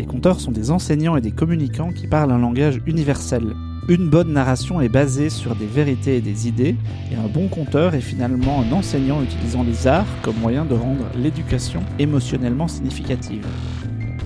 [0.00, 3.54] Les conteurs sont des enseignants et des communicants qui parlent un langage universel.
[3.86, 6.74] Une bonne narration est basée sur des vérités et des idées,
[7.12, 11.04] et un bon conteur est finalement un enseignant utilisant les arts comme moyen de rendre
[11.16, 13.46] l'éducation émotionnellement significative.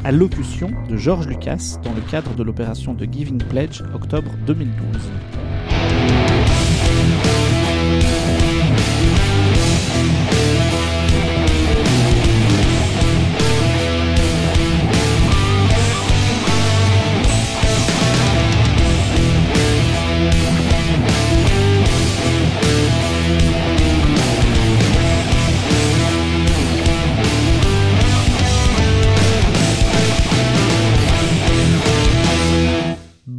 [0.05, 4.75] À l'opution de George Lucas dans le cadre de l'opération de Giving Pledge octobre 2012.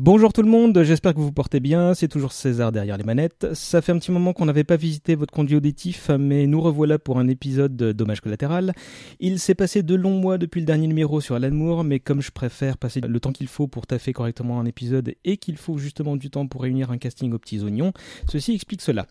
[0.06, 3.04] Bonjour tout le monde, j'espère que vous vous portez bien, c'est toujours César derrière les
[3.04, 3.48] manettes.
[3.56, 7.00] Ça fait un petit moment qu'on n'avait pas visité votre conduit auditif, mais nous revoilà
[7.00, 8.74] pour un épisode de Dommage collatéral.
[9.20, 12.22] Il s'est passé de longs mois depuis le dernier numéro sur Alan Moore, mais comme
[12.22, 15.80] je préfère passer le temps qu'il faut pour taffer correctement un épisode et qu'il faut
[15.80, 17.92] justement du temps pour réunir un casting aux petits oignons,
[18.30, 19.08] ceci explique cela.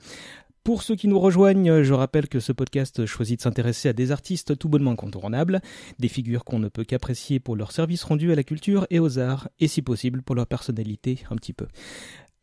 [0.65, 4.13] Pour ceux qui nous rejoignent, je rappelle que ce podcast choisit de s'intéresser à des
[4.13, 5.61] artistes tout bonnement incontournables,
[5.99, 9.19] des figures qu'on ne peut qu'apprécier pour leur service rendu à la culture et aux
[9.19, 11.67] arts, et si possible pour leur personnalité un petit peu.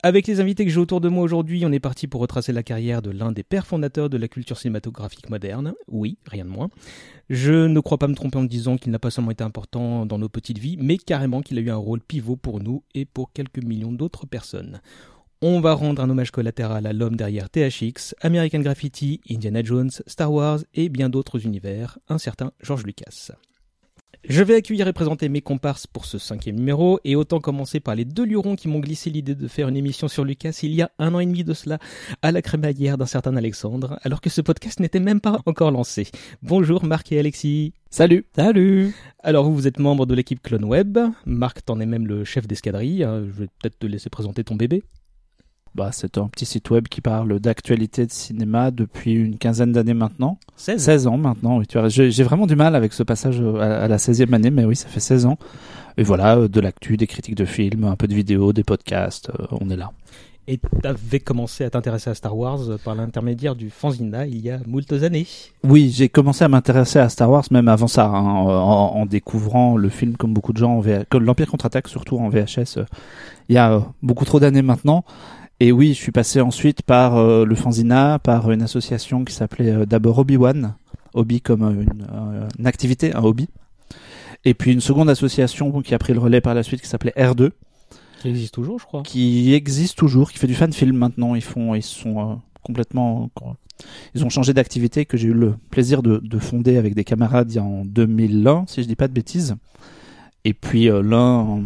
[0.04, 2.62] Avec les invités que j'ai autour de moi aujourd'hui, on est parti pour retracer la
[2.62, 5.74] carrière de l'un des pères fondateurs de la culture cinématographique moderne.
[5.88, 6.70] Oui, rien de moins.
[7.30, 10.20] Je ne crois pas me tromper en disant qu'il n'a pas seulement été important dans
[10.20, 13.34] nos petites vies, mais carrément qu'il a eu un rôle pivot pour nous et pour
[13.34, 14.82] quelques millions d'autres personnes.
[15.44, 20.32] On va rendre un hommage collatéral à l'homme derrière THX, American Graffiti, Indiana Jones, Star
[20.32, 23.32] Wars et bien d'autres univers, un certain George Lucas.
[24.30, 27.96] Je vais accueillir et présenter mes comparses pour ce cinquième numéro, et autant commencer par
[27.96, 30.84] les deux lurons qui m'ont glissé l'idée de faire une émission sur Lucas il y
[30.84, 31.80] a un an et demi de cela,
[32.22, 36.06] à la crémaillère d'un certain Alexandre, alors que ce podcast n'était même pas encore lancé.
[36.44, 37.74] Bonjour Marc et Alexis.
[37.90, 42.06] Salut Salut Alors vous, vous êtes membre de l'équipe Clone Web, Marc t'en es même
[42.06, 44.84] le chef d'escadrille, hein, je vais peut-être te laisser présenter ton bébé.
[45.74, 49.94] Bah, c'est un petit site web qui parle d'actualité de cinéma depuis une quinzaine d'années
[49.94, 50.38] maintenant.
[50.58, 51.68] 16 16 ans maintenant, oui.
[51.68, 54.66] Tu vois, j'ai vraiment du mal avec ce passage à, à la 16e année, mais
[54.66, 55.38] oui, ça fait 16 ans.
[55.98, 59.30] Et voilà, euh, de l'actu, des critiques de films, un peu de vidéos, des podcasts,
[59.30, 59.92] euh, on est là.
[60.48, 64.60] Et t'avais commencé à t'intéresser à Star Wars par l'intermédiaire du fanzina il y a
[64.66, 65.28] moultes années.
[65.64, 69.78] Oui, j'ai commencé à m'intéresser à Star Wars même avant ça, hein, en, en découvrant
[69.78, 72.86] le film comme beaucoup de gens, en VH, comme l'Empire contre-attaque surtout en VHS, euh,
[73.50, 75.06] il y a euh, beaucoup trop d'années maintenant.
[75.62, 79.70] Et oui, je suis passé ensuite par euh, le fanzina, par une association qui s'appelait
[79.70, 80.74] euh, d'abord Obi-Wan,
[81.14, 82.08] hobby comme euh, une,
[82.58, 83.48] une activité, un hobby.
[84.44, 87.14] Et puis une seconde association qui a pris le relais par la suite qui s'appelait
[87.16, 87.52] R2,
[88.22, 89.04] Qui existe toujours, je crois.
[89.04, 91.36] qui existe toujours, qui fait du fan film maintenant.
[91.36, 93.30] Ils font, ils sont complètement,
[94.16, 97.52] ils ont changé d'activité que j'ai eu le plaisir de, de fonder avec des camarades
[97.52, 99.56] il y a en 2001, si je dis pas de bêtises.
[100.44, 101.62] Et puis l'un,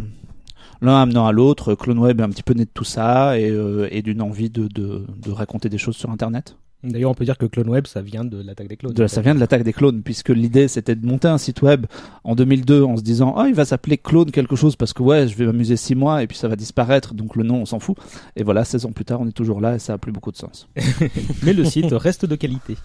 [0.82, 3.50] l'un amenant à l'autre, Clone Web est un petit peu né de tout ça et,
[3.50, 6.58] euh, et d'une envie de, de, de raconter des choses sur Internet.
[6.86, 8.94] D'ailleurs, on peut dire que Clone Web, ça vient de l'attaque des clones.
[8.94, 11.88] De ça vient de l'attaque des clones, puisque l'idée c'était de monter un site web
[12.24, 15.28] en 2002 en se disant ah il va s'appeler clone quelque chose parce que ouais
[15.28, 17.80] je vais m'amuser six mois et puis ça va disparaître donc le nom on s'en
[17.80, 17.98] fout.
[18.36, 20.32] Et voilà 16 ans plus tard on est toujours là et ça a plus beaucoup
[20.32, 20.68] de sens.
[21.44, 22.76] Mais le site reste de qualité.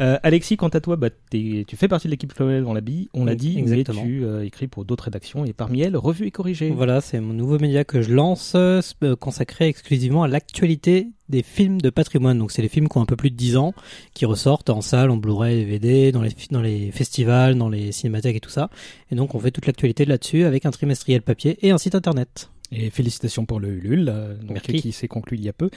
[0.00, 3.08] Euh, Alexis, quant à toi, bah, tu fais partie de l'équipe Web, on l'a dit,
[3.14, 4.02] on l'a dit, exactement.
[4.02, 6.70] mais tu euh, écris pour d'autres rédactions et parmi elles, Revue et Corrigé.
[6.70, 8.82] Voilà, c'est mon nouveau média que je lance, euh,
[9.18, 12.38] consacré exclusivement à l'actualité des films de patrimoine.
[12.38, 13.74] Donc c'est les films qui ont un peu plus de 10 ans,
[14.12, 18.36] qui ressortent en salle, en Blu-ray, DVD, dans les, dans les festivals, dans les cinémathèques
[18.36, 18.68] et tout ça.
[19.10, 22.50] Et donc on fait toute l'actualité là-dessus avec un trimestriel papier et un site internet.
[22.72, 25.70] Et félicitations pour le Ulule, euh, donc, qui s'est conclu il y a peu.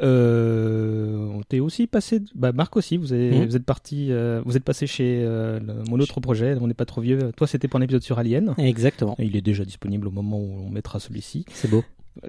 [0.00, 3.46] Euh, on t'est aussi passé, bah Marc aussi, vous, avez, Mhm.
[3.46, 6.74] vous êtes parti, euh, vous êtes passé chez euh, le- mon autre projet, on n'est
[6.74, 7.30] pas trop vieux.
[7.36, 8.54] Toi, c'était pour un épisode sur Alien.
[8.58, 9.16] Exactement.
[9.18, 11.44] Et Il est déjà disponible au moment où on mettra celui-ci.
[11.52, 11.84] C'est beau.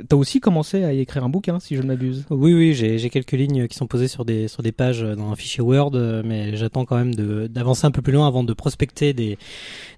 [0.07, 2.25] T'as aussi commencé à y écrire un bouquin, si je ne m'abuse.
[2.30, 5.36] Oui, oui, j'ai quelques lignes qui sont posées sur des sur des pages dans un
[5.36, 5.94] fichier Word,
[6.24, 7.16] mais j'attends quand même
[7.47, 9.39] d'avancer un peu plus loin avant de prospecter des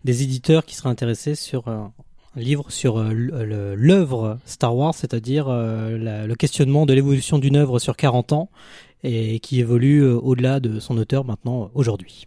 [0.06, 1.82] des éditeurs qui seraient intéressés sur euh,
[2.36, 7.40] un livre sur euh, le- l'œuvre Star Wars, c'est-à-dire euh, la- le questionnement de l'évolution
[7.40, 8.50] d'une œuvre sur 40 ans
[9.04, 12.26] et qui évolue euh, au-delà de son auteur maintenant euh, aujourd'hui.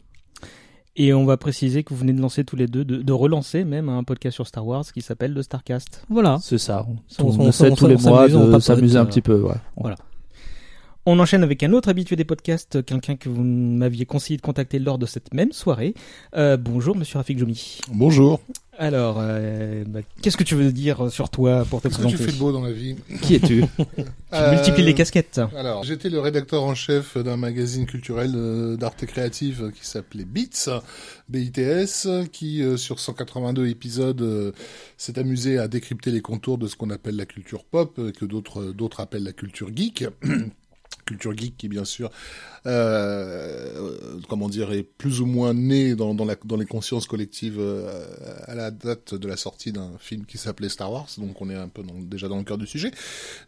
[0.97, 3.65] Et on va préciser que vous venez de lancer tous les deux, de, de relancer
[3.65, 6.05] même un podcast sur Star Wars qui s'appelle le Starcast.
[6.09, 6.39] Voilà.
[6.41, 6.87] C'est ça.
[7.19, 9.21] On, On- on on- essaie on- tous on les mois de s'amuser un euh, petit
[9.21, 9.41] peu.
[9.43, 9.55] Ouais.
[9.77, 9.97] voilà.
[11.06, 14.79] On enchaîne avec un autre habitué des podcasts, quelqu'un que vous m'aviez conseillé de contacter
[14.79, 15.93] lors de cette même soirée.
[16.35, 17.81] Euh, bonjour, monsieur Rafik Jomi.
[17.93, 18.41] Bonjour.
[18.79, 22.25] Alors, euh, bah, qu'est-ce que tu veux dire sur toi pour te Qu'est-ce que présenter
[22.25, 22.97] tu fais de beau dans la vie?
[23.21, 23.65] Qui es-tu?
[24.35, 25.41] Tu Euh, multiplies les casquettes.
[25.56, 30.25] Alors, j'étais le rédacteur en chef d'un magazine culturel euh, d'art et créative qui s'appelait
[30.25, 30.81] Beats,
[31.29, 34.51] BITS, qui euh, sur 182 épisodes euh,
[34.97, 38.25] s'est amusé à décrypter les contours de ce qu'on appelle la culture pop, euh, que
[38.25, 40.06] d'autres d'autres appellent la culture geek.
[41.06, 42.11] culture geek qui bien sûr
[42.67, 47.58] euh, comment dire est plus ou moins née dans, dans, la, dans les consciences collectives
[47.58, 48.06] euh,
[48.46, 51.08] à la date de la sortie d'un film qui s'appelait Star Wars.
[51.19, 52.91] Donc on est un peu dans- déjà dans le cœur du sujet.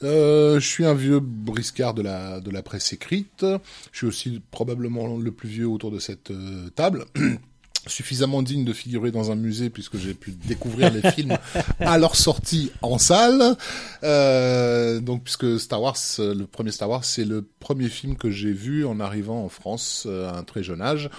[0.02, 3.44] Euh, je suis un vieux briscard de la de la presse écrite.
[3.92, 7.06] Je suis aussi probablement le plus vieux autour de cette euh, table
[7.86, 11.36] suffisamment digne de figurer dans un musée puisque j'ai pu découvrir les films
[11.80, 13.56] à leur sortie en salle.
[14.02, 18.52] Euh, donc puisque Star Wars, le premier Star Wars, c'est le premier film que j'ai
[18.52, 21.10] vu en arrivant en France euh, à un très jeune âge.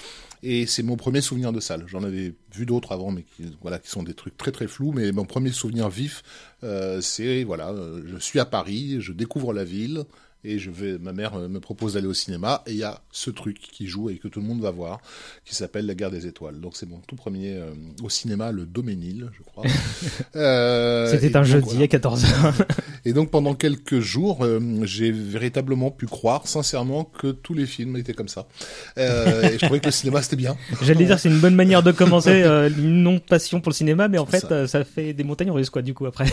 [0.44, 1.86] Et c'est mon premier souvenir de salle.
[1.88, 4.92] J'en avais vu d'autres avant, mais qui, voilà, qui sont des trucs très très flous.
[4.92, 6.22] Mais mon premier souvenir vif,
[6.64, 7.74] euh, c'est voilà,
[8.06, 10.06] je suis à Paris, je découvre la ville
[10.44, 13.02] et je vais, ma mère euh, me propose d'aller au cinéma et il y a
[13.12, 15.00] ce truc qui joue et que tout le monde va voir,
[15.46, 16.60] qui s'appelle La Guerre des Étoiles.
[16.60, 17.72] Donc c'est mon tout premier euh,
[18.04, 19.64] au cinéma, le Doménil, je crois.
[20.36, 21.84] Euh, C'était un donc, jeudi voilà.
[21.84, 22.54] à 14h.
[23.06, 27.98] Et donc pendant quelques jours, euh, j'ai véritablement pu croire sincèrement que tous les films
[27.98, 28.48] étaient comme ça.
[28.98, 30.56] Et je trouvais que le cinéma c'était bien.
[30.82, 32.42] J'allais dire c'est une bonne manière de commencer
[32.78, 34.68] une non passion pour le cinéma, mais en fait Ça.
[34.68, 36.26] ça fait des montagnes russes quoi du coup après.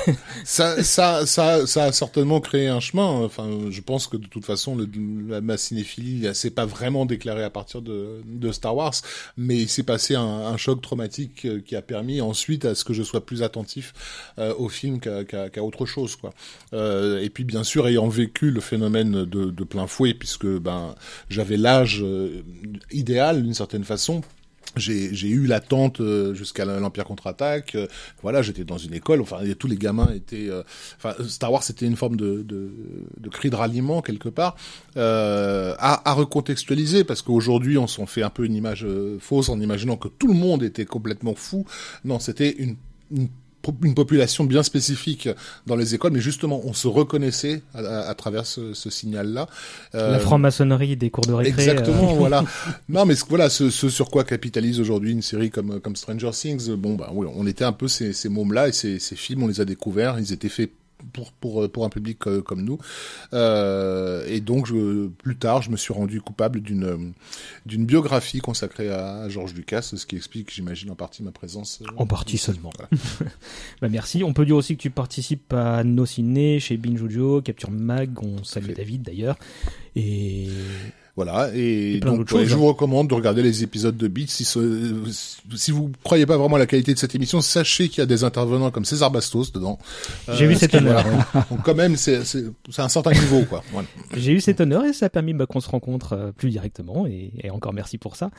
[0.44, 3.06] Ça, ça, ça, ça a certainement créé un chemin.
[3.06, 4.88] Enfin, je pense que de toute façon, le,
[5.28, 8.94] la, ma cinéphilie, s'est pas vraiment déclarée à partir de, Star Wars,
[9.36, 12.92] mais il s'est passé un, choc traumatique euh, qui a permis ensuite à ce que
[12.92, 13.92] je sois plus attentif
[14.38, 16.32] euh, au film qu'à autre chose, quoi.
[16.72, 20.94] Euh, et puis, bien sûr, ayant vécu le phénomène de, de plein fouet, puisque ben
[21.28, 22.42] j'avais l'âge euh,
[22.90, 24.22] idéal d'une certaine façon
[24.76, 27.74] j'ai eu l'attente euh, jusqu'à l'Empire contre-attaque.
[27.74, 27.86] euh,
[28.22, 29.20] voilà, j'étais dans une école.
[29.20, 30.48] Enfin, tous les gamins étaient.
[30.48, 30.62] euh,
[30.96, 32.70] Enfin, Star Wars c'était une forme de, de,
[33.20, 34.56] de cri de ralliement quelque part
[34.96, 38.86] euh, à, à recontextualiser parce qu'aujourd'hui on s'en fait un peu une image
[39.20, 41.64] fausse en imaginant que tout le monde était complètement fou.
[42.04, 42.76] Non, c'était une,
[43.10, 43.28] une
[43.82, 45.28] une population bien spécifique
[45.66, 49.48] dans les écoles, mais justement, on se reconnaissait à, à- à travers ce, ce signal-là.
[49.94, 51.62] Euh, La franc-maçonnerie des cours de récré.
[51.68, 52.44] Exactement, euh, voilà.
[52.88, 56.30] Non, mais ce- voilà, ce, ce sur quoi capitalise aujourd'hui une série comme comme Stranger
[56.32, 56.70] Things.
[56.74, 59.48] Bon, bah oui, on était un peu ces, ces mômes-là et ces, ces films, on
[59.48, 60.16] les a découverts.
[60.18, 60.70] Ils étaient faits
[61.12, 62.78] pour pour pour un public euh, comme nous.
[63.32, 67.12] Euh, et donc, je, plus tard, je me suis rendu coupable d'une
[67.66, 71.80] d'une biographie consacrée à, à George Lucas, ce qui explique, j'imagine, en partie ma présence.
[71.82, 72.70] euh, En partie seulement.
[72.76, 72.90] Voilà.
[73.80, 74.22] Bah merci.
[74.24, 78.18] On peut dire aussi que tu participes à nos ciné chez Binge Audio, Capture Mag.
[78.22, 78.72] On salue.
[78.72, 79.36] David d'ailleurs.
[79.96, 80.48] Et
[81.16, 82.50] Voilà, et, Et donc d'autres ouais, choses.
[82.50, 84.24] je vous recommande de regarder les épisodes de Beats.
[84.26, 84.92] Si, ce-
[85.54, 88.06] si vous croyez pas vraiment à la qualité de cette émission, sachez qu'il y a
[88.06, 89.78] des intervenants comme César Bastos dedans.
[90.32, 91.46] J'ai vu ce cet honneur, voilà.
[91.50, 93.62] Donc quand même, c'est c'est- c'est un certain niveau, quoi.
[93.72, 93.86] Voilà.
[94.16, 97.06] j'ai eu cet honneur et ça a permis bah, qu'on se rencontre euh, plus directement.
[97.06, 98.30] Et, et encore merci pour ça.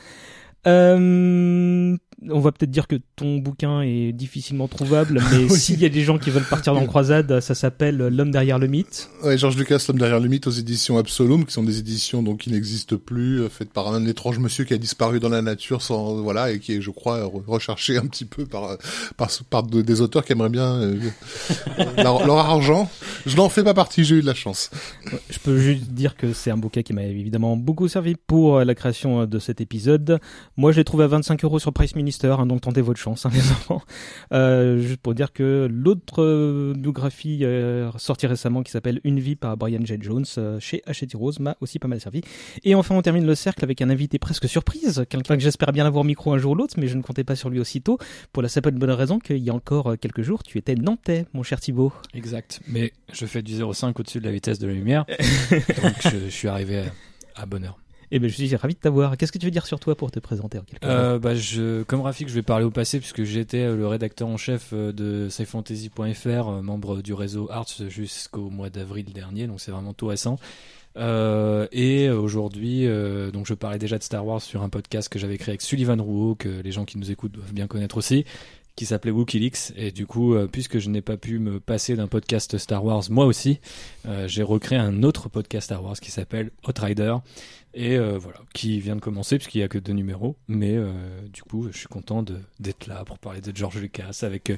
[0.66, 1.96] Euh,
[2.28, 5.58] on va peut-être dire que ton bouquin est difficilement trouvable, mais Oui.
[5.58, 8.66] s'il y a des gens qui veulent partir dans croisade, ça s'appelle L'homme derrière le
[8.66, 9.10] mythe.
[9.22, 12.38] Ouais, Georges Lucas, l'homme derrière le mythe aux éditions Absolum, qui sont des éditions donc
[12.40, 15.82] qui n'existent plus, euh, faites par un étrange monsieur qui a disparu dans la nature
[15.82, 18.76] sans voilà et qui est, je crois, re- recherché un petit peu par euh,
[19.16, 20.96] par, par de- des auteurs qui aimeraient bien euh,
[21.98, 22.90] leur, leur argent.
[23.26, 24.70] Je n'en fais pas partie, j'ai eu de la chance.
[25.30, 28.64] Je peux juste dire que c'est un bouquin qui m'a évidemment beaucoup servi pour euh,
[28.64, 30.18] la création euh, de cet épisode.
[30.56, 33.26] Moi, je l'ai trouvé à 25 euros sur Price Minister, hein, donc tentez votre chance,
[33.26, 33.82] hein, les enfants.
[34.32, 39.36] Euh, juste pour dire que l'autre euh, biographie euh, sortie récemment, qui s'appelle Une vie
[39.36, 39.98] par Brian J.
[40.00, 42.22] Jones, euh, chez Hachette Rose, m'a aussi pas mal servi.
[42.64, 45.84] Et enfin, on termine le cercle avec un invité presque surprise, quelqu'un que j'espère bien
[45.84, 47.98] avoir au micro un jour ou l'autre, mais je ne comptais pas sur lui aussitôt,
[48.32, 51.26] pour la simple bonne raison qu'il y a encore euh, quelques jours, tu étais nantais,
[51.34, 51.92] mon cher Thibaut.
[52.14, 52.60] Exact.
[52.66, 55.04] Mais je fais du 0,5 au-dessus de la vitesse de la lumière.
[55.50, 57.78] donc je, suis arrivé à, à bonne heure.
[58.12, 59.16] Et ben, je suis ravi de t'avoir.
[59.16, 60.90] Qu'est-ce que tu veux dire sur toi pour te présenter en quelques mots?
[60.90, 64.28] Euh, bah, je, comme Rafik, je vais parler au passé puisque j'étais euh, le rédacteur
[64.28, 69.60] en chef euh, de scifantasy.fr, euh, membre du réseau Arts jusqu'au mois d'avril dernier, donc
[69.60, 70.38] c'est vraiment tout récent.
[70.96, 75.18] Euh, et aujourd'hui, euh, donc je parlais déjà de Star Wars sur un podcast que
[75.18, 78.24] j'avais créé avec Sullivan Rouault, que les gens qui nous écoutent doivent bien connaître aussi,
[78.76, 79.72] qui s'appelait WikiLeaks.
[79.76, 83.02] Et du coup, euh, puisque je n'ai pas pu me passer d'un podcast Star Wars
[83.10, 83.58] moi aussi,
[84.26, 87.16] j'ai recréé un autre podcast Star Wars qui s'appelle Outrider.
[87.78, 90.34] Et euh, voilà, qui vient de commencer puisqu'il y a que deux numéros.
[90.48, 90.90] Mais euh,
[91.30, 92.24] du coup, je suis content
[92.58, 94.56] d'être là pour parler de George Lucas avec euh,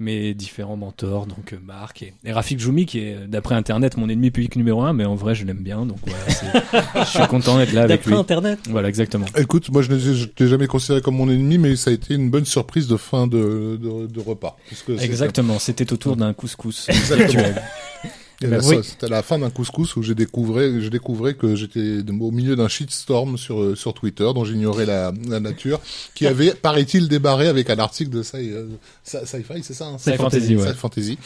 [0.00, 4.30] mes différents mentors, donc Marc et, et Rafik Joumi, qui est d'après Internet mon ennemi
[4.32, 7.72] public numéro un, mais en vrai je l'aime bien, donc voilà, je suis content d'être
[7.72, 8.16] là avec D'après lui.
[8.18, 8.58] Internet.
[8.68, 9.26] Voilà, exactement.
[9.38, 12.28] Écoute, moi je ne t'ai jamais considéré comme mon ennemi, mais ça a été une
[12.28, 14.56] bonne surprise de fin de, de, de repas.
[14.68, 17.44] Parce que c'est- Exactement, c'était autour d'un couscous Exactement.
[18.42, 18.76] là, oui.
[18.82, 22.56] C'était à la fin d'un couscous où j'ai découvert, je découvrais que j'étais au milieu
[22.56, 25.80] d'un shitstorm sur euh, sur Twitter dont j'ignorais la, la nature,
[26.14, 28.66] qui avait, paraît-il, débarré avec un article de sci, euh,
[29.04, 30.68] sci- sci-fi, c'est ça, hein Sci Fantasy, ouais.
[30.68, 31.18] Sci Fantasy,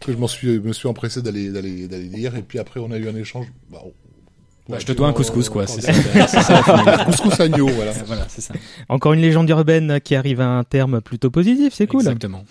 [0.00, 2.90] que je m'en suis me suis empressé d'aller d'aller d'aller lire et puis après on
[2.90, 3.46] a eu un échange.
[3.70, 3.92] Bah, on-
[4.68, 5.92] Bah, je te dois un couscous, quoi, c'est ça.
[7.06, 7.92] couscous agneau, voilà.
[8.04, 8.52] Voilà, c'est ça.
[8.88, 12.00] Encore une légende urbaine qui arrive à un terme plutôt positif, c'est cool.
[12.00, 12.44] Exactement.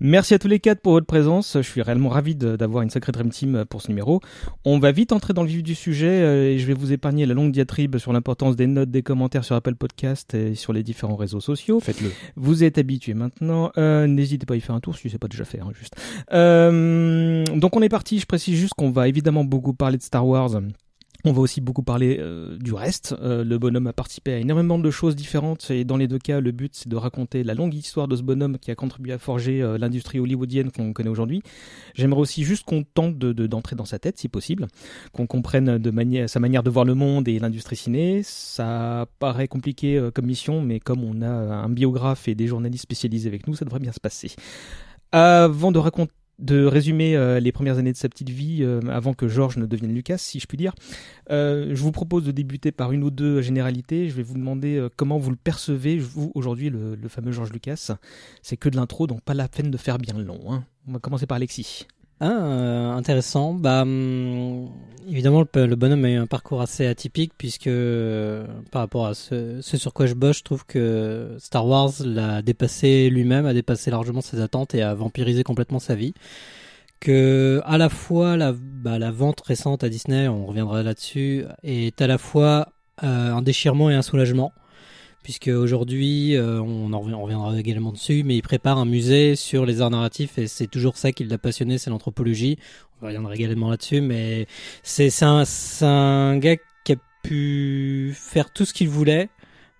[0.00, 1.54] Merci à tous les quatre pour votre présence.
[1.56, 4.20] Je suis réellement ravi d'avoir une sacrée Dream Team pour ce numéro.
[4.64, 7.26] On va vite entrer dans le vif du sujet euh, et je vais vous épargner
[7.26, 10.82] la longue diatribe sur l'importance des notes, des commentaires sur Apple Podcast et sur les
[10.82, 11.80] différents réseaux sociaux.
[11.80, 12.10] Faites-le.
[12.36, 13.70] Vous êtes habitués maintenant.
[13.78, 15.94] Euh, N'hésitez pas à y faire un tour si c'est pas déjà fait, hein, juste.
[16.32, 18.18] Euh, donc on est parti.
[18.18, 20.60] Je précise juste qu'on va évidemment beaucoup parler de Star Wars.
[21.26, 23.14] On va aussi beaucoup parler euh, du reste.
[23.22, 26.38] Euh, le bonhomme a participé à énormément de choses différentes et dans les deux cas,
[26.40, 29.18] le but c'est de raconter la longue histoire de ce bonhomme qui a contribué à
[29.18, 31.40] forger euh, l'industrie hollywoodienne qu'on connaît aujourd'hui.
[31.94, 34.66] J'aimerais aussi juste qu'on tente de- de- d'entrer dans sa tête si possible,
[35.12, 35.80] qu'on comprenne
[36.28, 38.20] sa manière de voir le monde et l'industrie ciné.
[38.22, 43.28] Ça paraît compliqué comme mission, mais comme on a un biographe et des journalistes spécialisés
[43.28, 44.32] avec nous, ça devrait bien se passer.
[45.12, 49.14] Avant de raconter de résumer euh, les premières années de sa petite vie euh, avant
[49.14, 50.74] que George ne devienne Lucas, si je puis dire.
[51.30, 54.08] Euh, je vous propose de débuter par une ou deux généralités.
[54.08, 57.92] Je vais vous demander comment vous le percevez, vous, aujourd'hui, le, fameux George Lucas.
[58.42, 60.40] C'est que de l'intro, donc pas la peine de faire bien long.
[60.52, 60.64] hein.
[60.88, 61.86] On va commencer par Alexis.
[62.20, 63.54] Ah, intéressant.
[63.54, 64.68] Bah, hum,
[65.08, 69.60] évidemment, le, bonhomme a eu un parcours assez atypique puisque euh, par rapport à ce,
[69.60, 74.20] sur quoi je bosse, je trouve que Star Wars l'a dépassé lui-même, a dépassé largement
[74.20, 76.14] ses attentes et a vampirisé complètement sa vie.
[77.00, 82.06] Que à la fois la, bah, vente récente à Disney, on reviendra là-dessus, est à
[82.06, 82.68] la fois
[83.02, 84.52] euh, un déchirement et un soulagement
[85.24, 89.80] puisque aujourd'hui, euh, on en reviendra également dessus, mais il prépare un musée sur les
[89.80, 92.58] arts narratifs et c'est toujours ça qui l'a passionné, c'est l'anthropologie.
[93.02, 94.46] On reviendra également là-dessus, mais
[94.84, 95.42] c'est un,
[95.80, 99.28] un gars qui a pu faire tout ce qu'il voulait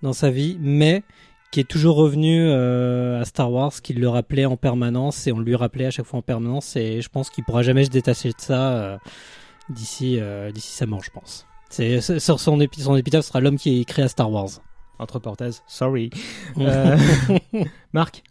[0.03, 1.05] dans sa vie, mais
[1.53, 5.39] qui est toujours revenu euh, à Star Wars, qui le rappelait en permanence et on
[5.39, 8.31] lui rappelait à chaque fois en permanence et je pense qu'il pourra jamais se détacher
[8.31, 8.99] de ça euh,
[9.69, 11.47] d'ici euh, d'ici sa mort, je pense.
[11.71, 14.49] C'est son, épi- son épitaphe sera l'homme qui créa Star Wars.
[14.99, 16.11] Entre parenthèses, sorry.
[16.59, 16.97] Euh,
[17.93, 18.23] Marc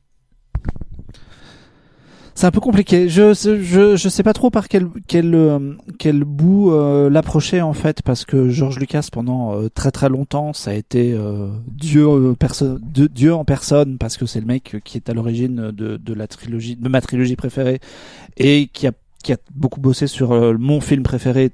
[2.36, 3.10] C'est un peu compliqué.
[3.10, 7.74] Je, je, je sais pas trop par quel, quel, euh, quel bout euh, l'approcher en
[7.74, 12.08] fait, parce que George Lucas pendant euh, très très longtemps, ça a été euh, Dieu,
[12.08, 15.72] euh, perso- de- Dieu en personne, parce que c'est le mec qui est à l'origine
[15.72, 17.79] de, de la trilogie, de ma trilogie préférée,
[18.38, 18.93] et qui a,
[19.24, 21.51] qui a beaucoup bossé sur euh, mon film préféré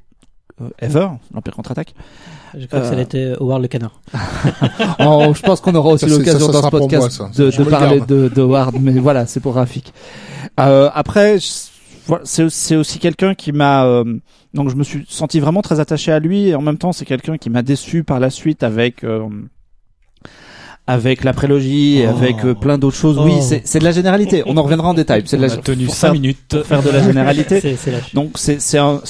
[0.79, 1.93] ever, l'Empire contre-attaque.
[2.57, 2.95] Je crois que ça Euh.
[2.95, 4.01] l'était Howard le canard.
[4.99, 8.41] Oh, je pense qu'on aura aussi l'occasion dans ce podcast moi, de, parler de, de
[8.41, 9.93] Ward, mais voilà, c'est pour Rafik.
[10.59, 11.37] Euh, après,
[12.23, 14.03] c'est aussi quelqu'un qui m'a euh,
[14.55, 17.05] donc je me suis senti vraiment très attaché à lui et en même temps c'est
[17.05, 19.27] quelqu'un qui m'a déçu par la suite avec euh,
[20.87, 22.17] avec la prélogie et Oh.
[22.17, 23.19] avec euh, plein d'autres choses.
[23.19, 23.41] Oui, Oh.
[23.41, 24.41] c'est c'est de la généralité.
[24.47, 25.21] On en reviendra en détail.
[25.25, 26.39] C'est de la a tenu pour 5 faire- minutes.
[26.49, 27.61] pour faire de la généralité.
[27.85, 29.01] La Donc c'est c'est un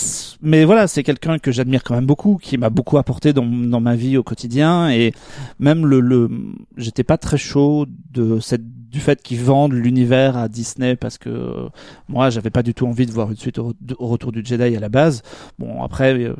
[0.42, 3.82] mais voilà c'est quelqu'un que j'admire quand même beaucoup qui m'a beaucoup apporté dans dans
[3.82, 4.90] ma vie au quotidien.
[4.90, 5.14] Et
[5.60, 6.30] même le le
[6.78, 11.30] j'étais pas très chaud de cette du fait qu'ils vendent l'univers à Disney parce que
[11.30, 11.70] euh,
[12.08, 14.76] moi j'avais pas du tout envie de voir une suite au, au retour du Jedi
[14.76, 15.22] à la base.
[15.60, 16.36] Bon après euh,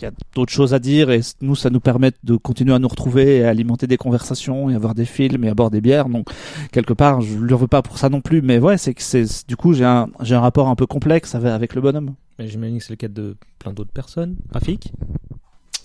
[0.00, 2.78] il y a d'autres choses à dire et nous ça nous permet de continuer à
[2.80, 5.80] nous retrouver et à alimenter des conversations et avoir des films et à boire des
[5.80, 6.08] bières.
[6.08, 6.28] Donc
[6.72, 8.42] quelque part je lui veux pas pour ça non plus.
[8.42, 11.34] Mais ouais c'est que c'est du coup j'ai un j'ai un rapport un peu complexe
[11.34, 14.36] avec, le bonhomme J'imagine que c'est le cas de plein d'autres personnes.
[14.50, 14.92] Rafik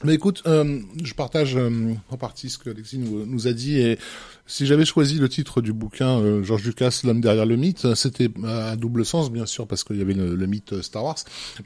[0.04, 3.80] Mais écoute, euh, je partage euh, en partie ce que Alexis nous, a dit.
[3.80, 4.00] Et
[4.48, 8.30] si j'avais choisi le titre du bouquin euh, George Lucas, l'homme derrière le mythe, c'était
[8.46, 11.18] à double sens, bien sûr, parce qu'il y avait le, le mythe Star Wars,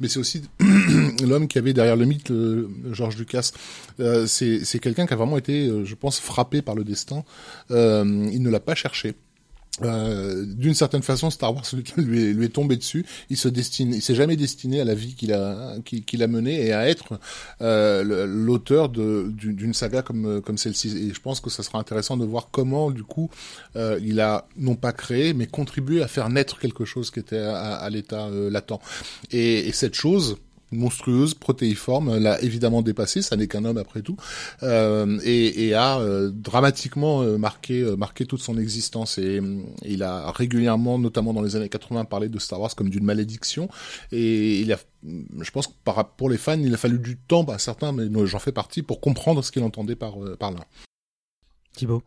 [0.01, 0.43] mais c'est aussi
[1.23, 3.51] l'homme qui avait derrière le mythe euh, George Lucas.
[3.99, 7.23] Euh, c'est quelqu'un qui a vraiment été, euh, je pense, frappé par le destin.
[7.71, 9.15] Euh, il ne l'a pas cherché.
[9.82, 11.65] Euh, d'une certaine façon, Star Wars
[11.98, 13.06] lui est, tombé dessus.
[13.30, 16.88] Il se destine, il s'est jamais destiné à la vie qu'il a, menée et à
[16.88, 17.20] être
[17.62, 21.10] euh, l'auteur d'une saga comme celle-ci.
[21.10, 23.30] Et je pense que ça sera intéressant de voir comment, du coup,
[23.75, 27.38] euh, il a non pas créé, mais contribué à faire naître quelque chose qui était
[27.38, 28.80] à, l'état latent.
[29.32, 30.38] Et cette chose,
[30.74, 34.18] monstrueuse, protéiforme, l'a évidemment dépassé, ça n'est qu'un homme après tout,
[34.63, 39.18] euh, et, et, a euh, dramatiquement euh, marqué, marqué toute son existence.
[39.18, 39.39] Et,
[39.84, 43.70] il a régulièrement, notamment dans les années 80, parlé de Star Wars comme d'une malédiction.
[44.12, 45.74] Et il a, je pense que
[46.18, 49.01] pour les fans, il a fallu du temps, à certains, mais j'en fais partie, pour
[49.01, 50.65] comprendre ce qu'il entendait par, par là.
[51.75, 52.03] Thibaut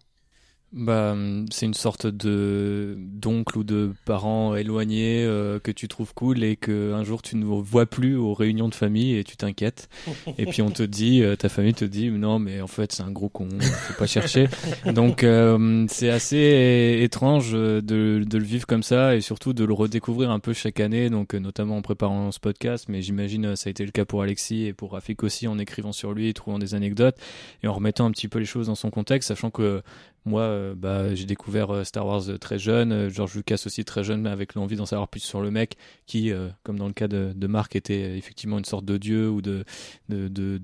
[0.76, 1.16] bah,
[1.50, 6.56] c'est une sorte de d'oncle ou de parent éloigné euh, que tu trouves cool et
[6.56, 9.88] que un jour tu ne vois plus aux réunions de famille et tu t'inquiètes.
[10.38, 13.02] et puis on te dit, euh, ta famille te dit, non mais en fait c'est
[13.02, 14.48] un gros con, faut pas chercher.
[14.92, 19.72] Donc euh, c'est assez étrange de, de le vivre comme ça et surtout de le
[19.72, 21.08] redécouvrir un peu chaque année.
[21.08, 24.66] Donc notamment en préparant ce podcast, mais j'imagine ça a été le cas pour Alexis
[24.66, 27.16] et pour Rafik aussi en écrivant sur lui, trouvant des anecdotes
[27.62, 29.82] et en remettant un petit peu les choses dans son contexte, sachant que
[30.26, 34.02] moi, euh, bah, j'ai découvert euh, Star Wars euh, très jeune, George Lucas aussi très
[34.02, 36.32] jeune, mais avec l'envie d'en savoir plus sur le mec, qui,
[36.64, 39.64] comme dans le cas de, Marc, était effectivement une sorte de dieu ou de,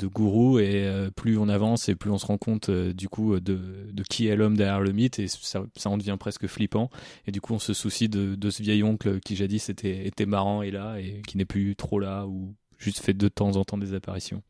[0.06, 0.58] gourou.
[0.58, 3.60] Et plus on avance et plus on se rend compte du coup de,
[4.10, 6.90] qui est l'homme derrière le mythe, et ça, ça en devient presque flippant.
[7.26, 10.70] Et du coup, on se soucie de, ce vieil oncle qui jadis était marrant et
[10.70, 13.94] là, et qui n'est plus trop là, ou juste fait de temps en temps des
[13.94, 14.42] apparitions.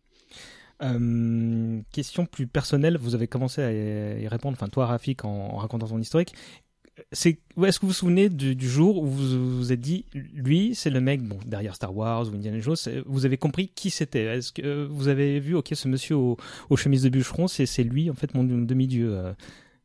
[0.83, 5.87] Euh, question plus personnelle, vous avez commencé à y répondre, enfin toi Rafik en, racontant
[5.87, 6.35] ton historique.
[7.11, 10.91] C'est, est-ce que vous vous souvenez du, jour où vous vous êtes dit, lui, c'est
[10.91, 14.25] le mec, bon, derrière Star Wars ou Indiana Jones, vous avez compris qui c'était?
[14.25, 16.37] Est-ce que vous avez vu, ok, ce monsieur aux,
[16.77, 19.33] chemises de bûcheron, c'est, c'est lui, en fait, mon demi-dieu, euh,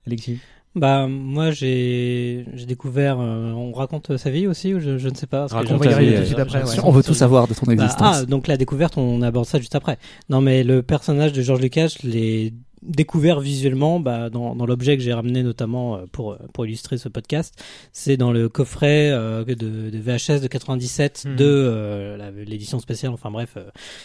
[0.05, 0.39] Alexis?
[0.77, 3.17] Bah moi j'ai j'ai découvert.
[3.19, 5.47] Euh, on raconte sa vie aussi ou je, je ne sais pas.
[5.47, 8.17] Raconte on, vie, après, on veut tout savoir de ton bah, existence.
[8.21, 9.97] ah donc la découverte on aborde ça juste après.
[10.29, 14.97] Non mais le personnage de George Lucas je l'ai découvert visuellement bah, dans, dans l'objet
[14.97, 17.55] que j'ai ramené notamment euh, pour pour illustrer ce podcast.
[17.91, 21.35] C'est dans le coffret euh, de, de, VHS de 97 hmm.
[21.35, 23.11] de l'édition spéciale.
[23.11, 23.57] Enfin bref,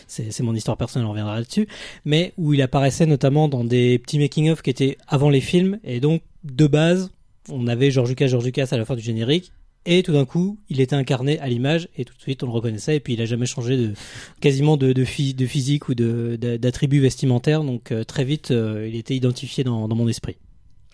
[0.06, 1.06] c'est c'est mon histoire personnelle.
[1.06, 1.68] On reviendra là-dessus.
[2.04, 5.78] Mais où il apparaissait notamment dans des petits making of qui étaient avant les films
[5.84, 7.10] et donc de base,
[7.48, 9.52] on avait George Lucas, George Lucas à la fin du générique,
[9.84, 12.52] et tout d'un coup, il était incarné à l'image, et tout de suite, on le
[12.52, 13.92] reconnaissait, et puis il a jamais changé de,
[14.40, 19.64] quasiment de, de, physique ou d'attributs vestimentaires, donc euh, très vite, euh, il était identifié
[19.64, 20.36] dans, dans mon esprit.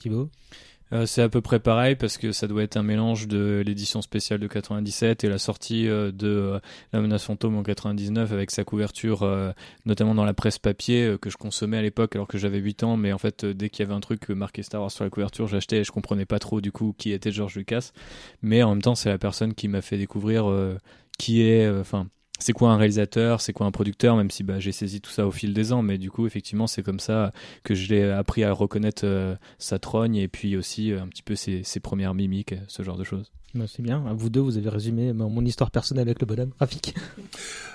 [0.00, 0.30] Thibaut?
[0.92, 4.00] Euh, c'est à peu près pareil parce que ça doit être un mélange de l'édition
[4.02, 6.60] spéciale de 97 et la sortie euh, de euh,
[6.92, 9.28] La menace fantôme en 99 avec sa couverture,
[9.84, 12.96] notamment dans la presse papier que je consommais à l'époque alors que j'avais 8 ans.
[12.96, 15.46] Mais en fait, dès qu'il y avait un truc marqué Star Wars sur la couverture,
[15.46, 17.90] j'achetais et je comprenais pas trop du coup qui était George Lucas.
[18.42, 20.46] Mais en même temps, c'est la personne qui m'a fait découvrir
[21.18, 22.08] qui est, enfin
[22.38, 25.26] c'est quoi un réalisateur, c'est quoi un producteur, même si bah, j'ai saisi tout ça
[25.26, 27.32] au fil des ans, mais du coup, effectivement, c'est comme ça
[27.64, 31.22] que je l'ai appris à reconnaître euh, sa trogne et puis aussi euh, un petit
[31.22, 33.32] peu ses, ses premières mimiques, ce genre de choses.
[33.54, 34.04] Bah, c'est bien.
[34.14, 36.50] Vous deux, vous avez résumé mon histoire personnelle avec le bonhomme.
[36.58, 36.94] Rafik.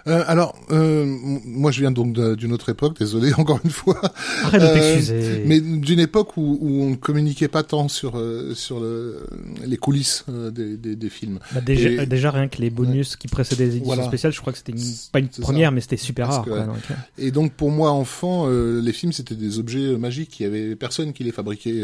[0.05, 1.05] Euh, alors, euh,
[1.45, 2.99] moi, je viens donc d'une autre époque.
[2.99, 4.01] Désolé, encore une fois.
[4.43, 5.13] Arrête de t'excuser.
[5.13, 9.25] Euh, mais d'une époque où, où, on ne communiquait pas tant sur euh, sur le,
[9.65, 11.39] les coulisses euh, des, des, des, films.
[11.53, 14.59] Bah, déjà, déjà, rien que les bonus qui précédaient les éditions spéciales, je crois que
[14.59, 14.73] c'était
[15.13, 16.43] pas une première, mais c'était super rare.
[16.43, 16.75] Quoi, donc.
[17.17, 20.38] Et donc, pour moi, enfant, les films c'était des objets magiques.
[20.41, 21.81] Il y avait personne qui les fabriquait.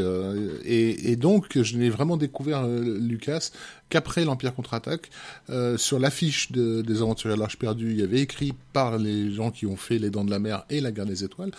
[0.65, 3.51] et, et donc, je n'ai vraiment découvert Lucas
[3.89, 5.09] qu'après l'Empire contre-attaque,
[5.49, 9.31] euh, sur l'affiche de, des Aventuriers de l'Arche perdue, il y avait écrit par les
[9.31, 11.51] gens qui ont fait Les Dents de la Mer et La Guerre des Étoiles.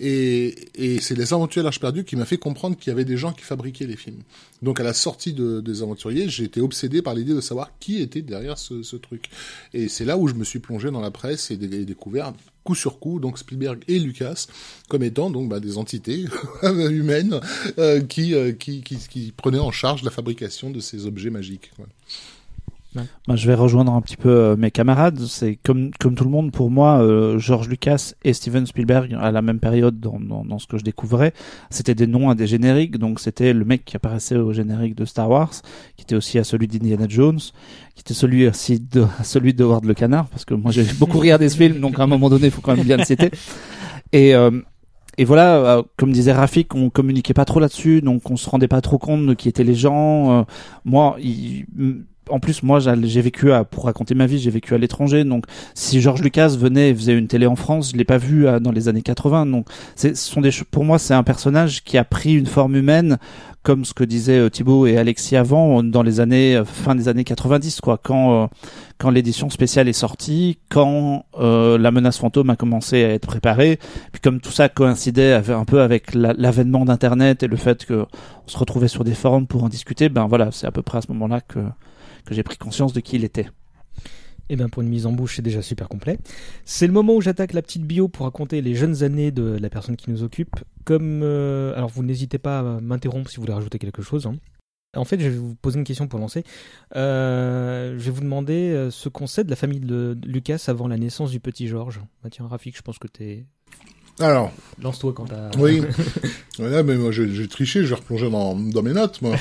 [0.00, 3.04] Et, et c'est les Aventuriers de l'Arche perdue qui m'a fait comprendre qu'il y avait
[3.04, 4.22] des gens qui fabriquaient les films.
[4.62, 8.00] Donc à la sortie de, des Aventuriers, j'ai été obsédé par l'idée de savoir qui
[8.00, 9.28] était derrière ce, truc.
[9.74, 12.32] Et c'est là où je me suis plongé dans la presse et, découvert
[12.64, 14.46] coup sur coup, donc Spielberg et Lucas,
[14.88, 16.24] comme étant donc bah, des entités
[16.62, 17.40] humaines
[17.78, 21.70] euh, euh, qui, qui, qui, prenaient en charge la fabrication de ces objets magiques.
[22.94, 25.20] Bah, je vais rejoindre un petit peu euh, mes camarades.
[25.20, 29.30] C'est comme comme tout le monde pour moi, euh, George Lucas et Steven Spielberg à
[29.30, 31.32] la même période dans, dans, dans ce que je découvrais,
[31.70, 32.98] c'était des noms à des génériques.
[32.98, 35.52] Donc c'était le mec qui apparaissait au générique de Star Wars,
[35.96, 37.40] qui était aussi à celui d'Indiana Jones,
[37.94, 40.84] qui était celui aussi de à celui de Howard le Canard, parce que moi j'ai
[40.98, 43.04] beaucoup regardé ce film, donc à un moment donné, il faut quand même bien le
[43.04, 43.30] citer.
[44.12, 44.50] Et euh,
[45.18, 48.82] et voilà, comme disait Rafik, on communiquait pas trop là-dessus, donc on se rendait pas
[48.82, 50.44] trop compte de qui étaient les gens.
[50.84, 51.64] moi, il,
[52.30, 55.24] en plus, moi, j'ai vécu à, pour raconter ma vie, j'ai vécu à l'étranger.
[55.24, 58.46] Donc, si George Lucas venait et faisait une télé en France, je l'ai pas vu
[58.60, 59.46] dans les années 80.
[59.46, 63.18] Donc, ce sont des, pour moi, c'est un personnage qui a pris une forme humaine,
[63.66, 67.08] comme ce que disaient euh, Thibaut et Alexis avant, dans les années, euh, fin des
[67.08, 67.98] années 90, quoi.
[68.00, 68.46] Quand, euh,
[68.96, 73.80] quand l'édition spéciale est sortie, quand la menace fantôme a commencé à être préparée,
[74.12, 78.06] puis comme tout ça coïncidait un peu avec l'avènement d'Internet et le fait que
[78.46, 80.98] on se retrouvait sur des forums pour en discuter, ben voilà, c'est à peu près
[80.98, 81.58] à ce moment-là que
[82.26, 83.48] que j'ai pris conscience de qui il était.
[84.48, 86.18] Eh bien, pour une mise en bouche, c'est déjà super complet.
[86.64, 89.68] C'est le moment où j'attaque la petite bio pour raconter les jeunes années de la
[89.70, 90.54] personne qui nous occupe.
[90.84, 94.26] Comme, euh, alors, vous n'hésitez pas à m'interrompre si vous voulez rajouter quelque chose.
[94.26, 94.36] hein.
[94.94, 96.44] En fait, je vais vous poser une question pour lancer.
[96.94, 100.88] Euh, je vais vous demander euh, ce qu'on sait de la famille de Lucas avant
[100.88, 102.00] la naissance du petit Georges.
[102.22, 103.46] Bah tiens, Rafik, je pense que t'es.
[104.18, 104.50] Alors,
[104.82, 105.50] Lance-toi quand t'as.
[105.58, 105.82] oui.
[106.58, 109.36] voilà, mais moi, j'ai j'ai triché, je vais replonger dans, dans mes notes, moi.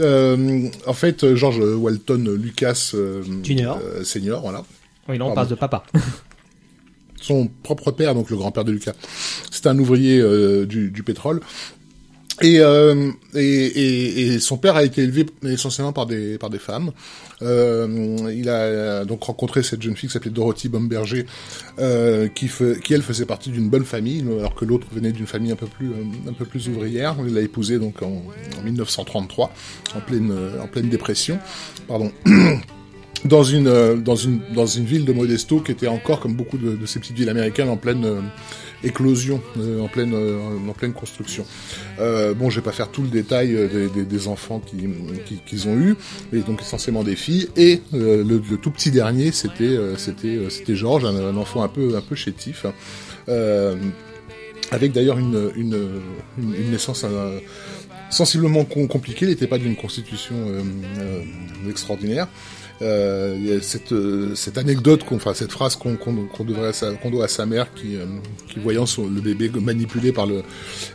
[0.00, 3.78] Euh, en fait, George Walton Lucas euh, Junior.
[3.82, 4.64] euh, senior, voilà.
[5.08, 5.34] Oui, là, on Pardon.
[5.42, 5.84] passe de papa.
[7.20, 8.92] son propre père, donc le grand-père de Lucas,
[9.50, 11.40] c'était un ouvrier euh, du, du pétrole.
[12.40, 16.58] Et, euh, et, et, et son père a été élevé essentiellement par des par des
[16.58, 16.92] femmes.
[17.42, 21.26] Euh, il a euh, donc rencontré cette jeune fille qui s'appelait Dorothy Bomberger,
[21.78, 22.48] euh, qui,
[22.84, 25.66] qui elle faisait partie d'une bonne famille, alors que l'autre venait d'une famille un peu
[25.66, 27.16] plus euh, un peu plus ouvrière.
[27.26, 28.22] Il l'a épousée donc en,
[28.58, 29.52] en 1933,
[29.96, 31.38] en pleine euh, en pleine dépression.
[31.88, 32.12] Pardon.
[33.24, 36.76] dans une dans une dans une ville de Modesto qui était encore comme beaucoup de,
[36.76, 38.06] de ces petites villes américaines en pleine
[38.84, 40.38] éclosion, euh, en pleine euh,
[40.68, 41.44] en pleine construction.
[41.98, 44.76] Euh, bon, je vais pas faire tout le détail des, des, des enfants qui
[45.26, 45.96] qui- qu'ils ont eu,
[46.32, 51.04] mais donc essentiellement des filles et le, le tout petit dernier, c'était c'était c'était Georges,
[51.04, 52.66] un, un enfant un peu un peu chétif.
[53.28, 53.76] Euh,
[54.70, 56.00] avec d'ailleurs une, une,
[56.38, 57.38] une, naissance euh,
[58.10, 61.22] sensiblement com- compliquée, il n'était pas d'une constitution euh,
[61.70, 62.28] extraordinaire.
[62.80, 66.70] Euh, il y a cette, euh, cette anecdote, enfin cette phrase qu'on, qu'on, qu'on devrait
[67.02, 68.04] qu'on doit à sa mère qui, euh,
[68.52, 70.42] qui voyant son, le bébé manipulé par le,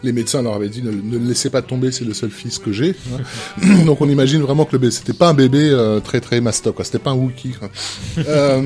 [0.02, 2.58] les médecins leur avait dit ne, ne le laissez pas tomber, c'est le seul fils
[2.58, 2.96] que j'ai.
[3.86, 6.78] Donc on imagine vraiment que le bébé, c'était pas un bébé euh, très très mastoc,
[6.84, 7.52] c'était pas un Wookie.
[7.60, 7.69] quoi.
[8.28, 8.62] Euh,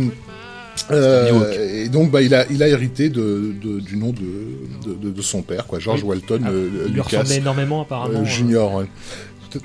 [0.92, 5.10] euh, et donc, bah, il a, il a hérité de, de- du nom de, de,
[5.10, 6.04] de, son père, quoi, George.
[6.04, 7.04] Walton Ah, euh, Il lui Lucas.
[7.20, 8.20] ressemblait énormément, apparemment.
[8.20, 8.86] Euh, junior, ouais.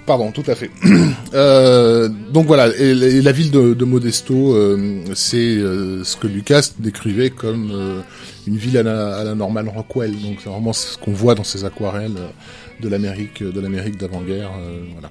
[0.07, 0.71] Pardon, tout à fait.
[1.35, 6.27] Euh, donc voilà, et, et la ville de, de Modesto, euh, c'est euh, ce que
[6.27, 8.01] Lucas décrivait comme euh,
[8.47, 10.11] une ville à la, à la Norman Rockwell.
[10.21, 12.12] Donc c'est vraiment ce qu'on voit dans ces aquarelles
[12.83, 14.51] de l'Amérique, de l'Amérique d'avant-guerre.
[14.61, 15.11] euh, voilà.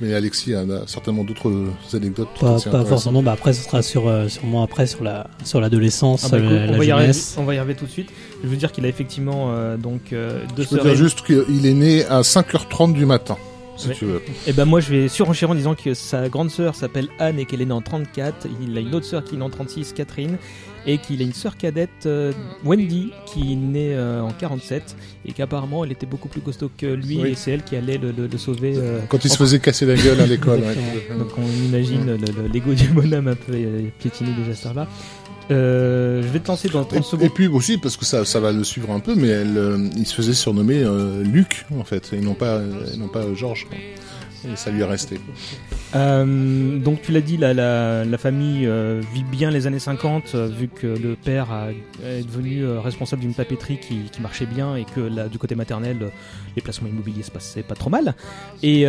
[0.00, 1.52] Mais Alexis a, a certainement d'autres
[1.92, 2.28] anecdotes.
[2.40, 3.22] Pas, forcément.
[3.22, 6.48] Bah après, ce sera sur, euh, sûrement après sur la sur l'adolescence, Ah bah, la,
[6.48, 8.08] on, la va y arriver, on va y arriver tout de suite.
[8.42, 11.20] Je veux dire qu'il a effectivement euh, donc euh, deux Je peux dire et- juste
[11.26, 13.36] qu'il est né à 5h30 du matin,
[13.80, 13.94] si Ouais.
[13.94, 14.22] tu veux.
[14.46, 17.44] Et ben moi je vais surenchérir en disant que sa grande sœur s'appelle Anne et
[17.46, 18.46] qu'elle est née en 34.
[18.62, 20.36] Il a une autre sœur qui est née en 36, Catherine.
[20.86, 22.32] Et qu'il a une sœur cadette, euh,
[22.64, 24.96] Wendy, qui est née euh, en 47.
[25.26, 27.18] Et qu'apparemment elle était beaucoup plus costaud que lui.
[27.20, 27.28] Oui.
[27.30, 28.72] Et c'est elle qui allait le, le- le sauver.
[28.76, 30.60] euh, Quand il se faisait casser la gueule à l'école.
[30.60, 31.16] ouais.
[31.18, 34.88] Donc on imagine le- le- l'ego du bonhomme un peu euh, piétiné déjà ce là
[35.50, 37.34] Euh, je vais te lancer dans 30 Et, et secondes.
[37.34, 40.06] puis aussi parce que ça, ça va le suivre un peu, mais elle, euh, il
[40.06, 43.34] se faisait surnommer euh, Luc en fait, et non pas, euh, et non pas euh,
[43.34, 43.66] Georges.
[44.48, 45.20] Et ça lui est resté.
[45.94, 50.68] Euh, donc tu l'as dit, la, famille euh, vit bien les années 50 euh, vu
[50.68, 51.70] que le père a-
[52.04, 55.96] est devenu responsable d'une papeterie qui, marchait bien et que là, du côté maternel,
[56.54, 58.14] les placements immobiliers se passaient pas trop mal.
[58.62, 58.82] Et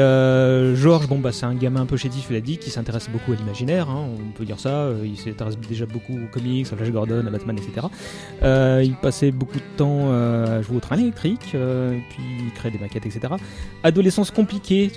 [0.75, 3.31] Georges, bon bah c'est un gamin un peu chétif, il a dit, qui s'intéresse beaucoup
[3.31, 4.89] à l'imaginaire, hein, on peut dire ça.
[5.03, 7.87] il s'intéresse déjà beaucoup aux comics, à Flash Gordon, à Batman, etc.
[8.83, 11.55] Il passait beaucoup de temps à jouer au train électrique,
[12.09, 13.33] puis il créait des maquettes, etc.
[13.83, 14.91] Adolescence compliquée,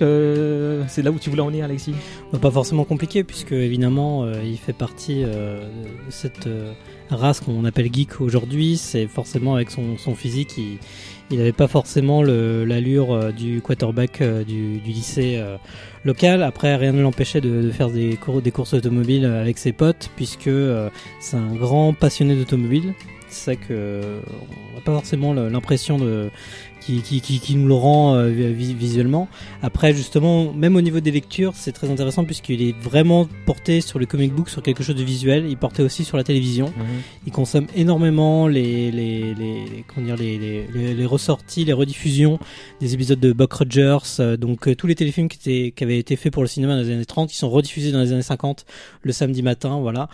[0.45, 1.93] euh, c'est là où tu voulais en venir, Alexis
[2.31, 6.47] Bah, Pas forcément compliqué puisque évidemment euh, il fait partie euh, de cette
[7.09, 8.77] race qu'on appelle geek aujourd'hui.
[8.77, 10.57] C'est forcément avec son, physique,
[11.29, 15.43] il n'avait pas forcément l'allure du quarterback du, lycée
[16.03, 16.43] local.
[16.43, 20.49] Après, rien ne l'empêchait de, faire des, des courses automobiles avec ses potes puisque
[21.19, 22.93] c'est un grand passionné d'automobile.
[23.35, 24.21] C'est ça que
[24.71, 26.29] on n'a pas forcément l'impression de
[26.79, 29.27] qui, qui, qui, qui nous le rend euh, vi- visuellement.
[29.63, 33.97] Après, justement, même au niveau des lectures, c'est très intéressant puisqu'il est vraiment porté sur
[33.97, 35.47] le comic book, sur quelque chose de visuel.
[35.49, 36.67] Il portait aussi sur la télévision.
[37.25, 42.37] Il consomme énormément les, les, les, les- comment dire, les, les, les, ressorties, les rediffusions
[42.79, 43.97] des épisodes de Buck Rogers.
[44.19, 46.75] euh, donc, euh, tous les téléfilms qui, étaient, qui avaient été faits pour le cinéma
[46.75, 48.63] dans les années 30, qui sont rediffusés dans les années 50
[49.01, 50.07] le samedi matin, voilà.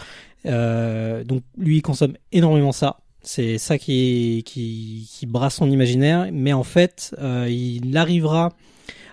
[0.45, 2.97] Euh, donc, lui, il consomme énormément ça.
[3.23, 8.53] C'est ça qui, qui, qui brasse son imaginaire, mais en fait, euh, il arrivera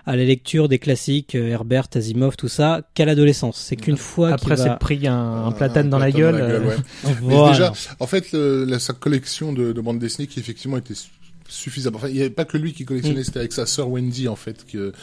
[0.05, 3.57] à la lecture des classiques, euh, Herbert, Asimov, tout ça, qu'à l'adolescence.
[3.59, 4.75] C'est qu'une fois qu'il Après, c'est va...
[4.77, 6.35] pris un, un platane dans la gueule.
[6.35, 6.75] euh, ouais.
[7.03, 7.51] Mais Voilà.
[7.51, 11.09] déjà, en fait, le- la, sa collection de, de bandes dessinées qui effectivement était su-
[11.47, 11.95] suffisante.
[11.95, 12.85] Enfin, il n'y avait pas que lui qui Mm.
[12.87, 14.93] collectionnait, c'était avec sa sœur Wendy en fait que,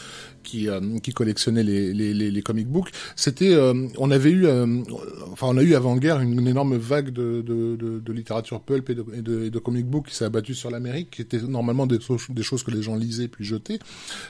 [0.47, 2.91] qui euh, qui collectionnait les, les, les, comic books.
[3.17, 4.67] C'était, euh, on avait eu, euh,
[5.33, 9.23] enfin, on a eu avant-guerre une, énorme vague de, de, littérature pulp et de, et
[9.23, 11.99] de, de comic books qui s'est abattue sur l'Amérique, qui étaient normalement des,
[12.31, 13.81] des choses que les gens lisaient puis jetaient.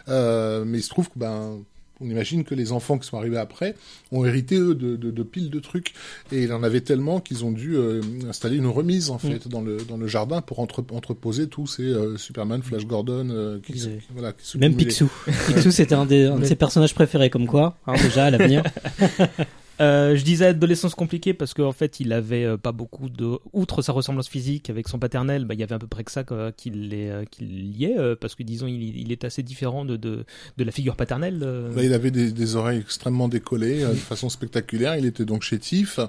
[0.09, 1.59] Mais il se trouve que ben
[2.01, 3.75] on imagine que les enfants qui sont arrivés après
[4.13, 5.95] ont hérité eux de, de, de piles de trucs
[6.33, 9.61] et il en avait tellement qu'ils ont dû euh, installer une remise en fait dans
[9.61, 13.89] le dans le jardin pour entre, entreposer tous ces euh, Superman, Flash Gordon, euh, qui,
[14.13, 14.77] voilà, qui se Même.
[14.77, 15.11] Picsou.
[15.47, 18.63] Picsou, c'était un, des, un de ses personnages préférés, comme quoi, hein, déjà à l'avenir.
[19.81, 23.83] Euh, je disais adolescence compliquée parce qu'en fait il avait euh, pas beaucoup de outre
[23.83, 26.25] sa ressemblance physique avec son paternel bah, il y avait à peu près que ça
[26.25, 29.97] quoi, qui les euh, le liait parce que disons il, il est assez différent de,
[29.97, 30.25] de
[30.57, 31.39] de la figure paternelle.
[31.75, 34.97] Bah, il avait des, des oreilles extrêmement décollées de façon spectaculaire.
[34.97, 36.01] Il était donc chétif.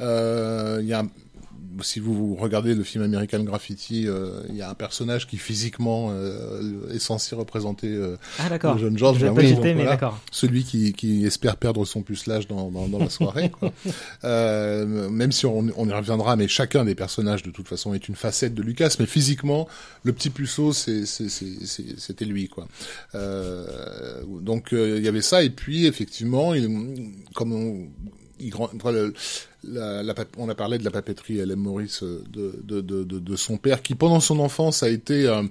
[0.00, 1.04] Euh, il y a
[1.82, 6.10] si vous regardez le film American Graffiti, euh, il y a un personnage qui physiquement
[6.10, 9.18] euh, est censé représenter euh, ah le jeune George.
[9.18, 10.14] je Ben oui, donc voilà.
[10.30, 13.50] celui qui, qui espère perdre son pucelage dans, dans, dans la soirée.
[13.50, 13.72] Quoi.
[14.22, 18.16] Même si on, on y reviendra, mais chacun des personnages de toute façon est une
[18.16, 19.68] facette de Lucas, mais physiquement,
[20.02, 22.48] le petit puceau, c'était lui.
[22.48, 22.66] quoi.
[24.42, 26.68] Donc il y avait ça, et puis effectivement, il,
[27.34, 27.88] comme on,
[28.40, 29.12] il grand, enfin, le-
[29.64, 31.58] la, la pap- on a parlé de la papeterie L.M.
[31.58, 35.42] Maurice euh, de, de, de, son père, qui pendant son enfance a été euh,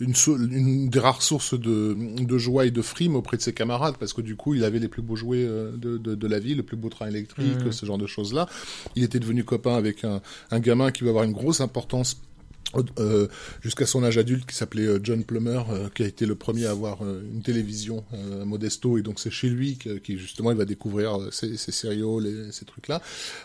[0.00, 4.12] une, des rares sources de, de joie et de frime auprès de ses camarades, parce
[4.12, 6.76] que du coup, il avait les plus beaux jouets euh, de, la ville, le plus
[6.76, 7.72] beau train électrique, Mhm.
[7.72, 8.48] ce genre de choses-là.
[8.96, 12.20] Il était devenu copain avec un, un gamin qui va avoir une grosse importance
[12.98, 13.28] euh,
[13.60, 16.64] jusqu'à son âge adulte qui s'appelait euh, John Plummer euh, qui a été le premier
[16.66, 18.96] à avoir euh, une télévision euh, Modesto.
[18.96, 22.52] Et donc c'est chez lui que, qui justement il va découvrir ces, ces serials et
[22.52, 23.02] ces trucs là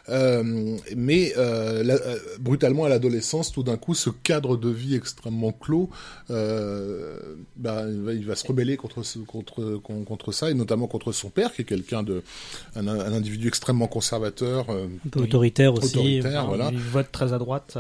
[0.10, 2.00] euh, mais la-
[2.40, 5.90] brutalement à l'adolescence tout d'un coup ce cadre de vie extrêmement clos
[6.30, 11.12] bah, il, va, il va se rebeller contre contre con- contre ça et notamment contre
[11.12, 12.22] son père qui est quelqu'un de
[12.76, 15.98] un, un individu extrêmement conservateur Un peu autoritaire aussi.
[15.98, 16.70] autoritaire voilà.
[16.72, 17.78] il vote très à droite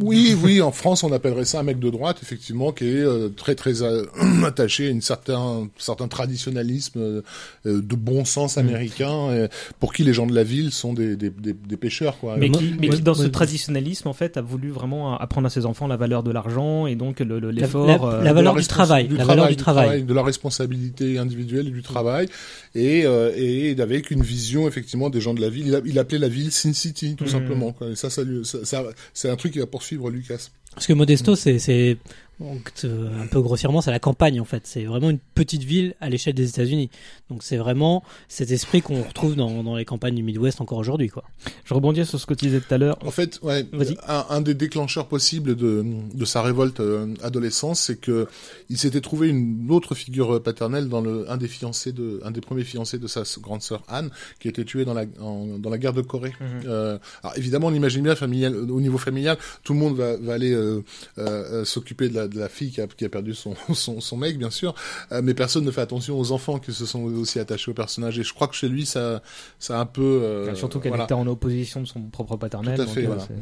[0.00, 3.28] oui, oui, en France, on appellerait ça un mec de droite, effectivement, qui est euh,
[3.28, 4.04] très, très euh,
[4.44, 7.22] attaché à une certain, certain traditionnalisme euh,
[7.66, 9.48] euh, de bon sens américain, euh,
[9.80, 12.36] pour qui les gens de la ville sont des, des, des, des pêcheurs, quoi.
[12.36, 15.64] mais qui, mais qui dans ce traditionnalisme en fait a voulu vraiment apprendre à ses
[15.66, 18.54] enfants la valeur de l'argent et donc le- le- La, l'effort la- euh, la valeur
[18.54, 19.08] la du travail.
[19.08, 20.02] La valeur du travail.
[20.02, 22.26] de la responsabilité individuelle et du travail,
[22.74, 25.66] et, euh, et avec une vision effectivement des gens de la ville.
[25.68, 27.30] Il, a- il appelait la ville Sin City, tout Mhm.
[27.30, 27.72] simplement.
[27.72, 27.88] Quoi.
[27.90, 30.48] Et ça, ça, lui- ça, ça- c'est un truc qui va poursuivre Lucas.
[30.76, 31.96] Parce que Modesto, c'est,
[32.38, 34.62] donc, euh, un peu grossièrement, c'est la campagne en fait.
[34.66, 36.90] C'est vraiment une petite ville à l'échelle des États-Unis.
[37.30, 41.08] Donc c'est vraiment cet esprit qu'on retrouve dans, dans les campagnes du Midwest encore aujourd'hui,
[41.08, 41.24] quoi.
[41.64, 43.96] je rebondis sur ce que tu disais tout à l'heure En fait, ouais, Vas-y.
[44.06, 48.26] un, un des déclencheurs possibles de, de sa révolte euh, adolescence, c'est que
[48.68, 52.40] il s'était trouvé une autre figure paternelle dans le un des fiancés de un des
[52.42, 55.70] premiers fiancés de sa grande sœur Anne, qui a été tuée dans la en- dans
[55.70, 56.34] la guerre de Corée.
[56.40, 56.46] Mhm.
[56.66, 60.34] Euh, alors évidemment, on imagine bien familial, au niveau familial, tout le monde va, va
[60.34, 60.82] aller euh,
[61.18, 64.16] euh, s'occuper de la, de la fille qui a, qui a perdu son, son, son
[64.16, 64.74] mec, bien sûr,
[65.12, 68.18] euh, mais personne ne fait attention aux enfants qui se sont aussi attachés au personnage.
[68.18, 69.22] Et je crois que chez lui, ça,
[69.58, 71.04] ça a un peu euh, surtout qu'elle voilà.
[71.04, 73.02] était en opposition de son propre paternel Tout à fait.
[73.04, 73.22] euh, voilà.
[73.26, 73.34] c'est-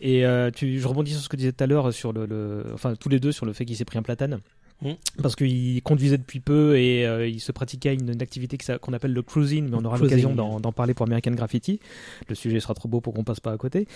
[0.00, 2.64] Et tu, je rebondis sur ce que tu disais tout à l'heure sur le, le-
[2.74, 4.40] enfin tous les deux sur le fait qu'il s'est pris un platane.
[4.84, 4.92] Mm.
[5.22, 9.12] Parce qu'il conduisait depuis peu et euh, il se pratiquait une, une activité qu'on appelle
[9.12, 11.80] le cruising, mais on aura l'occasion d'en parler pour American Graffiti.
[12.28, 13.86] Le sujet sera trop beau pour qu'on passe pas à côté.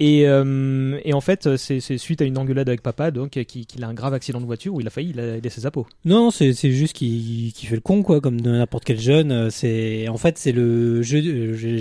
[0.00, 3.88] Et, euh, et en fait, c'est suite à une engueulade avec papa, donc qu'il a
[3.88, 5.86] un grave accident de voiture où il a failli laisser sa peau.
[6.04, 9.30] Non, c'est, juste qu'il, fait le con, quoi, comme n'importe quel jeune.
[9.32, 11.02] Euh, C'est, en fait, c'est le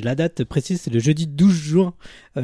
[0.03, 1.93] la date précise, c'est le jeudi 12 juin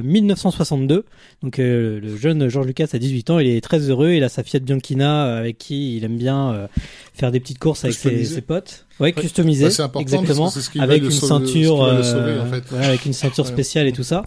[0.01, 1.05] 1962.
[1.41, 4.29] Donc, euh, le jeune George Lucas a 18 ans, il est très heureux, il a
[4.29, 6.67] sa Fiat Bianchina euh, avec qui il aime bien euh,
[7.13, 8.85] faire des petites courses avec ses, potes.
[8.99, 10.43] Ouais, customisé, Ouais, c'est important exactement.
[10.45, 12.63] parce que c'est ce avec une sauver- ceinture, euh, sauver, en fait.
[12.75, 14.25] ouais, avec une ceinture spéciale et tout ça.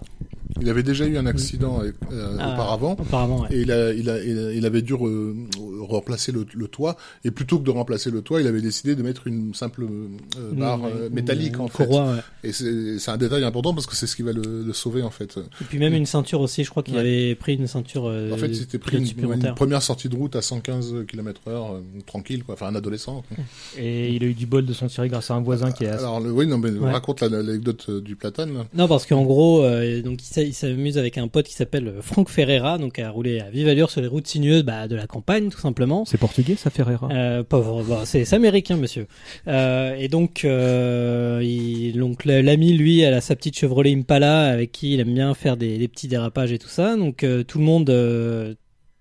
[0.61, 2.93] Il avait déjà eu un accident avec- euh, Ah, auparavant.
[2.99, 3.47] Apparemment, ouais.
[3.51, 5.35] Et il, a, il, a, il, a- il avait dû re-
[5.81, 6.97] remplacer le, le toit.
[7.23, 10.51] Et plutôt que de remplacer le toit, il avait décidé de mettre une simple euh,
[10.53, 11.85] barre euh, métallique en fait.
[11.85, 12.19] courroie, ouais.
[12.43, 15.09] Et c'est un détail important parce que c'est ce qui va le, le sauver en
[15.11, 15.37] fait.
[15.61, 17.01] Et puis même une ceinture aussi, je crois qu'il Ouais.
[17.01, 20.35] avait pris une ceinture euh, En fait, c'était pris une, une première sortie de route
[20.35, 22.55] à 115 km heure, euh, tranquille quoi.
[22.55, 23.23] Enfin, un adolescent.
[23.27, 23.37] quoi.
[23.77, 25.87] Et il a eu du bol de s'en tirer grâce à un voisin qui est
[25.89, 25.99] assez...
[26.03, 26.91] Alors, le, oui, non, mais Ouais.
[26.91, 28.53] raconte la- l'anecdote du platane.
[28.53, 28.65] là.
[28.73, 31.93] Non, parce qu'en gros, euh, donc il s'a- il s'amuse avec un pote qui s'appelle
[32.01, 35.05] Franck Ferreira, donc à rouler à vive allure sur les routes sinueuses bah, de la
[35.05, 36.05] campagne, tout simplement.
[36.05, 37.09] C'est portugais, ça Ferreira?
[37.11, 39.07] Euh, pauvre, bah, c'est américain, monsieur.
[39.47, 44.49] Euh, et donc, euh, il, donc la- l'ami, lui, elle a sa petite Chevrolet Impala
[44.49, 46.95] avec qui il aime bien faire des, des petits dérapages et tout ça.
[46.95, 48.57] Donc euh, tout le monde,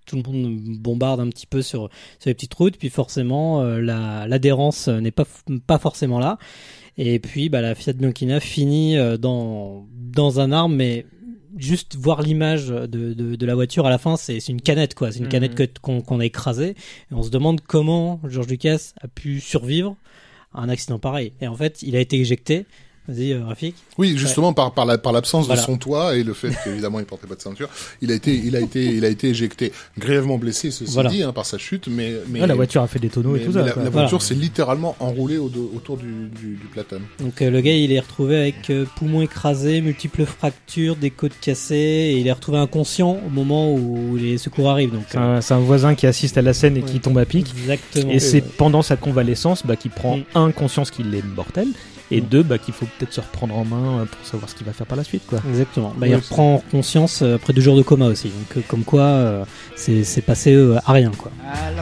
[0.06, 2.76] tout le monde bombarde un petit peu sur sur les petites routes.
[2.76, 5.26] Puis forcément, euh, la l'adhérence n'est pas
[5.66, 6.38] pas forcément là.
[6.98, 11.04] Et puis, bah, la Fiat Bianchina finit euh, dans dans un arbre, mais
[11.56, 14.94] juste voir l'image de, de, de la voiture à la fin, c'est c'est une canette
[14.94, 15.10] quoi.
[15.12, 15.30] C'est une Mhm.
[15.30, 16.70] canette qu'on qu'on a écrasée.
[16.70, 19.96] Et on se demande comment George Lucas a pu survivre
[20.54, 21.32] un accident pareil.
[21.40, 22.66] Et en fait, il a été éjecté.
[23.08, 23.74] Vas-y, euh, Rafik.
[23.98, 25.60] Oui, justement par par la par l'absence Voilà.
[25.60, 27.68] de son toit et le fait qu'évidemment il portait pas de ceinture,
[28.02, 31.10] il a été il a été il a été éjecté, grièvement blessé ceci Voilà.
[31.10, 33.40] dit hein, par sa chute, mais mais Ouais, la voiture a fait des tonneaux mais-
[33.40, 33.66] et tout mais ça.
[33.66, 33.82] la, quoi.
[33.84, 34.06] la Voilà.
[34.08, 37.02] voiture s'est littéralement enroulée au- autour du du, du platane.
[37.20, 41.38] Donc euh, le gars, il est retrouvé avec euh, poumons écrasés, multiples fractures, des côtes
[41.40, 44.92] cassées, et il est retrouvé inconscient au moment où les secours arrivent.
[44.92, 47.24] Donc C'est un, c'est un voisin qui assiste à la scène et qui tombe à
[47.24, 47.46] pic.
[47.56, 48.12] exactement.
[48.12, 50.22] Et c'est pendant sa convalescence bah, qu'il prend Mm.
[50.34, 51.68] un conscience qu'il est mortel
[52.10, 54.66] et deux bah, qu'il faut peut-être se reprendre en main euh, pour savoir ce qu'il
[54.66, 55.40] va faire par la suite quoi.
[55.48, 55.92] Exactement.
[55.96, 58.28] Bah, il reprend conscience euh, après deux jours de coma aussi.
[58.28, 61.30] Donc euh, comme quoi, euh, c'est c'est passé euh, à rien quoi.
[61.44, 61.72] I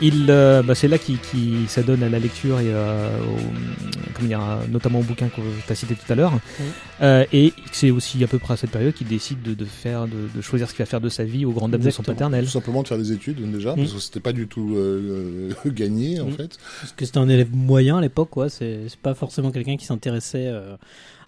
[0.00, 4.28] Il, euh, bah, c'est là qu'il qu'il s'adonne à la lecture et euh, au- comment
[4.28, 6.32] dire, notamment au bouquin que tu as cité tout à l'heure.
[7.02, 10.06] Euh, et c'est aussi à peu près à cette période qu'il décide de, de faire,
[10.06, 12.02] de, de choisir ce qu'il va faire de sa vie au grand dame de son
[12.02, 12.44] paternel.
[12.44, 15.70] Tout simplement de faire des études déjà, parce que c'était pas du tout euh, euh,
[15.70, 16.32] gagné en Mm.
[16.32, 16.58] fait.
[16.80, 18.48] Parce que c'était un élève moyen à l'époque, quoi.
[18.48, 20.76] C'est c'est pas forcément quelqu'un qui s'intéressait euh,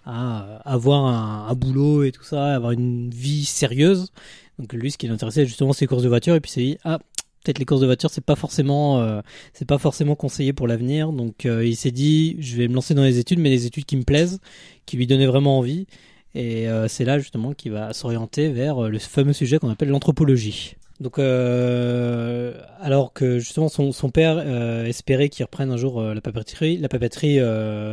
[0.05, 4.11] à avoir un, un boulot et tout ça, à avoir une vie sérieuse.
[4.59, 6.35] Donc lui, ce qui l'intéressait justement, c'est les courses de voiture.
[6.35, 6.99] Et puis dit, ah,
[7.43, 9.21] peut-être les courses de voiture, c'est pas forcément, euh,
[9.53, 11.11] c'est pas forcément conseillé pour l'avenir.
[11.11, 13.85] Donc euh, il s'est dit, je vais me lancer dans les études, mais les études
[13.85, 14.39] qui me plaisent,
[14.85, 15.85] qui lui donnaient vraiment envie.
[16.33, 19.89] Et euh, c'est là justement qu'il va s'orienter vers euh, le fameux sujet qu'on appelle
[19.89, 20.75] l'anthropologie.
[21.01, 26.21] Donc, euh, alors que justement son, son père euh, espérait qu'il reprenne un jour la
[26.21, 27.39] papeterie, la papeterie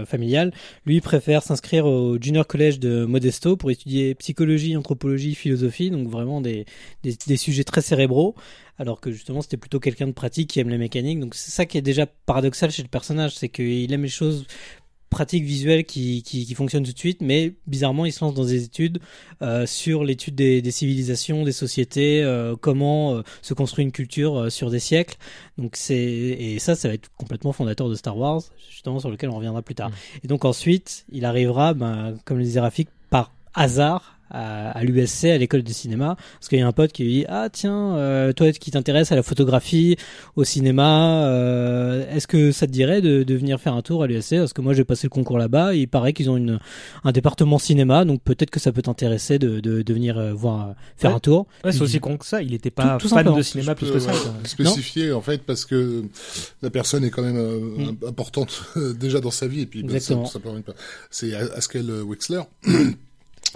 [0.07, 0.53] familiale,
[0.85, 6.43] lui préfère s'inscrire au Junior College de Modesto pour étudier psychologie, anthropologie, philosophie, donc vraiment
[6.43, 6.67] des,
[7.03, 8.35] des, des sujets très cérébraux.
[8.79, 11.21] Alors que justement c'était plutôt quelqu'un de pratique qui aime les mécaniques.
[11.21, 14.47] Donc c'est ça qui est déjà paradoxal chez le personnage, c'est qu'il aime les choses
[15.11, 18.45] pratiques visuelles qui, qui, qui fonctionnent tout de suite, mais bizarrement il se lance dans
[18.45, 18.99] des études
[19.43, 24.53] euh, sur l'étude des, des civilisations, des sociétés, euh, comment euh, se construit une culture
[24.53, 25.17] sur des siècles.
[25.57, 29.31] Donc c'est et ça, ça va être complètement fondateur de Star Wars, justement sur lequel
[29.31, 29.91] on reviendra plus tard.
[30.23, 35.25] Et donc ensuite, il arrivera, ben, comme le disait Rafik, par hasard à, à l'USC,
[35.25, 37.97] à l'école de cinéma, parce qu'il y a un pote qui lui dit ah tiens,
[37.97, 39.97] euh, toi qui t'intéresses à la photographie,
[40.37, 44.07] au cinéma, euh, est-ce que ça te dirait de, de venir faire un tour à
[44.07, 46.59] l'USC Parce que moi j'ai passé le concours là-bas, et il paraît qu'ils ont une
[47.05, 50.75] un département cinéma, donc peut-être que ça peut t'intéresser de, de, de venir euh, voir
[50.97, 51.17] faire Ouais.
[51.17, 51.47] un tour.
[51.65, 52.43] Ouais, c'est aussi con que ça.
[52.43, 53.37] Il était pas Tout- tout fan simplement.
[53.37, 54.13] de cinéma plus que ça.
[54.45, 56.05] spécifier en fait parce que
[56.63, 58.07] la personne est quand même euh, Mm.
[58.09, 58.65] importante
[58.99, 60.73] déjà dans sa vie et puis bah, ça, ça permet pas.
[61.11, 62.43] C'est Askel Wexler.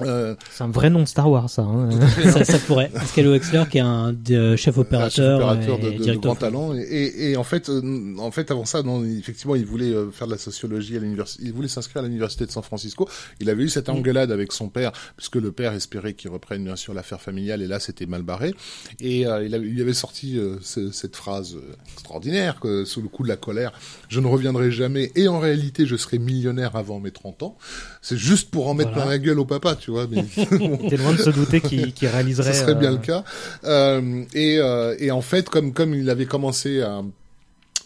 [0.01, 1.63] Euh, C'est un vrai nom de Star Wars, ça.
[1.63, 1.91] hein.
[2.33, 2.89] ça, ça pourrait.
[2.89, 6.35] Pascal Wexler qui est un euh, chef opérateur, chef opérateur et de, de- de grand
[6.35, 10.27] talent et, et, en fait euh, en fait avant ça non effectivement il voulait faire
[10.27, 13.07] de la sociologie à l'université il voulait s'inscrire à l'université de San Francisco
[13.41, 13.97] il avait eu cette Mm.
[13.97, 17.67] engueulade avec son père puisque le père espérait qu'il reprenne bien sûr l'affaire familiale et
[17.67, 18.55] là c'était mal barré
[19.01, 21.57] et euh, il, avait, il avait sorti euh, ce- cette phrase
[21.95, 23.73] extraordinaire que sous le coup de la colère
[24.09, 27.57] je ne reviendrai jamais et en réalité je serai millionnaire avant mes 30 ans
[28.01, 29.03] c'est juste pour en mettre Voilà.
[29.05, 30.23] plein la gueule au papa tu vois mais
[30.89, 32.53] T'es loin de se douter qu'il qu'il réaliserait.
[32.53, 33.25] ce serait bien euh, le cas.
[33.65, 37.03] Euh, et, euh, et en fait, comme comme il avait commencé à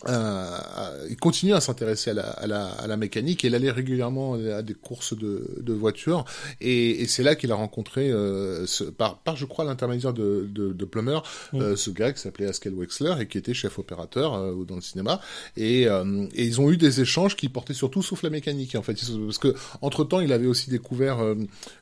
[0.09, 3.71] euh, il continue à s'intéresser à la, à, la, à la mécanique et il allait
[3.71, 6.25] régulièrement à des courses de, de voitures.
[6.61, 10.47] Et, et c'est là qu'il a rencontré euh, ce, par, par je crois l'intermédiaire de,
[10.51, 11.21] de, de Plummer
[11.53, 11.61] Mm.
[11.61, 14.81] euh, ce gars qui s'appelait Askel Wexler et qui était chef opérateur euh, dans le
[14.81, 15.21] cinéma.
[15.57, 18.83] Et, euh, et ils ont eu des échanges qui portaient surtout sauf la mécanique en
[18.83, 18.95] fait.
[19.25, 21.35] Parce que entre temps il avait aussi découvert euh,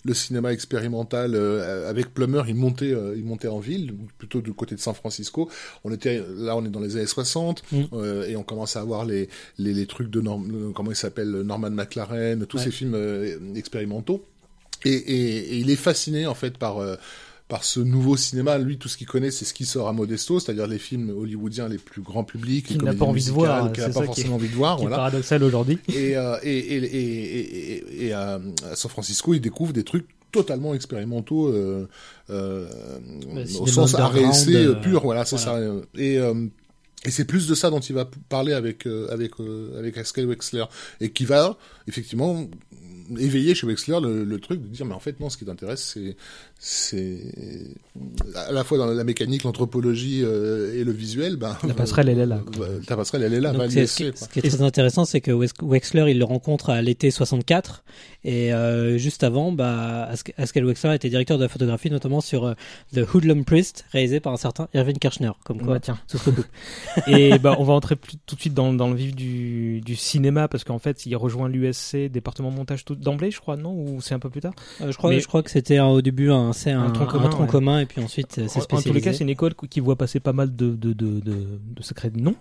[0.04, 2.42] le cinéma expérimental euh, avec Plummer.
[2.48, 5.48] Il montait il montait en ville plutôt du côté de San Francisco.
[5.84, 7.82] On était là on est dans les années 60 Mm.
[8.14, 10.96] Euh, et on commence à avoir les, les, les trucs de Norm, euh, comment il
[10.96, 12.64] s'appelle Norman McLaren, tous Ouais.
[12.64, 14.24] ces films euh, expérimentaux.
[14.84, 16.96] Et, et, et il est fasciné en fait par euh,
[17.48, 18.56] par ce nouveau cinéma.
[18.58, 21.68] Lui, tout ce qu'il connaît, c'est ce qui sort à Modesto, c'est-à-dire les films hollywoodiens
[21.68, 24.48] les plus grand public, Qu'il n'a pas envie de voir, qu'il n'a pas forcément envie
[24.48, 24.78] de voir.
[24.78, 24.96] Voilà.
[24.96, 25.78] paradoxal aujourd'hui.
[25.88, 28.40] Et, euh, et, et, et, et, et à,
[28.74, 31.86] San Francisco, il découvre des trucs totalement expérimentaux euh,
[32.30, 32.66] euh,
[33.60, 35.02] au sens euh, pur.
[35.02, 35.60] Voilà, c'est voilà.
[35.60, 36.00] ça.
[36.00, 36.18] Et
[37.04, 40.64] et c'est plus de ça dont il va parler avec euh, avec euh, avec Wexler
[41.00, 42.48] et qui va effectivement
[43.18, 45.82] éveiller chez Wexler le, le truc de dire mais en fait non ce qui t'intéresse
[45.94, 46.16] c'est
[46.58, 47.20] c'est
[48.34, 52.18] à la fois dans la mécanique l'anthropologie euh, et le visuel ben La passerelle, elle
[52.20, 52.66] est là, quoi.
[52.66, 54.14] bah, ta passerelle elle est là Donc, c'est- ce, qui, quoi.
[54.16, 57.84] ce qui est très intéressant, c'est que Wexler, il le rencontre à l'été 64,
[58.24, 62.44] et euh, juste avant, bah, Hask- Haskell Wexler était directeur de la photographie, notamment sur
[62.46, 62.54] euh,
[62.94, 65.32] The Hoodlum Priest, réalisé par un certain Irving Kirchner.
[65.44, 65.98] Comme quoi, Bah, tiens.
[67.06, 69.96] Et bah, on va entrer plus- tout de suite dans, dans le vif du, du
[69.96, 74.00] cinéma parce qu'en fait, il rejoint l'USC, département montage tout d'emblée, je crois, non Ou
[74.00, 76.30] c'est un peu plus tard Euh, je crois, Mais- je crois que c'était au début
[76.30, 77.46] un, c'est un, Un tronc commun, ouais.
[77.46, 78.80] commun, et puis ensuite euh, c'est En, en tous les cas,
[79.12, 79.12] spécialisé.
[79.18, 82.20] c'est une école qui voit passer pas mal de, de, de, de, de secrets de
[82.20, 82.34] noms.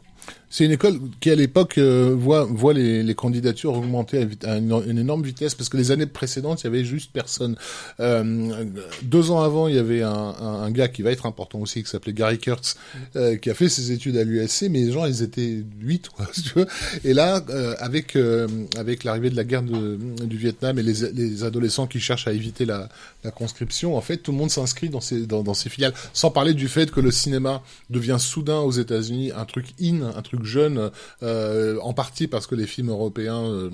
[0.54, 4.72] C'est une école qui à l'époque euh, voit voit les, les candidatures augmenter à, une,
[4.86, 7.56] une énorme vitesse parce que les années précédentes il y avait juste personne.
[8.00, 8.72] Euh,
[9.02, 11.82] deux ans avant il y avait un, un, un gars qui va être important aussi
[11.82, 12.78] qui s'appelait Gary Kurtz
[13.16, 16.28] euh, qui a fait ses études à l'USC mais les gens ils étaient huit quoi
[16.34, 16.68] si tu veux.
[17.04, 18.48] Et là euh, avec euh,
[18.78, 22.32] avec l'arrivée de la guerre de, du Vietnam et les, les adolescents qui cherchent à
[22.32, 22.90] éviter la,
[23.24, 26.30] la conscription en fait tout le monde s'inscrit dans ces dans, dans ces filiales sans
[26.30, 30.44] parler du fait que le cinéma devient soudain aux États-Unis un truc in, un truc
[30.44, 30.92] jeune,
[31.22, 33.70] euh, en partie parce que les films européens euh,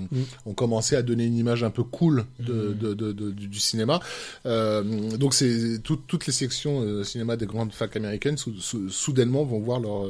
[0.46, 3.58] ont commencé à donner une image un peu cool de, de, de- de- du, du
[3.58, 4.00] cinéma.
[4.46, 4.82] Euh,
[5.16, 9.44] donc c'est tout- toutes les sections euh, cinéma des grandes facs américaines sou- sou- soudainement
[9.44, 10.04] vont voir leur,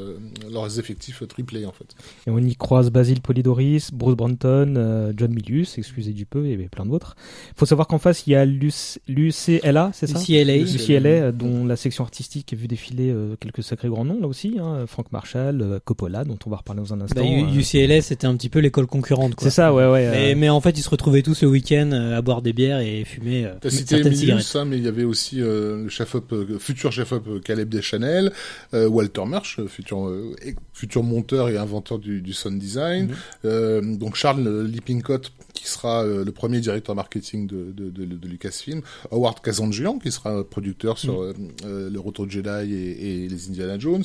[0.50, 1.94] leurs effectifs triplés en fait.
[2.26, 6.56] Et on y croise Basil Polidoris, Bruce Branton, euh, John Milius, excusez du peu, et
[6.68, 7.16] plein d'autres.
[7.50, 10.20] Il faut savoir qu'en face, il y a l'UC- l'UCLA, c'est ça?
[10.20, 10.56] UCLA.
[10.56, 14.56] UCLA, dont la section artistique a vu défiler euh, quelques sacrés grands noms, là aussi.
[14.60, 15.78] Hein, Frank Marshall, euh,
[16.24, 17.20] Dont on va reparler dans un instant.
[17.22, 17.58] Bah, euh.
[17.58, 19.34] UCLA, c'était un petit peu l'école concurrente.
[19.38, 20.10] C'est ça, ouais, ouais.
[20.10, 22.52] Mais, euh, mais en fait, ils se retrouvaient tous le week-end euh, à boire des
[22.52, 24.44] bières et fumer euh, T'as cité certaines Milius, cigarettes.
[24.44, 28.32] ça, mais il y avait aussi euh, le chef-op, euh, futur chef-op euh, Caleb Deschanel,
[28.74, 30.34] euh, Walter Murch, euh, futur, euh,
[30.80, 33.14] futur monteur et inventeur du, du sound design, Mhm.
[33.44, 38.04] euh, donc Charles euh, Lippincott, qui sera euh, le premier directeur marketing de, de, de,
[38.04, 41.34] de Lucasfilm, Howard Kazanjian, qui sera producteur sur Mhm.
[41.66, 44.04] euh, le Retour de Jedi et, et les Indiana Jones.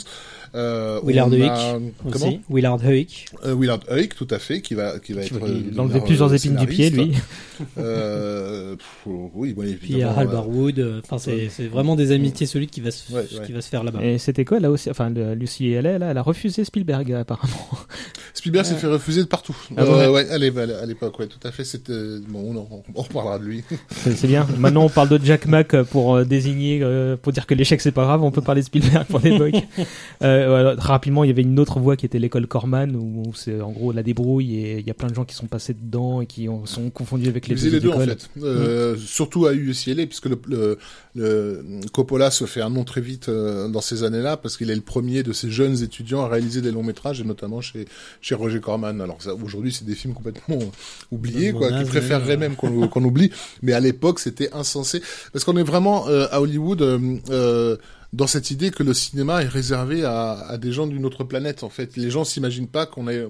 [0.54, 2.40] Euh, Willard Huyck a- Aussi.
[2.50, 3.26] Willard Huyck.
[3.46, 5.40] euh, Willard Huyck, tout à fait, qui va, qui va qui être.
[5.40, 7.12] va- il enlevait leur, plusieurs euh, épines du pied, lui.
[7.78, 8.88] Euh, pff,
[9.34, 10.12] oui, bon, Puis évidemment.
[10.12, 11.02] euh, Hal euh, Barwood.
[11.06, 13.48] Enfin, c'est c'est vraiment des amitiés solides qui va se, Ouais, qui ouais.
[13.54, 14.04] va se faire là-bas.
[14.04, 17.54] Et cette école, là aussi, enfin, le- l'UCLA, là, elle a refusé Spielberg, apparemment.
[18.34, 19.56] Spielberg s'est fait refuser de partout.
[19.78, 21.64] Ah Euh, ouais, à l'é- à l'époque, ouais, tout à fait.
[21.64, 21.94] C'était
[22.28, 23.64] bon, on, on reparlera de lui.
[23.92, 24.46] C'est bien.
[24.58, 27.92] Maintenant, on parle de Jack Mack pour euh, désigner, euh, pour dire que l'échec c'est
[27.92, 28.24] pas grave.
[28.24, 29.56] On peut parler de Spielberg pour l'époque.
[30.22, 33.62] euh, rapidement, il y avait une autre voie qui était l'école Corman, où, où c'est
[33.62, 36.22] en gros la débrouille et il y a plein de gens qui sont passés dedans
[36.22, 38.30] et qui ont- sont confondus avec les faisait les deux deux en fait.
[38.44, 40.78] Euh, Surtout à UCLA, puisque le, le,
[41.16, 44.76] le- Coppola se fait un nom très vite euh, dans ces années-là, parce qu'il est
[44.76, 47.86] le premier de ces jeunes étudiants à réaliser des longs métrages, et notamment chez
[48.22, 49.02] chez Roger Corman.
[49.02, 50.60] Alors aujourd'hui, c'est des films complètement
[51.12, 53.32] oubliés, quoi, qui préféreraient mais, même qu'on oublie.
[53.62, 55.02] Mais à l'époque, c'était insensé,
[55.34, 56.82] parce qu'on est vraiment euh, à Hollywood.
[56.82, 57.78] euh, euh,
[58.14, 61.64] dans cette idée que le cinéma est réservé à, à des gens d'une autre planète,
[61.64, 63.26] en fait, les gens s'imaginent pas qu'on est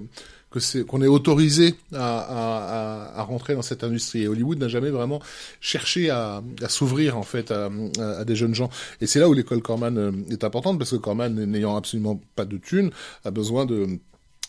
[0.86, 4.22] qu'on est autorisé à, rentrer dans cette industrie.
[4.22, 5.20] Et Hollywood n'a jamais vraiment
[5.60, 8.70] cherché à, à s'ouvrir en fait à des jeunes gens.
[9.00, 12.44] Et c'est là où l'école Corman euh, est importante parce que Corman, n'ayant absolument pas
[12.44, 12.90] de thunes,
[13.24, 13.98] a besoin de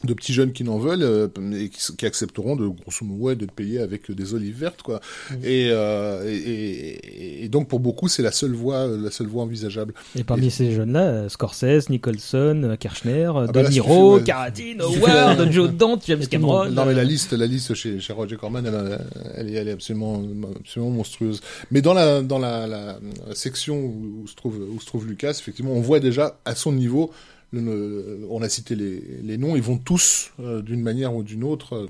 [0.04, 3.36] de petits jeunes qui n'en veulent euh, et qui, qui accepteront de grosso modo ouais,
[3.36, 5.02] d'être payés avec des olives vertes quoi
[5.44, 9.94] et, euh, et, et, donc pour beaucoup c'est la seule voie la seule voie envisageable
[10.16, 14.32] Et parmi ces jeunes-là, euh, Scorsese, Nicholson, euh, Kirchner, euh, bah De là, Niro, fais
[14.32, 16.70] Howard, Joe Dante, James Cameron.
[16.70, 19.00] Non mais la liste, la liste chez, chez Roger Corman, elle,
[19.36, 20.22] elle, est, elle est absolument,
[20.60, 21.42] absolument monstrueuse.
[21.72, 23.00] Mais dans la dans la, la
[23.34, 26.72] section où, où se trouve où se trouve Lucas, effectivement, on voit déjà à son
[26.72, 27.12] niveau.
[27.52, 31.24] Le- le- on a cité les, les noms, ils vont tous euh, d'une manière ou
[31.24, 31.88] d'une autre euh,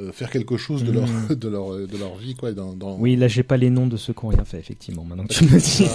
[0.00, 1.34] euh, faire quelque chose de leur Mm.
[1.36, 2.50] de leur de leur vie quoi.
[2.52, 2.96] Dans, dans...
[2.98, 5.32] Oui, là, j'ai pas les noms de ceux qui ont rien fait, effectivement, maintenant que
[5.34, 5.86] tu me dis.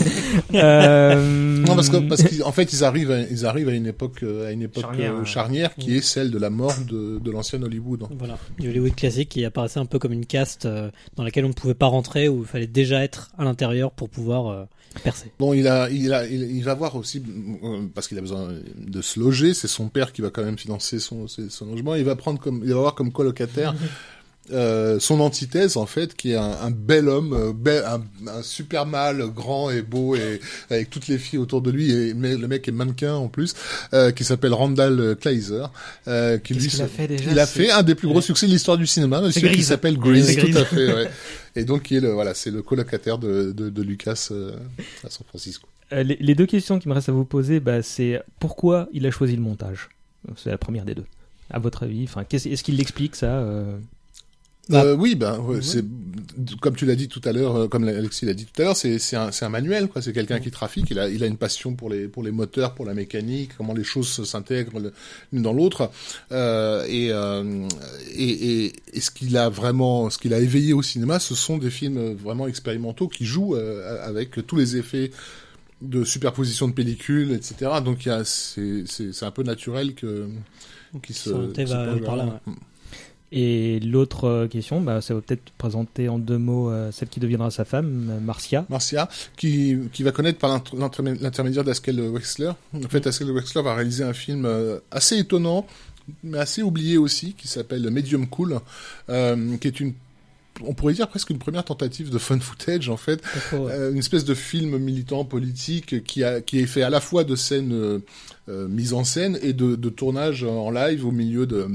[0.56, 4.24] Euh, Non parce que parce qu'en fait ils arrivent à, ils arrivent à une époque
[4.24, 5.26] à une époque Charnière, euh, hein.
[5.26, 8.04] charnière qui est celle de la mort de, de l'ancien Hollywood.
[8.18, 11.50] Voilà, du Hollywood classique qui apparaissait un peu comme une caste euh, dans laquelle on
[11.50, 14.68] ne pouvait pas rentrer, où il fallait déjà être à l'intérieur pour pouvoir
[15.40, 17.22] Bon, il a, il a, il, il va voir aussi
[17.64, 19.54] euh, parce qu'il a besoin de se loger.
[19.54, 21.26] C'est son père qui va quand même financer son,
[21.70, 21.96] logement.
[21.96, 23.76] Il va prendre comme, il va avoir comme colocataire
[24.52, 28.42] euh, son antithèse en fait, qui est un, un bel homme, euh, bel- un, un
[28.42, 30.40] super mâle, grand et beau et
[30.72, 31.92] avec toutes les filles autour de lui.
[31.92, 33.54] Et mais le mec est mannequin en plus,
[33.94, 35.66] euh, qui s'appelle Randall Kleiser,
[36.08, 37.32] euh, qui a fait déjà?
[37.32, 39.98] il a fait un des plus gros succès de l'histoire du cinéma, monsieur, qui s'appelle
[39.98, 40.58] Grease, c'est tout Grease.
[40.58, 40.94] à fait.
[40.94, 41.10] Ouais.
[41.56, 44.58] Et donc, qui est le, voilà, c'est le colocataire de, de, Lucas euh,
[45.04, 45.68] à San Francisco.
[45.92, 49.12] Euh, les, deux questions qui me restent à vous poser, bah, c'est pourquoi il a
[49.12, 49.90] choisi le montage?
[50.36, 51.06] C'est la première des deux.
[51.50, 53.78] À votre avis, enfin, est-ce qu'il l'explique ça euh?
[54.70, 55.84] Bah, Euh, oui, ben, ouais, c'est
[56.62, 58.78] comme tu l'as dit tout à l'heure, euh, comme Alexis l'a dit tout à l'heure,
[58.78, 60.02] c'est c'est un, un manuel, quoi.
[60.02, 60.88] C'est quelqu'un qui trafique.
[60.90, 63.74] Il a, il a une passion pour les pour les moteurs, pour la mécanique, comment
[63.74, 64.80] les choses s'intègrent
[65.34, 65.92] l'une dans l'autre.
[66.32, 67.68] Euh, et, euh,
[68.16, 71.58] et, et, et ce qu'il a vraiment, ce qu'il a éveillé au cinéma, ce sont
[71.58, 75.12] des films vraiment expérimentaux qui jouent euh, avec tous les effets
[75.82, 77.72] de superposition de pellicules, etc.
[77.84, 80.28] Donc c'est un peu naturel que
[81.04, 82.54] qui se, se par là, ouais.
[83.32, 87.20] Et l'autre euh, question, bah, ça va peut-être présenter en deux mots euh, celle qui
[87.20, 88.66] deviendra sa femme, euh, Marcia.
[88.70, 89.08] Marcia,
[89.38, 92.52] qui, qui va connaître par l'inter- l'intermé- l'intermédiaire d'Askel Wexler.
[92.74, 95.68] En fait, Askel Wexler va réaliser un film euh, assez étonnant,
[96.24, 98.60] mais assez oublié aussi, qui s'appelle Medium Cool,
[99.10, 99.94] euh, qui est une,
[100.66, 103.22] on pourrait dire presque une première tentative de fun footage, en fait,
[103.54, 103.72] ouais.
[103.72, 107.24] euh, une espèce de film militant politique qui a qui est fait à la fois
[107.24, 108.00] de scènes euh,
[108.50, 111.68] euh, mises en scène et de, de tournage en live au milieu de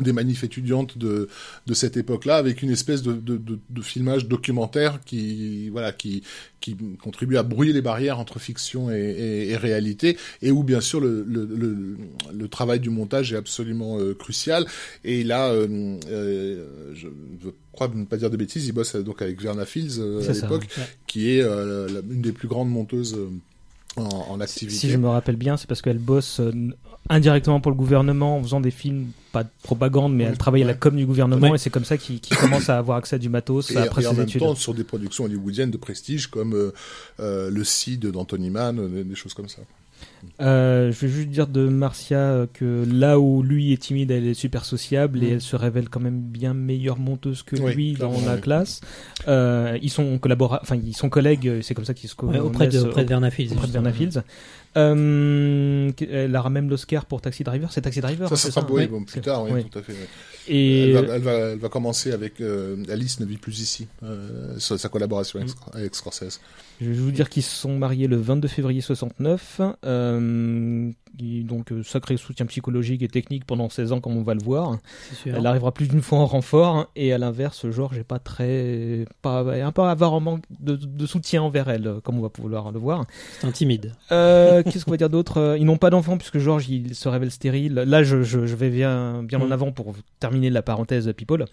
[0.00, 1.28] des manifs étudiantes de
[1.66, 6.22] de cette époque-là avec une espèce de, de, de, de filmage documentaire qui voilà qui
[6.60, 10.80] qui contribue à brouiller les barrières entre fiction et, et, et réalité et où bien
[10.80, 11.96] sûr le, le, le,
[12.32, 14.66] le travail du montage est absolument euh, crucial
[15.04, 19.22] et là euh, euh, je veux crois ne pas dire de bêtises il bosse donc
[19.22, 20.84] avec Verna Fields à l'époque ouais.
[21.06, 23.16] qui est une des plus grandes monteuses
[23.96, 26.40] en, en activité Si je me rappelle bien, c'est parce qu'elle bosse
[27.10, 30.62] indirectement pour le gouvernement en faisant des films, pas de propagande, mais Ouais, elle travaille
[30.62, 31.54] à la com du gouvernement Ouais.
[31.56, 34.02] et c'est comme ça qu'il qu'il commence à avoir accès à du matos et, après
[34.02, 34.40] et en ses même études.
[34.42, 36.72] temps sur des productions hollywoodiennes de prestige comme euh,
[37.20, 39.62] euh, le Cid d'Anthony Mann, euh, des choses comme ça.
[40.40, 44.34] Euh, je vais juste dire de Marcia que là où lui est timide, elle est
[44.34, 45.32] super sociable et Mm.
[45.34, 48.40] elle se révèle quand même bien meilleure monteuse que Oui, lui dans la oui.
[48.40, 48.80] classe.
[49.26, 52.42] Euh, ils sont collabora enfin ils sont collègues, c'est comme ça qu'ils se Ouais, connaissent
[52.42, 53.52] auprès de, auprès de Verna Fields.
[53.52, 53.82] auprès de justement.
[53.90, 54.22] Verna Fields.
[54.78, 57.72] Euh, elle aura même l'Oscar pour Taxi Driver.
[57.72, 58.28] C'est Taxi Driver.
[58.28, 59.64] Ça, ça sera oui, bon, plus tard, oui, oui.
[59.64, 59.92] tout à fait.
[59.92, 60.06] oui.
[60.50, 63.86] Et Elle, va, elle, va, elle va commencer avec euh, Alice ne vit plus ici,
[64.02, 65.76] euh, sa collaboration avec, Mm.
[65.76, 66.40] avec Scorsese.
[66.80, 69.60] Je vais vous dire qu'ils se sont mariés le 22 février 69.
[71.18, 74.42] Qui- donc euh, sacré soutien psychologique et technique pendant 16 ans comme on va le
[74.42, 74.78] voir.
[75.26, 79.04] Elle arrivera plus d'une fois en renfort hein, et à l'inverse, Georges est pas très,
[79.22, 82.28] pas un peu avoir un manque de, de soutien envers elle, euh, comme on va
[82.28, 83.04] pouvoir le voir.
[83.40, 83.92] C'est un timide.
[84.12, 87.08] Euh, Qu'est-ce qu'on va dire d'autre Euh, Ils n'ont pas d'enfants puisque Georges il se
[87.08, 87.74] révèle stérile.
[87.74, 89.52] Là, je, je, je vais bien, bien en Mm.
[89.52, 91.44] avant pour terminer la parenthèse People.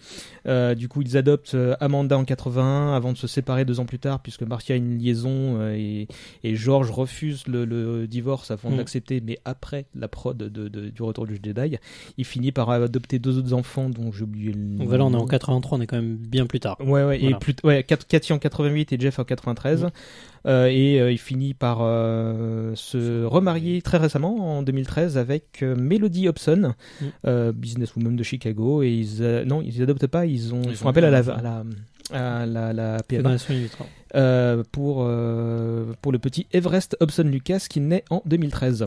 [0.46, 3.98] Euh, du coup, ils adoptent Amanda en 81 avant de se séparer deux ans plus
[3.98, 6.06] tard puisque Marcia a une liaison et,
[6.44, 8.72] et Georges refuse le, le divorce avant Mm.
[8.72, 11.78] de l'accepter, mais après la prod de, de- du retour du Jedi,
[12.18, 14.84] il finit par adopter deux autres enfants dont j'ai oublié le nom.
[14.84, 16.76] Voilà, on est en 83, on est quand même bien plus tard.
[16.80, 17.36] Ouais, ouais, Voilà.
[17.36, 19.84] et plus, ouais, Cathy en 88 et Jeff en 93.
[19.84, 19.88] Mm.
[20.46, 25.74] Euh, et euh, il finit par euh, se remarier très récemment, en 2013, avec euh,
[25.74, 26.74] Melody Hobson,
[27.24, 27.50] Mm.
[27.52, 28.82] businesswoman de Chicago.
[28.82, 31.42] Et ils, non, ils adoptent pas, ils, ont, ils, Ils font appel à la, à
[31.42, 31.64] la,
[32.12, 32.98] à la,
[34.72, 34.96] pour,
[36.02, 38.86] pour le petit Everest Hobson Lucas qui naît en 2013.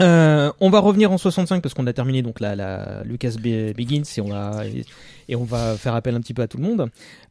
[0.00, 3.74] Euh, on va revenir en 65 parce qu'on a terminé donc la, la Lucas Be-
[3.74, 4.84] Begins et on va et,
[5.28, 6.90] et on va faire appel un petit peu à tout le monde.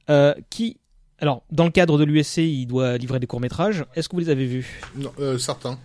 [0.10, 0.78] Euh, qui
[1.20, 3.86] alors dans le cadre de l'USC, il doit livrer des courts métrages.
[3.96, 4.82] Est-ce que vous les avez vus?
[4.98, 5.78] Non, euh, certains.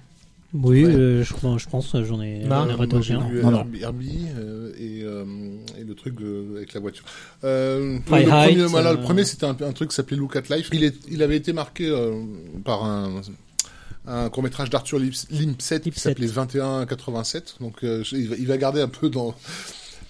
[0.54, 0.92] Oui, Ouais.
[0.94, 1.32] euh, je,
[1.66, 3.26] pense, j'en ai, Non, ai Moi, retenu un.
[3.26, 3.66] vu Non, non.
[3.80, 5.24] Herbie, euh, et, euh,
[5.80, 6.16] et le truc
[6.54, 7.04] avec la voiture.
[7.42, 10.54] Euh, le, Height, premier, voilà, le premier, c'était un, un truc qui s'appelait Look at
[10.54, 10.68] Life.
[10.74, 12.22] Il, est, il avait été marqué euh,
[12.66, 13.22] par un,
[14.06, 16.08] un court métrage d'Arthur Lips- Limpset qui Lipset.
[16.10, 17.56] s'appelait 2187.
[17.60, 19.34] Donc euh, je- il, va, il va garder un peu dans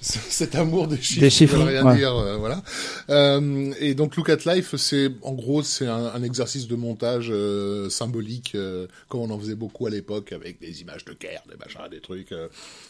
[0.30, 1.96] cet amour des chiffres, Des chiffres, rien ouais.
[1.96, 2.62] dire, euh, voilà.
[3.10, 7.28] Euh, et donc Look at Life, c'est en gros c'est un, un exercice de montage
[7.30, 11.42] euh, symbolique, euh, comme on en faisait beaucoup à l'époque avec des images de guerre,
[11.48, 12.48] des machins, des trucs euh,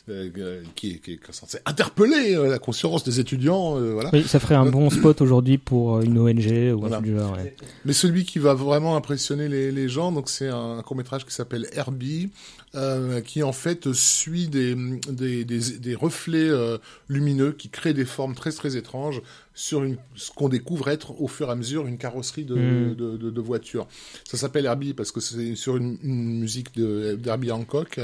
[0.08, 4.10] euh, qui, qui est censé interpeller euh, la conscience des étudiants, euh, voilà.
[4.12, 6.98] Oui, ça ferait un bon spot aujourd'hui pour une ONG ou Voilà.
[6.98, 7.32] un genre.
[7.36, 7.54] ouais.
[7.84, 11.32] Mais celui qui va vraiment impressionner les, les gens, donc c'est un, court métrage qui
[11.34, 12.30] s'appelle Herbie,
[12.74, 14.74] euh, qui en fait suit des,
[15.10, 16.78] des, des, des reflets euh,
[17.12, 19.20] lumineux qui créent des formes très très étranges
[19.54, 22.94] sur une, ce qu'on découvre être au fur et à mesure une carrosserie de, Mm.
[22.94, 23.86] de, de, de voitures.
[24.24, 28.00] Ça s'appelle Herbie parce que c'est sur une, une musique de d'Herbie Hancock.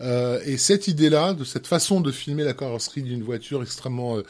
[0.00, 4.22] Euh, et cette idée-là, de cette façon de filmer la carrosserie d'une voiture extrêmement euh,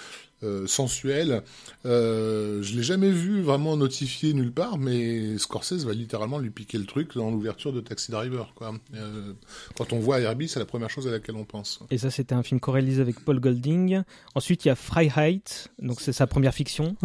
[0.43, 1.43] euh, sensuel.
[1.87, 6.79] Euh, je l'ai jamais vu vraiment notifié nulle part, mais Scorsese va littéralement lui piquer
[6.79, 8.53] le truc dans l'ouverture de Taxi Driver.
[8.55, 8.75] Quoi.
[8.95, 9.33] Euh,
[9.77, 11.81] quand on voit Herbie, c'est la première chose à laquelle on pense.
[11.91, 14.03] Et ça, c'était un film co-réalisé avec Paul Golding.
[14.35, 16.97] Ensuite, il y a Freiheit, donc c'est sa première fiction,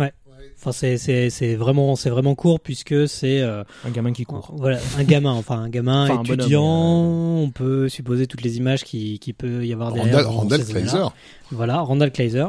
[0.57, 4.53] Enfin, c'est c'est c'est vraiment c'est vraiment court puisque c'est euh, un gamin qui court.
[4.57, 6.63] voilà un gamin, enfin un gamin Enfin, un bonhomme, étudiant.
[6.63, 10.29] On peut supposer toutes les images qui qui peut y avoir derrière.
[10.29, 10.65] Randall.
[10.65, 11.05] Kleiser.
[11.51, 12.47] Voilà, Randall Kleiser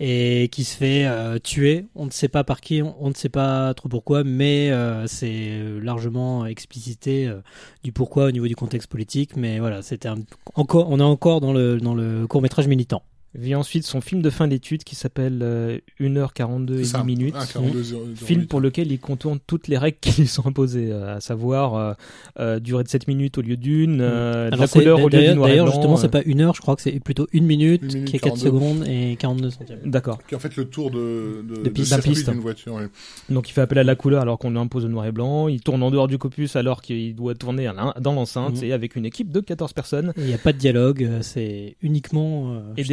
[0.00, 1.86] et qui se fait euh, tuer.
[1.94, 5.60] On ne sait pas par qui, on, ne sait pas trop pourquoi, mais euh, c'est
[5.82, 7.40] largement explicité euh,
[7.82, 9.36] du pourquoi au niveau du contexte politique.
[9.36, 10.08] Mais voilà, c'était
[10.54, 13.02] encore, on est encore dans le dans le court métrage militant.
[13.34, 17.04] Vient ensuite son film de fin d'études qui s'appelle euh, 1h42 et C'est 10 ça,
[17.04, 17.34] minutes.
[17.36, 20.90] un 42 heures- Film pour lequel il contourne toutes les règles qui lui sont imposées,
[20.90, 21.92] euh, à savoir euh,
[22.40, 25.02] euh, durée de 7 minutes au lieu d'une, euh, de la Alors, c'est- couleur au
[25.02, 25.96] lieu du d'ailleurs, noir et d'ailleurs, justement, euh.
[26.00, 28.18] c'est pas une heure, je crois que c'est plutôt une minute, Une minute qui est
[28.18, 28.44] 4 42.
[28.46, 29.78] secondes et 42 centièmes.
[29.84, 30.18] D'accord.
[30.26, 31.88] Qui est en fait le tour de, de, De piste.
[31.88, 32.30] circuit La piste.
[32.30, 32.74] d'une voiture.
[32.74, 32.88] ouais.
[33.28, 35.48] Donc il fait appel à la couleur alors qu'on lui impose le noir et blanc.
[35.48, 37.70] Il tourne en dehors du copus alors qu'il doit tourner
[38.00, 38.64] dans l'enceinte Mhm.
[38.64, 40.14] et avec une équipe de 14 personnes.
[40.16, 42.54] Il n'y a pas de dialogue, euh, c'est uniquement.
[42.54, 42.84] euh, Et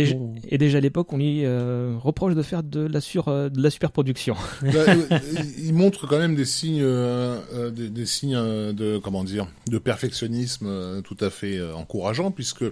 [0.49, 3.61] et déjà à l'époque, on lui euh, reproche de faire de la, sur, euh, de
[3.61, 4.35] la superproduction.
[4.61, 5.19] Bah, euh,
[5.61, 8.35] il montre quand même des signes, euh, des, des signes
[8.73, 12.63] de comment dire, de perfectionnisme tout à fait euh, encourageant, puisque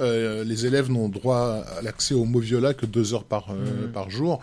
[0.00, 3.86] euh, les élèves n'ont droit à l'accès au mot viola que deux heures par euh,
[3.86, 3.92] Mhm.
[3.92, 4.40] par jour.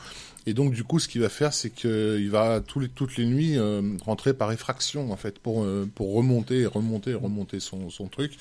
[0.48, 3.26] Et donc du coup, ce qu'il va faire, c'est qu'il va tous les, toutes les
[3.26, 8.08] nuits euh, rentrer par effraction en fait pour euh, pour remonter, remonter, remonter son son
[8.08, 8.32] truc.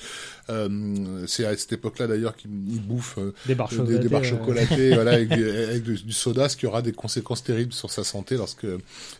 [0.49, 0.69] Euh,
[1.27, 3.99] c'est à cette époque-là d'ailleurs qu'il il bouffe euh, Des barres chocolatées.
[3.99, 6.93] des barres euh, chocolatées voilà, avec, du, avec du, du soda, ce qui aura des
[6.93, 8.65] conséquences terribles sur sa santé lorsque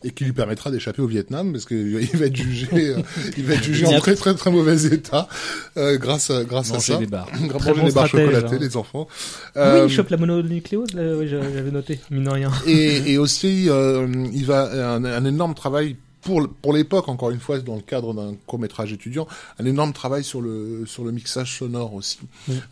[0.04, 3.02] et qui lui permettra d'échapper au Vietnam parce qu'il va être jugé, euh,
[3.38, 5.28] il va être jugé en très très très mauvais état
[5.76, 6.96] euh, grâce à grâce à ça.
[6.98, 7.28] des barres.
[7.34, 8.60] Manger bon des barres stratège, chocolatées, hein.
[8.62, 9.08] les enfants.
[9.56, 12.52] Oui, Euh, il chope la mononucléose, oui, j'a- j'avais noté, mine de rien.
[12.66, 17.40] et, et aussi, euh, il va un, un énorme travail pour pour l'époque, encore une
[17.40, 19.28] fois, dans le cadre d'un court métrage étudiant,
[19.60, 22.20] un énorme travail sur le sur le mixage sonore aussi,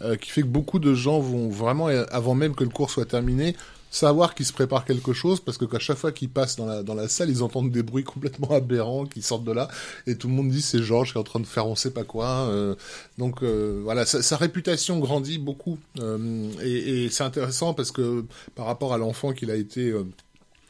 [0.01, 3.06] euh, qui fait que beaucoup de gens vont vraiment, avant même que le cours soit
[3.06, 3.56] terminé,
[3.92, 6.84] savoir qu'il se prépare quelque chose parce que qu'à chaque fois qu'ils passent dans la
[6.84, 9.70] dans la salle, ils entendent des bruits complètement aberrants qui sortent de là
[10.06, 11.92] et tout le monde dit c'est Georges qui est en train de faire on sait
[11.92, 12.48] pas quoi.
[12.50, 12.76] euh,
[13.18, 18.26] donc euh, voilà, sa, sa réputation grandit beaucoup euh, et, et c'est intéressant parce que
[18.56, 19.94] par rapport à l'enfant qu'il a été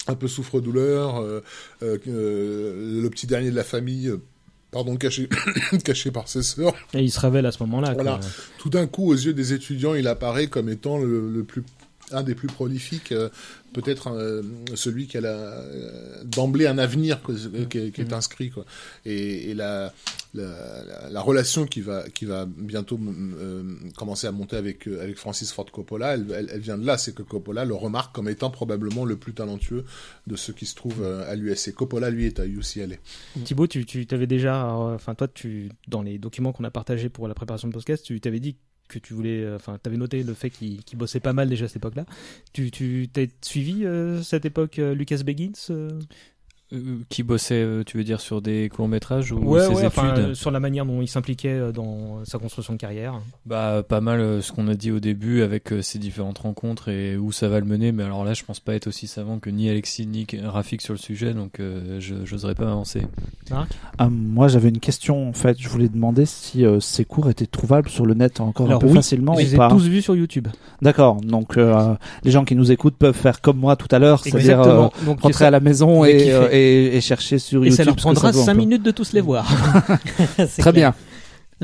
[0.07, 1.23] un peu souffre-douleur,
[1.81, 4.11] le petit dernier de la famille,
[4.71, 5.29] pardon, caché,
[5.83, 6.73] caché par ses sœurs.
[6.93, 7.93] Et il se révèle à ce moment-là.
[7.93, 8.19] Voilà.
[8.59, 11.63] Tout d'un coup, aux yeux des étudiants, il apparaît comme étant le, le plus
[12.11, 13.29] un des plus prolifiques, euh,
[13.73, 14.41] peut-être euh,
[14.75, 17.19] celui qui a euh, d'emblée un avenir
[17.69, 18.65] qui, est, qui est inscrit quoi.
[19.05, 19.93] Et, et la,
[20.33, 20.43] la,
[20.85, 22.99] la, la relation qui va qui va bientôt
[23.97, 27.13] commencer à monter avec avec Francis Ford Coppola, elle, elle, elle vient de là, c'est
[27.13, 29.83] que Coppola le remarque comme étant probablement le plus talentueux
[30.27, 31.73] de ceux qui se trouvent à l'USC.
[31.73, 32.95] Coppola lui est à UCLA.
[33.43, 37.33] Thibaut, tu, t'avais déjà, enfin toi, tu dans les documents qu'on a partagés pour la
[37.33, 38.55] préparation de podcast, tu t'avais dit
[38.87, 41.67] que tu voulais, euh, enfin, t'avais noté le fait qu'il bossait pas mal déjà à
[41.67, 42.05] cette époque-là.
[42.53, 45.53] Tu, tu t'as suivi euh, cette époque euh, Lucas Beggins
[47.09, 49.85] qui bossait, euh, tu veux dire, sur des courts métrages ou Ouais, ses ouais, études
[49.85, 53.21] enfin, euh, sur la manière dont il s'impliquait euh, dans sa construction de carrière.
[53.45, 56.89] Bah pas mal euh, ce qu'on a dit au début avec euh, ces différentes rencontres
[56.89, 57.91] et où ça va le mener.
[57.91, 60.93] Mais alors là, je pense pas être aussi savant que ni Alexis ni Rafik sur
[60.93, 63.03] le sujet, donc euh, je j'oserais pas avancer.
[63.97, 65.57] Ah, moi, j'avais une question en fait.
[65.59, 68.81] Je voulais demander si euh, ces cours étaient trouvables sur le net encore Alors un
[68.81, 69.69] peu oui, facilement je ou les ai pas.
[69.69, 70.47] tous vus sur YouTube.
[70.81, 71.21] D'accord.
[71.21, 71.93] Donc, euh,
[72.23, 74.87] les gens qui nous écoutent peuvent faire comme moi tout à l'heure, c'est-à-dire euh,
[75.21, 77.77] rentrer à la maison et et, et, et chercher sur et YouTube.
[77.77, 78.59] ça leur prendra vaut un 5 peu.
[78.59, 79.45] minutes de tous les voir.
[80.37, 80.73] Très clair.
[80.73, 80.95] bien.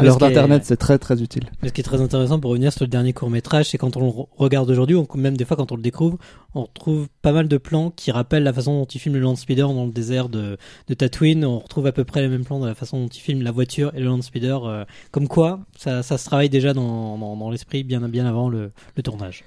[0.01, 1.43] Est- d'internet, c'est très très utile.
[1.61, 3.97] Mais ce qui est très intéressant pour revenir sur le dernier court métrage, c'est quand
[3.97, 6.17] on le re- regarde aujourd'hui, ou même des fois quand on le découvre,
[6.55, 9.35] on retrouve pas mal de plans qui rappellent la façon dont il filme le land
[9.35, 11.43] speeder dans le désert de, de Tatooine.
[11.43, 13.51] On retrouve à peu près les mêmes plans de la façon dont il filme la
[13.51, 14.63] voiture et le land speeder.
[14.63, 18.47] euh, comme quoi, ça, ça se travaille déjà dans, dans, dans l'esprit bien, bien avant
[18.47, 19.43] le, le tournage.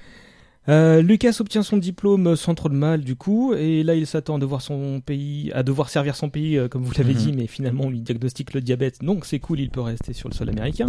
[0.68, 4.36] Euh, Lucas obtient son diplôme sans trop de mal du coup, et là il s'attend
[4.36, 7.18] à devoir son pays, à devoir servir son pays euh, comme vous l'avez Mhm.
[7.18, 10.28] dit, mais finalement on lui diagnostique le diabète, donc c'est cool, il peut rester sur
[10.30, 10.86] le sol américain.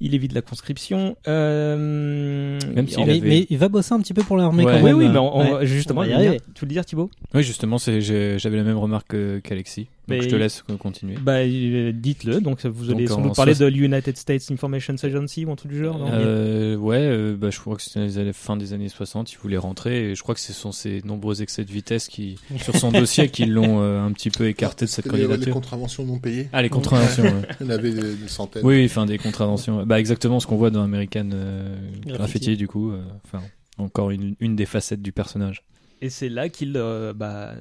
[0.00, 1.16] Il évite la conscription.
[1.26, 2.58] Euh...
[2.74, 4.72] Même s'il en- mais, avait- mais il va bosser un petit peu pour l'armée Ouais.
[4.72, 4.98] quand Oui, même.
[4.98, 5.66] oui, mais on- on- Ouais.
[5.66, 7.10] justement, On va y dire- tu veux le dire Thibaut?
[7.34, 9.88] Oui, justement, j'avais la même remarque que- qu'Alexis.
[10.08, 11.16] Donc Mais- je te laisse continuer.
[11.20, 15.44] Bah euh, dites-le, donc vous allez Donc, sans doute parler de l'United States Information Agency
[15.44, 18.24] ou un truc du genre, non Euh, ouais, euh, bah, je crois que c'était à
[18.24, 21.02] la fin des années 60, il voulait rentrer et je crois que ce sont ces
[21.04, 24.86] nombreux excès de vitesse qui, sur son dossier qui l'ont euh, un petit peu écarté
[24.86, 25.52] de cette C'était les, les candidature.
[25.54, 26.48] contraventions non payées.
[26.54, 27.24] Ah, les contraventions.
[27.24, 27.32] ouais.
[27.60, 28.64] Il y en avait des, des centaines.
[28.64, 29.84] Oui, enfin des contraventions.
[29.84, 32.12] Bah exactement ce qu'on voit dans American euh, Graffiti.
[32.16, 32.92] Graffiti du coup.
[32.92, 33.42] euh, Enfin,
[33.76, 35.62] encore une, une des facettes du personnage.
[36.00, 37.54] Et c'est là qu'il euh, bah,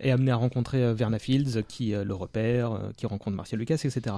[0.00, 3.76] est amené à rencontrer euh, Verna Fields, qui euh, le repère, qui rencontre Martial Lucas,
[3.84, 4.16] etc.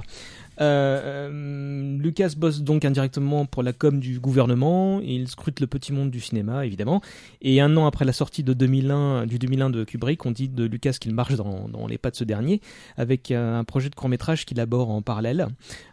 [0.59, 5.01] Lucas bosse donc indirectement pour la com du gouvernement.
[5.01, 7.03] Il scrute le petit monde du cinéma, évidemment.
[7.43, 10.65] Et un an après la sortie de 2001, du 2001 de Kubrick, on dit de
[10.65, 12.61] Lucas qu'il marche dans, les pas de ce dernier,
[12.97, 15.49] avec un projet de court métrage qu'il aborde en parallèle.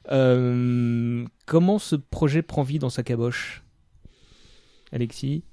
[0.07, 3.63] Comment ce projet prend vie dans sa caboche?
[4.91, 5.43] Alexis?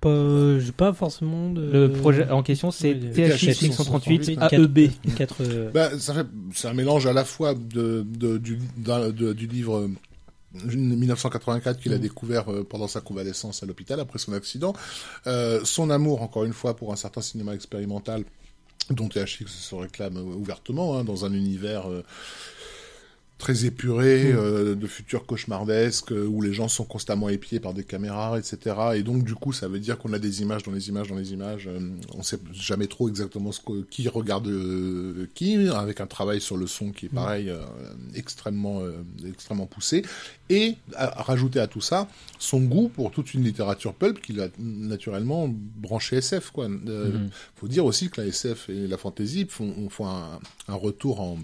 [0.00, 1.70] Pas, j'ai pas forcément de.
[1.70, 4.90] Le projet en question, c'est THX 538 AEB.
[5.16, 9.46] 4 Bah, ça fait, c'est un mélange à la fois de, de- du, de- du
[9.46, 9.88] livre euh,
[10.64, 14.74] 1984 qu'il a découvert euh, pendant sa convalescence à l'hôpital après son accident,
[15.26, 18.24] euh, son amour encore une fois pour un certain cinéma expérimental
[18.90, 22.04] dont THX se réclame euh, ouvertement hein, dans un univers euh,
[23.38, 27.84] très épuré, euh, de futurs cauchemardesques, euh, où les gens sont constamment épiés par des
[27.84, 28.76] caméras, etc.
[28.94, 31.16] Et donc, du coup, ça veut dire qu'on a des images dans les images dans
[31.16, 31.66] les images.
[31.66, 31.78] euh,
[32.14, 36.56] on sait jamais trop exactement ce que, qui regarde euh, qui, avec un travail sur
[36.56, 37.60] le son qui est pareil, euh,
[38.14, 38.82] extrêmement,
[39.28, 40.02] extrêmement poussé.
[40.48, 42.08] Et à, à rajouter à tout ça,
[42.38, 46.50] son goût pour toute une littérature pulp qu'il a naturellement branché SF.
[46.52, 46.68] Quoi.
[46.68, 47.28] Mhm.
[47.56, 51.38] faut dire aussi que la SF et la fantasy font, font un, un retour en,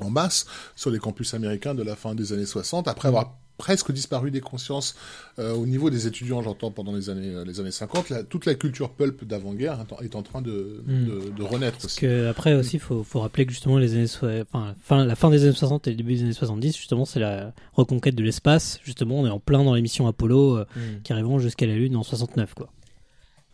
[0.00, 3.92] en masse sur les campus américains de la fin des années 60, après avoir presque
[3.92, 4.96] disparu des consciences
[5.38, 8.08] euh, au niveau des étudiants, j'entends, pendant les années, euh, les années 50.
[8.10, 11.04] La- toute la culture pulp d'avant-guerre est en- est en train de, Mm.
[11.04, 12.00] de, de renaître Parce aussi.
[12.00, 15.44] que après aussi, faut, faut rappeler que justement les années, enfin, fin, la fin des
[15.44, 18.80] années 60 et le début des années 70, justement, c'est la reconquête de l'espace.
[18.82, 20.64] Justement, on est en plein dans l'émission Apollo, euh,
[21.04, 22.68] qui arriveront jusqu'à la Lune en 69, quoi.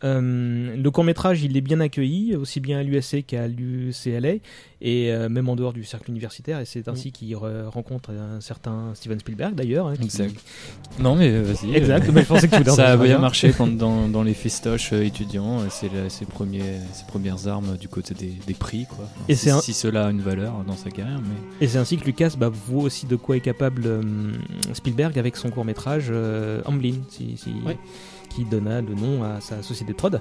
[0.03, 4.35] Euh, le court métrage, il est bien accueilli, aussi bien à l'USC qu'à l'UCLA,
[4.81, 6.59] et euh, même en dehors du cercle universitaire.
[6.61, 9.87] Et c'est ainsi qu'il re- rencontre un certain Steven Spielberg, d'ailleurs.
[9.87, 10.35] hein, qui- Exact.
[10.99, 11.75] Non, mais euh, vas-y.
[11.75, 12.09] Exact.
[12.13, 15.03] mais je pensais que tu ça a bien marché quand, dans, dans les festoches euh,
[15.03, 15.69] étudiants.
[15.69, 18.85] C'est ses, premiers, ses premières armes du côté des, des prix.
[18.85, 19.03] Quoi.
[19.03, 21.19] Enfin, Et si, c'est un- si cela a une valeur dans sa carrière.
[21.21, 21.65] Mais...
[21.65, 23.83] Et c'est ainsi que Lucas bah, voit aussi de quoi est capable
[24.73, 26.11] Spielberg avec son court métrage
[26.65, 27.77] Amblin, si, si- Ouais.
[28.33, 30.19] qui donna le nom à sa société de prod.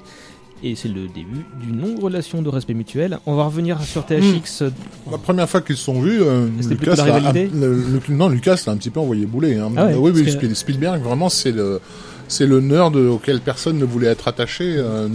[0.65, 3.21] Et c'est le début d'une longue relation de respect mutuel.
[3.27, 4.63] On va revenir sur THX.
[4.63, 4.71] euh,
[5.11, 7.75] La première fois qu'ils se sont vus, euh, Lucas, la a- le-
[8.09, 9.55] le- non, Lucas l'a un petit peu envoyé bouler.
[9.57, 9.71] Hein.
[9.77, 11.81] Ah ouais, oui, oui, Spielberg, vraiment, c'est le,
[12.29, 15.09] c'est le nerd auquel personne ne voulait être attaché, euh,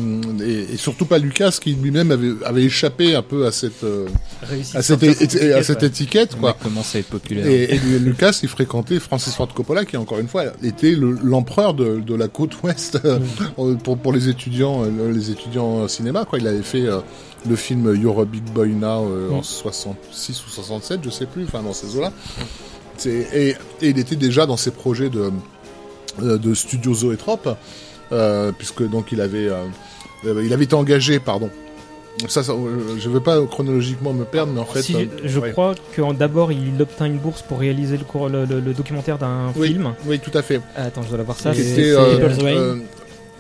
[0.43, 4.07] et, et surtout pas Lucas qui lui-même avait, avait échappé un peu à cette, euh,
[4.73, 5.87] à cette, sortir son é- à cette ouais.
[5.87, 6.53] étiquette, quoi.
[6.53, 7.45] commence à être populaire.
[7.47, 11.73] Et, et Lucas, il fréquentait Francis Ford Coppola, qui encore une fois était le- l'empereur
[11.75, 13.19] de, de la côte ouest euh,
[13.83, 14.83] pour, pour les étudiants,
[15.13, 16.25] les étudiants cinéma.
[16.25, 16.99] Quoi, il avait fait euh,
[17.47, 21.43] le film You're a Big Boy Now euh, en 66 ou 67, je sais plus,
[21.43, 22.11] enfin dans ces eaux-là.
[22.97, 23.49] C'est- Et,
[23.81, 25.31] et il était déjà dans ses projets de,
[26.21, 27.55] de studio Zoétrope,
[28.11, 29.63] euh, puisque donc il avait, euh,
[30.25, 31.49] euh, il avait été engagé, pardon.
[32.27, 35.39] Ça, ça, euh, je veux pas chronologiquement me perdre, mais en fait, Si, euh, je
[35.39, 35.51] ouais.
[35.51, 39.17] crois que d'abord il obtint une bourse pour réaliser le, court- le, le- le documentaire
[39.17, 39.69] d'un Oui.
[39.69, 39.93] film.
[40.05, 40.61] oui, tout à fait.
[40.75, 41.51] Ah, attends, je dois l'avoir ça.
[41.51, 42.55] Et Qui c'est- était, c'est euh, People's Rain.
[42.55, 42.75] euh,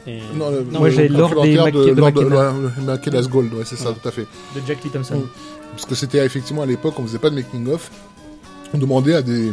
[0.05, 1.55] Et- Non, Moi, j'ai Lord des
[3.29, 3.95] Gold, ouais, c'est ça, Ouais.
[4.01, 4.23] tout à fait.
[4.55, 5.27] de Jack Lee Mm.
[5.71, 7.63] Parce que c'était effectivement à l'époque, on faisait pas de making
[8.77, 9.51] demandait à des,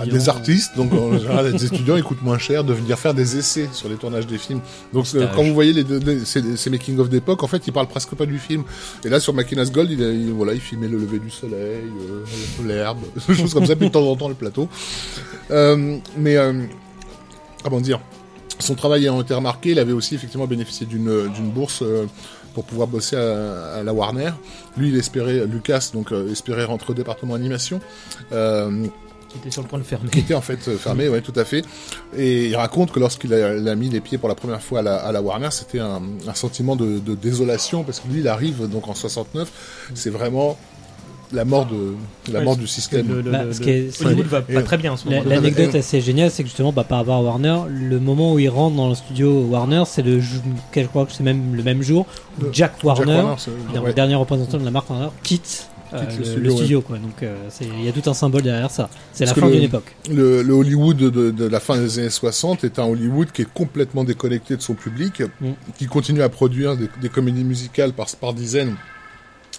[0.00, 3.14] à des artistes, donc en général des étudiants, ils coûtent moins cher, de venir faire
[3.14, 4.60] des essais sur les tournages des films.
[4.92, 7.88] Donc quand vous voyez les, les- ces, ces making of d'époque, en fait, ils parlent
[7.88, 8.64] presque pas du film.
[9.04, 12.24] Et là, sur Mackinac Gold, il, voilà, il filmait le lever du soleil, euh,
[12.66, 14.68] l'herbe, des choses comme ça, puis de temps en temps le plateau.
[15.50, 16.64] Euh, mais euh,
[17.62, 18.00] comment dire
[18.60, 22.06] son travail ayant été remarqué, il avait aussi effectivement bénéficié d'une d'une bourse euh,
[22.58, 24.32] pour pouvoir bosser à, à la Warner.
[24.76, 27.80] Lui, il espérait, Lucas, donc euh, espérait rentrer au département animation,
[28.32, 28.84] euh,
[29.28, 30.10] qui était sur le point de fermer.
[30.10, 31.64] qui était en fait euh, fermé, ouais, tout à fait.
[32.16, 34.96] Et il raconte que lorsqu'il a, mis les pieds pour la première fois à la,
[34.96, 38.68] à la Warner, c'était un, un sentiment de, de désolation parce que lui, il arrive
[38.68, 39.92] donc en 69.
[39.94, 40.58] C'est vraiment
[41.32, 41.94] la mort de
[42.32, 43.06] la Ouais, mort du système.
[43.08, 45.08] le, Bah, le- ce qui est- le- c'est- Hollywood va pas très bien en ce
[45.08, 45.28] La- moment.
[45.30, 48.48] L'anecdote assez géniale, c'est que justement, bah, par rapport à Warner, le moment où il
[48.48, 50.38] rentre dans le studio Warner, c'est le, je
[50.86, 52.06] crois que c'est même le même jour
[52.40, 55.68] où Le- Jack Warner, Jack Warner, c'est- le dernier représentant de la marque Warner, quitte,
[55.92, 56.84] euh, Quitte le le, studio, ouais.
[56.84, 56.96] quoi.
[56.98, 58.88] Donc, euh, il y a tout un symbole derrière ça.
[59.12, 59.94] C'est la fin d'une époque.
[60.10, 63.48] Le, le Hollywood de, de la fin des années 60 est un Hollywood qui est
[63.52, 65.48] complètement déconnecté de son public, Mm.
[65.78, 68.74] qui continue à produire des, des comédies musicales par, par dizaines,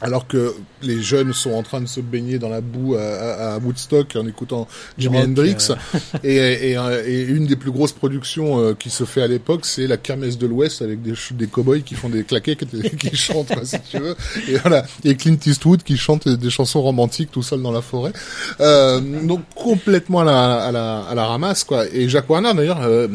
[0.01, 4.15] alors que les jeunes sont en train de se baigner dans la boue à, Woodstock
[4.15, 5.69] en écoutant Jimi Hendrix.
[5.69, 5.75] euh.
[6.23, 9.65] et, et, euh, et une des plus grosses productions euh, qui se fait à l'époque,
[9.65, 13.15] c'est la Kermesse de l'Ouest avec des, des cow-boys qui font des claquettes et qui
[13.15, 14.15] chantent, si tu veux.
[14.47, 14.85] Et voilà.
[15.03, 18.13] Et Clint Eastwood qui chante des chansons romantiques tout seul dans la forêt.
[18.59, 21.85] Euh, donc complètement à la, à la, à la ramasse, quoi.
[21.91, 23.07] Et Jacques Warner, d'ailleurs, euh,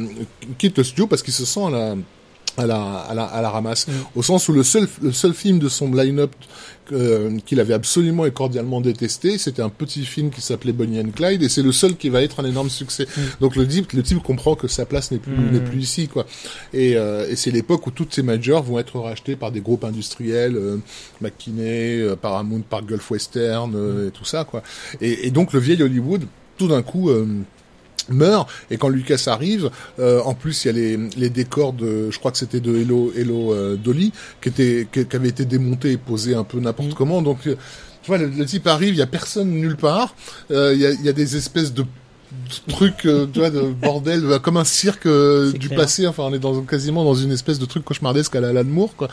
[0.59, 1.95] quitte le studio parce qu'il se sent à la,
[2.57, 3.87] à la, à la, à la ramasse.
[4.14, 6.32] Au sens où le seul, le seul film de son line-up
[6.93, 11.11] euh, qu'il avait absolument et cordialement détesté, c'était un petit film qui s'appelait Bonnie and
[11.14, 13.07] Clyde, et c'est le seul qui va être un énorme succès.
[13.41, 15.51] Donc le type, le type comprend que sa place n'est plus, Mm.
[15.53, 16.26] n'est plus ici, quoi.
[16.72, 19.85] Et, euh, et c'est l'époque où toutes ces majors vont être rachetées par des groupes
[19.85, 20.76] industriels, euh,
[21.20, 24.62] McKinney, euh, Paramount, par Gulf Western, euh, et tout ça, quoi.
[25.01, 26.24] Et, et donc le vieil Hollywood,
[26.59, 27.11] tout d'un coup.
[28.09, 32.11] Meurt et quand Lucas arrive euh, en plus il y a les, les décors de
[32.11, 35.44] je crois que c'était de Hello Hello euh, Dolly qui était qui, qui avait été
[35.44, 36.94] démonté et posé un peu n'importe Mm.
[36.94, 37.57] comment donc euh,
[38.02, 40.14] tu vois le, le type arrive il y a personne nulle part
[40.50, 41.84] euh, il y, a, il y a des espèces de
[42.68, 45.80] trucs euh, tu vois de bordel euh, comme un cirque euh, du clair.
[45.80, 48.64] passé enfin on est dans quasiment dans une espèce de truc cauchemardesque à la Alan
[48.64, 49.09] Moore quoi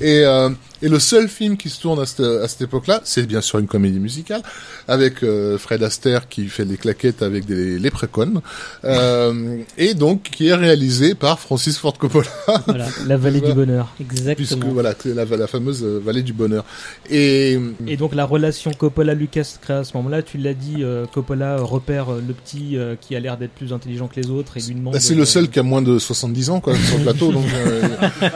[0.00, 0.50] et euh,
[0.82, 3.58] et le seul film qui se tourne à cette, à cette époque-là c'est bien sûr
[3.58, 4.42] une comédie musicale
[4.86, 8.42] avec euh, Fred Astaire qui fait des claquettes avec des léprechauns
[8.84, 12.28] euh, et donc qui est réalisé par Francis Ford Coppola
[12.66, 13.54] Voilà, La vallée Voilà.
[13.54, 13.92] du bonheur.
[13.96, 14.72] puisque exactement.
[14.72, 16.64] voilà c'est la, la fameuse vallée du bonheur
[17.10, 21.56] et Et donc la relation Coppola-Lucas crée à ce moment-là, tu l'as dit, euh, Coppola
[21.58, 24.74] repère le petit euh, qui a l'air d'être plus intelligent que les autres et lui
[24.74, 24.94] demande...
[24.94, 27.44] bah, c'est le seul qui a moins de 70 ans quoi sur le plateau donc
[27.54, 27.82] euh,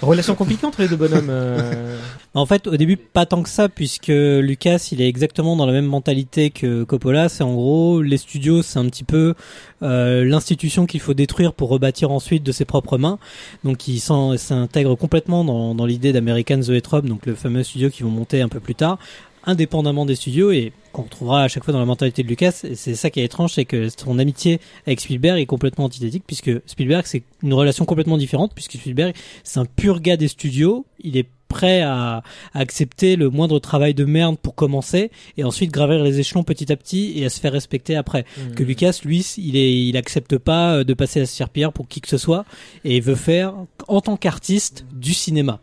[0.00, 1.28] Relation compliquée entre les deux bonhommes.
[1.30, 1.98] euh,
[2.34, 5.72] En fait, au début, pas tant que ça, puisque Lucas, il est exactement dans la
[5.72, 7.28] même mentalité que Coppola.
[7.30, 9.34] C'est en gros, les studios, c'est un petit peu
[9.82, 13.18] euh, l'institution qu'il faut détruire pour rebâtir ensuite de ses propres mains.
[13.62, 18.10] Donc, il s'intègre complètement dans, dans l'idée d'American Zoetrope, donc le fameux studio qu'ils vont
[18.12, 18.98] monter un peu plus tard,
[19.46, 22.60] indépendamment des studios et qu'on retrouvera à chaque fois dans la mentalité de Lucas.
[22.64, 26.24] Et c'est ça qui est étrange, c'est que son amitié avec Spielberg est complètement antithétique,
[26.26, 30.86] puisque Spielberg, c'est une relation complètement différente, puisque Spielberg, c'est un pur gars des studios.
[31.00, 32.22] Il est prêt à,
[32.52, 36.72] à accepter le moindre travail de merde pour commencer et ensuite gravir les échelons petit
[36.72, 38.24] à petit et à se faire respecter après.
[38.56, 41.86] Que Lucas, lui, il est, il accepte pas euh, de passer à la pierre pour
[41.86, 42.44] qui que ce soit
[42.84, 43.54] et veut faire
[43.86, 45.60] en tant qu'artiste du cinéma.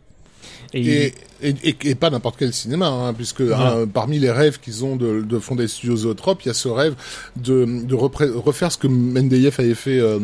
[0.74, 4.58] Et et, et, et, et pas n'importe quel cinéma, hein, puisque hein, parmi les rêves
[4.60, 6.94] qu'ils ont de, de fonder Studios Zoetrope, il y a ce rêve
[7.36, 10.18] de, refaire ce que Mendeyev avait fait euh,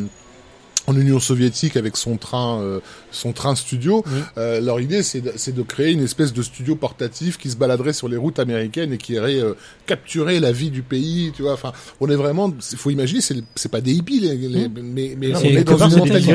[0.88, 2.80] en Union soviétique avec son train, euh,
[3.10, 4.02] son train studio.
[4.06, 4.12] Oui.
[4.38, 7.56] Euh, leur idée, c'est de, c'est de créer une espèce de studio portatif qui se
[7.56, 9.52] baladerait sur les routes américaines et qui irait euh,
[9.86, 11.30] capturer la vie du pays.
[11.36, 14.34] Tu vois, enfin, on est vraiment, il faut imaginer, c'est c'est pas des hippies, les,
[14.36, 16.32] les- mais, mais non, on est dans une mentalité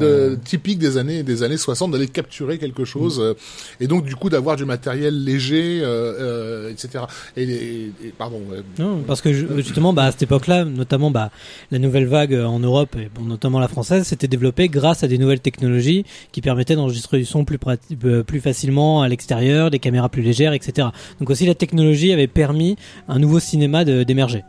[0.00, 3.34] de, typique des années des années 60 d'aller capturer quelque chose euh,
[3.80, 7.04] et donc du coup d'avoir du matériel léger euh, euh, etc
[7.36, 11.10] et, et- et- pardon euh, Non, parce que ju- justement, bah, à cette époque-là, notamment,
[11.10, 11.30] bah,
[11.70, 15.16] la nouvelle vague en Europe et bon, notamment la française, s'était développée grâce à des
[15.18, 17.58] nouvelles technologies qui permettaient d'enregistrer du son plus,
[18.04, 20.88] euh, plus facilement à l'extérieur, des caméras plus légères, etc.
[21.18, 22.76] Donc aussi, la technologie avait permis
[23.08, 24.44] un nouveau cinéma d'émerger.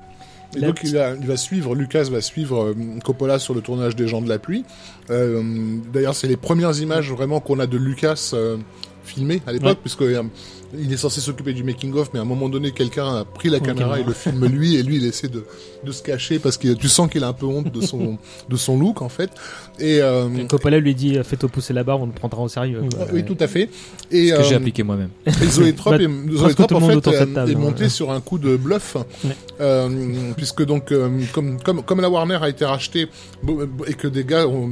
[0.58, 2.76] et donc il va, il va suivre Lucas va suivre euh,
[3.06, 4.66] Coppola sur le tournage des Gens de la pluie
[5.10, 5.42] euh,
[5.94, 8.58] d'ailleurs c'est les premières images vraiment qu'on a de Lucas euh,
[9.06, 9.76] filmées à l'époque Ouais.
[9.82, 10.24] puisque euh,
[10.80, 13.50] il est censé s'occuper du making of mais à un moment donné quelqu'un a pris
[13.50, 15.44] la caméra et le filme lui et lui il essaie de,
[15.84, 18.18] de se cacher parce que tu sens qu'il a un peu honte de son
[18.50, 19.30] de son look en fait
[19.80, 22.84] et euh, Coppola lui dit euh, fais-toi pousser la barre, on te prendra au sérieux.
[22.96, 23.08] quoi.
[23.14, 23.70] oui tout à fait
[24.12, 25.10] et Ce que j'ai euh, appliqué moi-même.
[25.26, 27.90] Et Zoétrope, Bah, est, en fait, table, est monté ouais.
[27.90, 29.32] sur un coup de bluff, Ouais.
[29.60, 33.08] euh, puisque donc euh, comme, comme comme la Warner a été rachetée
[33.88, 34.72] et que des gars ont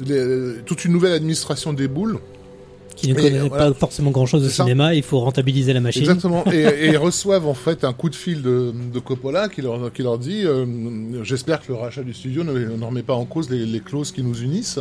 [0.00, 2.18] les- toute une nouvelle administration déboule,
[2.96, 3.48] Qui ne voilà.
[3.70, 4.62] pas forcément grand-chose ça.
[4.64, 6.02] cinéma, il faut rentabiliser la machine.
[6.02, 9.62] exactement, et, et ils reçoivent en fait un coup de fil de, de Coppola qui
[9.62, 10.64] leur qui leur dit euh,
[11.22, 14.12] j'espère que le rachat du studio ne, ne remet pas en cause les, les clauses
[14.12, 14.78] qui nous unissent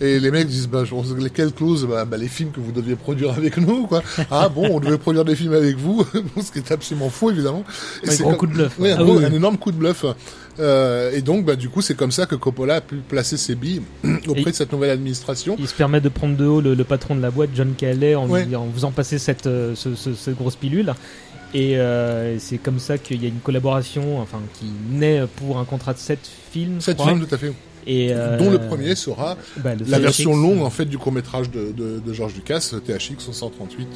[0.00, 1.86] et les mecs disent bah je pense que lesquelles clauses?
[1.88, 4.98] Bah, bah, les films que vous deviez produire avec nous quoi ah bon on devait
[4.98, 6.04] produire des films avec vous?
[6.42, 7.64] Ce qui est absolument faux évidemment
[8.04, 8.76] Et Un c'est gros comme- coup de bluff.
[8.80, 9.24] Un, Ah gros- oui.
[9.24, 10.04] un énorme coup de bluff.
[10.58, 13.54] Euh, et donc, bah, du coup, c'est comme ça que Coppola a pu placer ses
[13.54, 13.82] billes
[14.28, 15.56] auprès Et- de cette nouvelle administration.
[15.58, 18.14] Il se permet de prendre de haut le, le patron de la boîte, John Calais,
[18.14, 18.46] en, Ouais.
[18.54, 20.94] en faisant passer cette, euh, ce- ce- cette grosse pilule.
[21.54, 25.64] Et euh, c'est comme ça qu'il y a une collaboration, enfin, qui naît pour un
[25.64, 26.18] contrat de 7
[26.52, 26.76] films.
[26.80, 27.12] je Cette crois.
[27.12, 27.52] film, tout à fait.
[27.86, 31.50] Et, Dont le premier sera bah, le la THX, version longue, en fait, du court-métrage
[31.52, 33.86] de, de, de George Lucas, THX 138.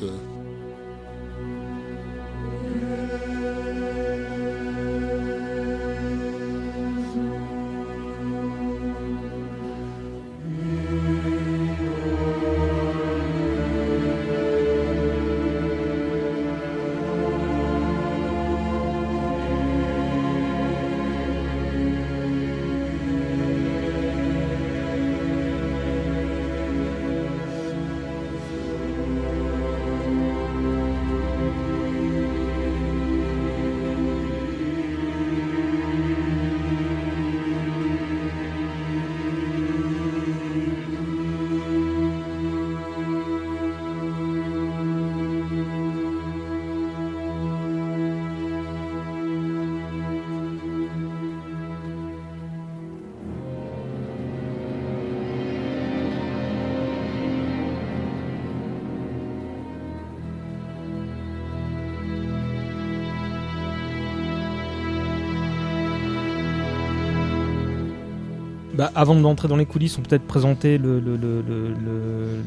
[69.00, 72.42] Avant d'entrer dans les coulisses, on peut peut-être présenter le, le, le, le, le- le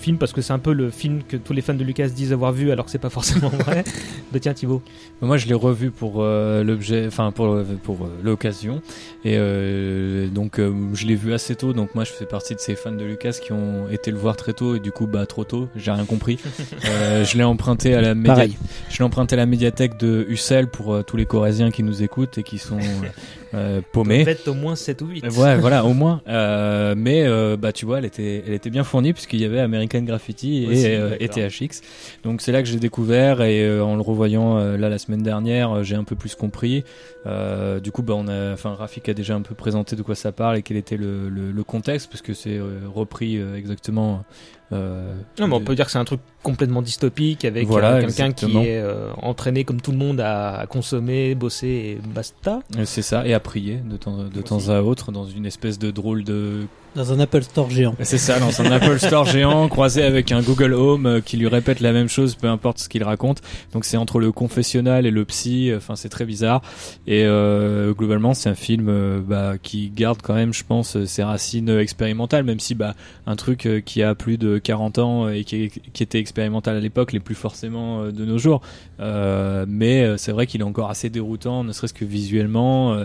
[0.00, 2.32] film parce que c'est un peu le film que tous les fans de Lucas disent
[2.32, 3.84] avoir vu alors que c'est pas forcément vrai.
[4.32, 4.82] bah tiens Thibaut.
[5.20, 8.80] Moi, je l'ai revu pour euh, l'objet, enfin pour euh, pour euh, l'occasion,
[9.24, 11.72] et euh, donc euh, je l'ai vu assez tôt.
[11.72, 14.36] Donc moi, je fais partie de ces fans de Lucas qui ont été le voir
[14.36, 16.38] très tôt et du coup, bah trop tôt, j'ai rien compris.
[16.88, 18.56] Euh, je l'ai emprunté à la média- Pareil.
[18.88, 22.02] je l'ai emprunté à la médiathèque de Ussel pour euh, tous les Corésiens qui nous
[22.02, 22.78] écoutent et qui sont
[23.54, 24.24] euh, euh, paumés.
[24.24, 25.24] Faites au moins 7 ou 8.
[25.36, 26.22] Ouais, voilà, au moins.
[26.28, 29.60] Euh, mais euh, bah tu vois, elle était, elle était bien fournie puisqu'il y avait
[29.60, 31.50] American Graffiti et, Aussi, euh, et d'accord.
[31.50, 31.80] THX.
[32.24, 35.22] Donc c'est là que j'ai découvert et euh, en le revoyant euh, là la semaine
[35.22, 36.84] dernière, euh, j'ai un peu plus compris.
[37.26, 40.14] Euh, du coup, bah on a, enfin Rafik a déjà un peu présenté de quoi
[40.14, 43.56] ça parle et quel était le, le, le contexte parce que c'est euh, repris euh,
[43.56, 44.24] exactement.
[44.72, 47.94] Euh, Non, mais on de- peut dire que c'est un truc complètement dystopique avec Voilà,
[47.94, 51.98] euh, quelqu'un qui est euh, entraîné comme tout le monde à, à consommer, bosser et
[52.14, 52.60] basta.
[52.76, 55.78] Euh, C'est ça, et à prier de temps, de temps à autre dans une espèce
[55.78, 57.94] de drôle de Dans un Apple Store géant.
[58.00, 61.46] C'est ça, dans un Apple Store géant croisé avec un Google Home euh, qui lui
[61.46, 63.40] répète la même chose, peu importe ce qu'il raconte.
[63.72, 65.70] Donc c'est entre le confessionnal et le psy.
[65.76, 66.62] Enfin, c'est très bizarre.
[67.06, 71.06] Et euh, globalement, c'est un film euh, bah, qui garde quand même, je pense, euh,
[71.06, 72.94] ses racines euh, expérimentales, même si bah
[73.28, 75.70] un truc euh, qui a plus de 40 ans et qui,
[76.00, 78.62] était expérimental à l'époque, l'est plus forcément euh, de nos jours.
[79.00, 83.04] Euh, mais euh, c'est vrai qu'il est encore assez déroutant, ne serait-ce que visuellement.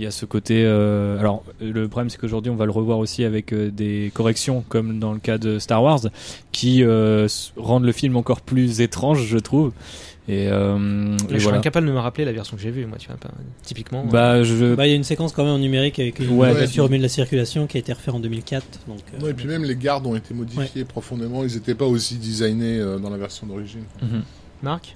[0.00, 0.62] Il y a ce côté.
[0.64, 4.64] euh, alors, le problème, c'est qu'aujourd'hui, on va le revoir aussi avec euh, des corrections,
[4.68, 6.00] comme dans le cas de Star Wars,
[6.52, 9.72] qui euh, rendent le film encore plus étrange, je trouve.
[10.28, 11.58] Et, euh, Là, et je suis voilà.
[11.58, 13.30] incapable de me rappeler la version que j'ai vue, moi, tu vois, pas,
[13.62, 14.04] typiquement.
[14.06, 14.74] Bah, je.
[14.74, 16.52] Bah, il y a une séquence quand même en numérique avec une Ouais.
[16.52, 18.64] voiture au milieu de la circulation qui a été refaite en 2004.
[18.88, 21.42] Donc, euh, Non, et puis même les gardes ont été modifiés profondément.
[21.44, 23.84] Ils n'étaient pas aussi designés euh, dans la version d'origine.
[24.00, 24.22] Mhm.
[24.62, 24.94] Marc?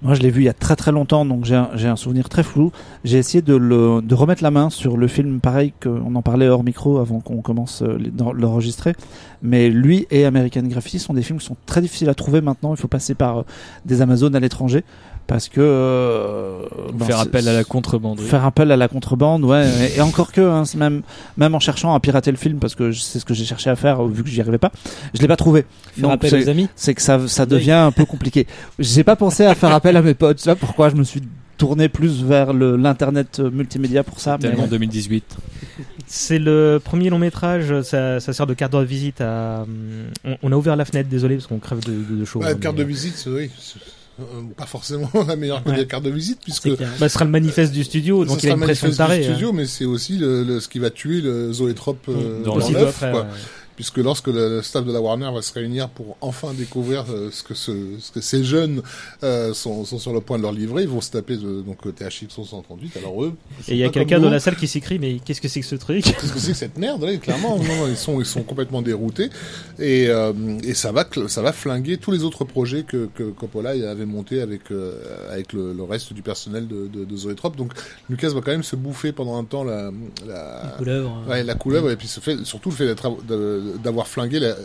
[0.00, 2.44] Moi, je l'ai vu il y a très très longtemps, donc j'ai un, souvenir très
[2.44, 2.70] flou.
[3.02, 6.46] J'ai essayé de, le, de remettre la main sur le film, pareil qu'on en parlait
[6.48, 7.98] hors micro avant qu'on commence euh,
[8.34, 8.94] l'enregistrer.
[9.42, 12.74] Mais lui et American Graffiti sont des films qui sont très difficiles à trouver maintenant.
[12.74, 13.42] Il faut passer par euh,
[13.86, 14.84] des Amazones à l'étranger
[15.28, 16.62] parce que euh,
[16.94, 18.26] ben, faire c'est- appel à la contrebanderie.
[18.26, 19.64] Faire appel à la contrebande, ouais.
[19.94, 21.02] et, et encore que, hein, même,
[21.36, 23.76] même en cherchant à pirater le film, parce que c'est ce que j'ai cherché à
[23.76, 24.72] faire, vu que j'y arrivais pas,
[25.14, 25.64] je l'ai pas trouvé.
[25.94, 26.68] faire Donc, appel c'est- aux amis.
[26.74, 28.46] c'est que ça, ça devient un peu compliqué.
[28.80, 30.40] J'ai pas pensé à faire appel à mes potes.
[30.40, 31.22] C'est pourquoi je me suis
[31.58, 34.38] tourné plus vers l'internet euh, multimédia pour ça.
[34.40, 34.70] mais Tellement bon.
[34.70, 35.36] 2018.
[36.06, 39.66] C'est le premier long métrage, ça, ça sert de carte de visite à.
[40.24, 42.38] On, on a ouvert la fenêtre, désolé, parce qu'on crève de, de, de chaud.
[42.40, 43.50] Ouais, hein, carte mais- de visite, c'est- oui.
[44.20, 45.86] Euh, pas forcément la meilleure Ouais.
[45.86, 46.68] carte de visite, puisque.
[46.78, 48.92] Bah, ce sera le manifeste du studio, ce donc il a une le pression de
[48.92, 49.26] manifeste du taré.
[49.26, 49.30] hein.
[49.34, 52.56] studio, mais c'est aussi le, le- ce qui va tuer le zoétrope euh, Dans dans
[52.58, 53.02] Aussitôt l'œuf.
[53.78, 57.30] Puisque lorsque le, le staff de la Warner va se réunir pour enfin découvrir euh,
[57.30, 57.70] ce que ce,
[58.00, 58.82] ce que ces jeunes
[59.22, 61.86] euh, sont, sont sur le point de leur livrer, ils vont se taper de, donc
[61.86, 62.96] euh, THX 138.
[62.96, 63.34] Alors eux,
[63.68, 65.66] Et il y a quelqu'un dans la salle qui s'écrie, mais qu'est-ce que c'est que
[65.66, 66.02] ce truc?
[66.02, 68.82] Qu'est-ce que c'est que cette merde là Clairement, non, non, ils sont ils sont complètement
[68.82, 69.30] déroutés
[69.78, 70.32] et euh,
[70.64, 74.40] et ça va ça va flinguer tous les autres projets que, que Coppola avait monté
[74.40, 75.00] avec euh,
[75.30, 77.56] avec le, le reste du personnel de, de, de Zoetrope.
[77.56, 77.74] Donc
[78.10, 79.92] Lucas va quand même se bouffer pendant un temps la
[80.26, 81.22] la, Couleuvre.
[81.28, 84.56] ouais, la couleuvre et puis se fait surtout le fait d'être de- d'avoir flingué la-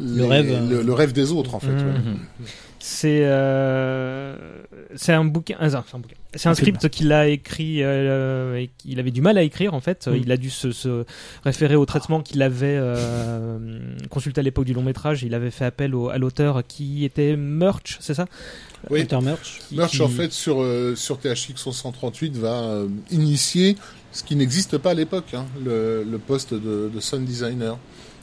[0.00, 0.68] les- rêve, euh.
[0.70, 1.68] le, le rêve des autres en fait.
[1.68, 1.86] Mhm.
[1.86, 1.98] ouais.
[1.98, 2.18] Mhm.
[2.80, 4.36] C'est euh,
[4.94, 6.14] c'est un bouquin, ah, c'est un bouquin.
[6.34, 9.80] C'est un script qu'il a écrit, euh, et qu'il avait du mal à écrire en
[9.80, 10.06] fait.
[10.06, 10.14] Mm.
[10.22, 11.04] Il a dû se, se
[11.44, 13.80] référer au traitement qu'il avait euh,
[14.10, 15.22] consulté à l'époque du long métrage.
[15.24, 18.26] Il avait fait appel au, à l'auteur qui était Murch, c'est ça?
[18.90, 19.00] Oui.
[19.00, 19.60] Hunter Murch.
[19.68, 23.76] Qui- Murch qui- en fait sur euh, sur THX 138 va euh, initier
[24.12, 27.76] ce qui n'existe pas à l'époque, hein, le, le poste de, de sound designer,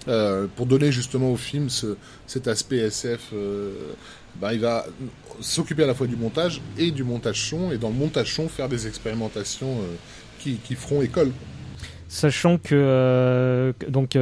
[0.08, 1.97] Euh, pour donner justement au film ce,
[2.28, 3.32] cet aspect SF.
[3.34, 3.72] euh,
[4.39, 4.86] bah, il va
[5.39, 8.49] s'occuper à la fois du montage et du montage son, et dans le montage son
[8.49, 9.95] faire des expérimentations euh,
[10.39, 11.32] qui, qui feront école.
[12.08, 14.18] Sachant que euh, donc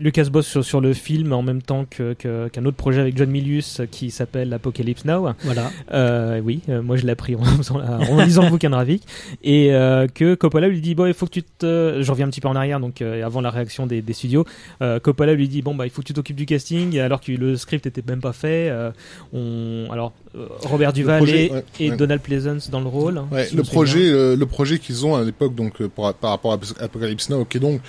[0.00, 3.16] Lucas bosse sur, sur le film en même temps que- que- qu'un autre projet avec
[3.16, 5.28] John Milius qui s'appelle Apocalypse Now.
[5.44, 5.70] Voilà.
[5.92, 7.40] Euh, oui, euh, moi je l'ai appris en,
[8.10, 9.02] en lisant le bouquin de Ravik.
[9.44, 11.98] Et euh, que Coppola lui dit bon, il faut que tu te.
[12.00, 14.44] Je reviens un petit peu en arrière, donc euh, avant la réaction des, des studios.
[14.82, 17.32] Euh, Coppola lui dit bon bah il faut que tu t'occupes du casting, alors que
[17.32, 18.68] le script était même pas fait.
[18.70, 18.90] Euh,
[19.32, 21.96] on alors euh, Robert Duval projet, et, ouais, et ouais.
[21.96, 23.18] Donald Pleasance dans le rôle.
[23.18, 26.12] hein, Ouais, si le projet, euh, le projet qu'ils ont à l'époque, donc euh, pour-
[26.14, 27.80] par rapport à Apocalypse Now, qui est donc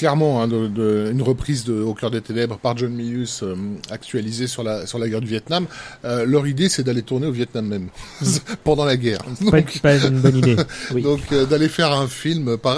[0.00, 3.54] clairement hein, de, de- une reprise de Au cœur des ténèbres par John Milius, euh,
[3.90, 5.66] actualisée sur la sur la guerre du Vietnam.
[6.06, 7.88] Euh, leur idée, c'est d'aller tourner au Vietnam même
[8.64, 9.20] pendant la guerre.
[9.42, 10.56] Donc, pas une bonne idée.
[10.94, 11.02] Oui.
[11.02, 12.74] donc euh, d'aller faire un film par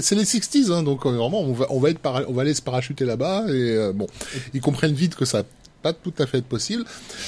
[0.00, 2.42] c'est les 60s hein, donc euh, vraiment on va on va être para- on va
[2.42, 4.06] aller se parachuter là-bas et euh, bon
[4.54, 5.42] ils comprennent vite que ça
[5.82, 6.84] pas tout à fait être possible,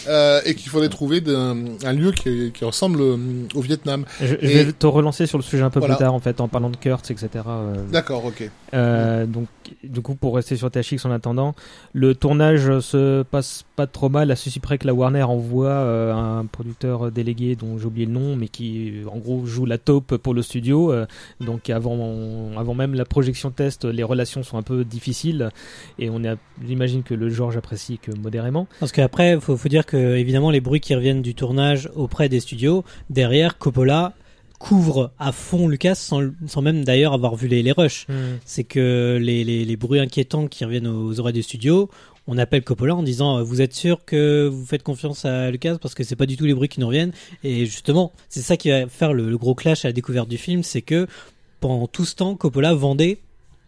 [0.09, 3.17] euh, et qu'il faudrait trouver d'un- un lieu qui, qui ressemble euh,
[3.55, 4.05] au Vietnam.
[4.21, 5.95] Je, je Et- vais te relancer sur le sujet un peu Voilà.
[5.97, 7.29] plus tard en fait en parlant de Kurtz etc.
[7.47, 8.49] euh, D'accord, ok.
[8.75, 9.47] Euh, donc,
[9.85, 11.55] du coup, pour rester sur THX en attendant,
[11.93, 16.13] le tournage se passe pas trop mal, à ceci près que la Warner envoie euh,
[16.13, 20.17] un producteur délégué dont j'ai oublié le nom, mais qui en gros joue la taupe
[20.17, 20.93] pour le studio.
[20.93, 21.07] euh,
[21.41, 25.49] donc, avant, avant même la projection test, les relations sont un peu difficiles
[25.99, 28.67] et on a, j'imagine que le George apprécie que modérément.
[28.81, 32.41] Parce qu'après, faut, faut dire que évidemment les bruits qui reviennent du tournage auprès des
[32.41, 34.13] studios, derrière Coppola
[34.59, 38.07] couvre à fond Lucas sans, sans même d'ailleurs avoir vu les, les rushs.
[38.45, 41.91] C'est que les, les, les bruits inquiétants qui reviennent aux oreilles des studios,
[42.27, 45.79] on appelle Coppola en disant euh, vous êtes sûr que vous faites confiance à Lucas
[45.79, 47.13] parce que c'est pas du tout les bruits qui nous reviennent.
[47.45, 50.39] Et justement c'est ça qui va faire le, le gros clash à la découverte du
[50.39, 51.07] film c'est que
[51.61, 53.21] pendant tout ce temps Coppola vendait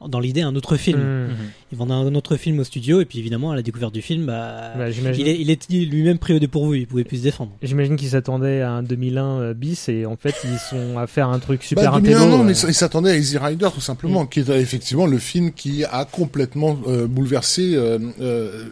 [0.08, 1.28] dans l'idée un autre film Hmm.
[1.72, 4.26] il vendait un autre film au studio et puis évidemment à la découverte du film
[4.26, 7.52] bah, Bah, il est, il est lui-même pris au dépourvu il pouvait plus se défendre
[7.62, 11.28] J'imagine qu'ils s'attendaient à un 2001 euh, bis et en fait ils sont à faire
[11.28, 12.18] un truc super bah, intello.
[12.20, 12.44] 2001, non, euh.
[12.44, 15.84] mais ils s'attendaient à Easy Rider tout simplement, qui est euh, effectivement le film qui
[15.84, 18.64] a complètement euh, bouleversé euh, euh,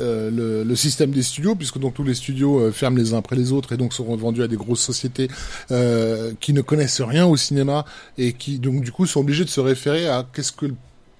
[0.00, 3.18] euh, le, le système des studios, puisque donc tous les studios euh, ferment les uns
[3.18, 5.28] après les autres et donc sont revendus à des grosses sociétés
[5.70, 7.84] euh, qui ne connaissent rien au cinéma
[8.18, 10.66] et qui donc du coup sont obligés de se référer à qu'est-ce que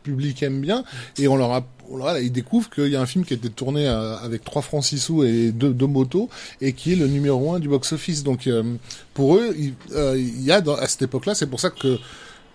[0.03, 0.85] public aime bien
[1.19, 3.51] et on leur a voilà, ils découvrent qu'il y a un film qui a été
[3.51, 6.29] tourné euh, avec 3 francs 6 sous et deux, deux motos
[6.61, 8.23] et qui est le numéro 1 du box-office.
[8.23, 8.63] Donc euh,
[9.13, 11.99] pour eux, il, euh, y a à cette époque-là, c'est pour ça que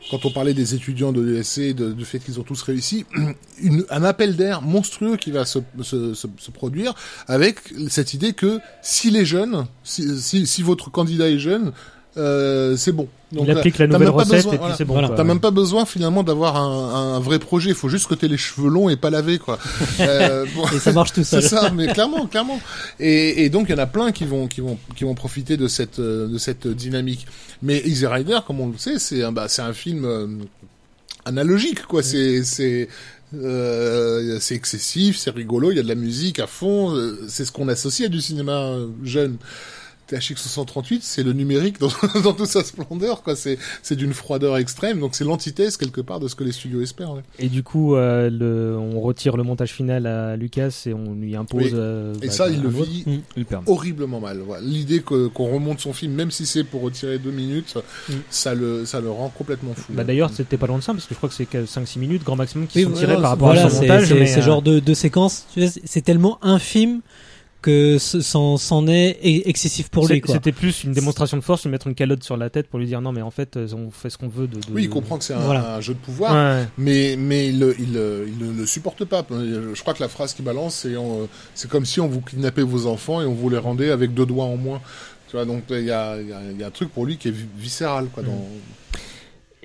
[0.10, 3.06] quand on parlait des étudiants de l'ESC, du fait qu'ils ont tous réussi,
[3.62, 6.94] une, un appel d'air monstrueux qui va se, se, se, produire
[7.28, 7.58] avec
[7.90, 11.74] cette idée que si les jeunes, si, si votre candidat est jeune,
[12.18, 13.08] euh, c'est bon.
[13.34, 14.94] il applique la nouvelle recette besoin- et puis c'est bon.
[14.94, 15.10] Voilà.
[15.10, 17.70] T'as même pas besoin finalement d'avoir un, un vrai projet.
[17.72, 19.60] Il faut juste que t'aies les cheveux longs et pas lavés, quoi.
[20.00, 20.66] Euh, bon.
[20.74, 22.60] et ça marche tout C'est seul ça, mais clairement, clairement.
[23.00, 25.58] Et, et donc il y en a plein qui vont, qui vont, qui vont profiter
[25.58, 27.26] de cette, euh, de cette dynamique.
[27.62, 30.28] Mais Easy Rider, comme on le sait, c'est un, bah, c'est un film euh,
[31.26, 32.04] analogique, quoi.
[32.04, 32.88] C'est, c'est,
[33.34, 35.72] euh, c'est excessif, c'est rigolo.
[35.72, 36.96] Il y a de la musique à fond.
[36.96, 39.38] euh, C'est ce qu'on associe à du cinéma euh, jeune.
[40.08, 41.90] THX 638, c'est le numérique dans,
[42.24, 43.36] dans toute sa splendeur, quoi.
[43.36, 46.82] C'est, c'est d'une froideur extrême, donc c'est l'antithèse quelque part de ce que les studios
[46.82, 47.12] espèrent.
[47.14, 47.22] ouais.
[47.40, 51.36] Et du coup, euh, le, on retire le montage final à Lucas et on lui
[51.36, 51.64] impose.
[51.64, 51.72] Oui.
[51.74, 53.06] euh, Et bah, ça, il le vit
[53.66, 54.40] horriblement mal.
[54.46, 54.64] Voilà.
[54.66, 57.76] L'idée que qu'on remonte son film, même si c'est pour retirer deux minutes,
[58.10, 58.14] Mm.
[58.30, 59.92] ça le ça le rend complètement fou.
[59.94, 62.00] Bah d'ailleurs, c'était pas loin de ça parce que je crois que c'est que 5-6
[62.00, 64.08] minutes, grand maximum, qui sont voilà, tirés par rapport voilà à son c'est montage.
[64.08, 65.46] c'est- mais, c'est euh, genre de, de séquence
[65.86, 67.02] c'est tellement infime
[67.66, 71.64] que ce- c'en c'en est e- excessif pour lui C'était plus une démonstration de force,
[71.64, 73.68] lui mettre une calotte sur la tête pour lui dire non, mais en fait, euh,
[73.74, 74.56] on fait ce qu'on veut de.
[74.58, 75.76] de- oui, il comprend que c'est un, Voilà.
[75.76, 76.68] un jeu de pouvoir, Ouais.
[76.78, 79.26] mais mais il ne le supporte pas.
[79.30, 82.62] Je crois que la phrase qu'il balance, c'est on- c'est comme si on vous kidnappait
[82.62, 84.82] vos enfants et on vous les rendait avec deux doigts en moins.
[85.28, 87.18] Tu vois, donc il y a, il y, a, y a un truc pour lui
[87.18, 88.22] qui est vi- viscéral, quoi.
[88.22, 88.48] Dans...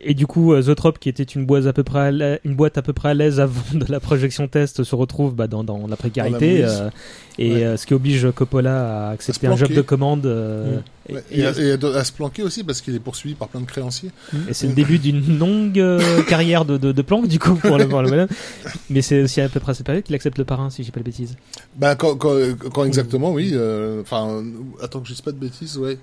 [0.03, 2.79] Et du coup, euh, Zoetrope, qui était une boîte à peu près à une boîte
[2.79, 5.87] à peu près à l'aise avant de la projection test, se retrouve bah, dans, dans
[5.87, 6.81] la précarité, Dans la mouise.
[6.81, 6.91] euh,
[7.39, 7.65] et Ouais.
[7.65, 10.25] euh, ce qui oblige Coppola à accepter un job de commande.
[10.27, 10.79] euh,
[11.11, 11.17] Mm.
[11.33, 13.61] Et, et, à, et à- à se planquer aussi parce qu'il est poursuivi par plein
[13.61, 14.11] de créanciers.
[14.49, 17.79] et c'est le début d'une longue euh, carrière de, de, de planque du coup pour
[17.79, 18.29] le, pour le.
[18.91, 20.93] Mais c'est aussi à peu près à cette période qu'il accepte le parrain, si j'ai
[20.93, 21.37] pas de bêtises.
[21.77, 22.37] Bah quand, quand,
[22.73, 23.51] quand exactement, oui.
[23.55, 24.45] euh, Enfin,
[24.81, 25.99] attends que je dise pas de bêtises, ouais.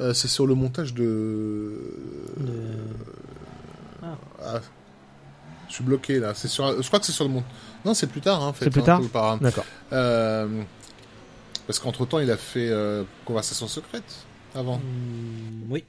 [0.00, 1.72] Euh, c'est sur le montage de.
[4.42, 4.60] Ah.
[5.68, 6.32] Je suis bloqué là.
[6.34, 6.80] C'est sur.
[6.80, 7.50] Je crois que c'est sur le montage.
[7.84, 8.42] Non, c'est plus tard.
[8.42, 9.64] Hein, en fait, C'est plus hein, tard par- D'accord.
[9.92, 10.62] Euh,
[11.66, 14.78] Parce qu'entre temps, il a fait euh, Conversation secrète avant.
[14.78, 15.84] Hmm, oui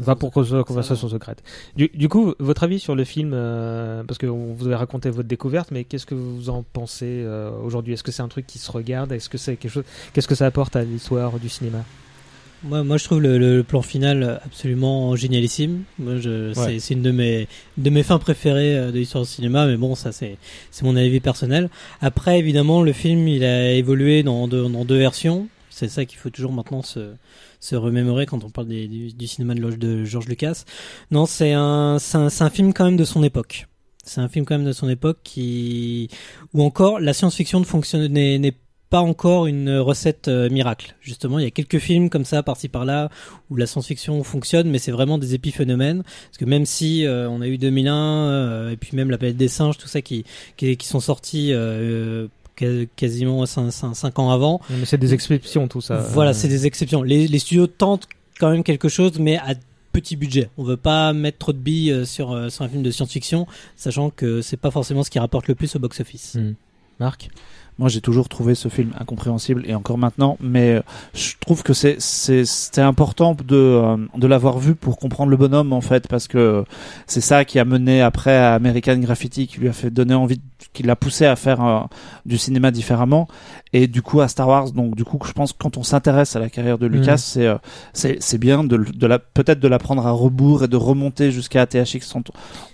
[0.00, 1.42] Va pour cause- conversation secrète.
[1.74, 5.26] Du, du coup, votre avis sur le film, euh, parce que vous avez raconté votre
[5.28, 7.94] découverte, mais qu'est-ce que vous en pensez euh, aujourd'hui?
[7.94, 9.10] Est-ce que c'est un truc qui se regarde?
[9.12, 11.78] Est-ce que c'est quelque chose Qu'est-ce que ça apporte à l'histoire du cinéma?
[12.64, 15.82] Moi, moi, je trouve le, le- plan final absolument génialissime.
[15.98, 16.54] Moi, je, Ouais.
[16.54, 17.46] c'est, c'est une de mes,
[17.76, 20.38] de mes fins préférées euh, de l'histoire du cinéma, mais bon, ça, c'est,
[20.70, 21.68] c'est mon avis personnel.
[22.00, 25.48] Après, évidemment, le film, il a évolué dans deux, dans deux versions.
[25.68, 27.12] C'est ça qu'il faut toujours maintenant se,
[27.60, 30.64] se remémorer quand on parle des- du, du cinéma de, Lo- de George Lucas.
[31.10, 33.66] Non, c'est un, c'est un, c'est un film quand même de son époque.
[34.04, 36.08] C'est un film quand même de son époque qui,
[36.52, 38.54] où encore la science-fiction ne fonctionne, n'est, n'est
[38.90, 40.94] pas encore une recette euh, miracle.
[41.00, 43.08] Justement, il y a quelques films comme ça, par-ci par-là,
[43.50, 46.02] où la science-fiction fonctionne, mais c'est vraiment des épiphénomènes.
[46.04, 49.36] Parce que même si euh, on a eu 2001 euh, et puis même la planète
[49.36, 50.24] des singes, tout ça qui
[50.56, 51.52] qui, qui sont sortis
[52.56, 55.96] quas- quasiment 5 ans avant, Mais c'est des exceptions tout ça.
[56.12, 57.02] voilà, c'est des exceptions.
[57.02, 58.06] Les, les studios tentent
[58.38, 59.54] quand même quelque chose, mais à
[59.92, 60.50] petit budget.
[60.58, 63.46] On veut pas mettre trop de billes sur, sur un film de science-fiction,
[63.76, 66.34] sachant que c'est pas forcément ce qui rapporte le plus au box-office.
[66.34, 66.54] Mm.
[67.00, 67.28] Marc?
[67.78, 70.82] Moi, j'ai toujours trouvé ce film incompréhensible et encore maintenant, mais euh,
[71.12, 75.72] je trouve que c'est c'était important de euh, de l'avoir vu pour comprendre le bonhomme
[75.72, 76.64] en fait, parce que
[77.08, 80.40] c'est ça qui a mené après à American Graffiti, qui lui a fait donner envie,
[80.72, 81.80] qui l'a poussé à faire euh,
[82.26, 83.26] du cinéma différemment,
[83.74, 84.70] et du coup à Star Wars.
[84.72, 87.18] Donc du coup, je pense que quand on s'intéresse à la carrière de Lucas, Mhm.
[87.18, 87.56] c'est euh,
[87.92, 91.30] c'est c'est bien de de la peut-être de la prendre à rebours et de remonter
[91.30, 92.14] jusqu'à THX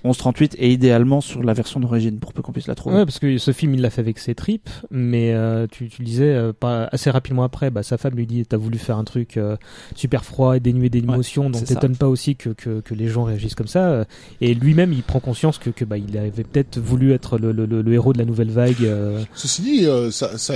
[0.04, 2.96] 1138 et idéalement sur la version d'origine pour peu qu'on puisse la trouver.
[2.96, 6.02] Ouais, parce que ce film, il l'a fait avec ses tripes, mais euh, tu, tu
[6.02, 8.98] le disais euh, pas assez rapidement après, bah, sa femme lui dit T'as voulu faire
[8.98, 9.56] un truc euh,
[9.96, 11.74] super froid et dénué d'émotions, donc c'est ça.
[11.80, 14.04] t'étonnes pas aussi que, que, que les gens réagissent comme ça.
[14.40, 17.66] Et lui-même, il prend conscience que, que bah, il avait peut-être voulu être le, le,
[17.66, 18.76] le, le héros de la nouvelle vague.
[18.82, 19.22] euh.
[19.34, 20.54] Ceci dit, euh, ça, ça,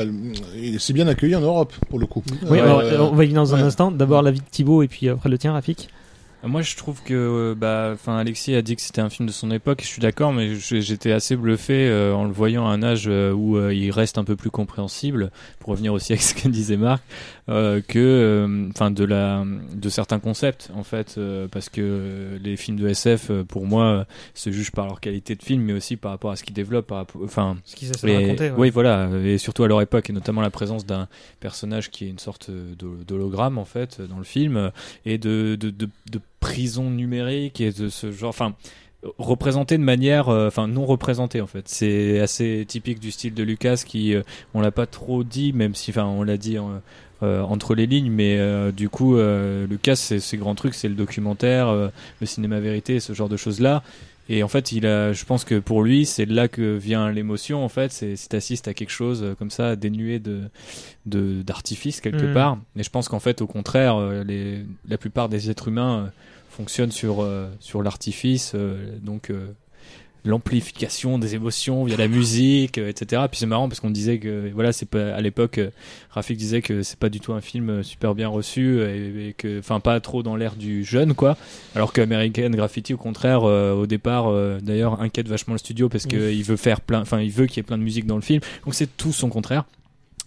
[0.56, 2.23] il s'est bien accueilli en Europe, pour le coup.
[2.48, 3.65] Oui, Euh, alors, euh, on va y venir dans un ouais.
[3.65, 3.90] instant.
[3.90, 5.89] D'abord la vie de Thibaut et puis après le tien, Rafik.
[6.47, 9.32] Moi, je trouve que, euh, bah, enfin, Alexis a dit que c'était un film de
[9.32, 9.81] son époque.
[9.81, 13.32] Je suis d'accord, mais j'étais assez bluffé euh, en le voyant à un âge euh,
[13.32, 15.31] où euh, il reste un peu plus compréhensible.
[15.59, 17.02] Pour revenir aussi avec ce que disait Marc,
[17.49, 19.45] euh, que, euh, enfin, de la,
[19.75, 24.51] de certains concepts, en fait, euh, parce que les films de SF, pour moi, se
[24.51, 26.93] jugent par leur qualité de film, mais aussi par rapport à ce qu'ils développent,
[27.23, 28.51] enfin, Ce qu'ils essaient de raconter.
[28.51, 28.57] ouais.
[28.57, 31.07] Oui, voilà, et surtout à leur époque, et notamment la présence d'un
[31.41, 34.71] personnage qui est une sorte d'hologramme en fait dans le film,
[35.05, 38.55] et de, de, de, de prison numérique et de ce genre, enfin
[39.19, 41.69] représenté de manière, euh, enfin non représenté en fait.
[41.69, 44.23] C'est assez typique du style de Lucas qui, euh,
[44.55, 46.59] on l'a pas trop dit, même si, enfin on l'a dit.
[46.59, 46.81] en-
[47.23, 50.89] euh, entre les lignes, mais euh, du coup, euh, Lucas, c'est ses grands trucs, c'est
[50.89, 51.89] le documentaire, euh,
[52.20, 53.82] le cinéma vérité, ce genre de choses-là.
[54.31, 57.62] Et en fait, il a, je pense que pour lui, c'est là que vient l'émotion.
[57.62, 60.49] En fait, c'est si t'assistes à quelque chose euh, comme ça, dénué de
[61.07, 62.32] d'artifice quelque Mhm.
[62.35, 62.59] part.
[62.77, 66.09] Et je pense qu'en fait, au contraire, euh, les, la plupart des êtres humains euh,
[66.51, 69.49] fonctionnent sur euh, sur l'artifice, euh, donc euh,
[70.24, 73.22] l'amplification des émotions via la musique, euh, etc.
[73.30, 75.70] Puis c'est marrant parce qu'on disait que voilà, c'est pas à l'époque, euh,
[76.10, 79.32] Rafik disait que c'est pas du tout un film euh, super bien reçu et, et
[79.34, 81.36] que, enfin, pas trop dans l'air du jeune, quoi.
[81.74, 85.88] Alors que American Graffiti, au contraire, euh, au départ, euh, d'ailleurs, inquiète vachement le studio
[85.88, 88.06] parce que il veut faire plein, enfin, il veut qu'il y ait plein de musique
[88.06, 88.40] dans le film.
[88.64, 89.64] Donc c'est tout son contraire.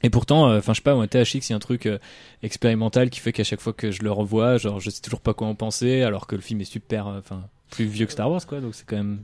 [0.03, 1.97] Et pourtant, euh, enfin, je sais pas, moi, THX, il y a un truc euh,
[2.43, 5.33] expérimental qui fait qu'à chaque fois que je le revois, genre, je sais toujours pas
[5.33, 8.29] quoi en penser, alors que le film est super, euh, enfin, plus vieux que Star
[8.29, 8.59] Wars, quoi.
[8.59, 9.19] Donc c'est quand même.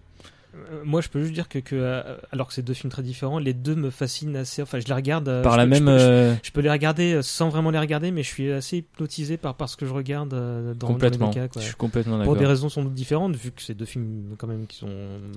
[0.55, 3.01] Euh, Moi, je peux juste dire que, que euh, alors que c'est deux films très
[3.03, 4.61] différents, les deux me fascinent assez.
[4.61, 5.27] Enfin, je les regarde.
[5.27, 5.97] euh, Par je la je même.
[5.97, 9.55] je- Je peux les regarder sans vraiment les regarder, mais je suis assez hypnotisé par,
[9.55, 11.29] par ce que je regarde dans, dans complètement.
[11.29, 11.47] les cas.
[11.47, 11.61] quoi.
[11.61, 12.35] Je suis complètement Pour d'accord.
[12.37, 14.89] des raisons sans doute différentes, vu que c'est deux films quand même qui sont.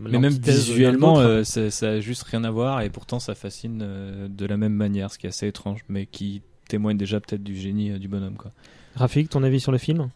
[0.02, 3.80] Mais même visuellement, euh, ça, ça a juste rien à voir et pourtant ça fascine
[3.82, 7.42] euh, de la même manière, ce qui est assez étrange, mais qui témoigne déjà peut-être
[7.44, 8.50] du génie euh, du bonhomme, quoi.
[8.96, 10.10] Rafik, ton avis sur le film?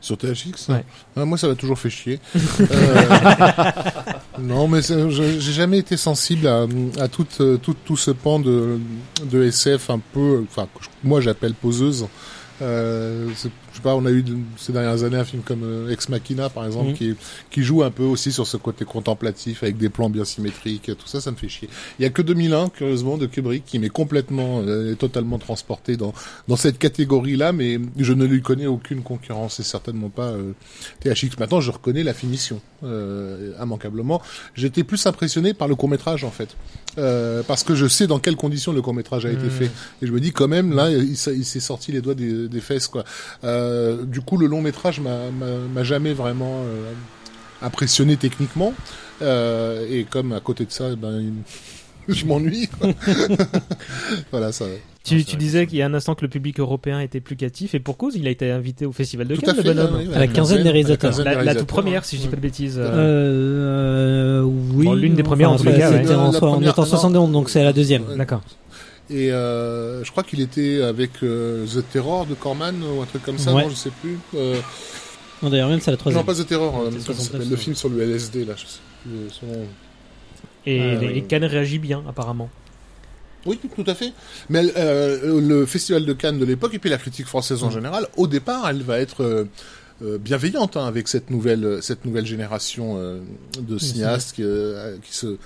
[0.00, 0.84] Sur THX Ouais.
[1.16, 2.20] Ah, Moi, ça m'a toujours fait chier.
[2.60, 3.72] Euh,
[4.38, 6.66] non, mais j'ai jamais été sensible à,
[7.00, 8.78] à tout, euh, tout, tout ce pan de,
[9.24, 10.68] de SF un peu, enfin,
[11.02, 12.06] moi j'appelle poseuse.
[12.62, 13.28] Euh,
[13.76, 14.24] je sais pas, on a eu
[14.56, 16.94] ces dernières années un film comme euh, Ex Machina, par exemple, Mhm.
[16.94, 17.14] qui,
[17.50, 20.84] qui joue un peu aussi sur ce côté contemplatif avec des plans bien symétriques.
[20.96, 21.68] Tout ça, ça me fait chier.
[21.98, 26.14] Il y a que 2001, curieusement, de Kubrick, qui m'est complètement, euh, totalement transporté dans
[26.48, 30.52] dans cette catégorie-là, mais je ne lui connais aucune concurrence et certainement pas euh,
[31.00, 31.38] THX.
[31.38, 34.22] Maintenant, je reconnais la finition, euh, immanquablement.
[34.54, 36.56] J'étais plus impressionné par le court métrage en fait,
[36.98, 39.50] euh, parce que je sais dans quelles conditions le court métrage a été Mm.
[39.50, 39.70] fait,
[40.02, 42.48] et je me dis quand même là, il, s'est- il s'est sorti les doigts des,
[42.48, 43.04] des fesses quoi.
[43.44, 43.65] Euh,
[44.04, 46.92] du coup, le long métrage m'a- m'a m'a jamais vraiment euh,
[47.62, 48.72] impressionné techniquement,
[49.22, 51.32] euh, et comme à côté de ça, eh ben, il-
[52.14, 52.68] je m'ennuie.
[54.30, 54.64] voilà ça.
[55.04, 57.78] Tu, disais qu'il y a un instant que le public européen était plus captif, et
[57.80, 59.62] pour cause, il a été invité au Festival de Tout à Cannes, fait.
[59.62, 59.94] le bonhomme.
[60.00, 61.16] oui, oui, À la quinzaine des réalisateurs.
[61.22, 62.76] La, toute première, si je dis pas de bêtises.
[62.76, 64.84] Euh, euh, euh, oui.
[64.86, 66.88] Bon, l'une des premières, en enfin, cas, c'était en, soi- on première, est en non.
[66.88, 68.02] 71, donc c'est la deuxième.
[68.16, 68.42] D'accord.
[69.08, 73.22] Et euh, je crois qu'il était avec euh, The Terror de Corman ou un truc
[73.22, 73.62] comme ça, Ouais.
[73.64, 74.18] non, je sais plus.
[74.34, 74.58] Euh,
[75.42, 76.24] Non, d'ailleurs, même c'est la troisième.
[76.24, 78.54] non, pas The Terror, C'est comment ça 69, s'appelle, le film sur le LSD, là,
[78.56, 79.66] je sais plus euh, son nom.
[80.66, 82.50] Et, Euh, les- Cannes réagit bien, apparemment.
[83.44, 84.12] Oui, tout à fait.
[84.48, 87.66] Mais euh, le festival de Cannes de l'époque et puis la critique française Mm.
[87.66, 89.22] en général, au départ, elle va être
[90.02, 93.20] euh, bienveillante hein, avec cette nouvelle cette nouvelle génération euh,
[93.60, 95.36] de cinéastes qui, euh, qui se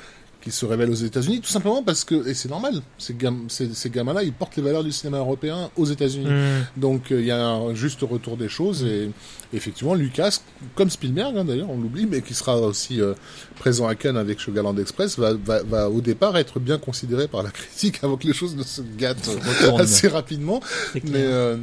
[0.40, 3.74] qui se révèlent aux États-Unis, tout simplement parce que et c'est normal, ces, gam ces,
[3.74, 6.26] ces gamins-là, ils portent les valeurs du cinéma européen aux États-Unis.
[6.30, 6.80] Mm.
[6.80, 9.10] Donc euh, il y a un juste retour des choses et
[9.52, 10.40] effectivement Lucas,
[10.74, 13.14] comme Spielberg hein, d'ailleurs, on l'oublie, mais qui sera aussi euh,
[13.58, 17.42] présent à Cannes avec Sugarland Express, va, va, va au départ être bien considéré par
[17.42, 20.60] la critique avant que les choses ne se gâtent euh, assez rapidement.
[20.94, 21.56] Mais euh,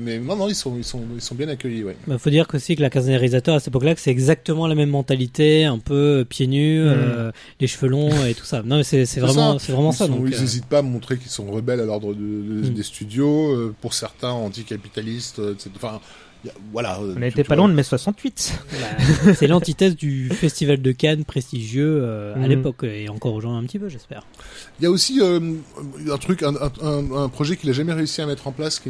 [0.00, 1.96] Mais non, non, ils sont, ils sont, ils sont bien accueillis, ouais.
[2.06, 4.66] Bah, faut dire aussi que la quinzaine des réalisateurs à cette époque-là, que c'est exactement
[4.66, 7.30] la même mentalité, un peu pieds nus, euh,
[7.60, 8.62] les cheveux longs et tout ça.
[8.62, 9.64] Non, mais c'est vraiment, ça.
[9.66, 10.06] c'est vraiment Ils ça.
[10.06, 12.70] sont- Donc, ils euh, n'hésitent pas à montrer qu'ils sont rebelles à l'ordre de- de-
[12.70, 12.74] Mm.
[12.74, 15.70] des studios, euh, pour certains anticapitalistes, euh, etc.
[15.76, 16.00] Enfin,
[16.72, 16.98] voilà.
[17.00, 18.58] euh, On n'était pas loin de mai 68.
[18.70, 22.46] bah, c'est l'antithèse du festival de Cannes prestigieux euh, à Mhm.
[22.48, 24.26] l'époque et encore aujourd'hui un petit peu, j'espère.
[24.80, 25.40] Il y a aussi euh,
[26.10, 28.80] un truc, un, un- un- un projet qu'il a jamais réussi à mettre en place,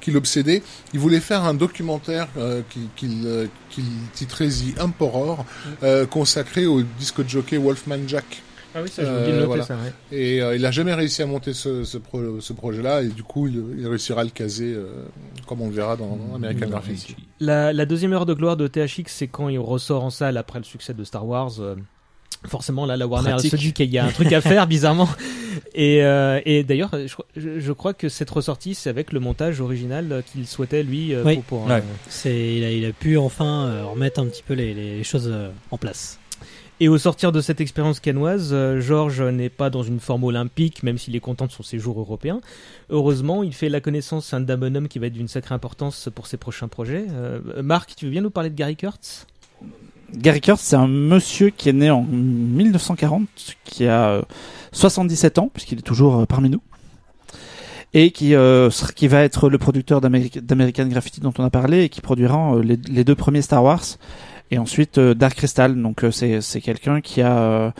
[0.00, 0.62] qui, l'obsédait.
[0.94, 5.44] Il voulait faire un documentaire euh, qui- qu'il euh, qu'il titrait The Emperor,
[5.82, 8.42] euh, consacré au disque jockey Wolfman Jack.
[8.76, 9.64] Ah oui, ça, j'ai oublié de noter voilà.
[9.64, 9.76] ça.
[10.12, 13.22] Et euh, il a jamais réussi à monter ce, ce, pro- ce projet-là, et du
[13.22, 14.86] coup, il, il réussira à le caser, euh,
[15.46, 17.16] comme on le verra dans American Graffiti.
[17.40, 20.58] La, la deuxième heure de gloire de THX, c'est quand il ressort en salle après
[20.58, 21.52] le succès de Star Wars.
[21.60, 21.74] euh,
[22.46, 23.50] forcément, là, la Warner Pratique.
[23.50, 25.08] se dit qu'il y a un truc à faire, bizarrement.
[25.74, 29.20] Et, euh, et d'ailleurs, je, crois- je, je crois que cette ressortie, c'est avec le
[29.20, 31.36] montage original euh, qu'il souhaitait, lui, euh, Oui.
[31.36, 31.44] pour...
[31.44, 31.76] pour, Ouais.
[31.76, 35.02] euh, C'est, il a, il a pu enfin euh, remettre un petit peu les, les
[35.02, 36.20] choses euh, en place.
[36.78, 40.82] Et au sortir de cette expérience canoise, euh, Georges n'est pas dans une forme olympique,
[40.82, 42.40] même s'il est content de son séjour européen.
[42.90, 46.36] Heureusement, il fait la connaissance d'un bonhomme qui va être d'une sacrée importance pour ses
[46.36, 47.06] prochains projets.
[47.10, 49.26] Euh, Marc, tu veux bien nous parler de Gary Kurtz?
[50.14, 53.26] Gary Kurtz, c'est un monsieur qui est né en 1940,
[53.64, 54.22] qui a euh,
[54.72, 56.60] 77 ans, puisqu'il est toujours euh, parmi nous,
[57.94, 61.84] et qui, euh, qui va être le producteur d'Ameri- d'American Graffiti dont on a parlé,
[61.84, 63.82] et qui produira euh, les deux premiers Star Wars,
[64.50, 65.80] et ensuite euh, Dark Crystal.
[65.80, 67.70] Donc euh, c'est c'est quelqu'un qui a euh,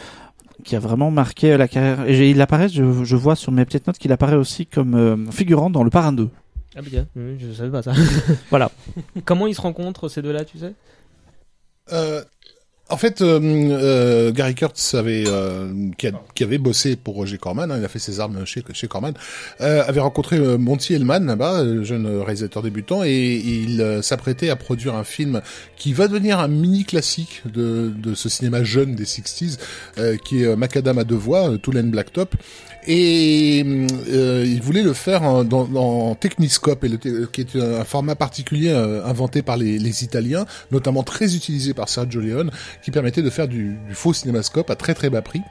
[0.65, 2.09] qui a vraiment marqué la carrière.
[2.09, 5.31] Et il apparaît, je, je vois sur mes petites notes qu'il apparaît aussi comme euh,
[5.31, 6.29] figurant dans Le Parrain 2.
[6.77, 7.93] Ah bien, oui, je savais pas ça.
[8.51, 8.71] Voilà.
[9.25, 10.75] Comment ils se rencontrent ces deux-là, tu sais?
[11.93, 12.23] Euh,
[12.89, 17.85] en fait, euh, euh, Gary Kurtz euh, qui, avait bossé pour Roger Corman, hein, il
[17.85, 19.13] a fait ses armes chez, Corman,
[19.61, 25.03] euh, avait rencontré Monty Hellman là-bas, jeune réalisateur débutant, et il s'apprêtait à produire un
[25.03, 25.43] film
[25.77, 29.59] qui va devenir un mini classique de, de ce cinéma jeune des 60s,
[29.99, 32.37] euh, qui est Macadam à deux voix, Tulane Blacktop.
[32.87, 36.87] Et euh, il voulait le faire en, dans, Techniscope,
[37.33, 41.89] qui est un format particulier euh, inventé par les, les Italiens, notamment très utilisé par
[41.89, 42.51] Sergio Leone,
[42.83, 45.43] qui permettait de faire du, du faux cinémascope à très très bas prix.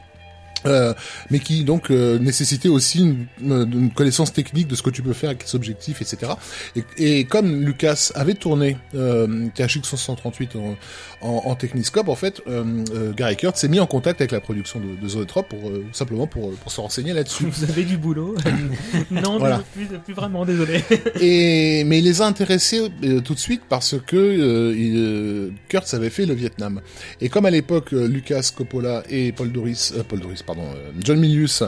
[0.67, 0.93] Euh,
[1.29, 5.01] mais qui donc euh, nécessitait aussi une, une- une connaissance technique de ce que tu
[5.01, 6.33] peux faire avec les objectifs, etc.
[6.75, 6.83] Et,
[7.19, 10.75] et comme Lucas avait tourné euh, THX 138 en,
[11.21, 14.41] en, en Techniscope, en fait, euh, euh, Gary Kurtz s'est mis en contact avec la
[14.41, 17.45] production de, de Zoetrope pour euh, simplement pour, pour se renseigner là-dessus.
[17.45, 18.35] Vous avez du boulot
[19.11, 19.61] Non, Voilà.
[19.73, 20.83] plus, plus vraiment, désolé.
[21.21, 25.49] Et mais il les a intéressés euh, tout de suite parce que euh, il, euh,
[25.69, 26.81] Kurtz avait fait le Vietnam.
[27.21, 30.91] Et comme à l'époque euh, Lucas Coppola et Paul Doris, euh, Paul Doris pardon, euh,
[30.99, 31.63] John Milius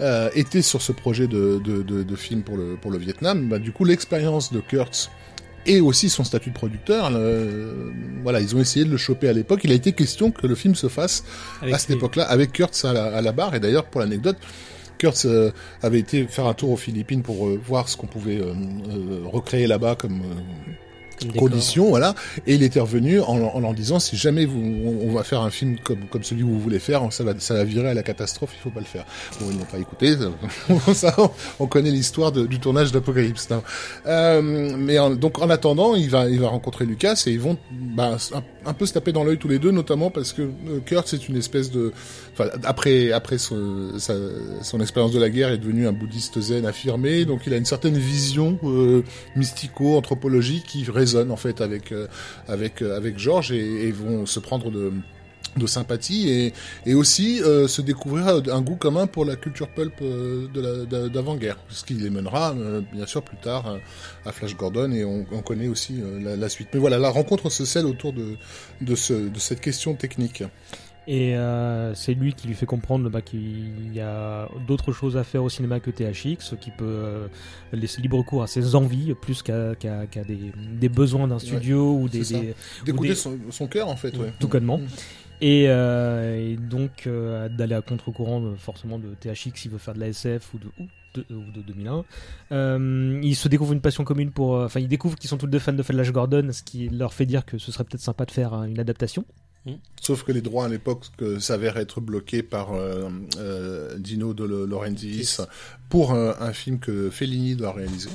[0.00, 3.48] euh, étaient sur ce projet de, de, de, de film pour le pour le Vietnam,
[3.48, 5.10] bah, du coup l'expérience de Kurtz
[5.66, 7.90] et aussi son statut de producteur, euh,
[8.22, 9.60] voilà, ils ont essayé de le choper à l'époque.
[9.64, 11.24] Il a été question que le film se fasse
[11.60, 13.54] Avec à cette époque-là avec Kurtz à la, à la barre.
[13.54, 14.36] Et d'ailleurs, pour l'anecdote,
[14.98, 15.52] Kurtz euh,
[15.82, 18.54] avait été faire un tour aux Philippines pour euh, voir ce qu'on pouvait euh,
[19.24, 20.72] recréer là-bas comme, euh.
[21.38, 22.14] Conditions, voilà.
[22.46, 25.40] Et il était revenu en, en leur disant si jamais vous, on, on va faire
[25.42, 27.94] un film comme comme celui que vous voulez faire, ça va ça va virer à
[27.94, 29.04] la catastrophe, il faut pas le faire.
[29.40, 30.16] Bon, ils n'ont pas écouté.
[30.68, 30.78] on,
[31.60, 33.48] on connaît l'histoire du tournage d'Apocalypse.
[34.06, 34.42] Euh,
[34.78, 38.16] mais en- donc en attendant, il va il va rencontrer Lucas et ils vont bah,
[38.34, 41.06] un, un peu se taper dans l'œil tous les deux, notamment parce que euh, Kurt
[41.08, 41.92] c'est une espèce de
[42.34, 44.14] Enfin, après après son, sa-
[44.62, 47.66] son expérience de la guerre, est devenu un bouddhiste zen affirmé, donc il a une
[47.66, 49.02] certaine vision euh,
[49.36, 52.06] mystico-anthropologique qui résonne en fait avec euh,
[52.48, 54.92] avec euh, avec Georges et, et vont se prendre de
[55.58, 56.54] de sympathie et,
[56.86, 60.46] et aussi euh, se découvrir un goût commun pour la culture pulp euh,
[61.10, 63.76] d'avant-guerre, ce qui les mènera euh, bien sûr plus tard euh,
[64.24, 66.68] à Flash Gordon et on, on connaît aussi euh, la, la suite.
[66.72, 68.36] Mais voilà, la rencontre se scelle autour de
[68.80, 70.42] de, ce, de cette question technique.
[71.08, 75.24] Et euh, c'est lui qui lui fait comprendre bah, qu'il y a d'autres choses à
[75.24, 77.26] faire au cinéma que THX, qui peut euh,
[77.72, 82.20] laisser libre cours à ses envies plus qu'à des, des besoins d'un studio ou des,
[82.20, 82.54] des-
[82.84, 84.32] D'écouter des- son, son cœur en fait, ouais.
[84.38, 84.78] tout connement.
[84.78, 84.86] Mm.
[85.40, 90.06] Et, euh, et donc d'aller à contre-courant forcément de THX s'il veut faire de la
[90.08, 92.04] SF ou de, ou de, ou de 2001.
[92.52, 94.52] Euh, ils se découvrent une passion commune pour...
[94.52, 97.26] Enfin, ils découvrent qu'ils sont tous deux fans de Flash Gordon, ce qui leur fait
[97.26, 99.24] dire que ce serait peut-être sympa de faire une adaptation.
[100.00, 103.08] Sauf que les droits à l'époque que s'avèrent être bloqués par euh,
[103.38, 105.36] euh, Dino de Laurentiis
[105.88, 108.10] pour euh, un film que Fellini doit réaliser.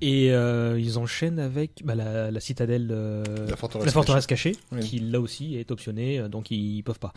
[0.00, 4.54] Et euh, ils enchaînent avec bah, la, la citadelle, euh, La forteresse la forteresse cachée,
[4.70, 4.78] Oui.
[4.80, 7.12] qui là aussi est optionnée, euh, donc ils, ils peuvent pas.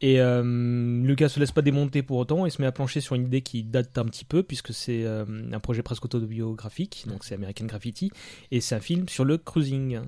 [0.00, 3.16] Et euh, Lucas se laisse pas démonter pour autant et se met à plancher sur
[3.16, 7.24] une idée qui date un petit peu, puisque c'est euh, un projet presque autobiographique, donc
[7.24, 8.12] c'est American Graffiti,
[8.52, 9.98] et c'est un film sur le cruising.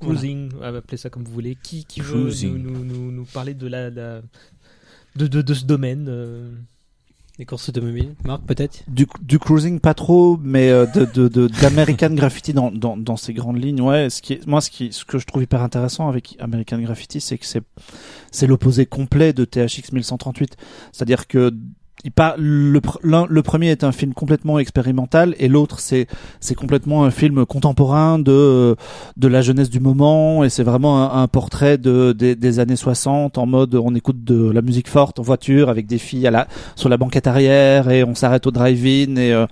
[0.00, 1.56] Cruising, appelez ça comme vous voulez.
[1.62, 2.58] Qui, qui veut nous, Cruising.
[2.58, 4.20] nous, nous, nous parler de, la, la-
[5.16, 6.08] de, de, de ce domaine
[7.40, 8.14] Les courses automobiles.
[8.26, 12.70] Marc, peut-être Du, du cruising pas trop, mais euh, de de de- d'American Graffiti dans
[12.70, 13.80] dans dans ces grandes lignes.
[13.80, 17.18] Ouais, ce qui moi ce qui ce que je trouve hyper intéressant avec American Graffiti,
[17.18, 17.62] c'est que c'est
[18.30, 20.58] c'est l'opposé complet de THX 1138.
[20.92, 21.50] C'est-à-dire que
[22.04, 22.80] il le,
[23.28, 26.06] le premier est un film complètement expérimental et l'autre c'est
[26.40, 28.76] c'est complètement un film contemporain de
[29.16, 33.38] de la jeunesse du moment et c'est vraiment un, un portrait de des, années 60
[33.38, 36.48] en mode on écoute de la musique forte en voiture avec des filles à la
[36.74, 39.46] sur la banquette arrière et on s'arrête au drive-in et euh,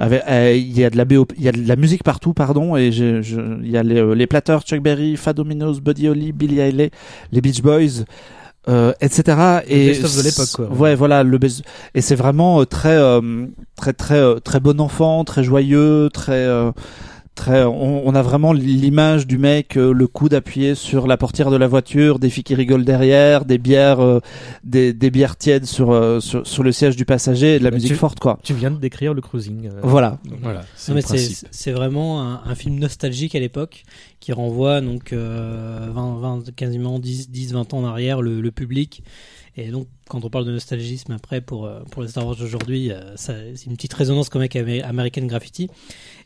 [0.00, 2.76] euh, il y a de la BO, il y a de la musique partout pardon
[2.76, 6.08] et je, je- il y a les, euh, les Platters, Chuck Berry, Fado Minos, Buddy
[6.08, 6.90] Holly, Billy Eilish,
[7.32, 8.04] les Beach Boys
[8.68, 10.76] euh, etc et best-of de l'époque, quoi.
[10.76, 11.62] ouais voilà le best-
[11.94, 13.46] et c'est vraiment euh, très euh,
[13.76, 16.70] très très euh, très bon enfant très joyeux très euh,
[17.40, 21.50] très on, on a vraiment l'image du mec euh, le coude appuyé sur la portière
[21.50, 24.20] de la voiture des filles qui rigolent derrière des bières euh,
[24.62, 27.70] des, des bières tièdes sur, euh, sur sur le siège du passager et de la
[27.70, 29.66] Bah, musique tu- forte quoi Tu viens de décrire le cruising.
[29.68, 31.48] euh, voilà Voilà, c'est Non, le mais c'est principe.
[31.50, 33.84] c'est vraiment un, un film nostalgique à l'époque
[34.20, 38.50] qui renvoie donc euh, 20, 20, quasiment 10, 10, 20 ans en arrière le, le
[38.50, 39.02] public.
[39.56, 43.52] Et donc, quand on parle de nostalgisme après pour, pour les Star Wars d'aujourd'hui, c'est
[43.66, 45.68] une petite résonance comme avec American Graffiti.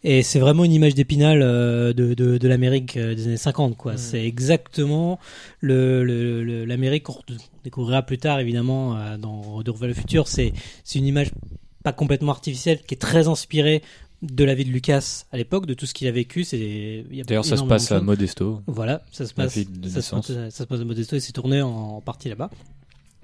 [0.06, 3.76] Et c'est vraiment une image d'épinal euh, de, de, de l'Amérique euh, des années 50,
[3.76, 3.97] quoi.
[3.97, 5.18] C'est exactement
[5.60, 7.20] le, le, le- l'Amérique qu'on
[7.64, 10.28] découvrira plus tard, évidemment, euh, dans De vers le futur.
[10.28, 10.52] C'est,
[10.94, 11.31] une image
[11.82, 13.82] pas complètement artificielle, qui est très inspirée
[14.22, 16.44] de la vie de Lucas à l'époque, de tout ce qu'il a vécu.
[17.26, 18.01] D'ailleurs, ça se passe à.
[18.01, 18.60] Modesto.
[18.66, 21.68] Voilà, ça se passe, ça, se ça se passe à Modesto et c'est tourné en,
[21.70, 22.51] en partie là-bas.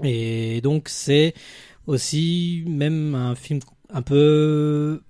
[0.02, 1.35] Et donc c'est
[1.86, 3.61] aussi même un film
[3.93, 5.02] un peu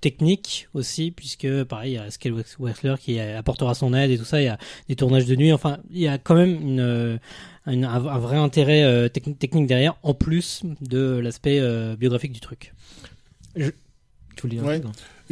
[0.00, 4.24] technique aussi, puisque pareil, il y a Scale Wexler qui apportera son aide et tout
[4.24, 4.58] ça, il y a
[4.88, 7.20] des tournages de nuit, enfin, il y a quand même une,
[7.66, 12.40] une- un, vrai intérêt euh, techni- technique derrière, en plus de l'aspect euh, biographique du
[12.40, 12.72] truc.
[13.54, 13.62] Tu
[14.42, 14.80] voulais dire Ouais.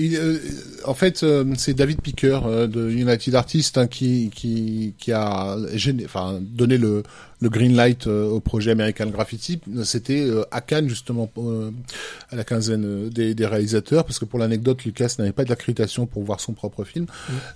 [0.00, 0.38] Il, euh,
[0.84, 5.56] en fait, euh, c'est David Picker euh, de United Artists hein, qui, qui, qui a
[6.04, 7.02] enfin, donné le,
[7.40, 9.60] le green light euh, au projet American Graffiti.
[9.84, 11.70] C'était euh, à Cannes, justement, euh,
[12.30, 16.24] à la quinzaine des, des réalisateurs, parce que pour l'anecdote, Lucas n'avait pas d'accréditation pour
[16.24, 17.06] voir son propre film.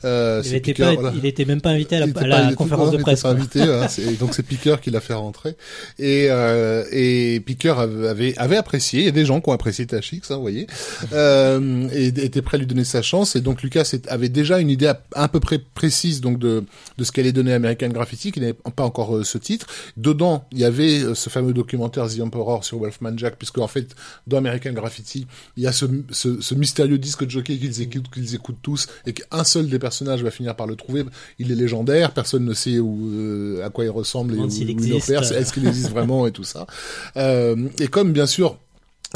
[0.04, 1.12] Euh, Il c'est était, Picker, pas, voilà.
[1.16, 3.22] il était même pas invité à la, à conférence de presse.
[3.22, 5.56] pas invité, hein, c'est- donc c'est Picker qui l'a fait rentrer.
[5.98, 9.86] Et, euh, et Picker avait, avait apprécié, il y a des gens qui ont apprécié
[9.86, 10.66] Tachix, hein, vous voyez,
[11.12, 13.36] euh, et était prêt à lui donner sa chance.
[13.36, 16.64] Et donc Lucas avait déjà une idée à, à peu près précise donc de,
[16.98, 19.66] de ce qu'allait donner American Graffiti, qui n'avait pas encore ce titre.
[19.96, 23.68] Dedans, il y avait euh, ce fameux documentaire The Emperor sur Wolfman Jack, puisque en
[23.68, 23.94] fait,
[24.26, 25.26] dans American Graffiti,
[25.56, 28.88] il y a ce, ce, ce mystérieux disque de jockey qu'ils écoutent, qu'ils écoutent tous,
[29.06, 31.04] et qu'un seul des personnages va finir par le trouver.
[31.38, 34.70] Il est légendaire, personne ne sait où, euh, à quoi il ressemble et où, s'il
[34.70, 36.66] où il opère, est-ce qu'il existe vraiment et tout ça.
[37.16, 38.58] Euh, et comme bien sûr.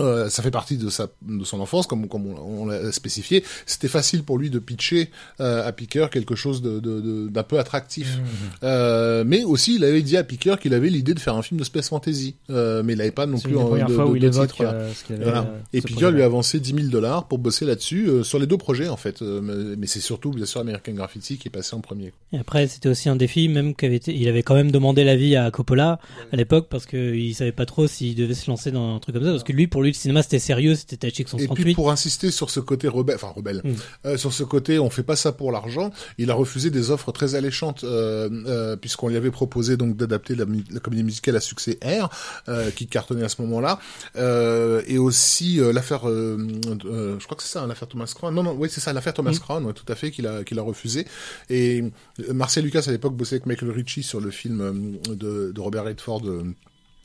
[0.01, 3.45] Euh, ça fait partie de sa de son enfance, comme comme on, on l'a spécifié.
[3.67, 5.11] C'était facile pour lui de pitcher
[5.41, 8.19] euh, à Picker quelque chose de de- de- d'un peu attractif.
[8.63, 11.59] Euh, mais aussi, il avait dit à Picker qu'il avait l'idée de faire un film
[11.61, 14.11] de space fantasy, euh, mais il n'avait pas non C'est plus une de, fois de-
[14.11, 14.73] où il évoque titre, voilà.
[14.79, 15.41] euh, ce qu'il avait, Voilà.
[15.41, 18.47] euh, Et Picker lui a avancé 10 000 dollars pour bosser là-dessus, euh, sur les
[18.47, 19.23] deux projets en fait.
[19.23, 22.13] Euh, mais mais c'est surtout bien sûr American Graffiti qui est passé en premier.
[22.33, 25.05] Et après, c'était aussi un défi, même qu'il avait été, il avait quand même demandé
[25.05, 25.99] l'avis à Coppola
[26.33, 29.25] à l'époque parce qu'il savait pas trop s'il devait se lancer dans un truc comme
[29.25, 29.31] ça.
[29.31, 31.75] Parce que lui, pour lui, le cinéma c'était sérieux, c'était Tachik Et puis 138.
[31.75, 33.75] pour insister sur ce côté rebelle, enfin rebelle, Mm.
[34.07, 37.13] euh, sur ce côté on fait pas ça pour l'argent, il a refusé des offres
[37.13, 40.45] très alléchantes euh, euh, puisqu'on lui avait proposé donc d'adapter la,
[40.81, 42.09] comédie musicale à succès R
[42.75, 43.79] qui cartonnait à ce moment-là
[44.87, 48.35] et aussi l'affaire, je crois que c'est ça, hein, l'affaire Thomas Crown.
[48.35, 49.39] Non non, oui c'est ça, l'affaire Thomas Mm.
[49.39, 51.07] Crown, ouais, tout à fait qu'il a qu'il a refusé.
[51.51, 51.83] Et
[52.33, 56.23] Marcel Lucas à l'époque bossait avec Michael Ritchie sur le film de, de Robert Redford.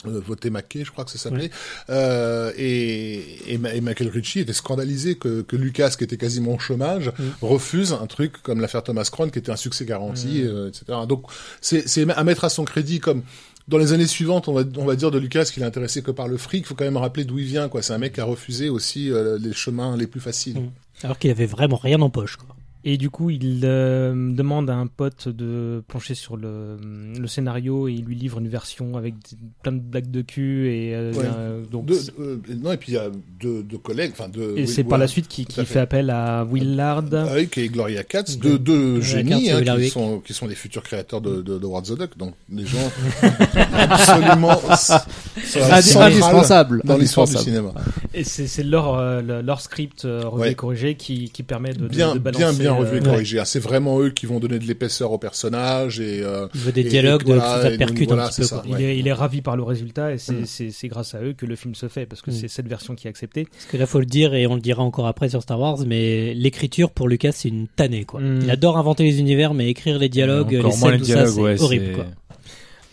[0.07, 1.51] Euh, Voté Mackay, je crois que ça s'appelait.
[1.89, 6.59] Euh, et, et, et Michael Ritchie était scandalisé que, que Lucas, qui était quasiment au
[6.59, 7.11] chômage,
[7.41, 10.99] refuse un truc comme l'affaire Thomas Crown, qui était un succès garanti, euh, etc.
[11.07, 11.25] Donc
[11.61, 13.23] c'est c'est à mettre à son crédit comme
[13.67, 16.11] dans les années suivantes, on va, on va dire de Lucas qu'il est intéressé que
[16.11, 16.65] par le fric.
[16.65, 17.69] Il faut quand même rappeler d'où il vient.
[17.69, 17.81] quoi.
[17.81, 20.69] C'est un mec qui a refusé aussi euh, les chemins les plus faciles.
[21.03, 22.35] Alors qu'il avait vraiment rien en poche.
[22.35, 22.55] Quoi.
[22.83, 26.77] Et du coup, il euh, demande à un pote de plancher sur le,
[27.19, 30.67] le scénario et il lui livre une version avec des- plein de blagues de cul
[30.69, 31.25] et euh, Ouais.
[31.35, 31.89] euh, donc
[32.19, 33.09] euh, non, et puis il y a
[33.39, 34.51] deux, deux collègues, enfin deux.
[34.57, 35.79] et oui, c'est par la suite qui, qui fait fait.
[35.79, 37.03] appel à Willard.
[37.13, 40.47] Ah oui, qui est Gloria Katz, deux, génies Katz et hein, qui, sont, qui sont
[40.47, 42.77] les futurs créateurs de, de, de Howard the Duck, donc des gens
[43.77, 44.91] absolument s-
[45.37, 46.81] Indi- centrales indispensable.
[46.83, 47.73] dans l'histoire du cinéma.
[48.13, 50.51] Et c'est c'est leur, euh, le- leur script euh, Ouais.
[50.51, 52.63] et corrigé qui, qui permet de, de- Bien, de bien, balancer.
[52.73, 53.07] Bien revu et
[53.37, 53.45] euh, hein.
[53.45, 56.21] C'est vraiment eux qui vont donner de l'épaisseur aux personnages et.
[56.23, 58.47] euh, Il veut des Et- dialogues et voilà, ça percute voilà, un petit peu.
[58.47, 58.63] ça.
[58.67, 60.45] Il, est, il est ravi par le résultat et c'est Mm.
[60.45, 62.33] c'est- c'est grâce à eux que le film se fait parce que Mm.
[62.33, 63.45] c'est cette version qui est acceptée.
[63.51, 65.77] Parce que là, faut le dire, et on le dira encore après sur Star Wars,
[65.85, 68.19] mais l'écriture pour Lucas, c'est une tannée, quoi.
[68.21, 68.39] Mm.
[68.43, 71.33] Il adore inventer les univers, mais écrire les dialogues, les scènes, les tout dialogues, ça,
[71.33, 72.05] c'est ouais, horrible, quoi.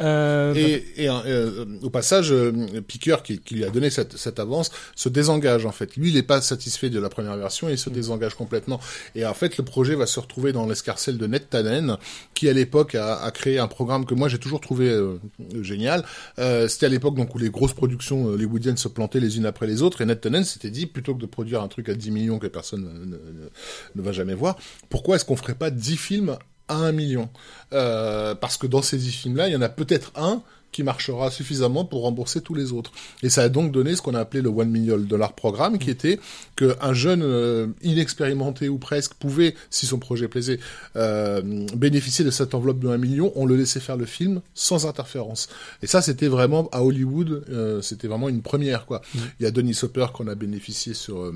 [0.00, 2.52] Euh, Et, et euh, au passage, euh,
[2.86, 5.96] Piqueur, qui, qui lui a donné cette, cette avance, se désengage en fait.
[5.96, 8.80] Lui, il n'est pas satisfait de la première version et il se désengage complètement.
[9.14, 11.96] Et en fait, le projet va se retrouver dans l'escarcelle de Ned Tannen,
[12.34, 15.18] qui à l'époque a, a créé un programme que moi j'ai toujours trouvé euh,
[15.62, 16.04] génial.
[16.38, 19.46] Euh, C'était à l'époque donc où les grosses productions euh, hollywoodiennes se plantaient les unes
[19.46, 20.00] après les autres.
[20.00, 22.46] Et Ned Tannen s'était dit, plutôt que de produire un truc à 10 millions que
[22.46, 23.48] personne ne, ne- ne-
[23.96, 24.56] ne va jamais voir,
[24.88, 26.36] pourquoi est-ce qu'on ferait pas 10 films
[26.68, 27.28] à 1 million
[27.72, 30.42] euh, parce que dans ces 10 films-là, il y en a peut-être un
[30.72, 32.92] qui marchera suffisamment pour rembourser tous les autres.
[33.22, 35.90] Et ça a donc donné ce qu'on a appelé le one million dollar programme, qui
[35.90, 36.18] était
[36.56, 40.60] qu'un jeune euh, inexpérimenté ou presque pouvait, si son projet plaisait,
[40.96, 44.86] euh, bénéficier de cette enveloppe de 1 million, on le laissait faire le film sans
[44.86, 45.48] interférence.
[45.82, 49.00] Et ça, c'était vraiment à Hollywood, euh, c'était vraiment une première quoi.
[49.40, 51.32] Il y a Denis Hopper qu'on a bénéficié sur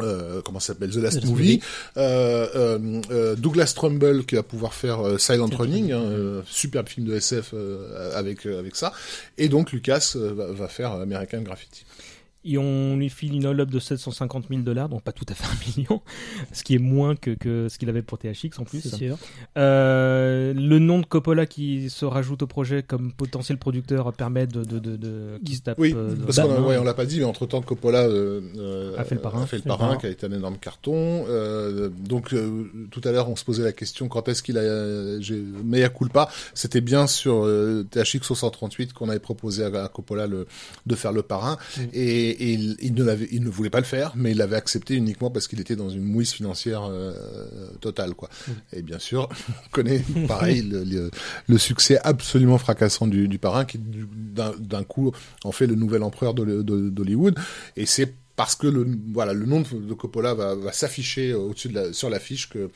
[0.00, 0.90] euh, comment s'appelle?
[0.90, 1.60] The Last, The Movie, Movie.
[1.96, 6.88] Euh, euh, euh, Douglas Trumbull qui va pouvoir faire euh, Silent Running, hein, euh, superbe
[6.88, 8.92] film de SF euh, avec avec ça,
[9.38, 11.84] et donc Lucas va, va faire American Graffiti.
[12.46, 15.44] Et on lui file une enveloppe de 750 000 dollars, donc pas tout à fait
[15.46, 16.02] un million,
[16.52, 18.80] ce qui est moins que, que ce qu'il avait pour THX en plus.
[18.82, 19.16] C'est sûr.
[19.56, 24.62] Euh, le nom de Coppola qui se rajoute au projet comme potentiel producteur permet de,
[24.64, 25.78] de, de, de qui se tape.
[25.78, 28.40] Oui, euh, parce qu'on a- ouais, on l'a pas dit, mais entre temps Coppola euh,
[28.58, 29.46] euh, A fait le parrain.
[29.46, 29.96] fait le parrain, parrain.
[29.96, 31.24] qui a été un énorme carton.
[31.28, 34.62] Euh, donc euh, tout à l'heure, on se posait la question quand est-ce qu'il a,
[35.64, 36.28] mea culpa.
[36.54, 40.46] C'était bien sur euh, THX 538 qu'on avait proposé à, à Coppola le,
[40.86, 41.82] de faire le parrain, Mm.
[41.94, 44.56] et, et il, il ne l'avait, il ne voulait pas le faire, mais il l'avait
[44.56, 47.12] accepté uniquement parce qu'il était dans une mouise financière euh,
[47.80, 48.28] totale, quoi.
[48.48, 48.52] Mm.
[48.74, 51.10] Et bien sûr, on connaît pareil le, le,
[51.48, 55.12] le succès absolument fracassant du, du parrain qui du- d'un d'un coup
[55.44, 57.38] en fait le nouvel empereur de- de- d'Hollywood
[57.76, 61.68] et c'est parce que le voilà le nom de, de Coppola va, va s'afficher au-dessus
[61.68, 62.68] de la, sur l'affiche que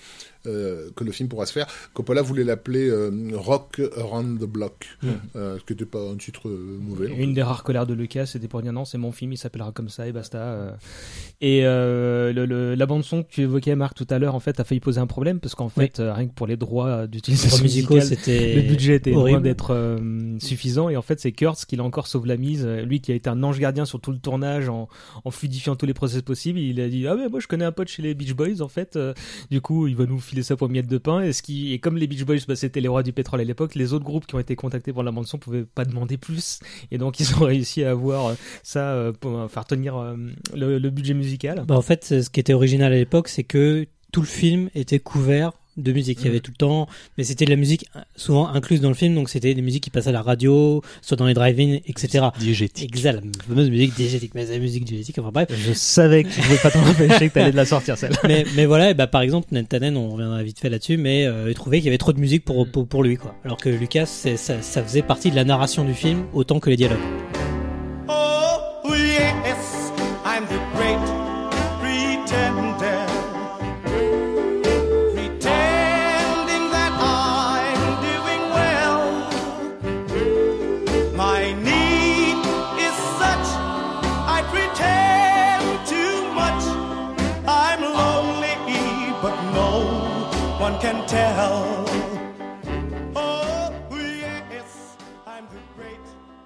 [0.46, 1.66] euh, que le film pourra se faire.
[1.94, 4.86] Coppola voulait l'appeler euh, Rock Around the Block,
[5.36, 7.08] euh, ce qui n'était pas un titre euh, mauvais.
[7.16, 9.72] Une des rares colères de Lucas, c'était pour dire non, c'est mon film, il s'appellera
[9.72, 10.38] comme ça et basta.
[10.38, 10.70] euh.
[11.40, 14.40] Et euh, le, le- la bande son que tu évoquais, Marc, tout à l'heure, en
[14.40, 17.06] fait, a failli poser un problème parce qu'en fait, euh, rien que pour les droits
[17.06, 19.42] d'utilisation musicale, c'était le budget était loin horrible.
[19.42, 23.00] d'être euh, suffisant et en fait c'est Kurtz qui l'a encore sauve la mise lui
[23.00, 24.88] qui a été un ange gardien sur tout le tournage en,
[25.24, 27.72] en fluidifiant tous les process possibles il a dit ah mais moi je connais un
[27.72, 29.14] pote chez les Beach Boys en fait Euh,
[29.50, 31.20] du coup il va nous filer ça pour miette de pain.
[31.22, 33.44] Et ce qui et comme les Beach Boys bah, c'était les rois du pétrole à
[33.44, 36.16] l'époque les autres groupes qui ont été contactés pour la bande son pouvaient pas demander
[36.16, 36.60] plus.
[36.90, 40.16] Et donc ils ont réussi à avoir euh, ça euh, pour euh, faire tenir
[40.54, 41.64] le, budget musical.
[41.66, 44.98] Bah, en fait, ce qui était original à l'époque, c'est que tout le film était
[44.98, 46.18] couvert de musique.
[46.20, 48.88] Il y avait tout le temps, mais c'était de la musique euh, souvent incluse dans
[48.88, 51.78] le film, donc c'était des musiques qui passaient à la radio, soit dans les drive-in,
[51.86, 52.26] etc.
[52.38, 52.90] Diégétique.
[52.94, 55.48] Exact, la fameuse musique diégétique, mais c'est la musique diégétique, enfin bref.
[55.50, 58.44] je savais que tu pouvais pas t'en empêcher que t'allais de la sortir celle mais,
[58.56, 61.46] mais voilà, et bah, par exemple, Ned Tannen, on reviendra vite fait là-dessus, mais euh,
[61.48, 63.34] il trouvait qu'il y avait trop de musique pour, pour, pour lui, quoi.
[63.44, 66.98] Alors que Lucas, ça faisait partie de la narration du film autant que les dialogues.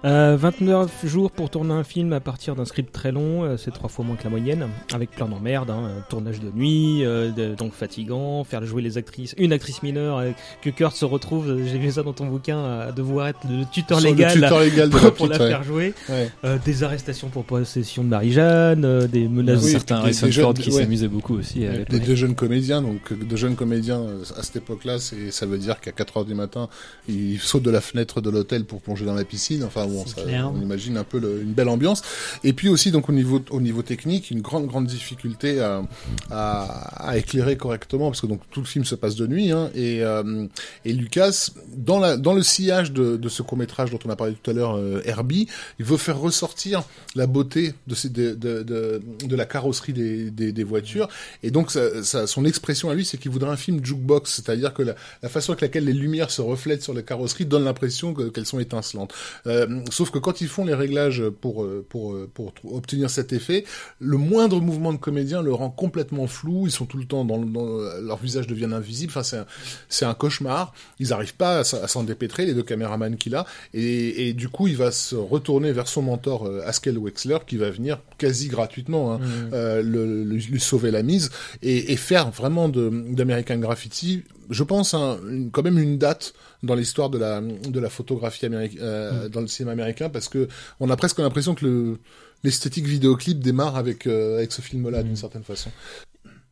[0.05, 3.71] Euh, 29 jours pour tourner un film à partir d'un script très long, euh, c'est
[3.71, 7.31] trois fois moins que la moyenne, avec plein d'emmerdes, hein, euh, tournage de nuit, euh,
[7.31, 10.31] de- donc fatigant, faire jouer les actrices, une actrice mineure, euh,
[10.61, 14.01] que Kurt se retrouve, j'ai vu ça dans ton bouquin, à devoir être le tuteur
[14.01, 16.29] légal, le tuteur légal de la pour faire jouer, Ouais.
[16.65, 20.81] Des arrestations pour possession de Marie-Jeanne, des menaces Oui, certains Harrison Ford qui ouais.
[20.81, 24.01] s'amusaient beaucoup aussi Des deux jeunes comédiens, donc de jeunes comédiens
[24.37, 26.67] à cette époque-là, ça veut dire qu'à 4 heures du matin,
[27.07, 30.21] ils sautent de la fenêtre de l'hôtel pour plonger dans la piscine, enfin bon, ça,
[30.53, 32.01] on imagine un peu le- une belle ambiance.
[32.43, 35.83] Et puis aussi, donc au niveau au niveau technique, une grande grande difficulté à,
[36.31, 39.51] à, à éclairer correctement parce que donc tout le film se passe de nuit.
[39.51, 40.45] Hein, et euh,
[40.85, 44.15] et Lucas, dans la dans le sillage de, de ce court métrage dont on a
[44.15, 45.47] parlé tout à l'heure, euh, Herbie,
[45.79, 46.83] il veut faire ressortir
[47.15, 51.07] la beauté de ces, de, de, de, de la carrosserie des, des, des voitures.
[51.43, 54.73] Et donc, ça, ça, son expression à lui, c'est qu'il voudrait un film jukebox, c'est-à-dire
[54.73, 58.13] que la, la façon avec laquelle les lumières se reflètent sur les carrosseries donne l'impression
[58.13, 59.13] que- qu'elles sont étincelantes.
[59.47, 63.33] Euh, sauf que quand ils font les réglages pour, euh, pour, euh, pour, obtenir cet
[63.33, 63.63] effet,
[63.99, 66.63] le moindre mouvement de comédien le rend complètement flou.
[66.67, 69.11] Ils sont tout le temps dans, le- dans le- leur visage devient invisible.
[69.11, 69.45] Enfin, c'est un,
[69.89, 70.73] c'est un cauchemar.
[70.99, 73.45] Ils n'arrivent pas à, s'en dépêtrer, les deux caméramans qu'il a.
[73.73, 77.57] Et, et du coup, il va se retourner vers son mentor euh, Haskell Wexler, qui
[77.57, 79.19] va venir quasi gratuitement hein,
[79.53, 81.29] euh, le, le- lui sauver la mise
[81.61, 86.33] et, et faire vraiment de- d'American Graffiti, je pense, une- quand même une date
[86.63, 90.47] dans l'histoire de la, de la photographie américaine, euh, dans le cinéma américain, parce que
[90.79, 91.99] on a presque l'impression que le
[92.43, 95.71] l'esthétique vidéoclip démarre avec euh, avec ce film-là d'une certaine façon.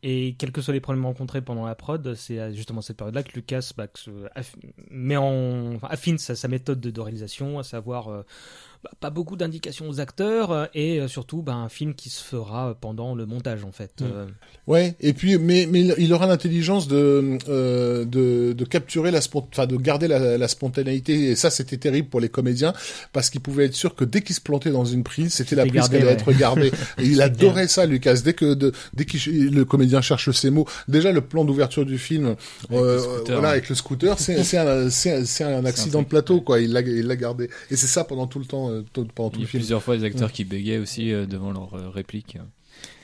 [0.04, 3.32] Et quels que soient les problèmes rencontrés pendant la prod, c'est justement cette période-là que
[3.34, 4.00] Lucas bah, que
[4.34, 4.56] aff-
[4.90, 8.22] met en, enfin, affine sa, sa méthode de, de réalisation, à savoir euh,
[8.84, 12.22] bah, pas beaucoup d'indications aux acteurs euh, et euh, surtout bah, un film qui se
[12.22, 14.00] fera pendant le montage en fait.
[14.00, 14.04] Mm.
[14.04, 14.26] Euh,
[14.68, 19.66] Ouais, et puis mais mais il- aura l'intelligence de euh, de de capturer la enfin
[19.66, 22.72] de garder la, la spontanéité et ça c'était terrible pour les comédiens
[23.12, 25.66] parce qu'ils pouvaient être sûrs que dès qu'ils se plantaient dans une prise, c'était la
[25.66, 26.12] prise qui allait ouais.
[26.12, 26.70] être gardée.
[26.98, 30.66] Et il adorait ça Lucas dès que de, dès que le comédien cherche ses mots.
[30.88, 32.36] Déjà le plan d'ouverture du film
[32.70, 33.52] euh, le scooter, voilà ouais.
[33.54, 34.66] avec le scooter, c'est un
[35.58, 37.50] un- accident de plateau quoi, il l'a gardé.
[37.70, 38.71] Et c'est ça pendant tout le temps euh,
[39.14, 39.60] pendant tout Il y le a film.
[39.60, 42.38] plusieurs fois des acteurs qui bégaient aussi euh, devant leurs euh, répliques.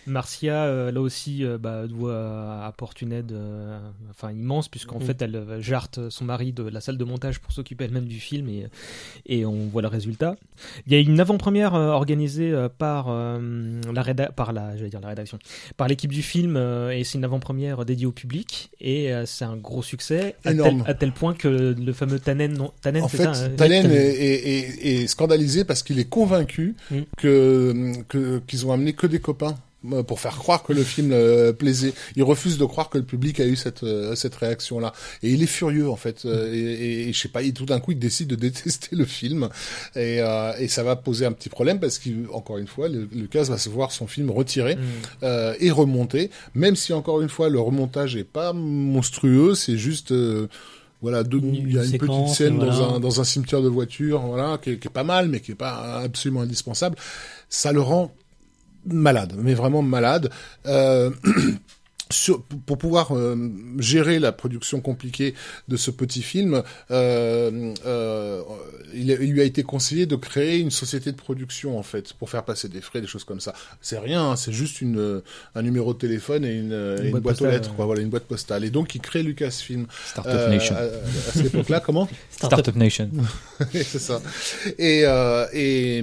[0.09, 3.79] Marcia, euh, là aussi, euh, bah, doit apporter une aide euh,
[4.11, 5.03] enfin, immense, puisqu'en Mm.
[5.03, 8.19] fait, elle euh, jarte son mari de la salle de montage pour s'occuper elle-même du
[8.21, 8.67] film, et,
[9.27, 10.35] et on voit le résultat.
[10.87, 14.91] Il y a une avant-première euh, organisée euh, par, euh, la réda- par la, j'allais
[14.91, 15.39] dire la rédaction,
[15.77, 19.45] par l'équipe du film, euh, et c'est une avant-première dédiée au public, et euh, c'est
[19.45, 20.85] un gros succès, à tel, Énorme.
[20.87, 23.95] à tel point que le fameux Tannen, non, Tannen En c'est fait, ça, Talen est,
[23.95, 26.97] est, est- est scandalisé parce qu'il est convaincu Mm.
[27.17, 29.68] que que- qu'ils ont amené que des copains euh,
[30.09, 31.93] pour faire croire que le film euh, plaisait.
[32.17, 34.93] Il refuse de croire que le public a eu cette euh, cette réaction là
[35.23, 37.65] et il est furieux en fait euh, et, et, et je sais pas, il, tout
[37.65, 39.49] d'un coup il décide de détester le film
[39.95, 43.45] et euh, et ça va poser un petit problème parce qu'encore une fois le- Lucas
[43.45, 44.81] va se voir son film retiré Mm.
[45.23, 50.11] euh, et remonté, même si encore une fois le remontage est pas monstrueux, c'est juste
[50.13, 50.49] euh,
[51.01, 52.73] voilà, deux, il y a une petite scène voilà.
[52.75, 55.53] dans un dans un cimetière de voitures, voilà, qui qui est pas mal, mais qui
[55.53, 56.97] est pas absolument indispensable.
[57.49, 58.13] Ça le rend
[58.87, 60.31] malade, mais vraiment malade.
[60.67, 61.11] Euh,
[62.11, 63.37] sur- pour pouvoir euh,
[63.79, 65.35] gérer la production compliquée
[65.69, 68.43] de ce petit film, euh, euh,
[68.95, 72.31] il, il lui a été conseillé de créer une société de production en fait pour
[72.31, 73.55] faire passer des frais, des choses comme ça.
[73.81, 75.23] C'est rien, hein, c'est juste une
[75.55, 78.09] un numéro de téléphone et une, et une boîte boîte aux lettres, quoi, voilà, une
[78.11, 78.65] boîte postale.
[78.65, 79.87] Et donc il crée Lucasfilm.
[80.07, 80.75] Startup Euh, Nation.
[80.77, 83.11] À, à cette époque-là, comment Startup Nation.
[83.73, 84.21] C'est ça.
[84.79, 85.05] Et
[85.53, 85.99] et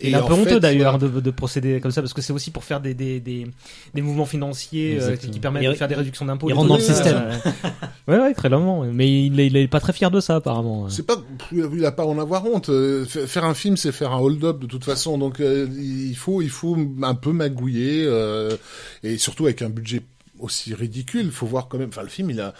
[0.00, 1.12] et, Il est un peu honteux d'ailleurs voilà.
[1.14, 3.48] de, de procéder comme ça parce que c'est aussi pour faire des, des, des,
[3.94, 6.48] des mouvements financiers euh, qui permettent Il- de faire des réductions d'impôts.
[6.48, 7.22] il et rentre dans le système.
[8.06, 8.84] Ouais, ouais, très clairement.
[8.84, 10.88] Mais il est, il est pas très fier de ça apparemment.
[10.88, 11.16] C'est pas,
[11.52, 12.68] il a pas à en avoir honte.
[12.70, 15.18] Euh, fa- Faire un film, c'est faire un hold-up de toute façon.
[15.18, 18.56] Donc euh, il faut, il faut un peu magouiller euh,
[19.02, 20.02] et surtout avec un budget
[20.38, 21.22] aussi ridicule.
[21.26, 21.88] Il faut voir quand même.
[21.88, 22.54] Enfin, le film, il a.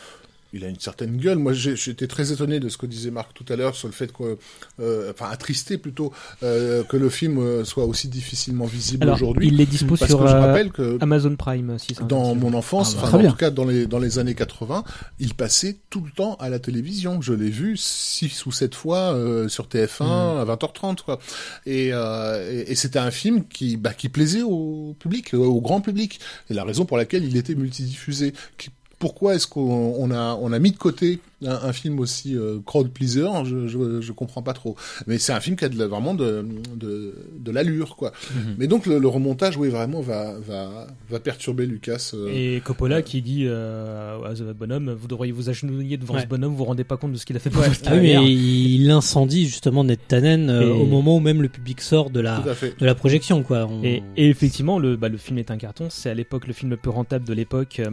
[0.55, 1.37] Il a une certaine gueule.
[1.39, 3.93] Moi, j'ai- j'étais très étonné de ce que disait Marc tout à l'heure sur le
[3.93, 4.39] fait que,
[4.81, 6.13] euh, enfin, attristé plutôt,
[6.43, 9.49] euh, que le film euh, soit aussi difficilement visible aujourd'hui.
[9.49, 12.55] il dispose Parce sur que je euh, rappelle que Amazon Prime si ça dans mon
[12.55, 13.31] enfance, Ah bah, enfin, en bien.
[13.31, 14.85] tout cas dans les dans les années 80,
[15.19, 17.21] il passait tout le temps à la télévision.
[17.21, 20.39] Je l'ai vu six ou sept fois euh, sur TF1 Mm.
[20.41, 21.19] à 20h30 quoi.
[21.67, 25.83] Et, euh, et, et c'était un film qui bah, qui plaisait au public, au grand
[25.83, 26.21] public.
[26.49, 28.33] Et la raison pour laquelle il était multidiffusé.
[28.57, 32.37] Qui- Pourquoi est-ce qu'on on a on a mis de côté un, un film aussi
[32.37, 34.75] euh, crowd pleaser je, je je comprends pas trop.
[35.07, 36.45] Mais c'est un film qui a de vraiment de
[36.77, 38.13] de, de l'allure quoi.
[38.35, 38.55] Mhm.
[38.59, 42.11] Mais donc le, le remontage, oui, vraiment va va va perturber Lucas.
[42.15, 46.23] euh, Et Coppola qui dit euh, à ce bonhomme, vous devriez vous agenouiller devant Ouais.
[46.23, 47.81] ce bonhomme, vous vous rendez pas compte de ce qu'il a fait pour Ah votre
[47.81, 48.23] oui, carrière.
[48.23, 52.11] mais il incendie justement Ned Tannen euh, Et- au moment où même le public sort
[52.11, 52.41] de la
[52.81, 53.67] de la projection quoi.
[53.71, 55.87] On- Et, et effectivement, le, bah, le film est un carton.
[55.91, 57.81] C'est à l'époque le film le plus rentable de l'époque.
[57.81, 57.89] euh,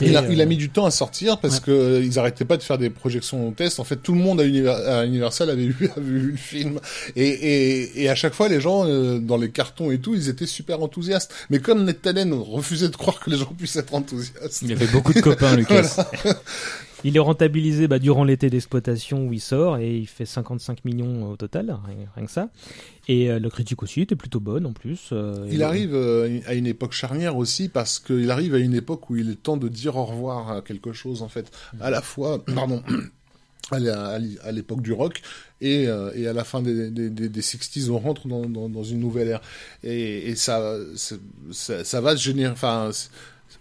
[0.00, 1.62] Il a, Et, il a mis du temps à sortir parce ouais.
[1.66, 3.80] que euh, ils arrêtaient pas de faire des projections tests.
[3.80, 6.80] En fait, tout le monde à, Univer- à Universal avait vu, avait vu le film.
[7.16, 10.28] Et, et, et à chaque fois, les gens, euh, dans les cartons et tout, ils
[10.28, 11.32] étaient super enthousiastes.
[11.50, 14.60] Mais comme Ned Talen refusait de croire que les gens puissent être enthousiastes.
[14.62, 16.06] Il avait beaucoup de copains, Lucas.
[17.04, 21.30] Il est rentabilisé bah, durant l'été d'exploitation où il sort et il fait 55 millions
[21.30, 21.76] au total,
[22.16, 22.48] rien, que ça.
[23.08, 25.10] Et euh, la critique aussi était plutôt bonne en plus.
[25.12, 29.10] euh, Il arrive euh, à une époque charnière aussi parce qu'il arrive à une époque
[29.10, 31.50] où il est temps de dire au revoir à quelque chose en fait,
[31.80, 32.82] à la fois, pardon,
[33.70, 35.22] à l'époque du rock
[35.60, 38.68] et, euh, et à la fin des, des, des, des 60s, on rentre dans, dans,
[38.68, 39.40] dans une nouvelle ère
[39.82, 40.76] et, et ça,
[41.52, 42.52] ça, ça va se générer.
[42.52, 42.90] Enfin,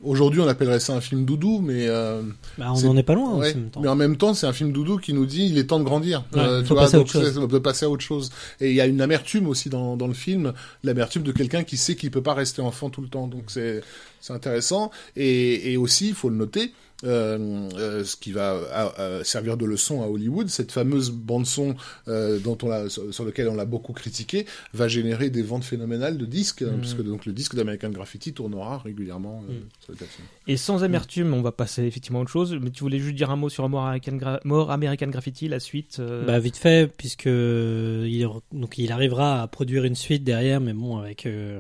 [0.04, 2.22] aujourd'hui on appellerait ça un film doudou, mais euh,
[2.58, 3.82] Bah, on C'est- en est pas loin Ouais, en même temps.
[3.82, 5.84] mais en même temps, c'est un film doudou qui nous dit il est temps de
[5.84, 6.24] grandir.
[6.34, 8.30] Ouais, tu vois, donc c'est- de passer à autre chose.
[8.62, 10.54] Et il y a une amertume aussi dans, dans le film,
[10.84, 13.28] l'amertume de quelqu'un qui sait qu'il peut pas rester enfant tout le temps.
[13.28, 13.82] Donc c'est
[14.22, 14.90] c'est intéressant.
[15.16, 16.72] Et, et aussi, il faut le noter.
[17.04, 18.54] Euh, euh, ce qui va
[19.00, 21.76] euh, servir de leçon à Hollywood, cette fameuse bande son
[22.08, 26.18] euh, dont on sur, sur lequel on l'a beaucoup critiqué, va générer des ventes phénoménales
[26.18, 26.80] de disques, hein, Mhm.
[26.80, 29.60] puisque donc le disque d'American Graffiti tournera régulièrement euh, Mhm.
[29.84, 30.28] sur les plateformes.
[30.48, 32.56] Et sans amertume, on va passer effectivement à autre chose.
[32.62, 35.60] Mais tu voulais juste dire un mot sur More American, Gra- More American Graffiti, la
[35.60, 35.98] suite.
[36.00, 38.28] euh, Bah vite fait, puisque euh, il,
[38.58, 41.60] donc il arrivera à produire une suite derrière, mais bon avec euh,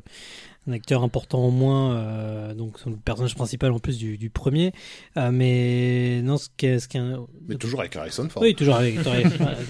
[0.67, 4.71] un acteur important en moins, euh, donc le personnage principal en plus du, du premier.
[5.17, 8.41] Euh, mais non, ce qui est, un- Mais toujours avec Harrison Ford.
[8.41, 8.95] oui, toujours avec.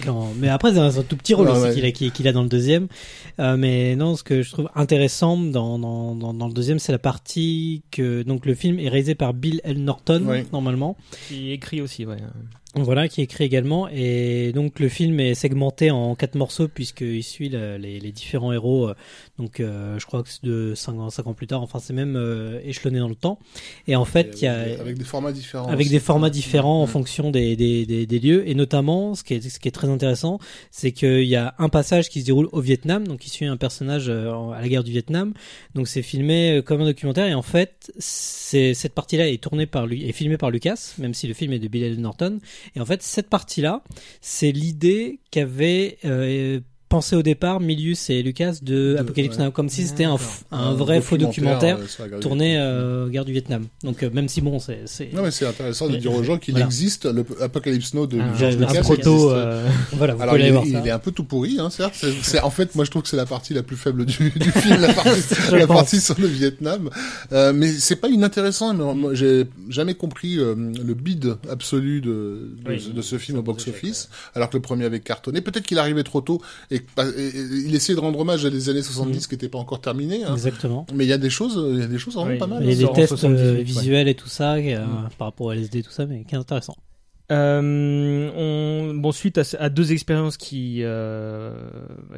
[0.04, 1.74] quand- Mais après, c'est un, tout petit rôle Ouais, aussi ouais.
[1.74, 2.88] qu'il a, qu'il qu'il a dans le deuxième.
[3.40, 6.92] Euh, mais non, ce que je trouve intéressant dans, dans, dans, dans le deuxième, c'est
[6.92, 9.82] la partie que donc le film est réalisé par Bill L.
[9.84, 10.46] Norton Ouais.
[10.52, 10.96] normalement.
[11.28, 12.16] Qui écrit aussi, ouais.
[12.78, 13.88] Voilà, qui est écrit également.
[13.88, 18.52] Et donc le film est segmenté en quatre morceaux puisqu'il suit la- les, les différents
[18.52, 18.88] héros.
[18.90, 18.94] euh,
[19.38, 21.62] Donc euh, je crois que c'est de 5 ans, cinq ans plus tard.
[21.62, 23.38] Enfin, c'est même euh, échelonné dans le temps.
[23.88, 25.68] Et en fait, il y a avec, des formats différents.
[25.68, 25.90] avec aussi.
[25.90, 26.88] des formats différents en Mm.
[26.90, 29.88] fonction des, des, des, des lieux et notamment ce qui est, ce qui est très
[29.88, 30.38] intéressant
[30.70, 33.56] c'est qu'il y a un passage qui se déroule au Vietnam donc qui suit un
[33.56, 35.32] personnage à la guerre du Vietnam
[35.74, 39.86] donc c'est filmé comme un documentaire et en fait cette partie là est tournée par
[39.86, 42.00] lui est filmée par Lucas même si le film est de Bill.
[42.00, 42.38] Norton
[42.74, 43.82] et en fait cette partie là
[44.20, 49.44] c'est l'idée qu'avait euh, pensé au départ Milius et Lucas de De- Apocalypse ouais.
[49.44, 52.66] Now comme si c'était un, f- un Un vrai faux documentaire euh, tourné Vietnam.
[52.74, 55.92] euh, guerre du Vietnam donc euh, même si bon c'est Non, mais c'est intéressant de
[55.92, 56.66] Mais- dire aux gens qu'il Voilà.
[56.66, 59.30] existe le Apocalypse Now de George Lucas un proto.
[59.32, 60.86] euh, Voilà, vous Alors, pouvez il, aller est- voir il ça.
[60.86, 61.94] est un peu tout pourri, hein, certes.
[62.22, 64.50] C'est, en fait, moi, je trouve que c'est la partie la plus faible du, du
[64.50, 65.10] film, la partie,
[65.96, 66.90] la sur le Vietnam.
[67.32, 68.74] Euh, mais c'est pas inintéressant.
[69.12, 74.08] J'ai jamais compris euh, le bid absolu de, de, Oui, de ce film au box-office,
[74.34, 75.40] alors que le premier avait cartonné.
[75.40, 76.40] Peut-être qu'il arrivait trop tôt
[76.70, 77.32] et, et- et-
[77.66, 80.24] il essayait de rendre hommage à des années 70 qui n'étaient pas encore terminées.
[80.24, 80.32] hein.
[80.34, 80.86] Exactement.
[80.94, 82.38] Mais il y a des choses, il y a des choses vraiment Oui.
[82.38, 82.62] pas mal.
[82.64, 83.62] Il y a ça des tests 78, euh, ouais.
[83.62, 85.08] visuels et tout ça euh, Mm.
[85.18, 86.76] par rapport à LSD tout ça, mais qui est intéressant.
[87.32, 91.52] Euh, on, bon, suite à, deux expériences qui, euh,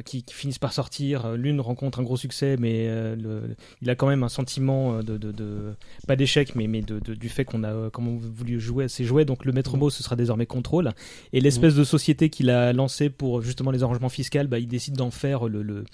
[0.05, 3.41] qui, qui finissent par sortir, euh, l'une rencontre un gros succès, mais euh, le,
[3.81, 5.73] il a quand même un sentiment euh, de, de, de
[6.07, 9.03] pas d'échec, mais, mais de, de- du fait qu'on a comment voulu jouer à ses
[9.03, 9.25] jouets.
[9.25, 10.91] Donc le maître mot, ce sera désormais contrôle.
[11.33, 14.95] Et l'espèce de société qu'il a lancée pour justement les arrangements fiscaux, bah, il décide
[14.95, 15.85] d'en faire le, le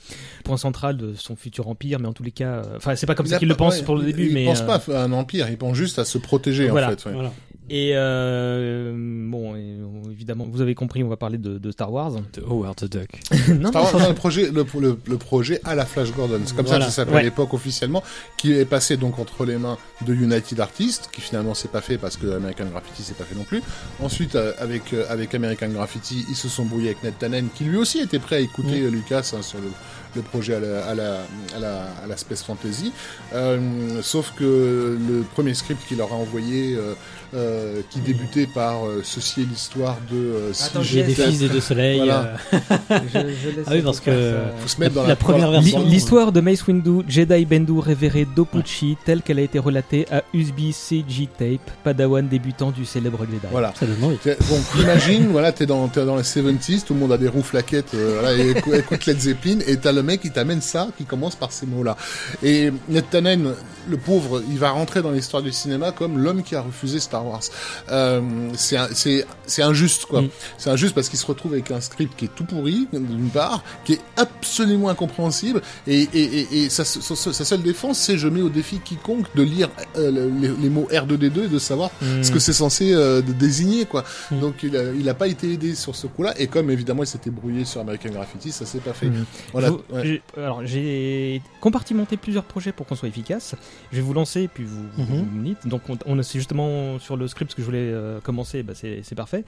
[0.44, 2.00] point central de son futur empire.
[2.00, 3.78] Mais en tous les cas, euh, enfin, c'est pas comme Il ça qu'il le pense
[3.80, 5.76] ouais, pour le il- début, il mais pense euh, pas à un empire, il pense
[5.78, 6.88] juste à se protéger Voilà.
[6.88, 7.06] en fait.
[7.06, 7.14] ouais.
[7.14, 7.32] Voilà.
[7.70, 12.12] Et euh, bon, euh, évidemment, vous avez compris, on va parler de, de Star Wars.
[12.34, 13.10] De Howard the Duck.
[13.60, 16.56] non, Star Wars, non, le projet, le, le, le projet à la Flash Gordon, c'est
[16.56, 16.86] comme Voilà.
[16.86, 17.20] ça que ça s'appelle Ouais.
[17.22, 18.04] à l'époque officiellement,
[18.38, 21.98] qui est passé donc entre les mains de United Artists, qui finalement s'est pas fait
[21.98, 23.62] parce que American Graffiti s'est pas fait non plus.
[24.02, 27.64] Ensuite, euh, avec euh, avec American Graffiti, ils se sont brouillés avec Ned Tannen, qui
[27.64, 28.88] lui aussi était prêt à écouter Mm.
[28.90, 29.68] Lucas hein, sur le,
[30.16, 31.14] le projet à la, à la,
[31.56, 32.92] à la, à la Space Fantasy.
[33.34, 33.60] Euh,
[34.02, 36.94] sauf que le premier script qu'il leur a envoyé, euh,
[37.34, 41.40] euh, qui débutait par euh, ceci est l'histoire de euh, si Attends, J'ai des fils
[41.40, 41.98] des deux soleils.
[41.98, 42.38] Voilà.
[42.54, 42.58] euh,
[43.68, 45.84] Ah oui, parce que- faut se mettre dans La la, première version.
[45.84, 50.72] L'histoire de Mace Windu, Jedi Bendu révéré Dopuchi, telle qu'elle a été relatée à USB
[50.72, 53.48] CG Tape, padawan débutant du célèbre Jedi.
[53.52, 53.74] Voilà.
[53.82, 54.30] Donc
[54.80, 57.94] imagine, voilà, t'es dans, t'es dans les 70s, tout le monde a des roues flaquettes,
[57.96, 61.04] euh, voilà, et écou- écoute Led Zeppelin, et t'as le mec qui t'amène ça, qui
[61.06, 61.98] commence par ces mots-là.
[62.44, 63.04] Et Ned
[63.88, 67.24] le pauvre, il va rentrer dans l'histoire du cinéma comme l'homme qui a refusé Star
[67.28, 67.42] Wars.
[67.92, 68.20] Euh,
[68.56, 70.22] c'est injuste, quoi.
[70.24, 70.30] Mm.
[70.58, 73.64] C'est injuste parce qu'il se retrouve avec un script qui est tout pourri, d'une part,
[73.84, 78.28] qui est absolument incompréhensible, et, et, et, et sa, sa- sa- seule défense, c'est je
[78.28, 81.92] mets au défi quiconque de lire euh, le- les, les mots R2D2 et de savoir
[82.02, 82.24] Hmm.
[82.24, 84.04] ce que c'est censé euh, de désigner quoi.
[84.32, 84.40] Mm.
[84.40, 87.08] Donc il a, il a pas été aidé sur ce coup-là et comme évidemment il
[87.08, 89.06] s'était brouillé sur American Graffiti, ça s'est pas fait.
[89.08, 89.26] Mhm.
[89.54, 89.70] Voilà.
[89.96, 90.22] Ouais.
[90.38, 93.56] Alors j'ai compartimenté plusieurs projets pour qu'on soit efficace.
[93.92, 95.06] Je vais vous lancer et puis vous, Mhm.
[95.06, 95.68] vous me dites.
[95.68, 98.64] Donc on, on c'est justement sur le script que je voulais euh, commencer.
[98.64, 99.44] Bah, c'est c'est parfait.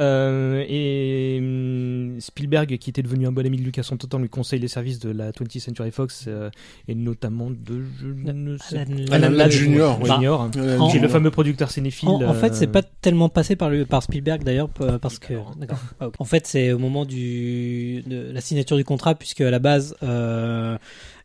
[0.00, 4.18] Euh, et hum, Spielberg, qui était devenu un bon ami de Lucas en tout temps,
[4.18, 6.48] lui conseille les services de la 20th Century Fox euh,
[6.88, 10.10] et notamment de je ne sais Alan- Alan Ladd Jr., oui.
[10.10, 12.08] Junior, en- qui est le fameux producteur cinéphile.
[12.08, 15.18] En, en fait, c'est euh, pas tellement passé par, le, par Spielberg d'ailleurs, p- parce
[15.18, 15.34] que.
[15.58, 15.78] D'accord.
[16.00, 16.08] Ah.
[16.18, 19.94] En fait, c'est au moment du, de la signature du contrat, puisque à la base,
[20.02, 20.76] euh,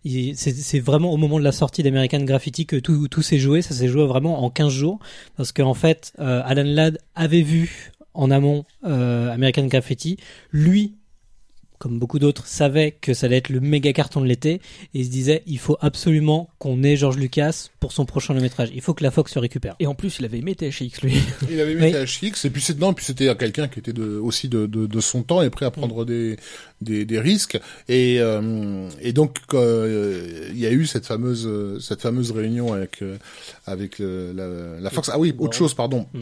[0.04, 3.62] c'est vraiment au moment de la sortie d'American Graffiti que tout, tout s'est joué.
[3.62, 5.00] Ça s'est joué vraiment en 15 jours,
[5.36, 10.18] parce qu'en fait, euh, Alan Ladd avait vu en amont euh, American Graffiti.
[10.52, 10.96] Lui,
[11.80, 14.62] comme beaucoup d'autres, savait que ça allait être le méga carton de l'été et
[14.96, 18.70] il se disait il faut absolument qu'on ait George Lucas pour son prochain long métrage.
[18.74, 19.76] Il faut que la Fox se récupère.
[19.80, 21.14] Et en plus, il avait aimé THX, lui.
[21.52, 21.92] Il avait Oui.
[21.92, 25.00] THX et puis c'est non, puis c'était quelqu'un qui était de, aussi de, de, de
[25.00, 26.38] son temps et prêt à prendre des,
[26.82, 31.48] des, des risques et euh, et donc euh, il y a eu cette fameuse
[31.80, 33.18] cette fameuse réunion avec euh,
[33.68, 35.12] avec le- la, la Fox.
[35.14, 36.08] Ah oui, autre chose, pardon.
[36.12, 36.22] Mm.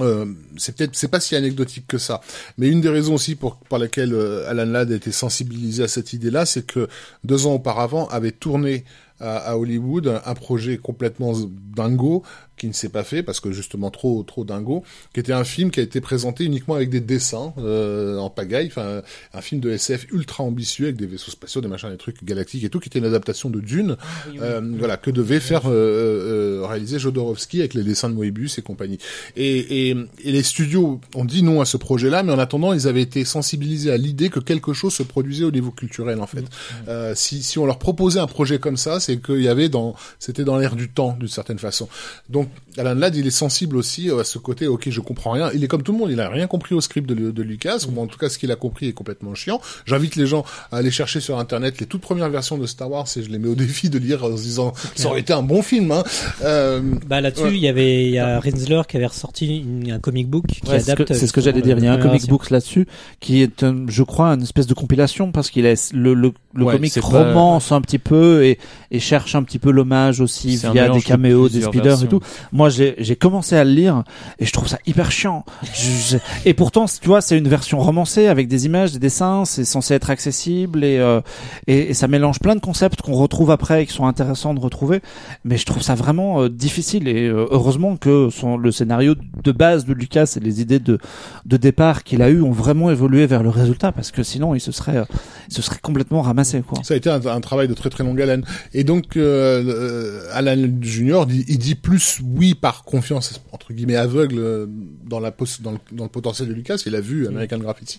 [0.00, 0.26] Euh,
[0.56, 2.20] c'est peut-être c'est pas si anecdotique que ça,
[2.58, 5.88] mais une des raisons aussi pour par laquelle euh, Alan Ladd a été sensibilisé à
[5.88, 6.88] cette idée-là, c'est que
[7.22, 8.84] deux ans auparavant avait tourné
[9.20, 11.32] à, Hollywood un projet complètement
[11.76, 12.24] dingo
[12.56, 15.70] qui ne s'est pas fait parce que justement trop trop dingo, qui était un film
[15.70, 19.02] qui a été présenté uniquement avec des dessins euh, en pagaille, enfin
[19.32, 22.64] un film de SF ultra ambitieux avec des vaisseaux spatiaux, des machins, des trucs galactiques
[22.64, 23.96] et tout, qui était une adaptation de Dune,
[24.40, 28.62] euh, voilà que devait faire euh, euh, réaliser Jodorowsky avec les dessins de Moebius et
[28.62, 28.98] compagnie.
[29.36, 32.86] Et, et, et les studios ont dit non à ce projet-là, mais en attendant ils
[32.88, 36.44] avaient été sensibilisés à l'idée que quelque chose se produisait au niveau culturel en fait.
[36.88, 39.94] Euh, si si on leur proposait un projet comme ça, c'est qu'il y avait dans
[40.18, 41.88] c'était dans l'air du temps d'une certaine façon.
[42.28, 42.43] Donc
[42.76, 44.66] Alan Ladd, il est sensible aussi euh, à ce côté.
[44.66, 45.50] Ok, je comprends rien.
[45.54, 46.10] Il est comme tout le monde.
[46.10, 47.78] Il a rien compris au script de, de Lucas.
[47.88, 49.60] Ou en tout cas, ce qu'il a compris est complètement chiant.
[49.86, 53.06] J'invite les gens à aller chercher sur internet les toutes premières versions de Star Wars
[53.16, 55.42] et je les mets au défi de lire en se disant ça aurait été un
[55.42, 55.92] bon film.
[55.92, 56.02] Hein.
[56.42, 57.54] Euh, Bah là-dessus, Ouais.
[57.54, 60.60] il y avait il y a Rinsler qui avait ressorti une- un comic book qui
[60.68, 61.08] Ouais, c'est ce adapte.
[61.08, 61.84] que- c'est ce que j'allais justement dire.
[61.84, 62.86] Il y a un comic book là-dessus
[63.20, 66.64] qui est, un- je crois, une espèce de compilation parce qu'il est le le, le
[66.64, 68.58] Ouais, comic pas- romance un petit peu et,
[68.90, 72.20] et cherche un petit peu l'hommage aussi via des de caméos, des speeders et tout.
[72.52, 74.04] Moi, j'ai commencé à le lire
[74.38, 75.44] et je trouve ça hyper chiant.
[75.62, 79.44] Je- je- et pourtant, tu vois, c'est une version romancée avec des images, des dessins.
[79.44, 81.20] C'est censé être accessible et, euh,
[81.66, 84.60] et et ça mélange plein de concepts qu'on retrouve après et qui sont intéressants de
[84.60, 85.00] retrouver.
[85.44, 89.52] Mais je trouve ça vraiment euh, difficile et euh, heureusement que son, le scénario de
[89.52, 90.98] base de Lucas et les idées de
[91.44, 94.60] de départ qu'il a eu ont vraiment évolué vers le résultat parce que sinon il
[94.60, 95.04] se serait euh,
[95.48, 96.78] il se serait complètement ramassé quoi.
[96.82, 98.44] Ça a été un, un travail de très très longue haleine.
[98.72, 104.38] Et donc euh, euh, Alan Junior, il dit plus oui par confiance entre guillemets aveugle
[104.38, 104.66] euh,
[105.04, 105.30] dans la
[105.60, 106.82] dans le, dans le potentiel de Lucas.
[106.86, 107.98] Il a vu American Graffiti.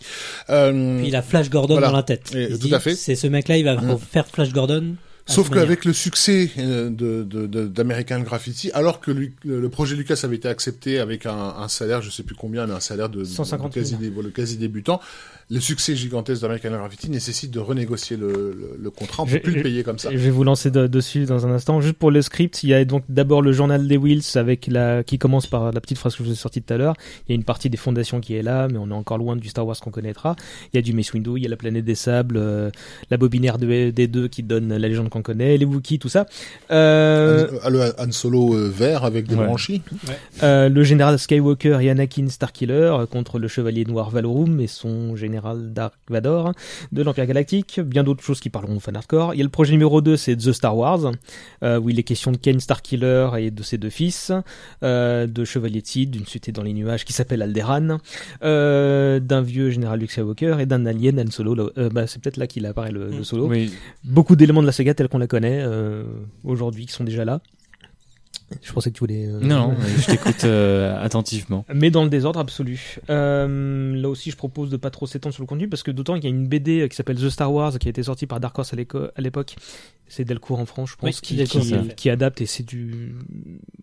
[0.49, 1.87] Euh, Puis il a Flash Gordon Voilà.
[1.89, 2.31] dans la tête.
[2.35, 2.95] Et- Il se tout dit, à fait.
[2.95, 3.97] C'est ce mec-là, il va Mm.
[3.99, 4.95] faire Flash Gordon.
[5.27, 9.95] Sauf qu'avec le succès euh, de de- de- d'American Graffiti, alors que lui- le, projet
[9.95, 13.09] Lucas avait été accepté avec un, un salaire, je sais plus combien, mais un salaire
[13.09, 13.97] de, de- 150 de 000.
[13.97, 15.01] quasi, dé- le quasi débutant,
[15.51, 19.21] le succès gigantesque d'American Graffiti nécessite de renégocier le, le, le contrat.
[19.23, 20.09] On peut J'ai- plus le payer comme ça.
[20.11, 21.81] Je vais vous lancer de- dessus dans un instant.
[21.81, 25.03] Juste pour le script, il y a donc d'abord le journal des Wills avec la
[25.03, 26.95] qui commence par la petite phrase que je vous ai sortie tout à l'heure.
[27.27, 29.35] Il y a une partie des fondations qui est là, mais on est encore loin
[29.35, 30.35] du Star Wars qu'on connaîtra.
[30.73, 32.71] Il y a du Mace Windu, il y a la planète des sables, euh,
[33.11, 36.25] la bobinaire de, des deux qui donne la légende qu'on connaît, les Wookiees, tout ça.
[36.71, 39.45] Euh, Han- le Han Solo euh, vert avec des Ouais.
[39.45, 39.81] branchies.
[40.41, 45.15] euh, le général Skywalker et Anakin Starkiller euh, contre le chevalier noir Valorum et son
[45.15, 46.51] général Dark Vador
[46.91, 47.79] de l'Empire Galactique.
[47.79, 49.33] Bien d'autres choses qui parleront au fan hardcore.
[49.33, 51.11] Il y a le projet numéro 2, c'est The Star Wars,
[51.63, 54.31] euh, où il est question de Ken Starkiller et de ses deux fils,
[54.83, 57.97] euh, de Chevalier de Sith, d'une cité dans les nuages qui s'appelle Alderaan,
[58.43, 61.71] euh, d'un vieux général Luke Skywalker et d'un alien Han Solo.
[61.91, 63.47] bah, c'est peut-être là qu'il apparaît le, le solo.
[63.47, 63.71] Oui,
[64.03, 65.63] Beaucoup d'éléments de la saga tels qu'on la connaît
[66.43, 67.41] aujourd'hui qui sont déjà là.
[68.61, 69.25] Je pensais que tu voulais.
[69.27, 71.65] euh, non, non, je t'écoute euh, attentivement.
[71.73, 72.97] mais dans le désordre absolu.
[73.09, 76.15] Euh, là aussi, je propose de pas trop s'étendre sur le contenu parce que d'autant
[76.15, 78.39] qu'il y a une BD qui s'appelle The Star Wars qui a été sortie par
[78.39, 79.55] Dark Horse à l'époque.
[80.07, 81.43] C'est Delcourt en France, je pense, Oui, qui,
[81.95, 83.15] qui, adapte et c'est du.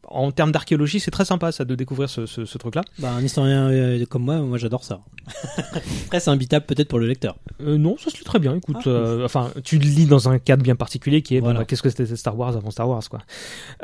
[0.06, 2.82] En termes d'archéologie, c'est très sympa ça de découvrir ce, ce, ce truc-là.
[3.00, 5.00] Bah, un historien euh, comme moi, moi j'adore ça.
[6.06, 7.36] Après, c'est imbitable peut-être pour le lecteur.
[7.60, 8.54] Euh, non, ça se lit très bien.
[8.54, 11.46] Écoute, Ah, euh, enfin, tu le lis dans un cadre bien particulier qui est bon,
[11.46, 11.60] Voilà.
[11.60, 13.20] bah, qu'est-ce que c'était Star Wars avant Star Wars, quoi.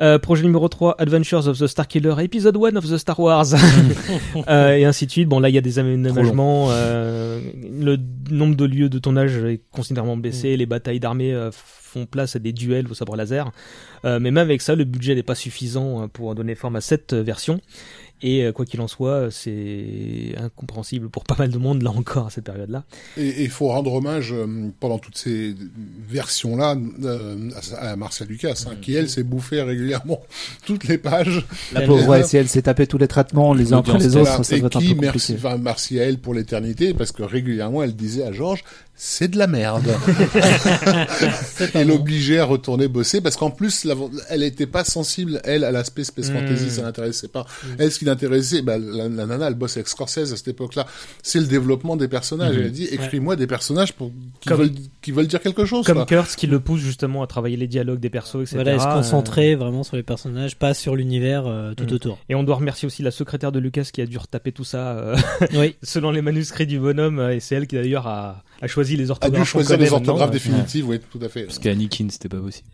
[0.01, 3.55] Euh, projet numéro 3, Adventures of the Starkiller, Episode 1 of the Star Wars,
[4.49, 5.29] Euh, et ainsi de suite.
[5.29, 6.69] Bon, là, il y a des aménagements.
[6.71, 7.97] Euh, le
[8.31, 10.57] nombre de lieux de tournage est considérablement baissé.
[10.57, 13.51] Les batailles d'armée euh, font place à des duels au sabre laser.
[14.05, 17.61] Mais même avec ça, le budget n'est pas suffisant pour donner forme à cette version.
[18.23, 22.27] Et euh, quoi qu'il en soit, c'est incompréhensible pour pas mal de monde là encore
[22.27, 22.85] à cette période-là.
[23.17, 25.55] Et il faut rendre hommage euh, pendant toutes ces
[26.09, 30.21] versions-là euh, à, à Marcia Lucas, hein, qui elle s'est bouffé régulièrement
[30.67, 31.45] toutes les pages.
[31.73, 34.35] La pauvre, ouais, si elle s'est tapé tous les traitements les uns après les Voilà.
[34.35, 35.47] autres, ça et doit être un qui peu merci, compliqué.
[35.49, 38.65] enfin, merci à elle pour l'éternité, parce que régulièrement elle disait à Georges,
[39.01, 39.87] c'est de la merde.
[41.75, 43.95] elle l'obligeait à retourner bosser, parce qu'en plus, la-
[44.29, 47.47] elle était pas sensible, elle, à l'aspect space fantasy, ça l'intéressait pas.
[47.79, 50.87] Elle, ce qui l'intéressait, bah, la, la nana, elle bosse avec Scorsese à cette époque-là,
[51.23, 52.57] c'est le développement des personnages.
[52.57, 54.11] Elle a dit, écris-moi des personnages pour,
[54.41, 54.73] qui, Comme- veulent,
[55.03, 55.87] qui veulent dire quelque chose.
[55.87, 56.05] Comme.
[56.07, 58.57] Kurtz qui le pousse justement à travailler les dialogues des persos, etc.
[58.57, 61.93] Voilà, et se Euh, concentrer vraiment sur les personnages, pas sur l'univers euh, tout Mm.
[61.95, 62.19] autour.
[62.29, 64.93] Et on doit remercier aussi la secrétaire de Lucas qui a dû retaper tout ça
[64.93, 65.17] euh,
[65.55, 65.77] Oui.
[65.83, 67.19] selon les manuscrits du bonhomme.
[67.19, 69.33] euh, Et c'est elle qui d'ailleurs a, a choisi les A orthographes.
[69.35, 71.45] dû qu'on choisir les orthographes définitives, oui, tout à fait.
[71.45, 72.69] Parce qu'Anakin, c'était pas possible.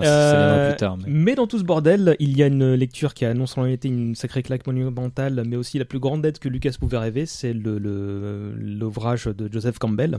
[0.00, 0.96] Enfin, ça Euh, viendra plus tard.
[0.98, 1.04] Mais...
[1.08, 3.88] Mais dans tout ce bordel, il y a une lecture qui a non seulement été
[3.88, 7.52] une sacrée claque monumentale, mais aussi la plus grande aide que Lucas pouvait rêver, c'est
[7.52, 10.18] le- le- l'ouvrage de Joseph Campbell.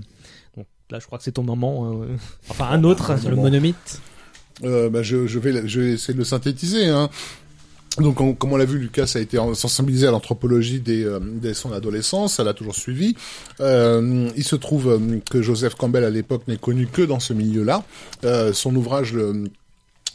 [0.57, 2.01] Donc là, je crois que c'est ton moment.
[2.01, 2.15] euh,
[2.49, 3.17] Enfin, un autre.
[3.19, 3.43] Sur le Bon.
[3.43, 4.01] monomythe.
[4.63, 6.87] Euh, bah, je, je, vais, je vais essayer de le synthétiser.
[6.87, 7.09] Hein.
[7.97, 11.19] Donc, on- comme on l'a vu, Lucas a été en- sensibilisé à l'anthropologie dès, euh,
[11.21, 12.35] dès son adolescence.
[12.35, 13.15] Ça l'a toujours suivi.
[13.59, 17.33] Euh, il se trouve euh, que Joseph Campbell, à l'époque, n'est connu que dans ce
[17.33, 17.83] milieu-là.
[18.23, 19.13] Euh, son ouvrage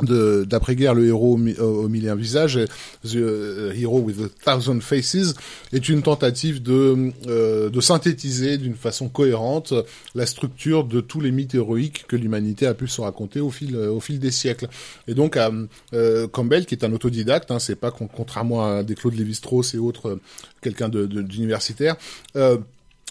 [0.03, 2.59] d'après-guerre, le héros au, mi- au mille un visages,
[3.05, 5.35] The euh, Hero with a Thousand Faces,
[5.73, 9.73] est une tentative de euh, de synthétiser d'une façon cohérente
[10.15, 13.77] la structure de tous les mythes héroïques que l'humanité a pu se raconter au fil
[13.77, 14.69] au fil des siècles.
[15.07, 18.95] Et donc euh, Campbell, qui est un autodidacte, hein, c'est pas con- contrairement à des
[18.97, 20.21] Claude Lévi-Strauss et autres, euh,
[20.61, 21.97] quelqu'un de de- d'universitaire.
[22.37, 22.59] Euh,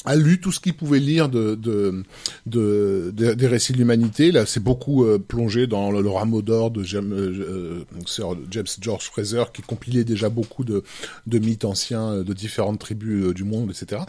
[0.05, 2.03] a lu tout ce qu'il pouvait lire de, de,
[2.45, 4.31] de, de- des récits de l'humanité.
[4.31, 8.65] Là, c'est beaucoup euh, plongé dans le, rameau d'or de James, euh, euh, Sir James
[8.81, 10.83] George Fraser, qui compilait déjà beaucoup de,
[11.27, 14.01] de mythes anciens euh, de différentes tribus du monde, etc.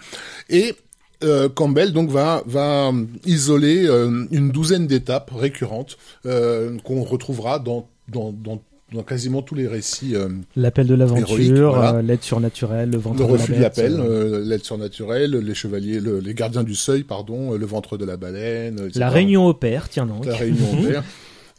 [0.51, 0.75] Et
[1.23, 2.93] euh, Campbell donc va va
[3.25, 3.87] isoler
[4.31, 8.61] une douzaine d'étapes récurrentes qu'on retrouvera dans dans, dans
[8.93, 11.95] dans quasiment tous les récits euh, L'appel de l'aventure, voilà.
[11.97, 14.05] euh, l'aide surnaturelle, le ventre le de la refus de bête, l'appel, euh,
[14.41, 18.17] euh, l'aide surnaturelle, les chevaliers, le- les gardiens du seuil, pardon, le ventre de la
[18.17, 18.99] baleine, etc.
[19.01, 20.27] la réunion au père, tiens donc.
[20.27, 21.05] la réunion au vert.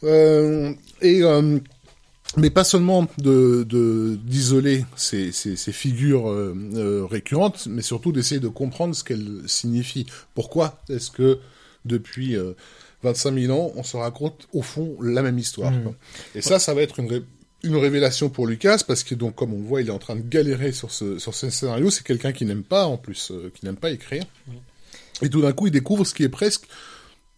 [0.04, 0.72] Euh,
[1.02, 1.22] et
[2.36, 6.30] mais pas seulement de de- d'isoler ces, ces, ces figures
[7.10, 10.06] récurrentes, mais surtout d'essayer de comprendre ce qu'elles signifient.
[10.34, 11.38] Pourquoi est-ce que
[11.84, 12.36] depuis
[13.02, 15.94] 25 000 ans, on se raconte au fond la même histoire quoi.
[16.34, 17.22] Et ça, ça va être une, ré-
[17.62, 20.16] une révélation pour Lucas, parce que donc comme on le voit, il est en train
[20.16, 21.90] de galérer sur ce sur ce scénario.
[21.90, 24.24] C'est quelqu'un qui n'aime pas, en plus, euh, qui n'aime pas écrire.
[25.22, 26.64] Et tout d'un coup, il découvre ce qui est presque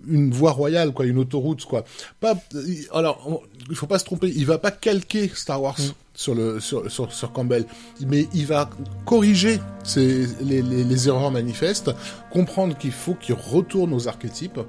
[0.06, 1.84] une voie royale, quoi, une autoroute, quoi.
[2.20, 5.76] Pas, il- alors, il faut pas se tromper, il va pas calquer Star Wars
[6.14, 7.64] sur le sur, sur sur Campbell,
[8.06, 8.70] mais il va
[9.06, 11.90] corriger ces, les, les, les erreurs manifestes,
[12.30, 14.60] comprendre qu'il faut qu'il retourne aux archétypes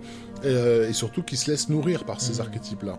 [0.45, 2.98] euh, et surtout qu'il se laisse nourrir par ces archétypes-là.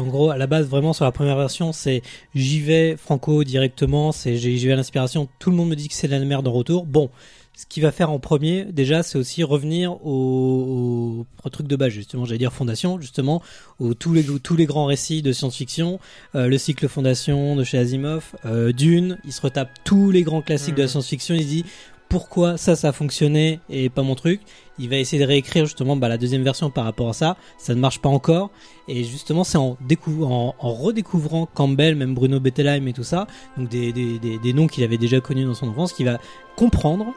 [0.00, 2.00] En gros, à la base, vraiment sur la première version, c'est
[2.34, 5.28] j'y vais franco directement, c'est j'ai j'y vais à l'inspiration.
[5.38, 6.86] Tout le monde me dit que c'est la merde en retour.
[6.86, 7.10] Bon,
[7.54, 11.90] ce qu'il va faire en premier, déjà, c'est aussi revenir au, au truc de base,
[11.90, 13.42] justement, j'allais dire fondation, justement,
[13.78, 16.00] aux tous les tous les grands récits de science-fiction,
[16.34, 19.18] euh, le cycle Fondation de chez Asimov, euh, Dune.
[19.26, 20.90] Il se retape tous les grands classiques de la Mhm.
[20.92, 21.34] science-fiction.
[21.34, 21.64] Il se dit
[22.10, 24.42] pourquoi ça, ça a fonctionné et pas mon truc.
[24.78, 27.36] Il va essayer de réécrire justement bah, la deuxième version par rapport à ça.
[27.56, 28.50] Ça ne marche pas encore.
[28.88, 29.78] Et justement, c'est en,
[30.22, 34.98] en, en redécouvrant Campbell, même Bruno Bettelheim et tout ça, donc des noms qu'il avait
[34.98, 36.18] déjà connus dans son enfance, qu'il va
[36.56, 37.14] comprendre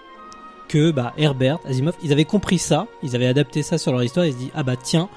[0.68, 4.26] que bah, Herbert, Asimov, ils avaient compris ça, ils avaient adapté ça sur leur histoire,
[4.26, 5.10] ils se disent ah bah tiens,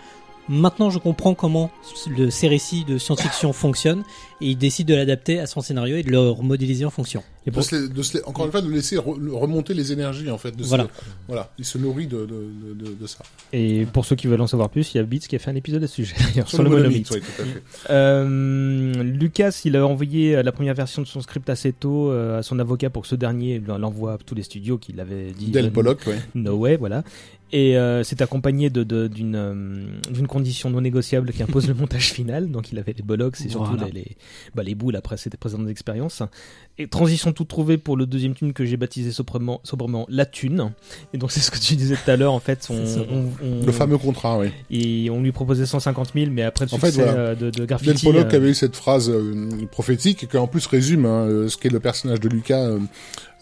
[0.49, 1.71] maintenant je comprends comment
[2.17, 4.03] le, ces récits de science-fiction fonctionnent,
[4.41, 7.23] et ils décident de l'adapter à son scénario et de le remodéliser en fonction.
[7.47, 10.31] Et De pour- se de se encore une fois, de laisser re- remonter les énergies,
[10.31, 10.51] en fait.
[10.55, 10.89] De se- Voilà.
[11.29, 11.53] voilà.
[11.59, 13.19] Il se nourrit de, de, de, de, de ça.
[13.53, 15.51] Et pour ceux qui veulent en savoir plus, il y a Beats qui a fait
[15.51, 17.09] un épisode à ce sujet d'ailleurs Sur, le monomythe.
[17.11, 17.63] monomythe, oui, tout à fait.
[17.91, 22.39] Euh, Lucas, il a envoyé euh, la première version de son script assez tôt euh,
[22.39, 25.51] à son avocat pour que ce dernier l'envoie à tous les studios qu'il avait dit.
[25.51, 26.15] Del euh, Pollock, oui.
[26.35, 27.05] No way, voilà.
[27.53, 31.75] Et euh, c'est accompagné de de- d'une euh, d'une condition non négociable qui impose le
[31.81, 32.51] montage final.
[32.51, 33.87] Donc il avait les bollocks et surtout Voilà.
[33.87, 34.17] les les,
[34.55, 36.23] bah, les boules après c'était précédentes expériences.
[36.79, 40.73] Et transition toute trouvée pour le deuxième tune que j'ai baptisé sobrement, sobrement la thune.
[41.15, 42.67] Et donc c'est ce que tu disais tout à l'heure en fait.
[42.69, 43.01] On, C'est ça.
[43.11, 44.49] on, on- Le fameux contrat, oui.
[44.71, 47.13] et on lui proposait 150 000, mais après le En succès fait, voilà.
[47.19, 48.05] euh, de, de Del Graffiti.
[48.05, 51.49] Pollock euh, avait eu cette phrase euh, prophétique et qui en plus résume hein, euh,
[51.49, 52.71] ce qu'est le personnage de Lucas.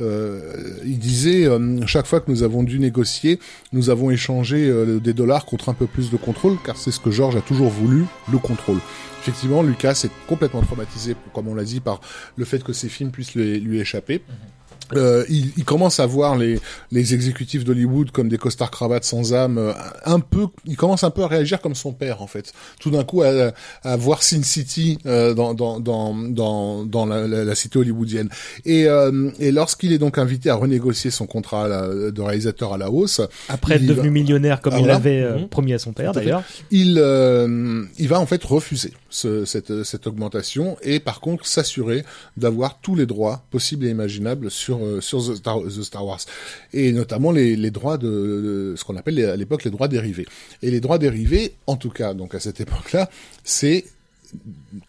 [0.00, 3.38] Euh, il disait euh, chaque fois que nous avons dû négocier,
[3.72, 7.00] nous avons échangé euh, des dollars contre un peu plus de contrôle, car c'est ce
[7.00, 8.78] que George a toujours voulu, le contrôle.
[9.22, 12.00] Effectivement, Lucas est complètement traumatisé, comme on l'a dit, par
[12.36, 14.22] le fait que ses films puissent lui, lui échapper.
[14.94, 16.60] Euh, il, il commence à voir les,
[16.92, 19.72] les exécutifs d'Hollywood comme des costards cravates sans âme, euh,
[20.04, 22.52] un peu, il commence un peu à réagir comme son père en fait.
[22.80, 23.52] Tout d'un coup, à,
[23.82, 28.28] à voir Sin City euh, dans, dans, dans, dans, dans la, la, la cité hollywoodienne.
[28.64, 32.78] Et, euh, et lorsqu'il est donc invité à renégocier son contrat la- de réalisateur à
[32.78, 35.48] la hausse, Après être devenu va- millionnaire comme Ah, il l'avait euh, Mhm.
[35.48, 36.42] promis à son père d'ailleurs.
[36.70, 42.04] il, euh, il va en fait refuser ce, cette, cette augmentation et par contre s'assurer
[42.36, 46.20] d'avoir tous les droits possibles et imaginables sur, euh, sur The, Star, The Star Wars.
[46.72, 50.26] Et notamment les, droits de, ce qu'on appelle à l'époque les droits dérivés.
[50.62, 53.10] Et les droits dérivés, en tout cas donc à cette époque-là,
[53.42, 53.84] c'est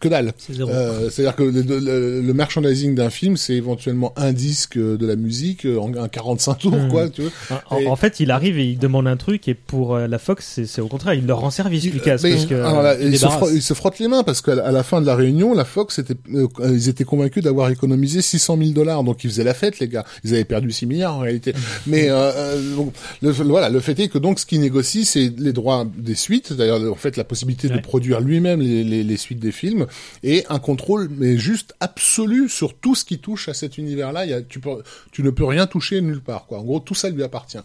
[0.00, 0.32] que dalle.
[0.60, 5.16] Euh, C'est-à-dire que le, le- le merchandising d'un film, c'est éventuellement un disque de la
[5.16, 6.88] musique euh, en un 45 tours, Mhm.
[6.90, 7.30] quoi, tu veux.
[7.70, 10.18] En, Et- en fait, il arrive et il demande un truc et pour euh, la
[10.18, 12.82] Fox, c'est c'est au contraire, il leur rend service, Il- Lucas, mais, parce que alors
[12.82, 14.82] là, il il, se frotte, il se frotte les mains parce qu'à la- à la
[14.82, 18.70] fin de la réunion, la Fox était, euh, ils étaient convaincus d'avoir économisé 600 000
[18.70, 19.04] dollars.
[19.04, 20.04] Donc ils faisaient la fête, les gars.
[20.24, 21.52] Ils avaient perdu 6 milliards en réalité.
[21.86, 22.92] Mais euh, donc,
[23.22, 26.52] le, voilà, le fait est que donc ce qu'ils négocient, c'est les droits des suites.
[26.52, 29.75] D'ailleurs, en fait, la possibilité de produire lui-même les, les, les suites des films
[30.22, 34.24] et un contrôle, mais juste absolu sur tout ce qui touche à cet univers-là.
[34.48, 36.46] Tu, ne peux rien toucher nulle part.
[36.50, 37.58] En gros, tout ça lui appartient.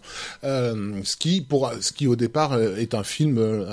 [0.44, 3.66] Euh, ce qui, au départ euh, est un film euh,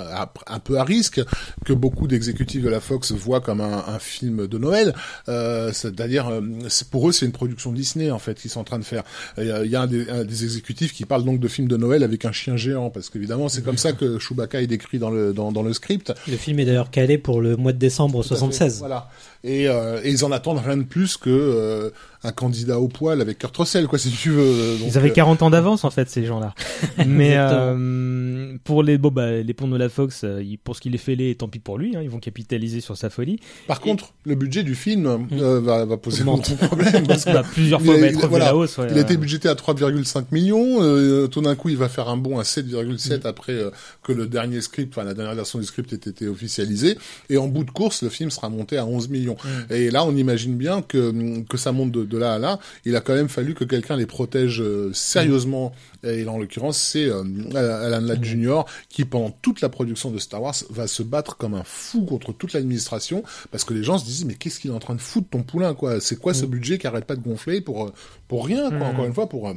[0.46, 1.20] un peu à risque
[1.64, 4.94] que beaucoup d'exécutifs de la Fox voient comme un, film de Noël.
[5.28, 6.30] Euh, C'est-à-dire,
[6.68, 9.02] c'est- pour eux, c'est une production Disney en fait qu'ils sont en train de faire.
[9.38, 12.56] Il y a, des, exécutifs qui parle donc de film de Noël avec un chien
[12.56, 16.12] géant parce qu'évidemment, c'est comme ça que Chewbacca est décrit dans le script.
[16.28, 18.52] Le film est d'ailleurs calé pour le mois de décembre Tout à fait.
[18.54, 18.78] 76.
[18.78, 19.08] Voilà.
[19.44, 21.90] Et, euh, et ils en attendent rien de plus que euh,
[22.22, 24.78] un candidat au poil avec Kurt Russell, quoi, si tu veux.
[24.78, 26.54] Donc, ils avaient euh, 40 ans d'avance en fait ces gens-là.
[27.06, 30.94] Mais euh, pour les bon bah les ponts de la Fox, euh, pour ce qu'il
[30.94, 33.38] est fêlé, tant pis pour lui, hein, ils vont capitaliser sur sa folie.
[33.66, 37.32] Par contre, le budget du film euh, va, va poser beaucoup de problèmes parce que
[37.32, 38.44] Bah, plusieurs Il fois, il revu à voilà.
[38.46, 38.78] la hausse.
[38.78, 39.18] ouais, Il a été euh.
[39.18, 40.82] budgété à 3,5 millions.
[40.82, 43.70] euh, tout d'un coup, il va faire un bond à 7,7 après euh,
[44.02, 46.98] que le dernier script, enfin la dernière version du script ait été officialisée.
[47.28, 49.36] Et en bout de course, le film sera monté à 11 millions.
[49.70, 51.12] Et là, on imagine bien que
[51.48, 52.58] que ça monte de, de là à là.
[52.84, 55.72] Il a quand même fallu que quelqu'un les protège euh, sérieusement.
[56.02, 57.22] Et là, en l'occurrence, c'est euh,
[57.54, 58.62] Alan Ladd Jr.
[58.88, 62.32] qui, pendant toute la production de Star Wars, va se battre comme un fou contre
[62.32, 65.00] toute l'administration parce que les gens se disent mais qu'est-ce qu'il est en train de
[65.00, 66.00] foutre ton poulain quoi?
[66.00, 67.92] C'est quoi ce budget qui arrête pas de gonfler pour euh,
[68.28, 68.78] pour rien quoi?
[68.78, 68.82] Mm.
[68.82, 69.52] Encore une fois pour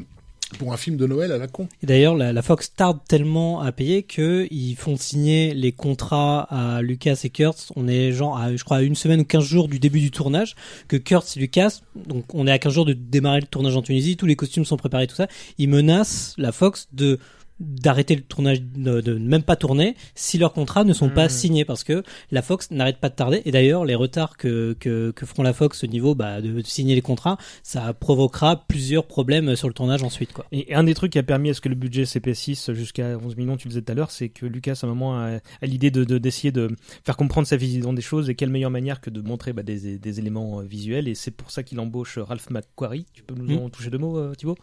[0.58, 1.68] pour un film de Noël à la con.
[1.82, 6.82] Et d'ailleurs, la, Fox tarde tellement à payer que ils font signer les contrats à
[6.82, 7.72] Lucas et Kurtz.
[7.76, 10.12] On est genre, à, je crois, à une semaine ou 15 jours du début du
[10.12, 10.56] tournage.
[10.88, 13.82] Que Kurtz et Lucas, donc on est à 15 jours de démarrer le tournage en
[13.82, 14.18] Tunisie.
[14.18, 15.28] Tous les costumes sont préparés, tout ça.
[15.58, 17.20] Ils menacent la Fox de
[17.64, 21.30] d'arrêter le tournage, de, même pas tourner si leurs contrats ne sont pas Mhm.
[21.30, 25.12] signés parce que la Fox n'arrête pas de tarder et d'ailleurs les retards que, que,
[25.12, 29.56] que feront la Fox au niveau bah, de signer les contrats ça provoquera plusieurs problèmes
[29.56, 30.46] sur le tournage ensuite quoi.
[30.52, 33.36] Et un des trucs qui a permis à ce que le budget CP6 jusqu'à 11
[33.38, 35.66] millions, tu le disais tout à l'heure, c'est que Lucas à un moment a, a
[35.66, 36.70] l'idée de de- d'essayer de,
[37.06, 39.98] faire comprendre sa vision des choses et quelle meilleure manière que de montrer bah, des,
[39.98, 43.06] des éléments euh, visuels et c'est pour ça qu'il embauche Ralph McQuarrie.
[43.14, 43.64] Tu peux nous Mm.
[43.64, 44.58] en toucher deux mots, euh, Thibaut?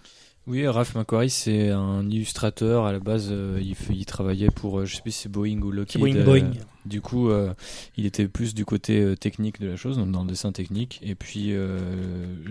[0.46, 2.84] Oui, Ralph McQuarrie, c'est un illustrateur.
[2.86, 5.28] À la base, euh, il, fait- il travaillait pour, euh, je sais plus si c'est
[5.28, 6.00] Boeing ou Lockheed.
[6.00, 6.16] Boeing.
[6.16, 6.50] euh, Boeing.
[6.86, 7.52] Du coup, euh,
[7.96, 10.98] il était plus du côté euh, technique de la chose, donc dans le dessin technique.
[11.04, 11.78] Et puis, euh,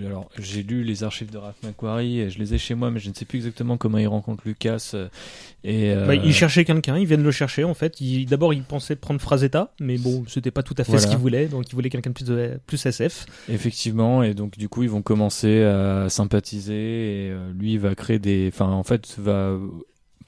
[0.05, 2.99] alors, j'ai lu les archives de Ralph McQuarrie et je les ai chez moi, mais
[2.99, 4.91] je ne sais plus exactement comment il rencontre Lucas.
[4.93, 5.07] euh,
[5.63, 7.99] Et euh, Bah, il cherchait quelqu'un, ils viennent le chercher en fait.
[8.01, 11.05] Il- D'abord, il pensait prendre Frazetta, mais bon, c'était pas tout à fait Voilà.
[11.05, 13.25] ce qu'il voulait, donc il voulait quelqu'un de plus, de- plus SF.
[13.49, 17.95] Effectivement, et donc du coup ils vont commencer à sympathiser et euh, lui il va
[17.95, 19.57] créer des, enfin en fait va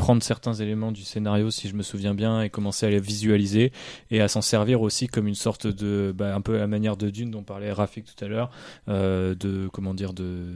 [0.01, 3.71] prendre certains éléments du scénario si je me souviens bien et commencer à les visualiser
[4.09, 6.97] et à s'en servir aussi comme une sorte de, bah, un peu à la manière
[6.97, 8.49] de Dune dont parlait Rafik tout à l'heure,
[8.89, 10.47] euh, de comment dire de,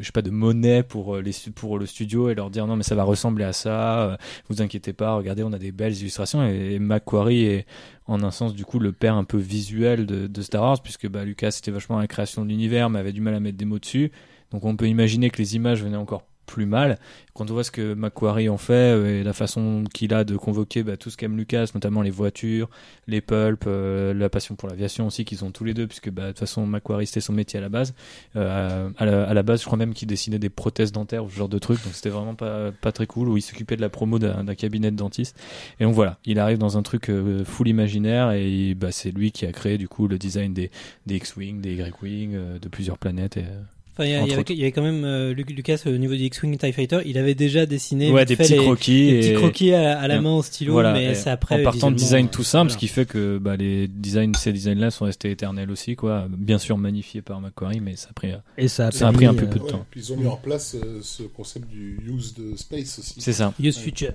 [0.00, 2.76] je sais pas de monnaie pour euh, les pour le studio et leur dire non
[2.76, 4.16] mais ça va ressembler à ça, euh,
[4.50, 7.66] vous inquiétez pas, regardez on a des belles illustrations et, Macquarie est
[8.06, 11.08] en un sens du coup le père un peu visuel de, de Star Wars puisque
[11.08, 13.64] bah, Lucas c'était vachement la création de l'univers mais avait du mal à mettre des
[13.64, 14.12] mots dessus.
[14.50, 16.98] Donc on peut imaginer que les images venaient encore plus mal.
[17.32, 20.36] Quand on voit ce que Macquarie en fait euh, et la façon qu'il a de
[20.36, 22.68] convoquer bah, tout ce qu'aime Lucas, notamment les voitures,
[23.06, 26.24] les pulps, euh, la passion pour l'aviation aussi qu'ils ont tous les deux, puisque bah,
[26.24, 27.94] de toute façon Macquarie c'était son métier à la base.
[28.34, 31.48] Euh, à, la, base, je crois même qu'il dessinait des prothèses dentaires ou ce genre
[31.48, 33.28] de trucs, donc c'était vraiment pas, pas très cool.
[33.28, 35.38] Où il s'occupait de la promo d'un cabinet de dentiste.
[35.78, 37.10] Et donc voilà, il arrive dans un truc
[37.44, 40.70] full imaginaire et bah, c'est lui qui a créé du coup le design des,
[41.06, 43.36] des X-wing, des Y-wing, de plusieurs planètes.
[43.36, 43.44] Et,
[43.92, 44.10] Enfin, il
[44.56, 47.34] y, avait, quand même euh, Luc- Lucas au niveau du X-Wing TIE Fighter, il avait
[47.34, 49.10] déjà dessiné ouais, des fait petits les, croquis.
[49.10, 51.60] les petits et- croquis à, à la main au stylo, Voilà, mais c'est après.
[51.60, 52.72] en partant de design euh, tout simple, voilà.
[52.74, 56.26] ce qui fait que bah, les designs, ces designs-là sont restés éternels aussi, quoi.
[56.30, 59.12] Bien sûr magnifiés par Macquarie, mais ça a pris, euh, Et ça a, ça a
[59.12, 59.84] pris un peu de Ouais, temps.
[59.90, 63.14] puis ils ont mis en place euh, ce concept du use de space aussi.
[63.18, 63.52] C'est ça.
[63.60, 64.12] Use Future.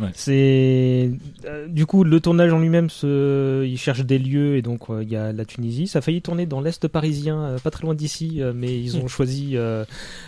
[0.00, 0.08] Ouais.
[0.14, 1.10] C'est
[1.46, 3.64] euh, du coup le tournage en lui-même, se...
[3.64, 5.86] il cherche des lieux et donc euh, il y a la Tunisie.
[5.88, 8.96] Ça a failli tourner dans l'est parisien, euh, pas très loin d'ici, euh, mais ils
[8.96, 9.84] ont choisi euh,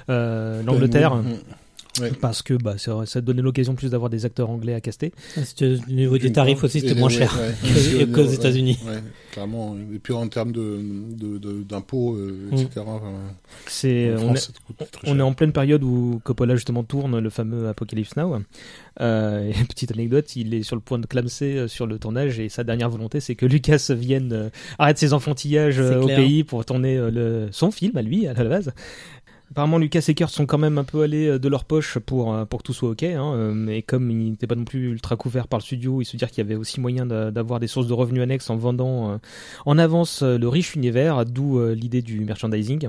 [0.09, 1.17] euh, l'Angleterre.
[1.17, 1.39] Mhm.
[2.01, 2.13] Ouais.
[2.21, 5.13] parce que bah, ça, ça donnait l'occasion plus d'avoir des acteurs anglais à caster.
[5.37, 7.55] Ah, Au niveau des tarifs aussi, c'était moins ouais, cher ouais.
[7.69, 8.79] que- Ouais, qu'aux ouais, États-Unis.
[8.87, 8.99] Ouais,
[9.33, 9.77] clairement.
[9.95, 10.79] Et puis en termes de,
[11.17, 12.55] de, de- d'impôts, euh, Mm.
[12.55, 12.69] etc.
[12.87, 13.13] enfin,
[13.67, 15.27] C'est en on France, est, ça coûte très on est cher.
[15.27, 18.37] en pleine période où Coppola justement tourne le fameux Apocalypse Now.
[19.01, 22.39] Euh, et petite anecdote, il est sur le point de clamser euh, sur le tournage
[22.41, 26.45] et sa dernière volonté c'est que Lucas vienne euh, arrête ses enfantillages euh, au pays
[26.45, 28.73] pour tourner euh, le, son film à lui à la base.
[29.51, 32.33] Apparemment, Lucas et Kurt sont quand même un peu allés euh, de leur poche pour,
[32.33, 33.03] euh, pour que tout soit ok.
[33.03, 36.05] Hein, euh, mais comme il n'était pas non plus ultra couvert par le studio, il
[36.05, 38.57] se dire qu'il y avait aussi moyen d'a- d'avoir des sources de revenus annexes en
[38.57, 39.19] vendant
[39.67, 42.89] en avance le riche univers, d'où l'idée du merchandising.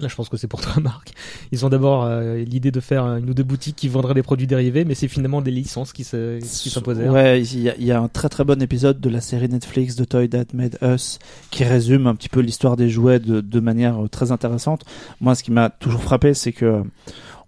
[0.00, 1.12] Là, je pense que c'est pour toi, Marc.
[1.52, 4.46] Ils ont d'abord euh, l'idée de faire une ou deux boutiques qui vendraient des produits
[4.46, 7.08] dérivés, mais c'est finalement des licences qui s'imposaient.
[7.08, 9.48] Ouais, il y, a, il y a un très très bon épisode de la série
[9.48, 11.18] Netflix The Toy That Made Us
[11.50, 14.84] qui résume un petit peu l'histoire des jouets de, de manière euh, très intéressante.
[15.20, 16.82] Moi, ce qui m'a toujours frappé, c'est que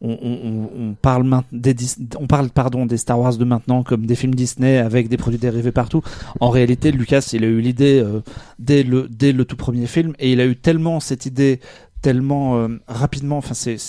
[0.02, 1.76] on, on, parle des
[2.18, 5.38] on parle pardon des Star Wars de maintenant comme des films Disney avec des produits
[5.38, 6.02] dérivés partout.
[6.40, 8.20] En réalité, Lucas, il a eu l'idée euh,
[8.58, 11.60] dès le dès le tout premier film et il a eu tellement cette idée
[12.02, 13.80] tellement euh, rapidement enfin c'est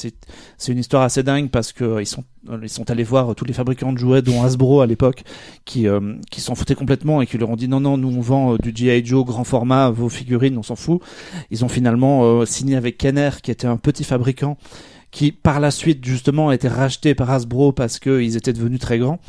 [0.68, 3.34] une histoire assez dingue parce que euh, ils sont euh, ils sont allés voir euh,
[3.34, 5.24] tous les fabricants de jouets dont Hasbro à l'époque
[5.66, 5.88] qui
[6.32, 8.72] qui s'en foutaient complètement et qui leur ont dit non non nous on vend du
[8.74, 11.02] GI Joe grand format vos figurines on s'en fout.
[11.50, 14.58] Ils ont finalement signé avec Kenner qui était un petit fabricant
[15.12, 18.80] qui par la suite justement a été racheté par Hasbro parce que ils étaient devenus
[18.80, 19.20] très grands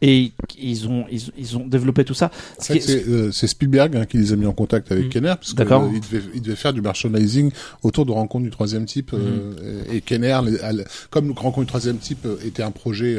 [0.00, 3.96] et ils ont ils, ils ont développé tout ça En Ce c'est, euh, c'est Spielberg
[3.96, 5.08] hein, qui les a mis en contact avec Mm.
[5.08, 5.82] Kenner, parce D'accord.
[5.84, 7.50] euh, devait, il devait faire du merchandising
[7.82, 9.12] autour de rencontres du troisième type.
[9.14, 10.72] euh, et, et Kenner, les- à
[11.10, 13.16] comme rencontre du troisième type euh, était un projet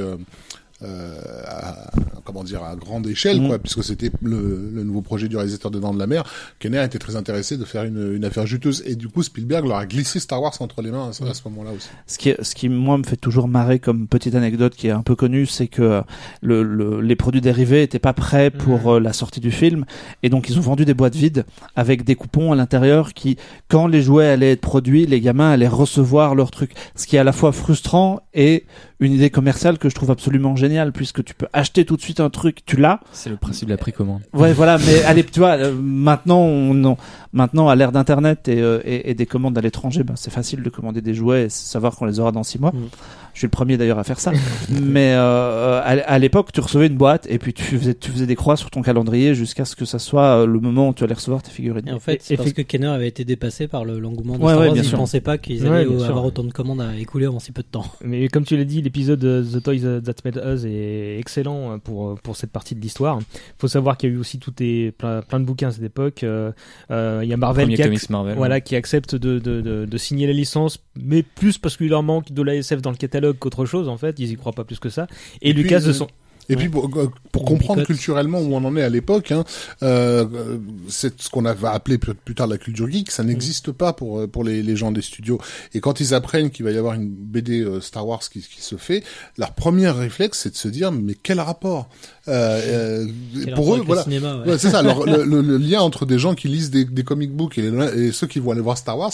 [0.83, 1.89] euh, à,
[2.23, 3.47] comment dire à grande échelle, Mm.
[3.47, 6.23] quoi, puisque c'était le, le nouveau projet du réalisateur des Dents de la Mer,
[6.59, 8.83] Kenner était très intéressé de faire une, une affaire juteuse.
[8.85, 11.33] Et du coup, Spielberg leur a glissé Star Wars entre les mains à, ce- à
[11.33, 11.89] ce moment-là aussi.
[12.07, 15.01] Ce qui, ce qui moi me fait toujours marrer comme petite anecdote qui est un
[15.01, 16.01] peu connue, c'est que
[16.41, 18.87] le, le- les produits dérivés étaient pas prêts pour Mhm.
[18.87, 19.85] euh, la sortie du film
[20.23, 21.45] et donc ils ont vendu des boîtes vides
[21.75, 23.37] avec des coupons à l'intérieur qui,
[23.67, 26.71] quand les jouets allaient être produits, les gamins allaient recevoir leur truc.
[26.95, 28.65] Ce qui est à la fois frustrant et
[28.99, 32.19] une idée commerciale que je trouve absolument géniale puisque tu peux acheter tout de suite
[32.19, 32.99] un truc, tu l'as.
[33.13, 34.21] C'est le principe de la précommande.
[34.33, 36.97] Ouais, voilà, mais allez, tu vois, euh, maintenant, on, on-
[37.33, 40.63] maintenant à l'ère d'internet et, euh, et, et des commandes à l'étranger, ben, c'est facile
[40.63, 42.71] de commander des jouets et savoir qu'on les aura dans six mois.
[42.71, 42.89] Mm.
[43.33, 44.31] Je suis le premier d'ailleurs à faire ça.
[44.69, 48.25] mais euh, à, à l'époque, tu recevais une boîte et puis tu faisais, tu faisais
[48.25, 51.03] des croix sur ton calendrier jusqu'à ce que ça soit euh, le moment où tu
[51.03, 51.87] allais recevoir tes figurines.
[51.87, 54.49] Et en fait, c'est parce que Kenner avait été dépassé par le- l'engouement de Ouais,
[54.49, 54.73] Star ouais, Wars.
[54.73, 54.97] bien Ils sûr.
[54.97, 57.85] pensaient pas qu'ils allaient avoir autant de commandes à écouler en si peu de temps.
[58.03, 62.35] Mais comme tu l'as dit, l'épisode The Toys That Made Us est excellent pour, pour
[62.35, 63.19] cette partie de l'histoire.
[63.59, 65.83] faut savoir qu'il y a eu aussi tout est, plein, plein de bouquins à cette
[65.83, 66.23] époque.
[66.23, 66.51] Euh,
[67.19, 68.35] euh, Il y a Marvel qui, ac- comics Marvel.
[68.35, 72.03] voilà, qui accepte de, de, de, de signer la licence, mais plus parce qu'il leur
[72.03, 74.17] manque de l'ASF dans le catalogue qu'autre chose, en fait.
[74.19, 75.07] Ils y croient pas plus que ça.
[75.41, 76.07] Et, Et puis, Lucas de euh, son...
[76.49, 79.43] Et puis pour, euh, pour comprendre culturellement où on en est à l'époque, hein,
[79.83, 80.25] euh,
[80.87, 84.27] c'est ce qu'on avait appelé plus tard la culture geek, ça n'existe pas pour euh,
[84.27, 85.39] pour les, les gens des studios.
[85.73, 88.61] Et quand ils apprennent qu'il va y avoir une BD euh, Star Wars qui, qui
[88.61, 89.03] se fait,
[89.37, 91.89] leur premier réflexe c'est de se dire mais quel rapport
[92.27, 93.05] euh,
[93.43, 94.01] Quel Pour rapport eux, voilà.
[94.45, 94.51] Ouais.
[94.51, 94.79] Ouais, c'est ça.
[94.79, 97.69] Alors, le, le- le lien entre des gens qui lisent des, des comic books et,
[97.69, 99.11] les- et ceux qui vont aller voir Star Wars,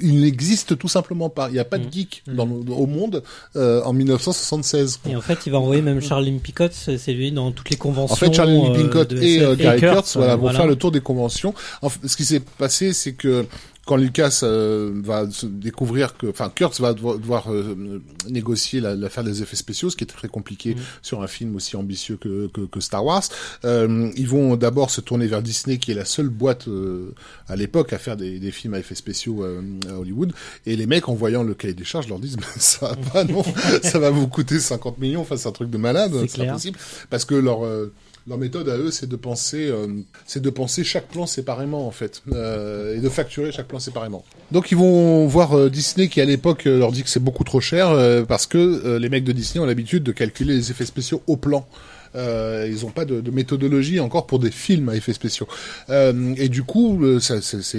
[0.00, 1.48] il n'existe tout simplement pas.
[1.48, 1.92] Il n'y a pas de Mm.
[1.92, 3.22] geek dans le- au monde
[3.56, 5.00] euh, en 1976.
[5.08, 8.12] Et en fait, il va envoyer même Charlie Picot, c'est lui dans toutes les conventions.
[8.14, 9.42] En fait, Charlie euh, Pincott de et SF.
[9.48, 10.58] euh, Gary Kurtz, Kurtz, voilà, vont voilà.
[10.58, 11.54] faire le tour des conventions.
[11.82, 13.46] En fait, ce qui s'est passé, c'est que
[13.86, 18.94] quand Lucas euh, va se découvrir que, enfin, Kurtz va devoir, devoir, euh, négocier la-
[18.94, 22.48] l'affaire des effets spéciaux, ce qui est très compliqué sur un film aussi ambitieux que,
[22.48, 23.22] que, que Star Wars.
[23.64, 27.12] Euh, ils vont d'abord se tourner vers Disney, qui est la seule boîte euh,
[27.48, 30.32] à l'époque à faire des, des films à effets spéciaux euh, à Hollywood.
[30.66, 33.24] Et les mecs, en voyant le cahier des charges, leur disent Mais ça va pas,
[33.24, 33.42] non,
[33.82, 35.20] ça va vous coûter 50 millions.
[35.20, 36.54] Enfin, c'est un truc de malade, C'est c'est pas clair.
[36.54, 36.78] possible,
[37.10, 37.92] parce que leur euh,
[38.26, 39.86] leur méthode à eux, c'est de penser, euh,
[40.26, 44.24] c'est de penser chaque plan séparément en fait, euh, et de facturer chaque plan séparément.
[44.50, 47.60] Donc ils vont voir euh, Disney qui à l'époque leur dit que c'est beaucoup trop
[47.60, 47.94] cher
[48.26, 51.66] parce que les mecs de Disney ont l'habitude de calculer les effets spéciaux au plan.
[52.16, 55.48] Euh, ils n'ont pas de, de méthodologie encore pour des films à effets spéciaux.
[55.90, 57.78] Euh, et du coup, euh, c'est,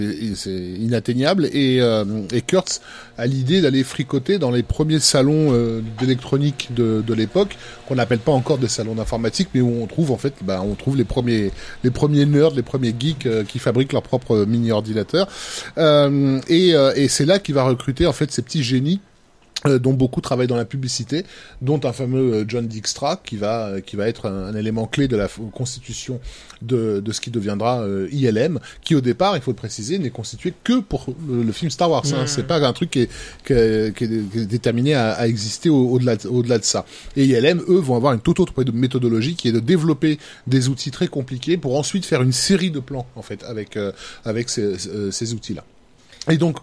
[0.80, 1.45] inatteignable.
[1.53, 2.03] Et, euh,
[2.34, 2.82] et Kurtz
[3.18, 7.57] a l'idée d'aller fricoter dans les premiers salons euh, d'électronique de, de l'époque,
[7.88, 10.76] qu'on n'appelle pas encore des salons d'informatique, mais où on trouve en fait, bah, on
[10.76, 11.52] trouve les premiers,
[11.84, 15.28] les premiers nerds, les premiers geeks qui fabriquent leurs propres mini ordinateurs.
[15.78, 18.99] Euh, et, et c'est là qu'il va recruter en fait ces petits génies
[19.64, 21.23] dont beaucoup travaillent dans la publicité,
[21.61, 24.86] dont un fameux euh, John Dijkstra qui va euh, qui va être un, un élément
[24.86, 26.19] clé de la constitution
[26.61, 30.11] de, de ce qui deviendra euh, ILM, qui au départ, il faut le préciser, n'est
[30.11, 32.03] constitué que pour le, le film Star Wars.
[32.14, 32.27] Hein.
[32.27, 33.10] C'est pas un truc qui est,
[33.45, 36.64] qui est, qui est- qui est déterminé à, à exister au- au-delà de- au-delà de
[36.64, 36.86] ça.
[37.15, 40.91] Et ILM, eux, vont avoir une toute autre méthodologie qui est de développer des outils
[40.91, 43.91] très compliqués pour ensuite faire une série de plans en fait avec euh,
[44.26, 45.64] avec ces, ces- ces outils-là.
[46.30, 46.57] Et donc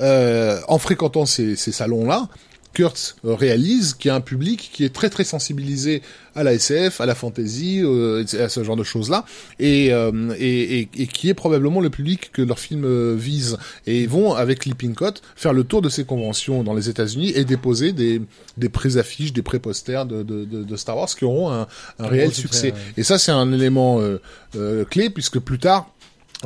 [0.00, 2.28] euh, en fréquentant ces, ces salons-là,
[2.74, 6.02] Kurtz euh, réalise qu'il y a un public qui est très très sensibilisé
[6.36, 9.24] à la SF, à la fantasy, euh, à ce genre de choses-là,
[9.58, 13.56] et, euh, et, et, et qui est probablement le public que leur film euh, vise.
[13.86, 17.32] Et ils vont, avec Leaping Cot, faire le tour de ces conventions dans les États-Unis
[17.34, 18.20] et déposer des,
[18.56, 21.66] des pré-affiches, des pré-posters de, de, de, de Star Wars qui auront un,
[21.98, 22.78] un réel succès, ouais.
[22.98, 24.20] Et ça, c'est un élément euh,
[24.56, 25.90] euh, clé, puisque plus tard,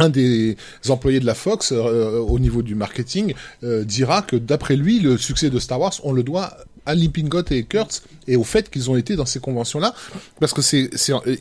[0.03, 0.57] un des
[0.89, 5.17] employés de la Fox euh, au niveau du marketing euh, dira que d'après lui le
[5.17, 6.57] succès de Star Wars on le doit
[6.87, 9.95] à Lippincott et Kurtz et au fait qu'ils ont été dans ces conventions là
[10.41, 10.91] parce que c'est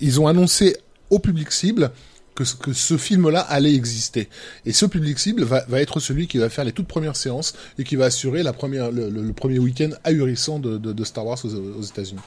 [0.01, 0.77] ils ont annoncé
[1.09, 1.91] au public cible
[2.35, 4.29] que, ce- film-là allait exister.
[4.65, 7.83] Et ce public cible va, être celui qui va faire les toutes premières séances et
[7.83, 12.21] qui va assurer la première, le, premier week-end ahurissant de Star Wars aux, aux États-Unis.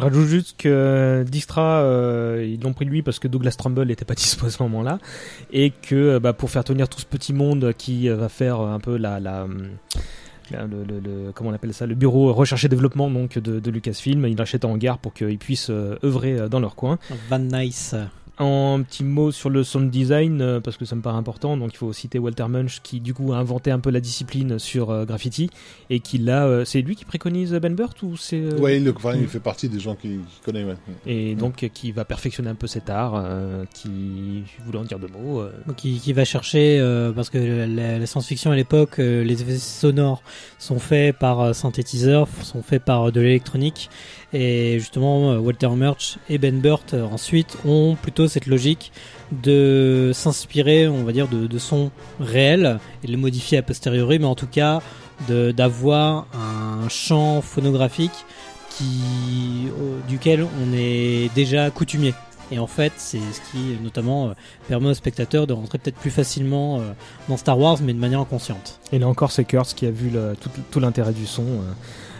[0.00, 4.04] Je rajoute juste que Dijkstra, euh, ils l'ont pris lui parce que Douglas Trumbull n'était
[4.04, 4.98] pas dispo à ce moment-là,
[5.52, 8.60] et que euh, bah, pour faire tenir tout ce petit monde qui euh, va faire
[8.60, 13.70] un peu la, le, comment on appelle ça, le bureau recherche et développement donc de,
[13.70, 16.98] Lucasfilm, il achète en gare pour qu'ils puissent œuvrer dans leur coin.
[17.28, 17.94] Van Nice.
[18.38, 21.72] Un petit mot sur le sound design, euh, parce que ça me paraît important, donc
[21.74, 24.90] il faut citer Walter Munch qui du coup a inventé un peu la discipline sur
[24.90, 25.50] euh, Graffiti,
[25.90, 26.46] et qui l'a...
[26.46, 28.40] euh, c'est lui qui préconise Ben Burt ou c'est...
[28.40, 30.66] euh, Ouais, il, enfin, il fait partie des gens qui, qui connaissent.
[30.66, 30.74] ouais.
[31.06, 34.98] et donc qui va perfectionner un peu cet art, euh, qui je voulais en dire
[34.98, 35.40] deux mots.
[35.40, 39.42] euh, qui, qui va chercher euh, parce que la, la science-fiction à l'époque, euh, les
[39.42, 40.22] effets sonores
[40.58, 43.90] sont faits par euh, synthétiseurs, sont faits par euh, de l'électronique,
[44.32, 48.92] et justement euh, Walter Murch et Ben Burt euh, ensuite ont plutôt cette logique
[49.32, 51.90] de s'inspirer, on va dire, de, de sons
[52.20, 54.80] réels et de les modifier a posteriori, mais en tout cas
[55.28, 58.24] d'avoir un champ phonographique
[58.70, 59.68] qui,
[60.08, 62.14] duquel on est déjà coutumier.
[62.52, 64.32] Et en fait, c'est ce qui notamment euh,
[64.66, 66.80] permet aux spectateurs de rentrer peut-être plus facilement
[67.28, 68.80] dans Star Wars, mais de manière inconsciente.
[68.90, 70.34] Et là encore, c'est Kurtz qui a vu le-
[70.70, 71.44] tout, l'intérêt du son.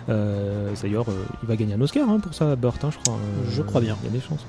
[0.08, 3.14] D'ailleurs, euh, il va gagner un Oscar hein, pour ça, Burt, hein, je crois.
[3.14, 3.96] Euh, Je crois bien.
[4.02, 4.44] Il y a des chances.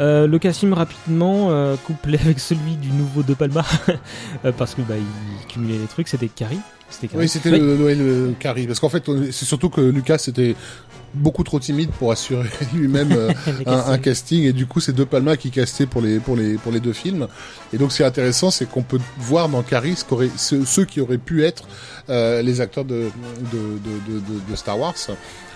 [0.00, 3.64] Euh, le casting rapidement, euh, couplé avec celui du nouveau De Palma,
[4.44, 6.60] euh, parce que bah, il cumulait les trucs, c'était Carrie.
[6.90, 7.24] C'était Carrie.
[7.24, 8.66] Oui, c'était le Noël euh, Carrie.
[8.66, 10.56] Parce qu'en fait, c'est surtout que Lucas était
[11.14, 13.32] beaucoup trop timide pour assurer lui-même euh,
[13.66, 14.44] un, casting.
[14.44, 16.92] et du coup c'est deux Palma qui castaient pour les pour les pour les deux
[16.92, 17.26] films.
[17.72, 20.04] Et donc ce qui est intéressant c'est qu'on peut voir dans Carrie ce
[20.36, 21.64] ceux, ceux qui auraient pu être
[22.10, 23.04] euh, les acteurs de
[23.52, 24.94] de, de, de, de- de Star Wars.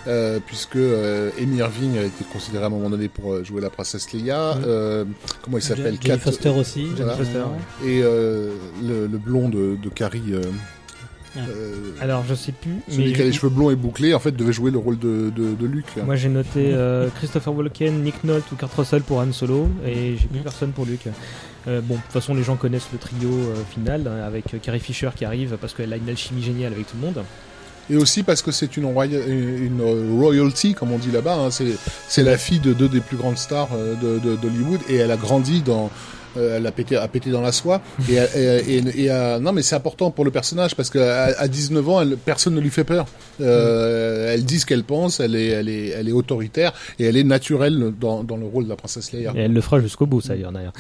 [0.09, 3.61] Euh, puisque euh, Amy Irving a été considérée à un moment donné pour euh, jouer
[3.61, 4.57] la princesse Leia.
[5.43, 5.97] Comment il s'appelle?
[6.01, 6.87] Jane Kat- Foster aussi.
[6.97, 7.17] Jane Voilà.
[7.17, 7.39] Foster.
[7.85, 8.51] et euh,
[8.83, 10.33] le, le blond de, de Carrie
[11.37, 12.77] euh, Alors, je sais plus.
[12.89, 14.99] celui mais qui a les cheveux blonds et bouclés en fait devait jouer le rôle
[14.99, 19.03] de, de, de Luke Moi, j'ai noté euh, Christopher Walken, Nick Nolte ou Kurt Russell
[19.03, 20.43] pour Han Solo, et j'ai plus Mhm.
[20.43, 21.07] personne pour Luke.
[21.69, 23.31] Euh, bon, de toute façon, les gens connaissent le trio
[23.71, 26.97] final hein, avec Carrie Fisher qui arrive parce qu'elle a une alchimie géniale avec tout
[27.01, 27.23] le monde.
[27.91, 29.81] Et aussi parce que c'est une, roya- une
[30.17, 31.35] royalty, comme on dit là-bas.
[31.37, 31.51] hein.
[31.51, 35.63] C'est, la fille de deux des plus grandes stars de, d'Hollywood et elle a grandi
[35.63, 35.91] dans,
[36.37, 37.81] euh, elle a pété, a pété dans la soie.
[38.09, 38.19] Et,
[39.11, 42.61] euh, non, mais c'est important pour le personnage parce qu'à à 19 ans, personne ne
[42.61, 43.07] lui fait peur.
[43.41, 47.17] Euh, Elle dit ce qu'elle pense, elle est, elle est, elle est autoritaire et elle
[47.17, 49.33] est naturelle dans, dans le rôle de la princesse Leia.
[49.37, 50.73] Et elle le fera jusqu'au bout, ça d'ailleurs.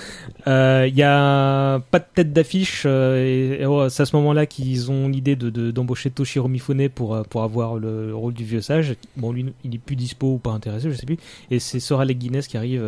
[0.86, 5.36] Il y a pas de tête d'affiche, oh, c'est à ce moment-là qu'ils ont l'idée
[5.36, 8.94] de, de- d'embaucher Toshiro Mifune pour, pour avoir le rôle du vieux sage.
[9.16, 11.18] Bon, lui, il est plus dispo ou pas intéressé, je sais plus.
[11.50, 12.82] Et c'est Sora Guinness qui arrive,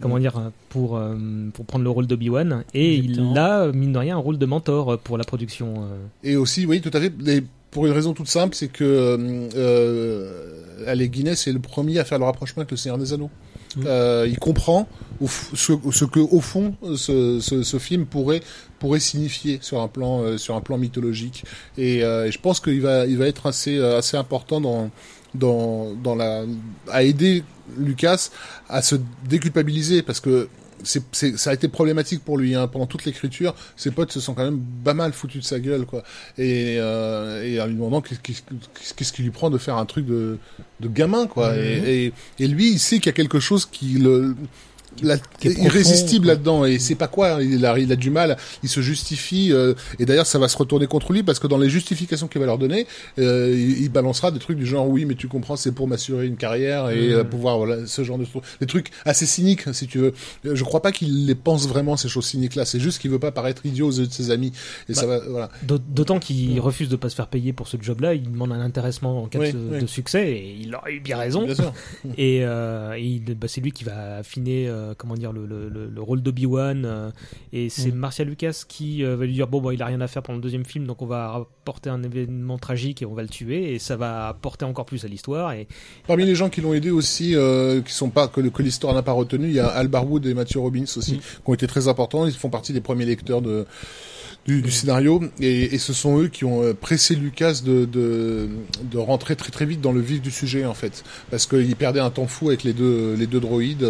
[0.00, 1.00] comment dire, pour,
[1.54, 2.64] pour prendre le rôle d'Obi-Wan.
[2.74, 3.32] Et Exactement.
[3.32, 5.74] il a, mine de rien, un rôle de mentor euh, pour la production.
[5.78, 5.96] euh.
[6.24, 7.12] Et aussi, oui, tout à fait.
[7.20, 11.98] les- pour une raison toute simple, c'est que euh, euh, Alec Guinness est le premier
[11.98, 13.30] à faire le rapprochement avec le Seigneur des Anneaux.
[13.86, 14.86] Euh, il comprend
[15.22, 18.42] au ce, ce que, au fond, ce, ce, ce film pourrait
[18.78, 21.44] pourrait signifier sur un plan euh, sur un plan mythologique.
[21.78, 24.90] Et, euh, et je pense qu'il va il va être assez assez important dans
[25.34, 26.44] dans dans la
[26.90, 27.42] à aider
[27.78, 28.28] Lucas
[28.68, 28.96] à se
[29.26, 30.48] déculpabiliser parce que
[30.82, 32.68] c'est, c'est, ça a été problématique pour lui hein.
[32.68, 33.54] pendant toute l'écriture.
[33.76, 36.02] Ses potes se sont quand même pas mal foutus de sa gueule, quoi.
[36.38, 39.86] Et, euh, et en lui demandant qu'est-ce, qu'est-ce, qu'est-ce qui lui prend de faire un
[39.86, 40.38] truc de,
[40.80, 41.52] de gamin, quoi.
[41.52, 41.58] Mhm.
[41.58, 44.34] Et, et, et lui, il sait qu'il y a quelque chose qui le
[45.02, 48.36] la- qui est irrésistible là-dedans et c'est pas quoi il a, il a du mal
[48.62, 51.58] il se justifie euh, et d'ailleurs ça va se retourner contre lui parce que dans
[51.58, 52.86] les justifications qu'il va leur donner
[53.18, 56.26] euh, il, il balancera des trucs du genre oui mais tu comprends c'est pour m'assurer
[56.26, 58.42] une carrière et euh, pouvoir voilà ce genre de trucs.
[58.60, 60.12] Des trucs assez cyniques si tu veux.
[60.46, 63.10] Euh, je crois pas qu'il les pense vraiment ces choses cyniques là c'est juste qu'il
[63.10, 64.52] veut pas paraître idiot aux yeux de ses amis.
[64.88, 65.48] Et ça va voilà.
[65.62, 68.60] D'aut- D'autant qu'il refuse de pas se faire payer pour ce job-là, il demande un
[68.60, 69.80] intéressement en cas Oui, de, oui.
[69.80, 71.44] de succès, et il a eu bien raison.
[71.44, 71.72] bien sûr.
[72.18, 75.88] Et, euh, et bah, c'est lui qui va affiner euh, comment dire le, le, le,
[75.88, 77.10] le rôle d'Obi-Wan euh,
[77.52, 77.96] et c'est Mm.
[77.96, 80.36] Marcia Lucas qui euh, va lui dire bon bah il a rien à faire pendant
[80.38, 83.74] le deuxième film donc on va rapporter un événement tragique et on va le tuer
[83.74, 85.66] et ça va apporter encore plus à l'histoire et
[86.06, 89.02] Parmi les gens qui l'ont aidé aussi, euh, qui sont pas que, que l'histoire n'a
[89.02, 91.18] pas retenu, il y a Al Barwood et Matthew Robbins aussi, Mm.
[91.18, 92.26] qui ont été très importants.
[92.26, 93.66] Ils font partie des premiers lecteurs de
[94.44, 98.48] du, du scénario et, et ce sont eux qui ont pressé Lucas de, de
[98.90, 102.00] de rentrer très très vite dans le vif du sujet en fait, parce qu'il perdait
[102.00, 103.86] un temps fou avec les deux les deux droïdes,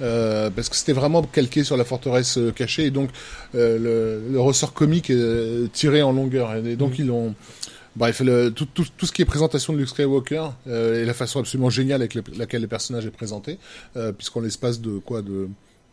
[0.00, 3.10] euh, parce que c'était vraiment calqué sur la forteresse euh, cachée et donc
[3.54, 3.78] euh,
[4.26, 7.02] le, le ressort comique est tiré en longueur et donc Mm.
[7.02, 7.34] ils ont
[7.96, 11.14] Bref, le, tout, tout, tout ce qui est présentation de Luke Skywalker euh, et la
[11.14, 13.58] façon absolument géniale avec le- laquelle le personnage est présenté,
[13.96, 15.48] euh, puisqu'en l'espace de quoi de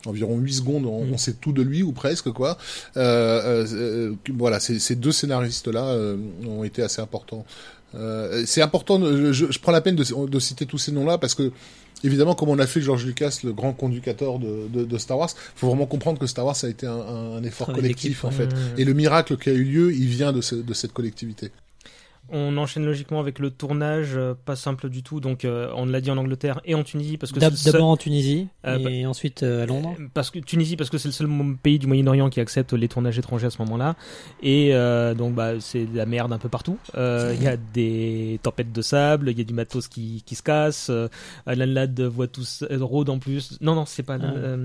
[0.06, 2.60] environ 8 secondes, on, on sait tout de lui ou presque quoi.
[2.96, 6.16] Euh, euh, voilà, ces, ces deux scénaristes là euh,
[6.48, 7.44] ont été assez importants.
[7.96, 9.00] Euh, c'est important.
[9.02, 11.52] je, je prends la peine de, de citer tous ces noms-là parce que
[12.04, 15.30] évidemment, comme on a fait George Lucas, le grand conducteur de, de, de Star Wars,
[15.56, 18.50] faut vraiment comprendre que Star Wars a été un, effort collectif en fait.
[18.78, 21.52] Et le miracle qui a eu lieu, il vient de, ce- de cette collectivité.
[22.30, 26.02] On enchaîne logiquement avec le tournage euh, pas simple du tout donc euh, on l'a
[26.02, 29.44] dit en Angleterre et en Tunisie parce que seul- D'abord en Tunisie Euh, et ensuite
[29.44, 29.96] euh, à Londres.
[30.14, 31.28] Parce que Tunisie, parce que c'est le seul
[31.62, 33.96] pays du Moyen-Orient qui accepte les tournages étrangers à ce moment-là.
[34.42, 34.72] Et
[35.18, 36.78] donc, bah, c'est de la merde un peu partout.
[36.96, 40.42] Il y a des tempêtes de sable, il y a du matos qui, qui se
[40.44, 40.90] casse.
[41.46, 43.58] Alan Ladd voit tous rôde en plus.
[43.62, 44.18] Non, non, c'est pas.
[44.22, 44.56] Ah.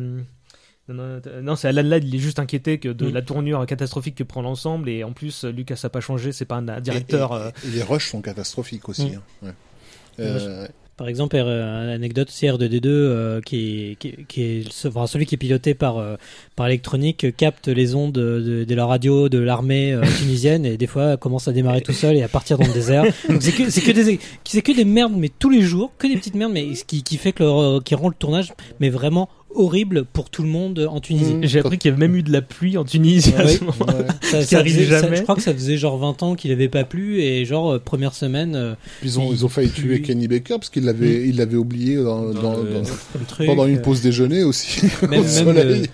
[0.91, 3.12] Euh, non, non, euh, non, c'est Alan Ladd, il est juste inquiété que de Mm.
[3.15, 4.89] la tournure catastrophique que prend l'ensemble.
[4.89, 7.33] Et en plus, Lucas a pas changé, c'est pas un directeur.
[7.33, 9.11] Et, euh, et- et les rushs sont catastrophiques aussi.
[9.11, 9.15] Mm.
[9.15, 9.23] hein.
[9.47, 9.53] Ouais.
[10.21, 14.87] Euh, Par exemple, euh, anecdote aussi R2D2 euh, qui est, qui, est- qui est ce-
[14.89, 16.17] enfin, celui qui est piloté par euh,
[16.57, 20.77] par électronique euh, capte les ondes de, de la radio de l'armée euh, tunisienne et
[20.77, 23.05] des fois commence à démarrer tout seul et à partir dans le désert.
[23.41, 26.17] C'est que c'est que des c'est que des merdes mais tous les jours, que des
[26.19, 29.31] petites merdes mais ce qui qui fait que le, qui rend le tournage mais vraiment
[29.55, 31.35] horrible pour tout le monde en Tunisie.
[31.35, 31.44] Mm.
[31.47, 33.56] J'ai appris qu'il y avait même eu de la pluie en Tunisie à Ouais.
[33.56, 33.74] ce moment.
[33.86, 34.06] ouais.
[34.22, 35.16] Ça, qui ça arrive faisait- ça- jamais.
[35.16, 37.78] je crois que ça faisait genre 20 ans qu'il avait pas plu et genre euh,
[37.78, 40.02] première semaine euh, Puis Ils ont, ils ont failli tuer.
[40.02, 42.81] Kenny Baker parce qu'il l'avait, il l'avait oublié dans, dans- le- dans-
[43.18, 44.82] le truc pendant une euh, pause déjeuner aussi.
[44.82, 45.86] même, au même soleil.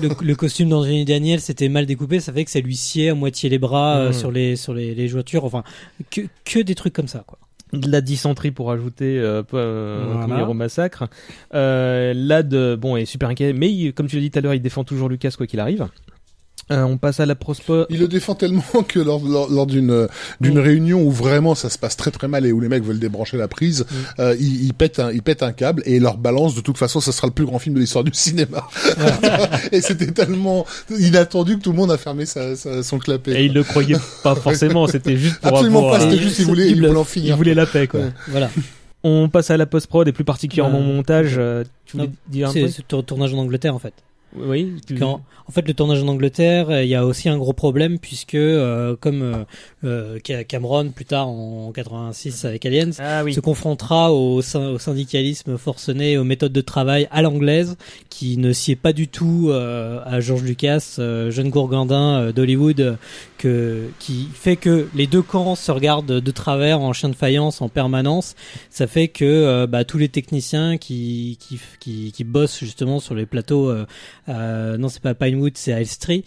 [0.00, 3.08] le, le- le costume d'Anthony Daniel c'était mal découpé ça fait que ça lui sciait
[3.10, 4.12] à moitié les bras euh, Mhm.
[4.12, 5.64] sur les sur les, les jointures enfin
[6.10, 7.38] que, que des trucs comme ça quoi
[7.72, 10.48] de la dysenterie pour ajouter euh, euh, Voilà.
[10.48, 11.08] au massacre.
[11.54, 14.42] Euh, Lad, euh, bon, est super inquiet, mais il- comme tu l'as dit tout à
[14.42, 15.86] l'heure, il défend toujours Lucas quoi qu'il arrive.
[16.70, 17.86] Euh, on passe à la prospo.
[17.90, 20.06] Il le défend tellement que lors, lors, lors d'une
[20.40, 23.00] d'une réunion où vraiment ça se passe très très mal et où les mecs veulent
[23.00, 23.84] débrancher la prise,
[24.20, 27.00] euh, il, il pète un il pète un câble et leur balance de toute façon
[27.00, 28.68] ça sera le plus grand film de l'histoire du cinéma.
[29.72, 33.32] et c'était tellement inattendu que tout le monde a fermé sa, sa- son clapet.
[33.40, 36.38] Et il le croyait pas forcément, c'était juste pour Absolument avoir, pas, euh, c'était juste
[36.38, 37.36] il voulait il il voulait en il finir.
[37.36, 38.00] voulait la paix quoi.
[38.28, 38.50] voilà
[39.02, 40.92] On passe à la post-prod et plus particulièrement au Ouais.
[40.94, 41.34] montage.
[41.38, 43.94] euh, tu voulais Non, dire un c'est truc ce tour- tournage en Angleterre en fait
[44.36, 44.74] Oui.
[44.86, 47.52] tu- Quand, en fait, le tournage en Angleterre, euh, il y a aussi un gros
[47.52, 49.44] problème puisque, euh, comme euh,
[49.84, 53.34] euh, Ca- Cameron plus tard en 86 avec Aliens, Ah oui.
[53.34, 57.76] se confrontera au, syn- au syndicalisme forcené, aux méthodes de travail à l'anglaise,
[58.08, 62.96] qui ne sied pas du tout euh, à George Lucas, euh, jeune gourgandin d'Hollywood,
[63.38, 67.60] que qui fait que les deux camps se regardent de travers en chien de faïence
[67.60, 68.34] en permanence.
[68.70, 73.26] Ça fait que bah, tous les techniciens qui, qui qui qui bossent justement sur les
[73.26, 73.72] plateaux,
[74.28, 76.24] euh, non c'est pas Pinewood, c'est Elstree,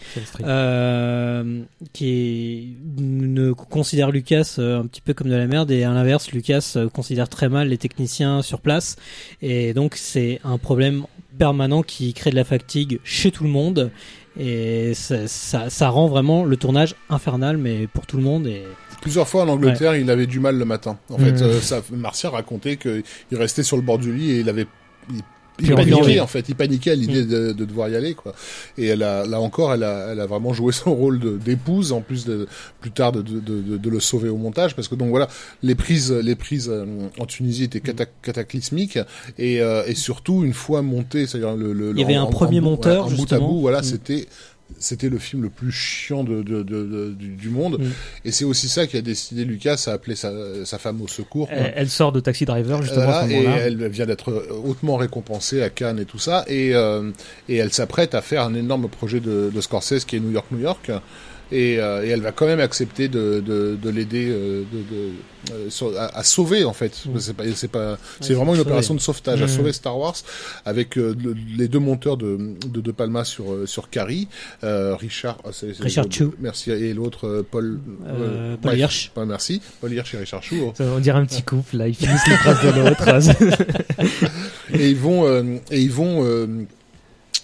[0.60, 1.62] euh,
[1.92, 5.90] qui est- ne considère Lucas euh, un petit peu comme de la merde et à
[5.92, 8.96] l'inverse Lucas euh, considère très mal les techniciens sur place.
[9.42, 11.04] Et donc c'est un problème
[11.38, 13.90] permanent qui crée de la fatigue chez tout le monde.
[14.38, 18.46] Et ça, ça, ça rend vraiment le tournage infernal mais pour tout le monde.
[18.46, 18.64] Et
[19.00, 20.98] Plusieurs fois en Angleterre, il avait du mal le matin.
[21.10, 21.42] En fait, Mm.
[21.42, 23.02] euh, ça, Marcia racontait qu'il
[23.32, 24.66] restait sur le bord du lit et il avait,
[25.10, 25.20] il,
[25.60, 26.48] il paniquait en fait.
[26.48, 28.34] Il paniquait à l'idée de, de devoir y aller quoi.
[28.78, 32.00] Et elle a, là encore, elle a, elle a vraiment joué son rôle d'épouse en
[32.00, 32.46] plus de
[32.80, 35.28] plus tard de, de, de, de le sauver au montage parce que donc voilà,
[35.62, 36.84] les prises, les prises euh,
[37.18, 38.98] en Tunisie étaient cata- cataclysmiques
[39.38, 42.30] et, euh, et surtout une fois monté, c'est-à-dire le, le Il y avait en- un
[42.30, 43.84] premier en monteur, en bout à bout, voilà, Mm.
[43.84, 44.26] c'était
[44.78, 47.78] c'était le film le plus chiant de, de, de, du, du monde.
[47.80, 47.90] Mm.
[48.24, 50.32] Et c'est aussi ça qui a décidé Lucas à appeler sa,
[50.64, 51.48] sa femme au secours.
[51.50, 54.96] Elle, elle sort de Taxi Driver justement Voilà, à ce et elle vient d'être hautement
[54.96, 57.10] récompensée à Cannes et tout ça, et, euh,
[57.48, 60.46] et elle s'apprête à faire un énorme projet de, de Scorsese qui est New York,
[60.50, 60.90] New York,
[61.52, 65.10] et, euh, et elle va quand même accepter de, de, de l'aider euh, de, de,
[65.54, 67.02] euh, à, à sauver en fait.
[67.06, 67.18] Mm.
[67.20, 68.70] C'est pas, c'est pas, c'est vraiment une sauver.
[68.70, 69.48] opération de sauvetage, à Mm.
[69.48, 70.16] sauver Star Wars
[70.64, 72.36] avec euh, le- les deux monteurs de,
[72.66, 74.26] de De Palma sur sur Carrie,
[74.64, 75.50] euh, Richard, ah,
[75.80, 76.28] Richard Chu.
[76.40, 79.10] merci, et l'autre Paul, Euh, Paul Hirsch.
[79.14, 80.56] pas merci, Paul Hirsch et Richard Chu.
[80.76, 83.04] Ça, On dirait un petit couple là, ils finissent les phrases de l'autre.
[84.74, 86.46] et ils vont euh, et ils vont euh,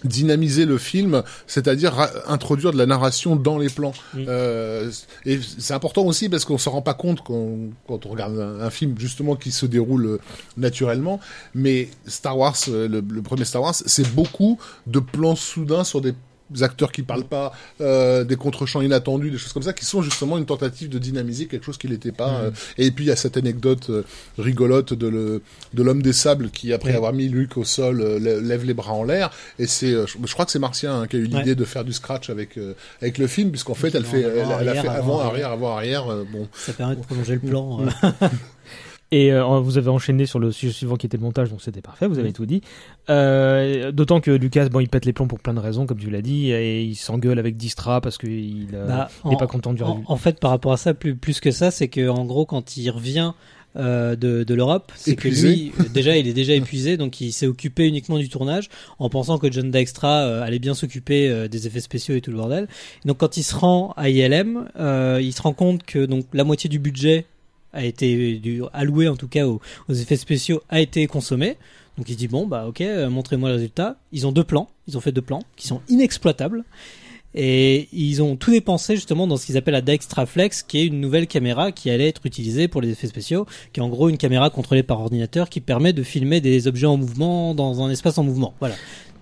[0.05, 1.95] dynamiser le film, c'est-à-dire
[2.27, 3.93] introduire de la narration dans les plans.
[4.17, 4.91] Euh,
[5.25, 7.57] et c'est important aussi parce qu'on se rend pas compte quand,
[7.87, 10.19] quand on regarde un, un film justement qui se déroule euh,
[10.57, 11.21] naturellement.
[11.55, 16.01] Mais Star Wars, euh, le, le premier Star Wars, c'est beaucoup de plans soudains sur
[16.01, 16.15] des
[16.61, 20.39] acteurs qui parlent pas, euh, des contre-champs inattendus, des choses comme ça, qui sont justement
[20.39, 22.41] une tentative de dynamiser quelque chose qui n'était pas.
[22.41, 24.03] euh, et puis il y a cette anecdote euh,
[24.39, 25.43] rigolote de le
[25.75, 26.97] de l'homme des sables qui après Oui.
[26.97, 29.31] avoir mis Luke au sol euh, lè- lève les bras en l'air.
[29.59, 31.55] Et c'est, euh, je, crois que c'est Martien hein, qui a eu l'idée Ouais.
[31.55, 34.75] de faire du scratch avec euh, avec le film, puisqu'en fait elle fait, elle, a
[34.75, 36.07] fait avant, avant, arrière, avant, arrière.
[36.33, 37.81] bon, ça permet de prolonger le plan.
[39.13, 41.83] Et euh, vous avez enchaîné sur le sujet suivant qui était le montage, donc c'était
[41.83, 42.63] parfait, vous avez tout dit.
[43.11, 46.11] Euh, D'autant que Lucas, bon, il pète les plombs pour plein de raisons, comme tu
[46.11, 49.93] l'as dit, et il s'engueule avec Distra parce qu'il euh, Bah, pas content du En,
[49.93, 50.11] résultat.
[50.13, 52.77] en fait, par rapport à ça, plus, plus que ça, c'est que en gros, quand
[52.79, 53.33] il revient
[53.77, 57.33] euh, de, de l'Europe, c'est que lui, euh, déjà, il est déjà épuisé, donc il
[57.33, 58.69] s'est occupé uniquement du tournage,
[58.99, 62.31] en pensant que John Dykstra euh, allait bien s'occuper euh, des effets spéciaux et tout
[62.31, 62.67] le bordel.
[63.05, 66.25] Et donc, quand il se rend à ILM, euh, il se rend compte que donc
[66.33, 67.27] la moitié du budget
[67.73, 68.41] a été
[68.73, 71.57] alloué, en tout cas, aux, aux effets spéciaux, a été consommé.
[71.99, 73.97] Donc il dit bon bah ok euh, montrez-moi le résultat.
[74.13, 76.65] Ils ont deux plans, ils ont fait deux plans qui sont inexploitables
[77.35, 81.01] et ils ont tout dépensé justement dans ce qu'ils appellent la Dextraflex qui est une
[81.01, 84.19] nouvelle caméra qui allait être utilisée pour les effets spéciaux, qui est en gros une
[84.19, 88.19] caméra contrôlée par ordinateur qui permet de filmer des objets en mouvement dans un espace
[88.19, 88.55] en mouvement.
[88.61, 88.75] Voilà.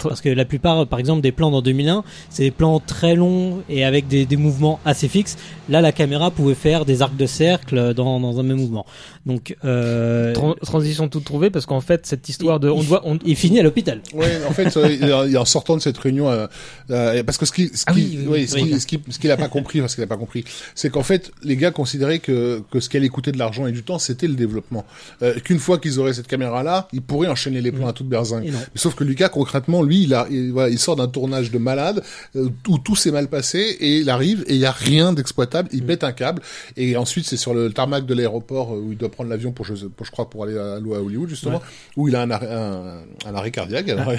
[0.09, 3.63] Parce que la plupart, par exemple, des plans dans 2001, c'est des plans très longs
[3.69, 5.37] et avec des, des mouvements assez fixes.
[5.69, 8.87] Là, la caméra pouvait faire des arcs de cercle dans, dans un même mouvement.
[9.27, 13.03] Donc, euh, Tran- transition toute trouvée parce qu'en fait cette histoire de on il- doit
[13.05, 14.01] on, il finit à l'hôpital.
[14.15, 16.47] Ouais, en fait, euh, en sortant de cette réunion, euh,
[16.91, 18.71] euh, parce que ce qui, ce Ah qui, oui, oui, ouais, oui, ce oui.
[18.71, 20.45] qui- ce qui- ce qu'il a pas compris, parce qu'il a pas compris,
[20.75, 23.73] c'est qu'en fait, les gars considéraient que que ce qui allait coûter de l'argent et
[23.73, 24.85] du temps, c'était le développement.
[25.23, 28.51] Euh, Qu'une fois qu'ils auraient cette caméra-là, ils pourraient enchaîner les plans à toute berzingue.
[28.75, 32.03] Sauf que Lucas, concrètement, lui, il a, il, voilà, il sort d'un tournage de malade
[32.37, 35.69] euh, où tout s'est mal passé et il arrive et il y a rien d'exploitable.
[35.73, 36.43] Il pète un câble
[36.77, 39.65] et ensuite c'est sur le tarmac de l'aéroport euh, où il doit prendre l'avion pour,
[39.65, 41.61] je, pour, je crois, pour aller à, à Hollywood justement,
[41.97, 43.89] où il a un arrêt, un, un arrêt cardiaque.
[43.89, 44.12] Alors,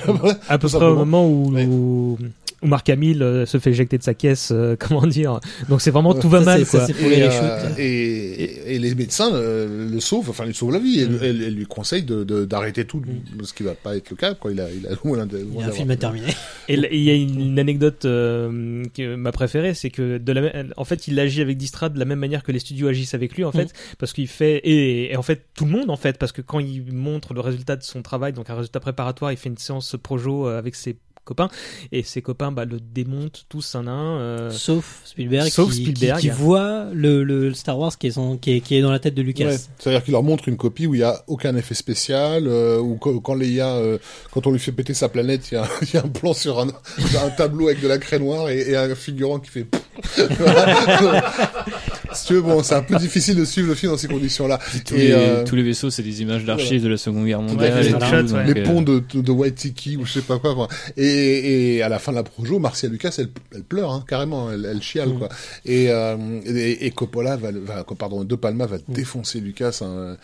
[0.49, 1.65] à peu près au moment où, Ouais.
[1.65, 2.18] où,
[2.61, 5.39] où Marc Hamill euh, se fait éjecter de sa caisse, euh, comment dire.
[5.69, 6.95] Donc c'est vraiment tout va Ça, mal c'est- ça, quoi.
[6.95, 10.71] pour et, les euh, et, et, et les médecins euh, le sauvent, enfin lui sauvent
[10.71, 10.99] la vie.
[11.01, 11.17] Et, Mm.
[11.21, 13.01] elle, elle lui conseille de de- d'arrêter tout,
[13.43, 14.33] ce qui va pas être le cas.
[14.35, 14.51] Quoi.
[14.51, 16.27] Il a, il a loin de- Il y a un film à terminer.
[16.67, 20.31] Et et il y a une, une anecdote euh, que m'a préférée, c'est que de
[20.31, 22.88] la, même- en fait, il agit avec Distra de la même manière que les studios
[22.88, 25.89] agissent avec lui, en fait, parce qu'il fait et, et en fait tout le monde,
[25.89, 28.79] en fait, parce que quand il montre le résultat de son travail, donc un résultat
[28.79, 31.49] préparatoire, il fait une séance projo avec ses copains,
[31.91, 34.19] et ses copains bah, le démontent tous un à un.
[34.19, 36.19] euh, Sauf Spielberg, Sauf qui, Spielberg.
[36.19, 38.91] qui, qui voit le, le Star Wars qui est, son, qui, est, qui est dans
[38.91, 39.45] la tête de Lucas.
[39.45, 39.57] Ouais.
[39.77, 42.95] C'est-à-dire qu'il leur montre une copie où il y a aucun effet spécial, euh, ou
[42.98, 43.98] quand, quand Leia, euh,
[44.31, 46.34] quand on lui fait péter sa planète, il y a, il y a un plan
[46.34, 49.68] sur un, un tableau avec de la craie noire et, et un figurant qui fait.
[52.13, 54.59] si tu veux, bon, c'est un peu difficile de suivre le film dans ces conditions-là.
[54.85, 57.41] Tous, Et, les, euh, tous les vaisseaux, c'est des images d'archives de la Seconde Guerre
[57.41, 57.73] mondiale.
[57.73, 58.53] Ouais, et les tout, donc, ouais.
[58.53, 60.53] les euh, ponts de, de, de Waitiki ou je sais pas quoi.
[60.55, 60.67] quoi.
[60.97, 64.51] Et, et à la fin de la projo, Marcia Lucas, elle, elle pleure hein, carrément,
[64.51, 65.29] elle, elle chiale quoi.
[65.65, 69.79] Et, euh, et, et Coppola va, va, pardon, De Palma va défoncer Lucas.
[69.81, 70.17] hein.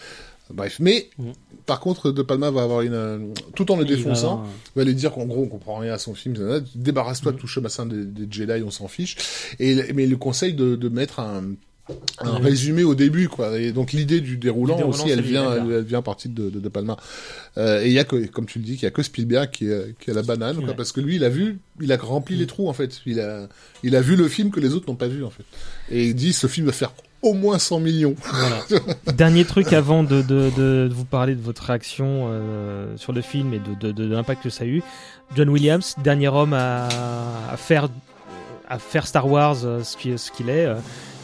[0.54, 1.32] Bref, mais Mm.
[1.66, 3.18] par contre, De Palma va avoir une, euh,
[3.54, 4.48] tout en le Il va défonçant, avoir-
[4.78, 6.36] va lui dire qu'en gros on comprend rien à son film.
[6.40, 9.18] euh, Débarrasse-toi de tout chemin des, des Jedi, on s'en fiche.
[9.60, 11.44] Et mais il le conseille de, de mettre un
[12.20, 13.58] un résumé au début quoi.
[13.58, 16.70] Et donc l'idée du déroulant, aussi elle vient elle, elle vient partie de, de, de
[16.70, 16.98] Palma.
[17.58, 19.50] Euh, et il y a que comme tu le dis qu'il y a que Spielberg
[19.52, 21.98] qui est qui a la banane quoi, parce que lui il a vu il a
[21.98, 23.02] rempli les trous en fait.
[23.06, 23.48] Il a
[23.84, 25.44] il a vu le film que les autres n'ont pas vu en fait.
[25.90, 26.92] Et il dit ce film va faire
[27.24, 28.16] au moins 100 millions.
[28.32, 28.60] Voilà.
[29.16, 33.54] Dernier truc avant de, de, de vous parler de votre réaction euh, sur le film
[33.56, 34.84] et de, l'impact que ça a eu.
[35.36, 36.88] John Williams, dernier homme à,
[37.52, 37.90] à faire
[38.70, 40.76] à faire Star Wars euh, ce qui- ce qu'il est, euh,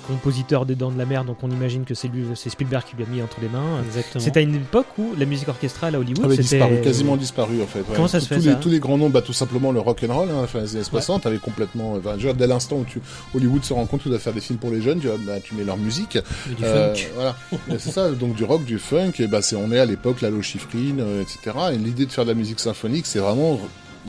[0.08, 2.96] compositeur des Dents de la Mer, donc on imagine que c'est lui, c'est Spielberg qui
[2.96, 3.82] lui a mis entre les mains.
[4.18, 7.62] C'est à une époque où la musique orchestrale à Hollywood avait c'était disparu quasiment disparu
[7.62, 7.86] en fait ouais.
[7.96, 10.04] Comment ça se tous fait, les, tous les grands noms bah tout simplement le rock
[10.08, 12.78] and roll hein, enfin les années 60 avait complètement enfin, je veux dire, dès l'instant
[12.78, 13.02] où tu
[13.36, 15.56] Hollywood se rend compte qu'il doit faire des films pour les jeunes tu, bah, tu
[15.56, 16.18] mets leur musique
[16.58, 17.08] du Euh, funk.
[17.16, 17.36] voilà,
[17.80, 20.30] c'est ça, donc du rock, du funk, et bah c'est on est à l'époque la
[20.42, 21.56] Chifrine, euh, etc.
[21.74, 23.60] Et l'idée de faire de la musique symphonique, c'est vraiment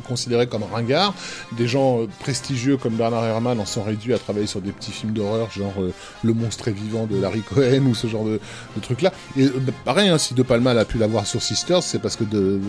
[0.03, 1.15] considéré comme ringard.
[1.53, 4.91] Des gens euh, prestigieux comme Bernard Herrmann en sont réduits à travailler sur des petits
[4.91, 5.93] films d'horreur, genre euh,
[6.23, 8.41] Le monstre est vivant de Larry Cohen ou ce genre de,
[8.77, 9.13] de trucs-là.
[9.37, 12.17] Et euh, bah, pareil, hein, si De Palma a pu l'avoir sur Sisters, c'est parce
[12.17, 12.61] que de,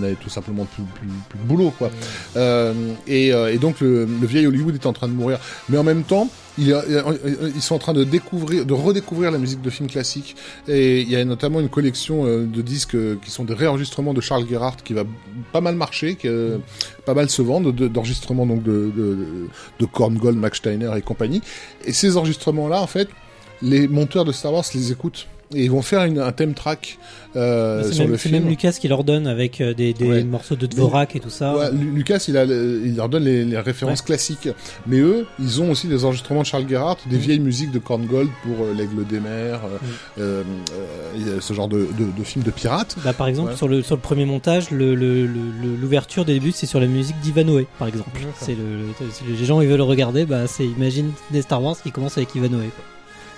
[0.00, 1.90] n'avait tout simplement plus, plus, plus de boulot, quoi.
[2.36, 2.72] Euh,
[3.06, 5.38] et, et donc le, le vieil Hollywood est en train de mourir.
[5.68, 9.70] Mais en même temps, ils sont en train de découvrir, de redécouvrir la musique de
[9.70, 10.36] films classiques.
[10.68, 14.14] Et il y a notamment une collection euh, de disques euh, qui sont des réenregistrements
[14.14, 15.04] de Charles Gerhardt qui va
[15.52, 16.58] pas mal marcher, qui euh,
[17.04, 19.26] pas mal se vendre, de- d'enregistrements donc de, de,
[19.80, 21.42] de Korngold, Max Steiner et compagnie.
[21.84, 23.08] Et ces enregistrements-là, en fait,
[23.62, 25.26] les monteurs de Star Wars les écoutent.
[25.54, 26.98] Et ils vont faire une, un theme track
[27.36, 28.42] euh, c'est sur même, le c'est film.
[28.42, 30.22] même Lucas qui leur donne avec euh, des, des Ouais.
[30.22, 31.56] morceaux de Dvorak et tout ça.
[31.56, 34.48] Ouais, Lucas, il, a, le- il leur donne les, les références classiques.
[34.86, 38.28] Mais eux, ils ont aussi des enregistrements de Charles Gerhardt, des vieilles musiques de Korngold
[38.44, 39.60] pour euh, L'Aigle des Mers,
[40.18, 40.42] euh,
[41.36, 42.96] a ce genre de, de, de films de pirates.
[43.04, 46.34] Bah, par exemple, sur, le, sur le premier montage, le- le- le- le- l'ouverture des
[46.34, 48.10] débuts, c'est sur la musique d'Ivanoé, par exemple.
[48.38, 48.78] C'est le,
[49.10, 52.16] si les gens ils veulent le regarder, bah, c'est imagine des Star Wars qui commencent
[52.16, 52.66] avec Ivanoé.
[52.76, 52.84] quoi.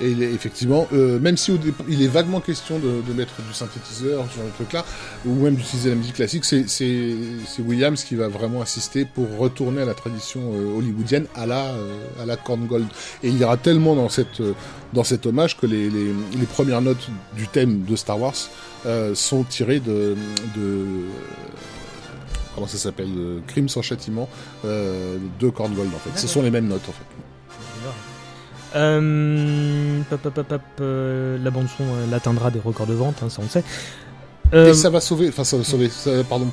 [0.01, 1.53] Et effectivement, euh, même si
[1.89, 4.85] il est vaguement question de, de mettre du synthétiseur, ce genre de truc-là,
[5.25, 6.67] ou même d'utiliser la musique classique, c'est-
[7.59, 12.23] Williams qui va vraiment insister pour retourner à la tradition euh, hollywoodienne à la, euh,
[12.23, 12.87] à la Korngold.
[13.23, 14.53] Et il y aura tellement dans, cette, euh,
[14.93, 18.35] dans cet hommage que les, les, les premières notes du thème de Star Wars
[19.15, 20.15] sont tirées de...
[20.57, 20.85] de
[22.55, 23.09] comment ça s'appelle
[23.49, 24.29] Crime sans châtiment
[24.65, 26.19] de Korngold en fait.
[26.21, 27.26] Ce sont les mêmes notes en fait.
[28.77, 33.17] Euh, pop, pop, pop, pop, euh, la bande son euh, l'atteindra des records de vente,
[33.23, 33.65] hein, ça on le sait.
[34.55, 36.47] Euh, Et ça va sauver, enfin ça va sauver, ça- pardon,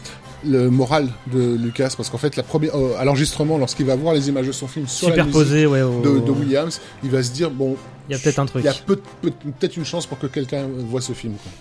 [0.46, 4.30] le moral de Lucas, parce qu'en fait, la première, à l'enregistrement, lorsqu'il va voir les
[4.30, 5.82] images de son film sur la musique superposé, ouais.
[5.82, 7.76] au- de, de Williams, il va se dire bon,
[8.10, 8.64] Il y a peut-être un truc.
[8.64, 11.34] il y a peut- peut- peut-être une chance pour que quelqu'un voit ce film.
[11.34, 11.52] quoi.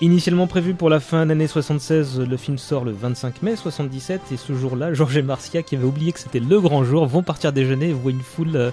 [0.00, 4.36] Initialement prévu pour la fin d'année 76, le film sort le 25 mai 77 et
[4.36, 7.52] ce jour-là, Georges et Marcia, qui avaient oublié que c'était le grand jour, vont partir
[7.52, 8.70] déjeuner et voient une foule euh,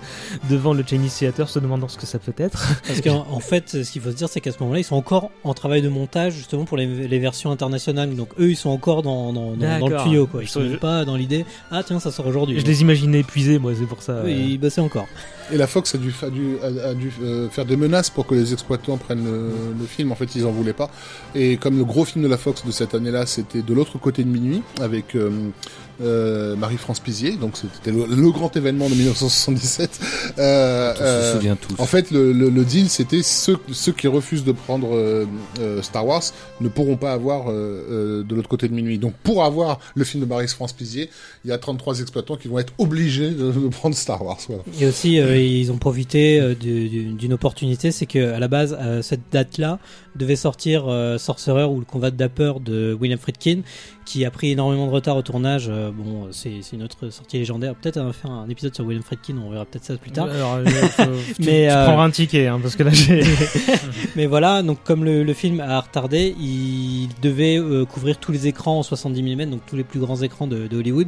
[0.51, 2.63] devant le Chinese Theater se demandant ce que ça peut être.
[2.87, 4.95] Parce qu'en en fait, ce qu'il faut se dire, c'est qu'à ce moment-là, ils sont
[4.97, 8.13] encore en travail de montage, justement, pour les, les versions internationales.
[8.15, 10.43] Donc, eux, ils sont encore dans, dans, dans, dans le tuyau, quoi.
[10.43, 12.59] Ils sont Je- même pas dans l'idée, ah, tiens, ça sort aujourd'hui.
[12.59, 14.21] Je les imaginais épuisés, moi, c'est pour ça.
[14.23, 14.45] Oui, euh.
[14.51, 15.07] ils bossaient encore.
[15.51, 18.25] Et la Fox a dû, a dû, a, a dû euh, faire des menaces pour
[18.27, 20.11] que les exploitants prennent le, le film.
[20.11, 20.89] En fait, ils en voulaient pas.
[21.35, 24.23] Et comme le gros film de la Fox de cette année-là, c'était De l'autre côté
[24.23, 25.29] de minuit, avec euh,
[26.01, 29.99] euh, Marie-France Pizier, donc c'était le, le grand événement de 1977.
[30.37, 31.75] Euh, On euh, se souvient tous.
[31.77, 35.25] En fait, le, le, le deal, c'était ceux, ceux qui refusent de prendre euh,
[35.59, 36.21] euh, Star Wars
[36.61, 37.53] ne pourront pas avoir euh,
[37.89, 38.97] euh, de l'autre côté de minuit.
[38.97, 41.09] Donc, pour avoir le film de Marie France Pizier,
[41.45, 44.37] il y a 33 exploitants qui vont être obligés de, de prendre Star Wars.
[44.47, 44.63] Voilà.
[44.79, 48.47] Et aussi, euh, ils ont profité euh, du- du- d'une opportunité, c'est que à la
[48.49, 49.79] base, euh, cette date-là
[50.15, 53.61] devait sortir euh, Sorcerer ou le combat de Dapper de William Friedkin,
[54.05, 55.67] qui a pris énormément de retard au tournage.
[55.69, 57.75] Euh, bon, c'est une autre sortie légendaire.
[57.75, 60.29] Peut-être on va faire un épisode sur William Friedkin, on verra peut-être ça plus tard.
[60.29, 60.63] Alors, euh,
[61.35, 63.23] tu, Mais, tu euh, prendras un ticket, hein, parce que là, j'ai.
[64.15, 68.47] Mais voilà, donc comme le, le film a retardé, il devait euh, couvrir tous les
[68.47, 71.07] écrans en 70 mm, donc tous les plus grands écrans de, de Hollywood.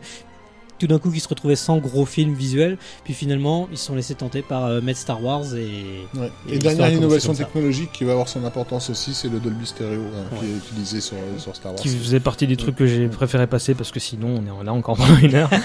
[0.80, 2.78] Tout d'un coup, ils se retrouvaient sans gros film visuel.
[3.04, 6.32] Puis finalement, ils se sont laissés tenter par euh, mettre Star Wars et Ouais.
[6.50, 10.36] Et dernière innovation technologique qui va avoir son importance aussi, c'est le Dolby Stereo hein,
[10.40, 11.82] qui est utilisé sur, sur Star Wars.
[11.82, 14.74] qui faisait partie des trucs que j'ai préféré passer parce que sinon on est là
[14.74, 15.50] encore pendant une heure.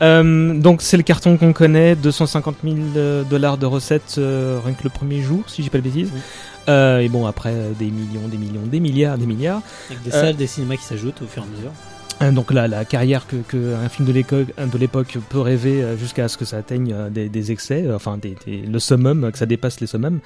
[0.00, 4.72] Euh, donc c'est le carton qu'on connaît, 250 000 euh, dollars de recettes euh, rien
[4.74, 6.10] que le premier jour, si j'ai pas de bêtises.
[6.14, 6.20] Oui.
[6.68, 9.60] Euh, et bon après euh, des millions, des millions, des milliards, des milliards.
[9.90, 11.72] avec des Euh, salles, des cinémas qui s'ajoutent au fur et à mesure.
[12.20, 15.82] Euh, Donc là, la carrière que, que un film de l'époque, de l'époque peut rêver
[15.82, 19.30] euh, jusqu'à ce que ça atteigne euh, des, des excès, enfin des, des- le summum,
[19.30, 20.18] que ça dépasse les summums.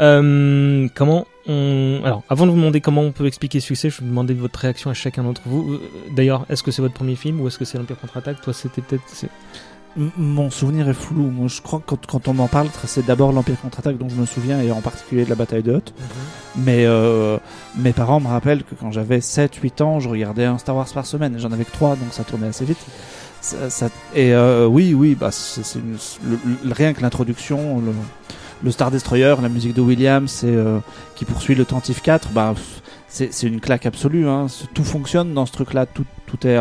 [0.00, 2.00] Euh, comment on...
[2.04, 4.32] Alors, avant de vous demander comment on peut expliquer ce succès, je vais vous demander
[4.32, 5.78] votre réaction à chacun d'entre vous.
[6.16, 8.40] D'ailleurs, est-ce que c'est votre premier film ou est-ce que c'est l'Empire contre-attaque?
[8.40, 9.02] Toi, c'était peut-être...
[9.96, 11.30] Mon souvenir est flou.
[11.30, 14.16] Moi, je crois que quand, quand on m'en parle, c'est d'abord l'Empire contre-attaque dont je
[14.16, 15.94] me souviens, et en particulier de la bataille de Hoth.
[16.56, 17.38] Mais euh,
[17.76, 21.06] mes parents me rappellent que quand j'avais 7-8 ans, je regardais un Star Wars par
[21.06, 21.36] semaine.
[21.36, 22.78] et J'en avais que 3, donc ça tournait assez vite.
[23.40, 25.62] Ça, ça- et euh, oui, oui, bah, c'est
[26.70, 27.92] rien que l'introduction, le,
[28.64, 30.80] le Star Destroyer, la musique de Williams, euh,
[31.14, 32.54] qui poursuit le Tantive 4, bah,
[33.08, 34.26] c'est une claque absolue.
[34.26, 34.46] Hein.
[34.74, 36.58] Tout fonctionne dans ce truc-là, tout, tout est...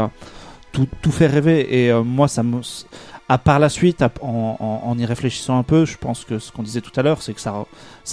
[0.71, 2.59] Tout, tout fait rêver et euh, moi ça me
[3.29, 6.81] à part la suite, en, y réfléchissant un peu, je pense que ce qu'on disait
[6.81, 7.65] tout à l'heure, c'est que ça,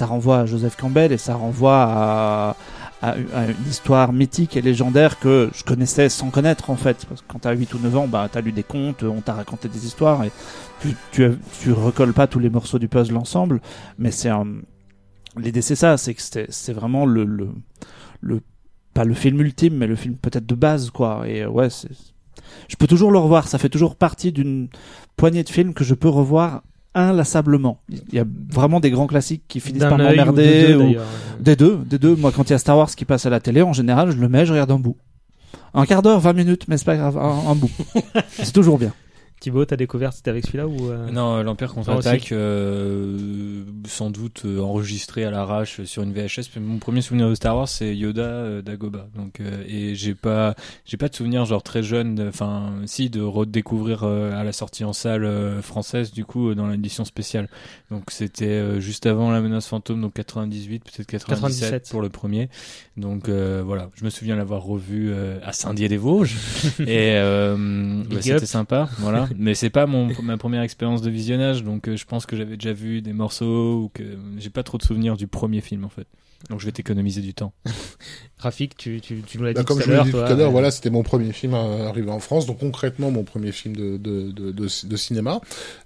[0.07, 2.57] renvoie à Joseph Campbell et ça renvoie à,
[3.03, 7.07] une histoire mythique et légendaire que je connaissais sans connaître en fait.
[7.09, 9.33] Parce que quand t'as 8 ou 9 ans, bah, t'as lu des contes, on t'a
[9.33, 10.31] raconté des histoires et
[10.81, 11.31] tu, tu,
[11.61, 13.61] tu recolles pas tous les morceaux du puzzle ensemble.
[13.99, 14.47] Mais c'est un.
[15.37, 17.49] L'idée c'est ça, c'est que c'est vraiment le, le,
[18.21, 18.41] le.
[18.93, 21.27] Pas le film ultime, mais le film peut-être de base quoi.
[21.27, 21.89] Et ouais, c'est.
[22.69, 24.69] Je peux toujours le revoir, ça fait toujours partie d'une
[25.17, 26.63] poignée de films que je peux revoir
[26.95, 27.81] inlassablement.
[27.89, 30.67] Il y a vraiment des grands classiques qui finissent par ou m'emmerder.
[30.69, 31.05] deux, ou- d'ailleurs.
[31.41, 32.17] Des deux, des deux.
[32.17, 34.17] Moi, quand il y a Star Wars qui passe à la télé, en général, je
[34.17, 34.97] le mets, je regarde un bout.
[35.75, 37.71] Un quart d'heure, 20 minutes, mais c'est pas grave, un, un bout.
[38.31, 38.93] c'est toujours bien.
[39.41, 42.29] Thibaut, t'as découvert c'était avec celui-là ou euh, Non, euh, l'Empire Ah, contre-attaque, aussi.
[42.33, 46.59] euh, sans doute euh, enregistré à l'arrache sur une VHS.
[46.61, 49.09] Mon premier souvenir de Star Wars, c'est Yoda euh, d'Agoba.
[49.17, 50.55] Donc, euh, et j'ai pas,
[50.85, 52.27] j'ai pas de souvenir genre très jeune.
[52.29, 56.55] Enfin, si de redécouvrir euh, à la sortie en salle euh, française, du coup, euh,
[56.55, 57.49] dans l'édition spéciale.
[57.91, 61.91] Donc, c'était euh, juste avant la menace fantôme, donc 98, peut-être 97, 97.
[61.91, 62.49] pour le premier.
[62.97, 66.37] Donc euh, voilà, je me souviens l'avoir revu euh, à Saint-Dié-des-Vosges
[66.81, 69.27] et euh, bah, c'était sympa, voilà.
[69.37, 72.57] Mais c'est pas mon ma première expérience de visionnage, donc euh, je pense que j'avais
[72.57, 74.03] déjà vu des morceaux ou que
[74.39, 76.07] j'ai pas trop de souvenirs du premier film en fait.
[76.49, 77.53] Donc je vais t'économiser du temps.
[78.39, 80.05] Rafik, tu, tu, tu nous l'as Bah, dit comme tout je à l'ai l'heure.
[80.07, 83.11] dit tout à l'heure, voilà, c'était mon premier film euh, arrivé en France, donc concrètement
[83.11, 85.41] mon premier film de de de, de, de cinéma.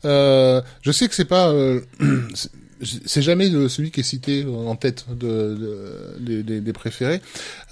[0.04, 1.80] Euh, je sais que c'est pas, euh,
[2.34, 7.20] c'est- jamais celui qui est cité en tête de, de- des- des, des préférés,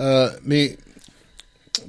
[0.01, 0.77] euh, mais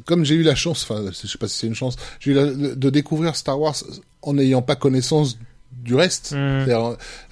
[0.06, 2.34] comme j'ai eu la chance, enfin, je sais pas si c'est une chance, j'ai eu
[2.34, 3.76] la, de découvrir Star Wars
[4.22, 5.38] en n'ayant pas connaissance
[5.72, 6.32] du reste.
[6.32, 6.66] Hmm.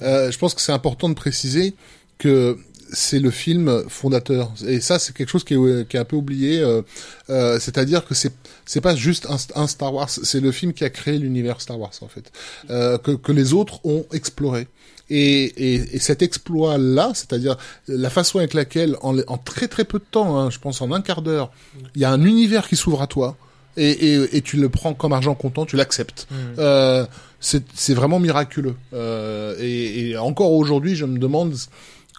[0.01, 1.75] Euh, je pense que c'est important de préciser
[2.17, 2.57] que
[2.91, 6.15] c'est le film fondateur et ça c'est quelque chose qui est, qui est un peu
[6.15, 6.81] oublié euh,
[7.29, 8.33] euh, c'est-à-dire que c'est
[8.65, 11.79] c'est pas juste un, un Star Wars c'est le film qui a créé l'univers Star
[11.79, 12.31] Wars en fait
[12.69, 14.67] euh, que, que les autres ont exploré
[15.11, 17.57] et, et, et cet exploit là c'est-à-dire
[17.87, 20.91] la façon avec laquelle en, en très très peu de temps hein, je pense en
[20.91, 21.51] un quart d'heure
[21.95, 23.37] il y a un univers qui s'ouvre à toi
[23.77, 26.35] et, et, et tu le prends comme argent comptant tu l'acceptes hmm.
[26.59, 27.05] euh,
[27.41, 28.75] c'est vraiment miraculeux.
[28.93, 31.55] Euh, et, et encore aujourd'hui, je me demande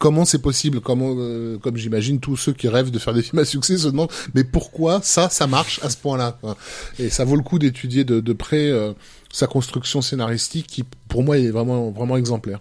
[0.01, 0.81] comment c'est possible.
[0.81, 3.89] Comment, euh, comme j'imagine tous ceux qui rêvent de faire des films à succès se
[3.89, 6.39] demandent, mais pourquoi ça, ça marche à ce point-là.
[6.99, 8.93] Et ça vaut le coup d'étudier de, de près euh,
[9.33, 12.61] sa construction scénaristique, qui pour moi est vraiment vraiment exemplaire.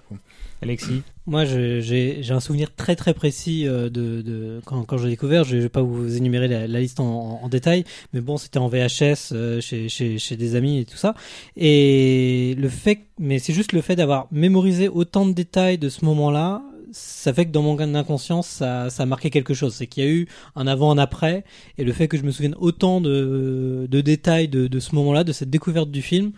[0.64, 1.01] Alexis.
[1.25, 5.43] Moi, j'ai j'ai un souvenir très très précis euh, de, de quand, quand j'ai découvert.
[5.43, 7.83] Je vais pas vous énumérer la, la liste en, en, en détail,
[8.14, 11.16] mais bon, c'était en VHS euh, chez, chez, chez des amis et tout ça.
[11.58, 16.06] Et le fait, mais c'est juste le fait d'avoir mémorisé autant de détails de ce
[16.06, 16.61] moment-là,
[16.92, 19.74] ça fait que dans mon inconscience, ça, ça a marqué quelque chose.
[19.76, 21.44] C'est qu'il y a eu un avant, un après,
[21.78, 25.24] et le fait que je me souvienne autant de, de détails de, de ce moment-là,
[25.24, 26.32] de cette découverte du film,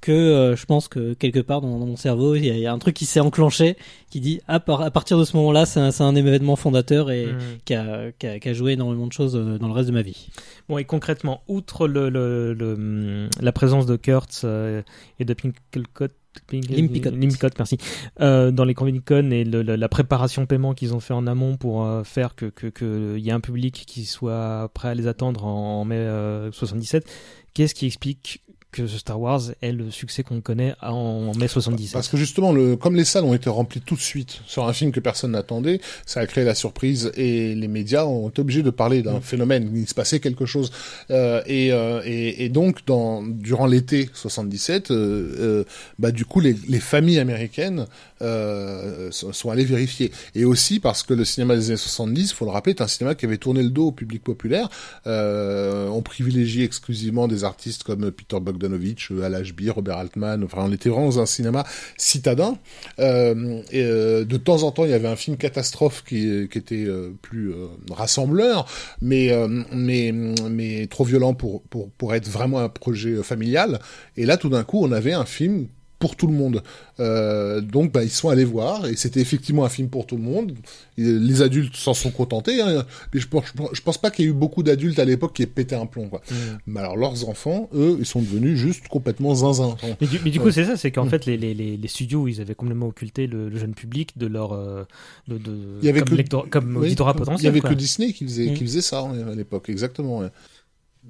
[0.00, 2.60] que euh, je pense que quelque part dans, dans mon cerveau, il y, a- il
[2.60, 3.76] y a un truc qui s'est enclenché,
[4.10, 7.38] qui dit par- à partir de ce moment-là, c'est un, événement fondateur et Mm.
[7.64, 9.94] qui, a, qui, a, qui a joué énormément de choses euh, dans le reste de
[9.94, 10.28] ma vie.
[10.68, 14.82] Bon, et concrètement, outre le, le, le, hum, la présence de Kurtz euh,
[15.18, 16.12] et de Pinkelcott,
[16.48, 17.12] Pink- Limpicott.
[17.12, 17.76] Limpicott, merci,
[18.20, 21.26] euh, dans les Comic Con et le- le- la préparation paiement qu'ils ont fait en
[21.26, 24.88] amont pour euh, faire que que que il y ait un public qui soit prêt
[24.90, 27.04] à les attendre en, en mai euh, 77,
[27.52, 28.42] qu'est-ce qui explique
[28.72, 32.76] que Star Wars ait le succès qu'on connaît en, mai 77 Parce que justement, le,
[32.76, 35.80] comme les salles ont été remplies tout de suite sur un film que personne n'attendait,
[36.06, 39.70] ça a créé la surprise et les médias ont été obligés de parler d'un phénomène.
[39.74, 40.70] Il se passait quelque chose.
[41.10, 44.94] Euh, et, euh, et, et donc, dans, durant l'été 77, euh,
[45.38, 45.64] euh,
[45.98, 47.86] bah, du coup, les, les familles américaines
[48.22, 50.12] euh, sont allées vérifier.
[50.34, 53.14] Et aussi parce que le cinéma des années 70, faut le rappeler, est un cinéma
[53.14, 54.68] qui avait tourné le dos au public populaire.
[55.06, 60.44] Euh, on privilégiait exclusivement des artistes comme Peter Bogdanovich, euh, Al Ashby, Robert Altman.
[60.44, 61.64] Enfin, on était vraiment dans un cinéma
[61.96, 62.58] citadin.
[62.98, 66.58] Euh, et, euh, de temps en temps, il y avait un film catastrophe qui, qui
[66.58, 67.52] était euh, plus
[67.90, 68.66] rassembleur,
[69.00, 69.30] mais
[69.72, 73.80] mais mais trop violent pour pour pour être vraiment un projet familial.
[74.16, 75.68] Et là, tout d'un coup, on avait un film
[76.00, 76.62] pour tout le monde.
[76.98, 80.22] Euh, donc, bah, ils sont allés voir, et c'était effectivement un film pour tout le
[80.22, 80.54] monde.
[80.98, 82.60] Et les adultes s'en sont contentés.
[82.60, 82.84] Hein.
[83.14, 85.04] Mais je, pense- je pense- je pense pas qu'il y ait eu beaucoup d'adultes à
[85.04, 86.08] l'époque qui aient pété un plomb.
[86.08, 86.22] Quoi.
[86.30, 86.34] Mm.
[86.66, 89.76] Mais alors, leurs enfants, eux, ils sont devenus juste complètement zinzin.
[90.00, 90.52] Mais du, mais du coup, Ouais.
[90.52, 91.10] c'est ça, c'est qu'en Mm.
[91.10, 94.26] fait, les, les, les, les studios, ils avaient complètement occulté le, le jeune public de
[94.26, 94.84] leur, euh,
[95.28, 97.44] de, de, Il y avait comme, que- lector- comme Oui, auditorat Il potentiel.
[97.44, 97.70] y avait quoi.
[97.70, 98.54] que Disney qui faisait, Mm.
[98.54, 100.20] qui faisait ça hein, à l'époque, exactement.
[100.20, 100.28] ouais.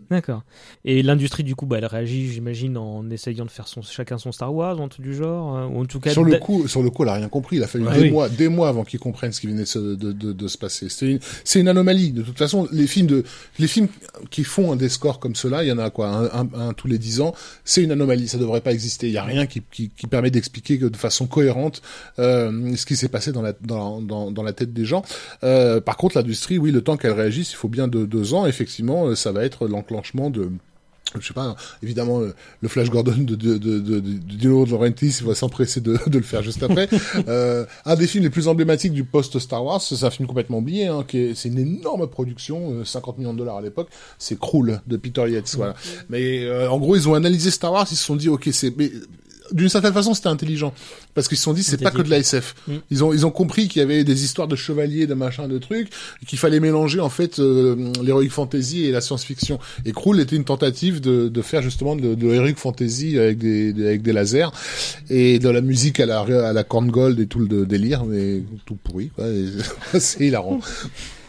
[0.09, 0.43] D'accord.
[0.85, 4.33] Et l'industrie, du coup, bah, elle réagit, j'imagine, en essayant de faire son, chacun son
[4.33, 6.11] Star Wars, un truc du genre, euh, ou en tout cas.
[6.11, 7.57] Sur le coup, sur le coup, elle a rien compris.
[7.57, 8.11] Il a fallu Ah des oui.
[8.11, 10.59] mois, des mois avant qu'ils comprennent ce qui venait de se, de, de, de se
[10.59, 10.89] passer.
[10.89, 12.13] C'est une, c'est une anomalie.
[12.13, 13.25] De toute façon, les films de,
[13.59, 13.89] les films
[14.31, 16.73] qui font un des scores comme cela, il y en a quoi, un, un- un
[16.73, 17.35] tous les dix ans.
[17.65, 18.29] C'est une anomalie.
[18.29, 19.09] Ça devrait pas exister.
[19.09, 21.83] Il y a rien qui, qui, qui permet d'expliquer que de façon cohérente
[22.19, 25.03] euh, ce qui s'est passé dans la, dans, dans, dans la tête des gens.
[25.45, 28.47] Euh, par contre, l'industrie, oui, le temps qu'elle réagisse, il faut bien deux, deux ans.
[28.47, 30.51] Effectivement, ça va être l'enclenchement de
[31.19, 34.71] je sais pas, évidemment, euh, le Flash Gordon de, de, de, de, de Dino De
[34.71, 36.89] Laurentiis, il va s'empresser de, de le faire juste après.
[37.29, 40.87] euh, un des films les plus emblématiques du post-Star Wars, c'est un film complètement oublié,
[40.87, 43.89] hein, qui est, c'est une énorme production, euh, 50 millions de dollars à l'époque,
[44.19, 45.75] c'est Krull de Peter Yates, voilà.
[46.11, 48.73] Mais euh, en gros, ils ont analysé Star Wars, ils se sont dit, ok, c'est...
[48.77, 48.93] mais,
[49.53, 50.73] d'une certaine façon, c'était intelligent
[51.15, 52.55] parce qu'ils se sont dit c'est pas que de la SF.
[52.69, 52.73] Mm.
[52.91, 55.59] Ils ont ils ont compris qu'il y avait des histoires de chevaliers, de machin, de
[55.59, 55.89] trucs,
[56.27, 59.59] qu'il fallait mélanger en fait euh, l'heroic fantasy et la science-fiction.
[59.85, 63.73] Et Krull était une tentative de, de faire justement de, de l'heroic fantasy avec des,
[63.73, 64.49] des- avec des lasers
[65.09, 68.43] et de la musique à la à la corn gold et tout le délire, mais
[68.67, 69.11] tout pourri.
[69.99, 70.61] C'est hilarant.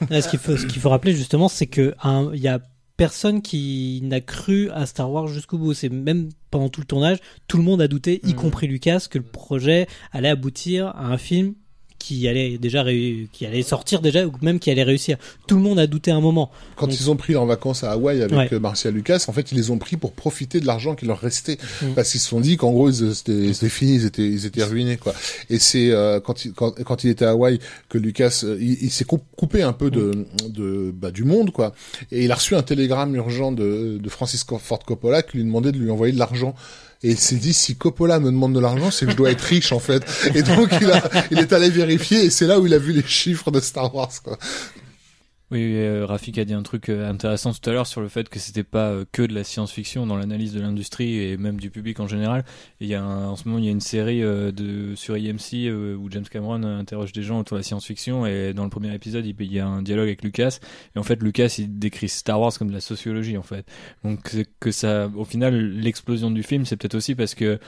[0.10, 2.60] Ce qu'il faut, ce qu'il faut rappeler justement, c'est que un- il y a
[2.98, 5.74] personne qui n'a cru à Star Wars jusqu'au bout.
[5.74, 8.36] C'est même pendant tout le tournage, tout le monde a douté, y Mhm.
[8.36, 11.56] compris Lucas, que le projet allait aboutir à un film
[12.02, 12.84] qui allait déjà
[13.32, 15.18] qui allait sortir déjà ou même qui allait réussir.
[15.48, 16.52] Tout le monde a douté un moment.
[16.76, 18.50] Quand Donc- ils ont pris leurs vacances à Hawaï avec Ouais.
[18.54, 21.20] euh, Marcia Lucas, en fait, ils les ont pris pour profiter de l'argent qui leur
[21.20, 21.94] restait, Mm.
[21.96, 25.14] parce qu'ils se sont dit qu'en gros, c'était fini, ils étaient, ils étaient ruinés, quoi.
[25.50, 28.78] Et c'est euh, quand, il, quand, quand il était à Hawaï que Lucas, euh, il,
[28.84, 31.74] il s'est coup- coupé un peu de, de bah, du monde, quoi.
[32.12, 35.72] Et il a reçu un télégramme urgent de, de Francis Ford Coppola qui lui demandait
[35.72, 36.56] de lui envoyer de l'argent.
[37.04, 39.42] Et il s'est dit, si Coppola me demande de l'argent, c'est que je dois être
[39.42, 40.04] riche, en fait.
[40.36, 40.92] Et donc, il,
[41.32, 43.94] il est allé vérifier, et c'est là où il a vu les chiffres de Star
[43.96, 44.38] Wars, quoi.
[45.52, 48.30] Oui, euh, Rafik a dit un truc euh, intéressant tout à l'heure sur le fait
[48.30, 51.70] que c'était pas euh, que de la science-fiction dans l'analyse de l'industrie et même du
[51.70, 52.46] public en général.
[52.80, 55.18] Il y a un- en ce moment il y a une série euh, de sur
[55.18, 58.70] IMC euh, où James Cameron interroge des gens autour de la science-fiction et dans le
[58.70, 60.60] premier épisode il, y a un dialogue avec Lucas
[60.96, 63.66] et en fait Lucas il décrit Star Wars comme de la sociologie en fait.
[64.06, 67.60] Donc que ça, au final l'explosion du film c'est peut-être aussi parce que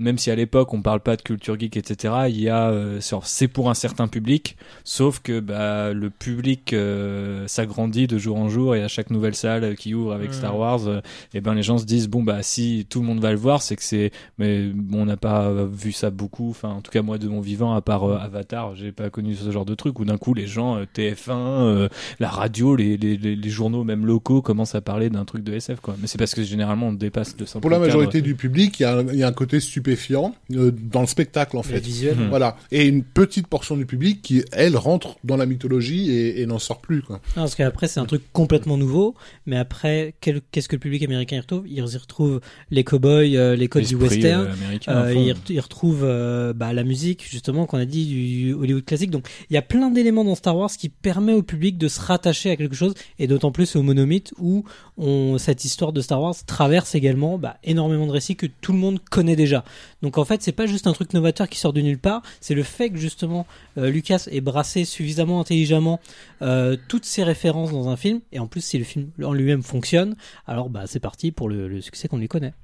[0.00, 2.98] même si à l'époque on parle pas de culture geek, etc., il y a, euh,
[3.22, 8.48] c'est pour un certain public, sauf que bah, le public euh, s'agrandit de jour en
[8.48, 10.32] jour et à chaque nouvelle salle qui ouvre avec Mm.
[10.32, 11.00] Star Wars, euh,
[11.34, 13.62] et ben les gens se disent bon bah si tout le monde va le voir,
[13.62, 17.02] c'est que c'est, mais bon, on n'a pas vu ça beaucoup, enfin en tout cas
[17.02, 20.00] moi de mon vivant, à part euh, Avatar, j'ai pas connu ce genre de truc
[20.00, 21.88] où d'un coup les gens euh, TF1, euh,
[22.18, 25.52] la radio, les, les, les, les journaux même locaux commencent à parler d'un truc de
[25.52, 25.94] SF quoi.
[26.00, 27.88] Mais c'est parce que généralement on dépasse le simple Pour la cadre.
[27.88, 30.70] majorité du public, il y, a un- il y a un côté stupéfiant stupéfiant euh,
[30.70, 31.80] dans le spectacle en Le fait.
[31.80, 32.16] visuel.
[32.16, 32.28] Mhm.
[32.28, 36.46] Voilà, et une petite portion du public qui, elle, rentre dans la mythologie et, et
[36.46, 37.02] n'en sort plus.
[37.02, 37.16] Quoi.
[37.36, 39.14] Non, parce qu'après, c'est un truc complètement nouveau.
[39.46, 41.64] Mais après, qu'est-ce que le public américain y retrouve?
[41.66, 44.48] Ils y retrouvent les cowboys, euh, les codes du western.
[44.88, 48.84] euh, Euh, ils, ils retrouvent euh, bah, la musique, justement, qu'on a dit, du Hollywood
[48.84, 49.10] classique.
[49.10, 52.00] Donc, il y a plein d'éléments dans Star Wars qui permet au public de se
[52.00, 54.64] rattacher à quelque chose, et d'autant plus au monomythe où
[54.96, 58.78] on, cette histoire de Star Wars traverse également bah, énormément de récits que tout le
[58.78, 59.64] monde connaît déjà.
[60.02, 62.54] Donc, en fait, c'est pas juste un truc novateur qui sort de nulle part, c'est
[62.54, 63.46] le fait que justement
[63.78, 66.00] euh, Lucas ait brassé suffisamment intelligemment
[66.42, 69.62] euh, toutes ces références dans un film, et en plus, si le film en lui-même
[69.62, 72.54] fonctionne, alors bah, c'est parti pour le succès qu'on lui connaît.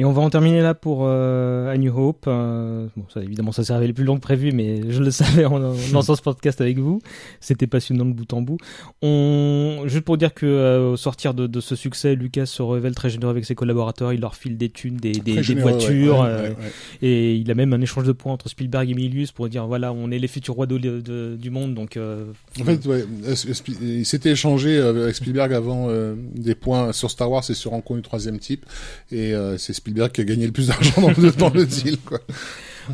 [0.00, 2.24] Et on va en terminer là pour euh, A New Hope.
[2.26, 5.44] Euh, bon, ça, évidemment, ça s'est révélé plus long que prévu, mais je le savais
[5.44, 7.02] en, en lançant ce podcast avec vous.
[7.40, 8.56] C'était passionnant de bout en bout.
[9.02, 12.94] On, juste pour dire que euh, au sortir de, de ce succès, Lucas se révèle
[12.94, 14.14] très généreux avec ses collaborateurs.
[14.14, 15.12] Il leur file des thunes, des,
[15.60, 16.72] voitures, ouais, euh, ouais, ouais.
[17.06, 19.92] et il a même un échange de points entre Spielberg et Milius pour dire voilà,
[19.92, 21.98] on est les futurs rois de- de- du monde, donc.
[21.98, 22.24] euh,
[22.58, 22.80] En fait,
[23.82, 25.88] il s'était échangé avec Spielberg avant
[26.34, 28.64] des points sur Star Wars et sur Rencontre du troisième type,
[29.12, 31.98] et c'est Spielberg qui a gagné le plus d'argent dans le, dans le deal.
[32.04, 32.18] Quoi.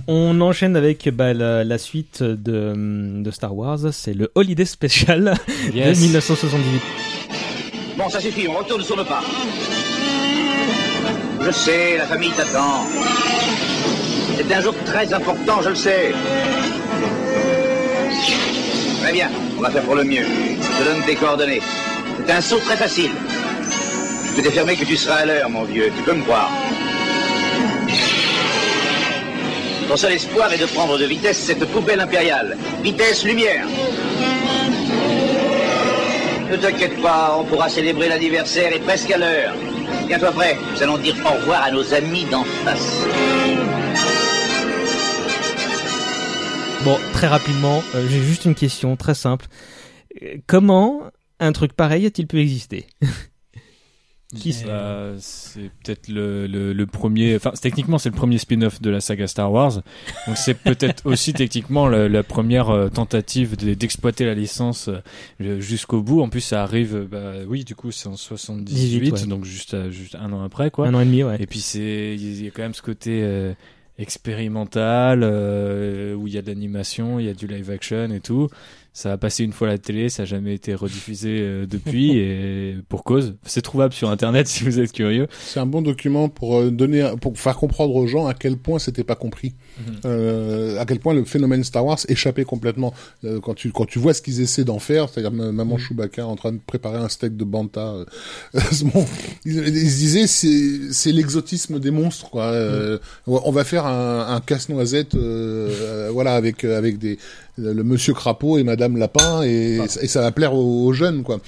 [0.08, 5.34] On enchaîne avec bah, la, la suite de, de Star Wars, c'est le Holiday Special
[5.72, 5.96] Yes.
[5.98, 6.80] de 1978.
[7.96, 9.22] Bon, ça suffit, on retourne sur le pas.
[11.44, 12.84] Je sais, la famille t'attend.
[14.36, 16.12] C'est un jour très important, je le sais.
[19.02, 20.24] Très bien, on va faire pour le mieux.
[20.24, 21.60] Je te donne tes coordonnées.
[22.26, 23.10] C'est un saut très facile.
[24.30, 26.50] Je peux t'affirmer que tu seras à l'heure, mon vieux, tu peux me croire.
[29.88, 32.56] Ton seul espoir est de prendre de vitesse cette poubelle impériale.
[32.82, 33.66] Vitesse lumière.
[36.50, 39.54] Ne t'inquiète pas, on pourra célébrer l'anniversaire et presque à l'heure.
[40.06, 43.02] Tiens-toi prêt, nous allons dire au revoir à nos amis d'en face.
[46.84, 49.46] Bon, très rapidement, euh, j'ai juste une question très simple.
[50.22, 51.02] Euh, Comment
[51.40, 52.86] un truc pareil a-t-il pu exister?
[54.34, 57.36] Qui sait Bah, c'est peut-être le, le, le premier.
[57.36, 59.82] Enfin, techniquement, c'est le premier spin-off de la saga Star Wars.
[60.26, 64.90] Donc, c'est peut-être aussi techniquement la, la première euh, tentative de- d'exploiter la licence
[65.40, 66.22] euh, jusqu'au bout.
[66.22, 66.96] En plus, ça arrive.
[66.96, 69.26] euh, Bah, oui, du coup, c'est en 78, 18, ouais.
[69.26, 70.88] donc juste à- juste un an après, quoi.
[70.88, 71.36] Un an et demi, ouais.
[71.38, 73.52] Et puis c'est, il y a quand même ce côté euh,
[74.16, 78.20] expérimental euh, où il y a de l'animation, il y a du live action et
[78.20, 78.48] tout.
[78.98, 82.12] Ça a passé une fois à la télé, ça n'a jamais été rediffusé euh, depuis
[82.16, 83.34] et pour cause.
[83.44, 85.28] C'est trouvable sur internet si vous êtes curieux.
[85.44, 88.78] C'est un bon document pour euh, donner, pour faire comprendre aux gens à quel point
[88.78, 89.96] c'était pas compris, Mhm.
[90.06, 92.94] euh, à quel point le phénomène Star Wars échappait complètement.
[93.24, 96.34] Euh, quand tu quand tu vois ce qu'ils essaient d'en faire, c'est-à-dire maman Chewbacca en
[96.36, 98.04] train de préparer un steak de banta, euh,
[98.94, 99.04] bon,
[99.44, 102.44] ils, ils se disaient c'est c'est l'exotisme des monstres quoi.
[102.44, 107.18] Euh, On va faire un, un casse-noisette, voilà avec avec des
[107.58, 111.40] le monsieur crapaud et madame lapin et, et ça va plaire aux, aux jeunes quoi.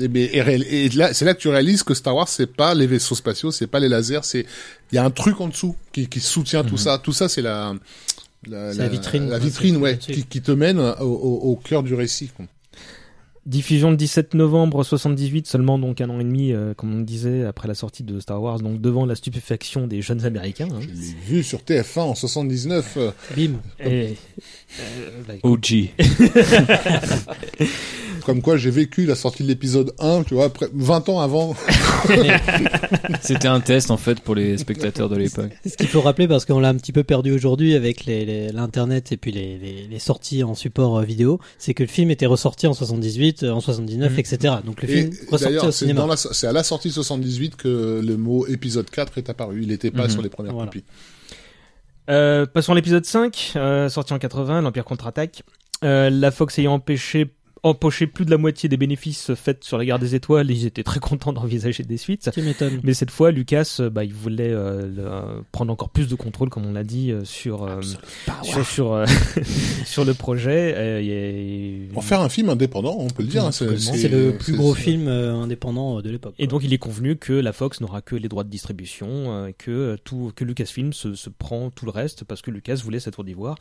[0.00, 2.86] Et, mais- et là, c'est là que tu réalises que Star Wars, c'est pas les
[2.86, 4.46] vaisseaux spatiaux, c'est pas les lasers, c'est
[4.92, 6.98] il y a un truc en dessous qui, qui soutient tout ça.
[6.98, 7.74] Tout ça, c'est la
[8.48, 12.28] la, vitrine, la vitrine, ouais, qui, qui te mène au, au, au cœur du récit.
[12.36, 12.46] quoi.
[13.46, 17.44] Diffusion le 17 novembre 78, seulement donc un an et demi, euh, comme on disait,
[17.44, 20.66] après la sortie de Star Wars, donc devant la stupéfaction des jeunes Américains.
[20.72, 20.80] hein.
[20.80, 22.94] Je l'ai vu sur TF1 en 79.
[22.96, 23.52] euh, Bim.
[23.78, 24.16] Et,
[24.80, 25.90] euh, bah, OG.
[28.24, 31.54] Comme quoi, j'ai vécu la sortie de l'épisode 1, tu vois, après, 20 ans avant.
[33.22, 35.52] C'était un test en fait pour les spectateurs de l'époque.
[35.64, 38.48] Ce qu'il faut rappeler, parce qu'on l'a un petit peu perdu aujourd'hui avec les- les-
[38.50, 42.10] l'internet et puis les, les- les sorties en support euh, vidéo, c'est que le film
[42.10, 44.18] était ressorti en 78, euh, en 79, Mhm.
[44.18, 44.54] etc.
[44.64, 46.16] Donc le Et film ressorti d'ailleurs, au c'est cinéma.
[46.16, 49.62] c'est à la sortie 78 que le mot épisode 4 est apparu.
[49.62, 50.10] Il n'était pas Mhm.
[50.10, 50.66] sur les premières Voilà.
[50.70, 50.84] copies.
[52.08, 55.42] Euh, passons à l'épisode 5, euh, sorti en 80, l'Empire contre-attaque.
[55.84, 57.32] Euh, la Fox ayant empêché
[57.66, 60.82] empoché plus de la moitié des bénéfices faits sur la guerre des étoiles, ils étaient
[60.82, 62.30] très contents d'envisager des suites.
[62.32, 62.80] Tu m'étonnes.
[62.82, 64.86] Mais cette fois, Lucas, euh, bah, il voulait euh,
[65.36, 67.80] le- prendre encore plus de contrôle, comme on l'a dit, euh, sur, euh,
[68.42, 69.04] sur, sur, euh,
[69.84, 70.74] sur le projet.
[70.76, 73.44] euh, et, Pour faire un film indépendant, on peut le dire.
[73.44, 76.34] hein, c'est- C'est le plus c'est- gros c'est- film euh, indépendant de l'époque.
[76.38, 79.50] Et donc, il est convenu que la Fox n'aura que les droits de distribution, euh,
[79.56, 83.14] que tout, que Lucasfilm se, se prend tout le reste parce que Lucas voulait cette
[83.14, 83.56] tour d'ivoire.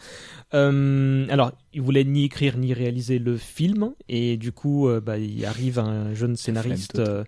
[0.54, 5.18] Euh, alors, il voulait ni écrire ni réaliser le film, et du coup, euh, bah,
[5.18, 7.24] il arrive un jeune scénariste euh,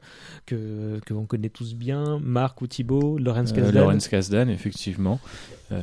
[0.45, 3.71] que que on connaît tous bien, Marc ou Thibault, Laurence Euh, Kasdan.
[3.79, 5.19] Lawrence Kasdan, effectivement.
[5.71, 5.77] Ouais,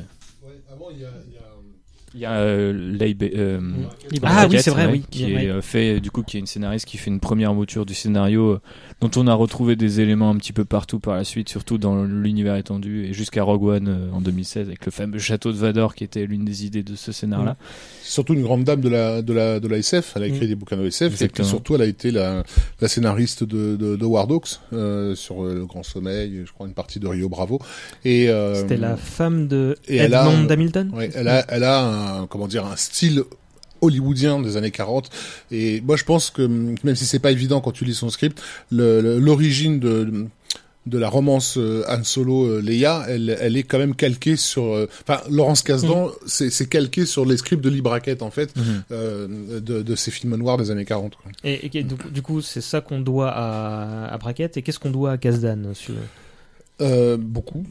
[0.72, 1.14] avant, il y a, y a,
[2.14, 3.60] Il y a euh, Leigh Ba- euh,
[4.12, 5.04] Libre Ah oui, c'est vrai, oui.
[5.10, 7.94] qui est fait du coup qui est une scénariste qui fait une première mouture du
[7.94, 8.60] scénario
[9.06, 12.04] dont on a retrouvé des éléments un petit peu partout par la suite, surtout dans
[12.04, 15.94] l'univers étendu et jusqu'à Rogue One euh, en 2016 avec le fameux château de Vador
[15.94, 17.56] qui était l'une des idées de ce scénar-là.
[18.02, 20.12] C'est surtout une grande dame de la de la de la SF.
[20.16, 20.48] Elle a écrit Mm.
[20.48, 22.42] des bouquins de SF et puis surtout elle a été la,
[22.80, 26.66] la scénariste de de, de War Dogs euh, sur euh, le Grand Sommeil, je crois
[26.66, 27.60] une partie de Rio Bravo.
[28.04, 30.90] Et euh, C'était la femme de et elle a- Edmond Hamilton?
[30.94, 33.22] Ouais, elle a, elle a un, comment dire, un style
[33.84, 35.10] hollywoodien des années 40
[35.50, 38.40] et moi je pense que même si c'est pas évident quand tu lis son script
[38.70, 40.26] l'origine de
[40.86, 44.64] de la romance euh, Han Solo euh, Leia elle elle est quand même calquée sur
[44.64, 48.52] euh, enfin Laurence Kasdan c'est c'est calqué sur les scripts de Lee Brackett en fait
[48.92, 49.26] euh,
[49.60, 51.32] de de ces films noirs des années 40 quoi.
[51.42, 54.58] Et, et du coup- du coup, c'est ça qu'on doit à, à Brackett.
[54.58, 55.94] Et qu'est-ce qu'on doit à Kazdan sur...
[56.82, 57.64] euh, beaucoup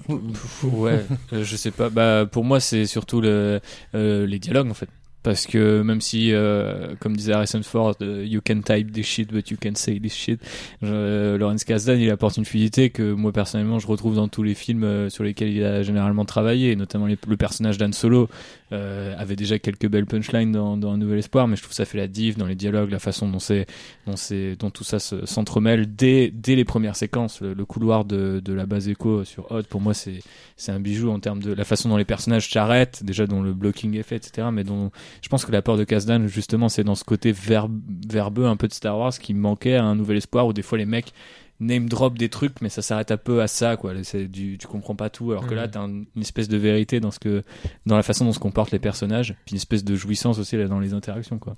[0.63, 1.89] Ouais, je sais pas.
[1.91, 3.59] Bah pour moi c'est surtout le,
[3.93, 4.89] euh, les dialogues en fait.
[5.23, 9.31] Parce que même si, euh, comme disait Harrison Ford, euh, you can type this shit,
[9.31, 10.41] but you can say this shit,
[10.83, 14.53] euh, Lawrence Kasdan, il apporte une fluidité que moi personnellement je retrouve dans tous les
[14.53, 18.27] films euh, sur lesquels il a généralement travaillé, notamment le personnage d'Han Solo
[18.73, 21.85] euh, avait déjà quelques belles punchlines dans, dans Un Nouvel Espoir, mais je trouve ça
[21.85, 23.65] fait la div dans les dialogues, la façon dont c'est,
[24.07, 27.39] dont c'est, dont tout ça se- s'entremêle dès, dès les premières séquences.
[27.39, 30.19] Le, le couloir de, de la base Echo sur Hot, pour moi c'est,
[30.57, 33.53] c'est un bijou en termes de la façon dont les personnages s'arrêtent, déjà dont le
[33.53, 34.47] blocking est fait, etc.
[34.51, 34.91] Mais dont
[35.21, 38.67] je pense que l'apport de Kasdan, justement, c'est dans ce côté verbe, verbeux un peu
[38.67, 41.13] de Star Wars qui manquait à un nouvel espoir où des fois les mecs
[41.59, 43.93] name drop des trucs, mais ça s'arrête un peu à ça, quoi.
[44.03, 45.71] C'est du, tu comprends pas tout, alors que là, Mhm.
[45.71, 47.43] t'as un- une espèce de vérité dans ce que,
[47.85, 50.67] dans la façon dont se comportent les personnages, puis une espèce de jouissance aussi là
[50.67, 51.55] dans les interactions, quoi.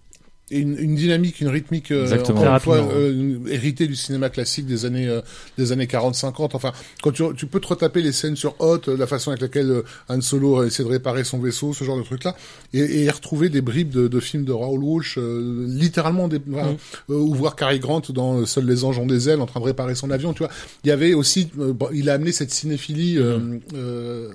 [0.51, 2.41] Et une, une dynamique, une rythmique, euh, Exactement.
[2.41, 5.21] encore une Très fois, euh, héritée du cinéma classique des années euh,
[5.57, 6.51] des années 40-50.
[6.53, 9.41] Enfin, quand tu, tu peux te retaper les scènes sur Hot, euh, la façon avec
[9.41, 12.35] laquelle euh, Han Solo essaie de réparer son vaisseau, ce genre de trucs-là,
[12.73, 16.73] et, et retrouver des bribes de, de films de Raoul Walsh, euh, littéralement des, enfin,
[16.73, 16.77] Mm.
[17.13, 19.59] euh, ou voir Cary Grant dans euh, Seuls les anges ont des ailes en train
[19.61, 20.33] de réparer son avion.
[20.33, 20.51] Tu vois,
[20.83, 23.59] il y avait aussi, euh, bon, il a amené cette cinéphilie euh, Mm.
[23.75, 24.29] euh,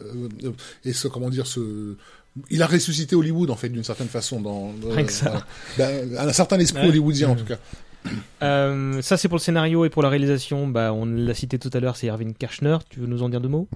[0.45, 0.51] euh,
[0.85, 1.95] et ce comment dire ce
[2.51, 5.45] il a ressuscité Hollywood en fait d'une certaine façon dans euh, Rien que ça.
[5.77, 5.93] voilà.
[5.93, 6.89] Ben, un certain esprit Ouais.
[6.89, 7.39] hollywoodien en Mm.
[7.39, 7.57] tout cas.
[8.43, 10.67] Euh, ça, c'est pour le scénario et pour la réalisation.
[10.67, 12.79] Bah, on l'a cité tout à l'heure, c'est Erwin Kirchner.
[12.89, 13.69] Tu veux nous en dire deux mots?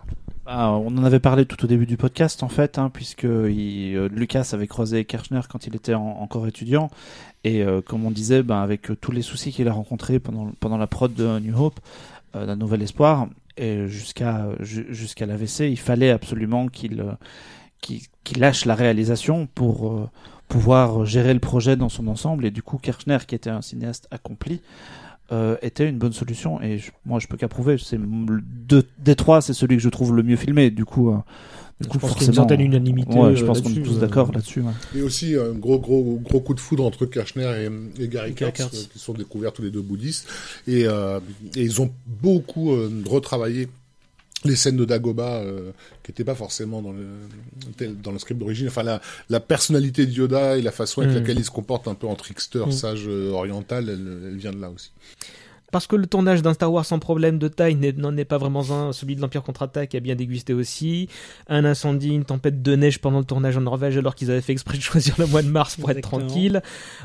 [0.47, 3.95] Ah, on en avait parlé tout au début du podcast en fait, hein, puisque il,
[3.97, 6.91] euh, Lucas avait croisé Kirchner quand il était en- encore étudiant,
[7.45, 10.53] et euh, comme on disait, ben, avec euh, tous les soucis qu'il a rencontrés pendant,
[10.61, 11.81] pendant la prod de New Hope,
[12.37, 17.03] euh, d'un Nouvel Espoir, et jusqu'à ju- jusqu'à l'AVC, il fallait absolument qu'il
[17.81, 20.09] qu'il lâche la réalisation pour euh,
[20.49, 24.07] pouvoir gérer le projet dans son ensemble, et du coup Kirchner, qui était un cinéaste
[24.11, 24.61] accompli,
[25.33, 29.41] euh, était une bonne solution et je- moi je peux qu'approuver c'est de, des trois
[29.41, 31.17] c'est celui que je trouve le mieux filmé du coup euh,
[31.81, 33.71] du Je coup pense qu'il y a une certaine unanimité, ouais, je euh, pense qu'on
[33.71, 34.01] est tous euh.
[34.01, 34.73] d'accord là-dessus ouais.
[34.95, 37.45] Et aussi un gros gros gros coup de foudre entre Kirchner
[37.99, 38.75] et, et Gary Gary Kurtz, Kurtz.
[38.85, 40.29] euh, qui sont découverts tous les deux bouddhistes
[40.69, 41.21] et, euh,
[41.57, 43.69] et ils ont beaucoup euh, retravaillé
[44.45, 45.71] les scènes de Dagoba euh,
[46.03, 47.07] qui n'étaient pas forcément dans le
[48.03, 49.01] dans le script d'origine enfin la,
[49.31, 51.19] la personnalité de Yoda et la façon avec Mm.
[51.19, 52.73] laquelle il se comporte un peu en trickster Mm.
[52.73, 54.91] sage euh, oriental elle, elle vient de là aussi
[55.75, 58.39] Parce que le tournage d'un Star Wars sans problème de taille n'est- n'en est pas
[58.39, 61.09] vraiment un, celui de l'Empire contre-attaque a bien dégusté aussi.
[61.49, 64.53] Un incendie, une tempête de neige pendant le tournage en Norvège alors qu'ils avaient fait
[64.53, 66.63] exprès de choisir le mois de mars pour être tranquille.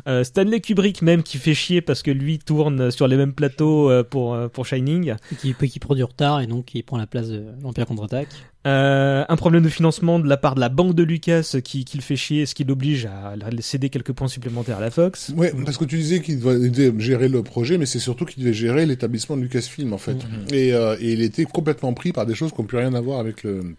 [0.08, 3.90] Euh, Stanley Kubrick même qui fait chier parce que lui tourne sur les mêmes plateaux
[3.90, 5.16] euh, pour, euh, pour Shining.
[5.42, 8.28] qui, qui prend du retard et donc qui prend la place de l'Empire contre-attaque.
[8.68, 11.96] Euh, un problème de financement de la part de la banque de Lucas qui, qui
[11.96, 15.32] le fait chier, ce qui l'oblige à céder quelques points supplémentaires à la Fox.
[15.38, 18.54] Ouais, parce que tu disais qu'il devait gérer le projet, mais c'est surtout qu'il devait
[18.54, 20.18] gérer l'établissement de Lucasfilm en fait.
[20.52, 23.02] Et, euh, et il était complètement pris par des choses qui n'ont plus rien à
[23.02, 23.76] voir avec le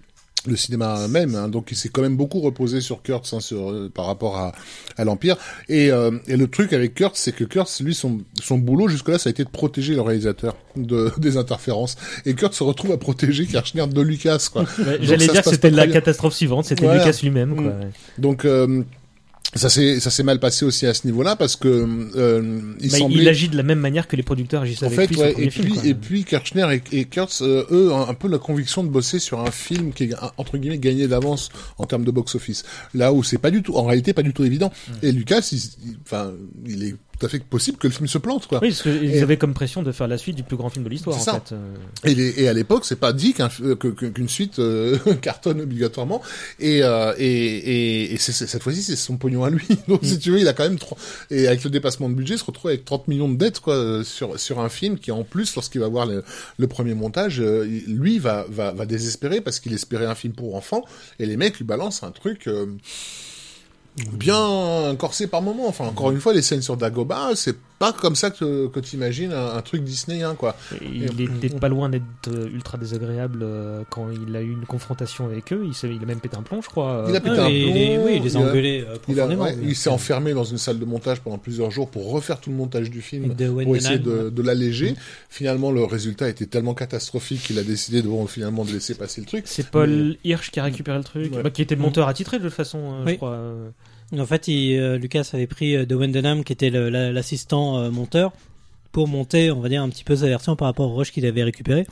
[0.47, 1.49] le cinéma même, hein.
[1.49, 4.52] donc il s'est quand même beaucoup reposé sur Kurtz hein, sur, euh, par rapport à,
[4.97, 5.36] à l'Empire.
[5.69, 9.19] Et, euh, et le truc avec Kurtz, c'est que Kurtz, lui, son, son boulot jusque-là,
[9.19, 11.97] ça a été de protéger le réalisateur de, des interférences.
[12.25, 14.65] Et Kurtz se retrouve à protéger Kirchner de Lucas, quoi.
[14.78, 15.93] Ouais, J'allais dire que c'était la bien.
[15.94, 16.83] catastrophe suivante, c'était.
[16.91, 17.55] Lucas lui-même.
[17.55, 17.65] quoi.
[17.65, 17.91] Mm.
[18.19, 18.83] Donc euh,
[19.55, 21.69] ça s'est ça s'est mal passé aussi à ce niveau-là parce que
[22.17, 24.87] euh, il Mais semblait il agit de la même manière que les producteurs agissent en
[24.87, 25.65] avec fait, lui ouais, et film.
[25.67, 25.85] puis quoi.
[25.87, 29.19] et puis Kirchner et, et Kurtz, euh, eux, ont un peu la conviction de bosser
[29.19, 31.49] sur un film qui est entre guillemets gagné d'avance
[31.79, 32.65] en termes de box-office.
[32.95, 34.70] Là où c'est pas du tout, en réalité, pas du tout évident.
[34.89, 34.93] Mm.
[35.07, 36.33] Et Lucas, il, il- enfin,
[36.67, 38.58] il est tout à fait possible que le film se plante, quoi.
[38.62, 40.84] Oui, parce qu'ils Et- avaient comme pression de faire la suite du plus grand film
[40.84, 41.40] de l'histoire, en C'est ça.
[41.47, 41.55] fait.
[41.55, 41.74] euh.
[42.05, 46.23] Et, les- et à l'époque, c'est pas dit euh, qu'une suite euh, cartonne obligatoirement.
[46.58, 49.66] Et, euh, et, et, cette fois-ci, c'est son pognon à lui.
[49.89, 50.97] Donc, si tu veux, il a quand même trois.
[51.31, 54.02] Et avec le dépassement de budget, il se retrouve avec 30 millions de dettes quoi
[54.02, 56.24] sur sur un film qui, en plus, lorsqu'il va voir le,
[56.57, 60.84] le premier montage, lui va va va désespérer parce qu'il espérait un film pour enfants.
[61.18, 62.47] Et les mecs lui balancent un truc.
[62.49, 62.66] euh,
[64.12, 65.69] bien corsé par moment.
[65.69, 68.97] Enfin, encore une fois, les scènes sur Dagobah, c'est pas comme ça que, que tu
[68.97, 70.55] imagines un, un truc disneyen, quoi.
[70.83, 74.67] Et il était pas loin d'être euh, ultra désagréable euh, quand il a eu une
[74.67, 75.65] confrontation avec eux.
[75.65, 77.07] Il, il a même pété un plomb, je crois.
[77.09, 78.97] Il a pété Ah, un il- plomb, il- oui, il les a il engueulés euh,
[79.09, 82.39] Il, ouais, il s'est enfermé dans une salle de montage pendant plusieurs jours pour refaire
[82.39, 83.35] tout le montage du film.
[83.35, 84.94] Pour essayer de, de l'alléger.
[85.31, 89.23] Finalement, le résultat était tellement catastrophique qu'il a décidé de bon, finalement de laisser passer
[89.23, 89.44] le truc.
[89.47, 91.43] C'est Paul Hirsch qui a récupéré le truc, Ouais.
[91.43, 93.39] bah, qui était le monteur attitré de toute façon, euh, je crois.
[94.19, 98.33] En fait, euh, Lucas avait pris euh, de Wendenham, qui était l'assistant euh, monteur,
[98.91, 101.25] pour monter, on va dire, un petit peu sa version par rapport au rush qu'il
[101.27, 101.87] avait récupéré.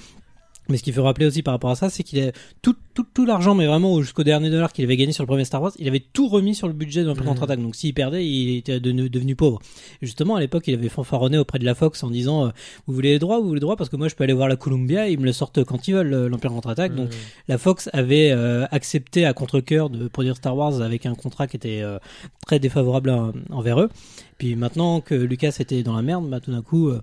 [0.69, 2.31] Mais ce qu'il faut rappeler aussi par rapport à ça, c'est qu'il a
[2.61, 5.45] tout, tout, tout l'argent, mais vraiment jusqu'au dernier dollar qu'il avait gagné sur le premier
[5.47, 7.29] Star Wars, il avait tout remis sur le budget de l'Empire Mhm.
[7.31, 7.63] contre-attaque.
[7.63, 9.61] Donc s'il perdait, il était devenu, devenu pauvre.
[10.03, 12.51] Et justement, à l'époque, il avait fanfaronné auprès de la Fox en disant euh,
[12.87, 14.49] Vous voulez les droits Vous voulez les droits Parce que moi, je peux aller voir
[14.49, 16.95] la Columbia, ils me le sortent quand ils veulent, le- l'Empire contre-attaque.
[16.95, 17.17] Donc Mm.
[17.49, 21.57] la Fox avait euh, accepté à contre-cœur de produire Star Wars avec un contrat qui
[21.57, 21.99] était euh,
[22.47, 23.89] très défavorable à- envers eux.
[24.37, 27.01] Puis maintenant que Lucas était dans la merde, bah, tout d'un coup, euh.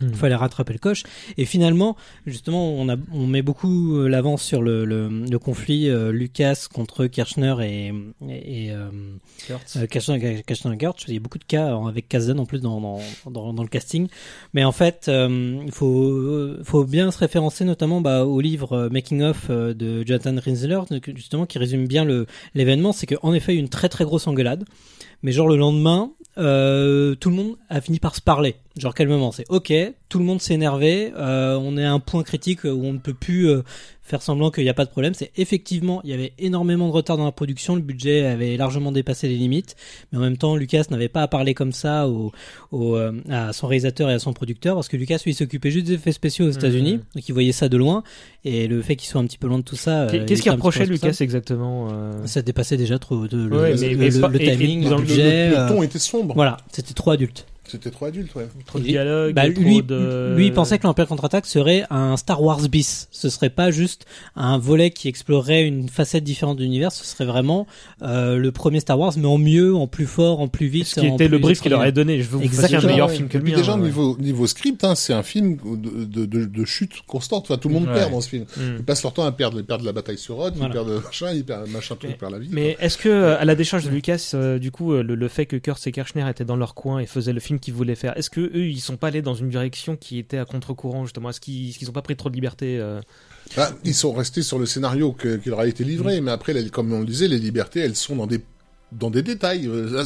[0.00, 1.04] Il fallait rattraper le coche.
[1.36, 1.96] Et finalement,
[2.26, 6.66] justement, on, a, on met beaucoup euh, l'avance sur le, le, le conflit euh, Lucas
[6.72, 7.92] contre Kirchner et,
[8.28, 8.88] et, et, euh,
[9.46, 9.76] Kurtz.
[9.76, 10.42] euh, Kirchner, et
[10.80, 11.04] Gertz.
[11.06, 12.98] Il y a beaucoup de cas en- avec Kazdan en plus dans, dans,
[13.30, 14.08] dans, dans le casting.
[14.54, 19.22] Mais en fait, il faut, euh, faut bien se référencer notamment bah, au livre Making
[19.22, 20.80] of de Jonathan Rinsler,
[21.14, 22.06] justement, qui résume bien
[22.54, 22.92] l'événement.
[22.92, 24.64] C'est qu'en effet, il y a eu une très très grosse engueulade.
[25.22, 28.56] Mais genre le lendemain, euh, tout le monde a fini par se parler.
[28.76, 29.72] Genre calmement, c'est ok,
[30.08, 32.98] tout le monde s'est énervé, euh, on est à un point critique où on ne
[32.98, 33.62] peut plus euh,
[34.12, 35.14] faire semblant qu'il n'y a pas de problème.
[35.14, 38.92] C'est effectivement, il y avait énormément de retard dans la production, le budget avait largement
[38.92, 39.74] dépassé les limites,
[40.12, 42.30] mais en même temps, Lucas n'avait pas à parler comme ça au,
[42.72, 45.70] au, euh, à son réalisateur et à son producteur, parce que Lucas, lui, il s'occupait
[45.70, 47.02] juste des effets spéciaux aux États-Unis, Mhm.
[47.14, 48.02] donc il voyait ça de loin,
[48.44, 50.02] et le fait qu'il soit un petit peu loin de tout ça.
[50.02, 50.84] euh, Qu'est-ce qu'il reprochait.
[50.84, 54.42] Lucas exactement euh, Ça dépassait déjà trop de le, Ouais, le- mais- le- mais le-
[54.42, 55.48] et- et timing, dans le le- budget.
[55.50, 56.34] le ton était sombre.
[56.34, 57.46] Voilà, c'était trop adulte.
[57.68, 58.48] C'était trop adulte, ouais.
[58.66, 60.34] Trop de dialogue, Bah, trop lui, de...
[60.36, 63.08] lui, il pensait que l'Empire contre-attaque serait un Star Wars bis.
[63.12, 64.04] Ce serait pas juste
[64.36, 66.90] un volet qui explorerait une facette différente de l'univers.
[66.92, 67.66] Ce serait vraiment
[68.02, 70.86] euh, le premier Star Wars, mais en mieux, en plus fort, en plus vite.
[70.86, 71.92] Ce qui en était le brief qu'il extraordinaire.
[71.92, 72.22] donné.
[72.22, 73.14] Je veux vous faire un Exactement, meilleur ouais.
[73.16, 73.56] film que le mien.
[73.56, 73.82] déjà, ouais.
[73.82, 77.44] niveau, niveau script, hein, c'est un film de, de, de, de chute constante.
[77.48, 77.94] Enfin, tout le monde Ouais.
[77.94, 78.44] perd dans ce film.
[78.56, 78.60] Mm.
[78.80, 79.58] Ils passent leur temps à perdre.
[79.60, 80.74] Ils perdent la bataille sur Rhodes, Voilà.
[80.74, 82.48] ils perdent machin, ils perdent machin ils perdent la vie.
[82.50, 85.28] Mais est-ce que, euh, à la décharge de Lucas, euh, du coup, euh, le, le
[85.28, 87.94] fait que Kurtz et Kirchner étaient dans leur coin et faisaient le film qu'ils voulaient
[87.94, 91.04] faire, est-ce que eux, ils sont pas allés dans une direction qui était à contre-courant
[91.04, 91.30] justement?
[91.30, 93.00] Est-ce qu'ils, est-ce qu'ils ont pas pris trop de liberté euh?
[93.56, 96.24] Ah, ils sont restés sur le scénario que- qui leur a été livré, Mm.
[96.24, 98.40] mais après, comme on le disait, les libertés, elles sont dans des
[98.92, 99.66] dans des détails.
[99.68, 100.04] Euh,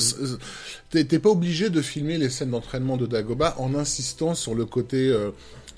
[0.92, 1.02] Mm.
[1.04, 5.08] T'es pas obligé de filmer les scènes d'entraînement de Dagobah en insistant sur le côté
[5.08, 5.30] euh,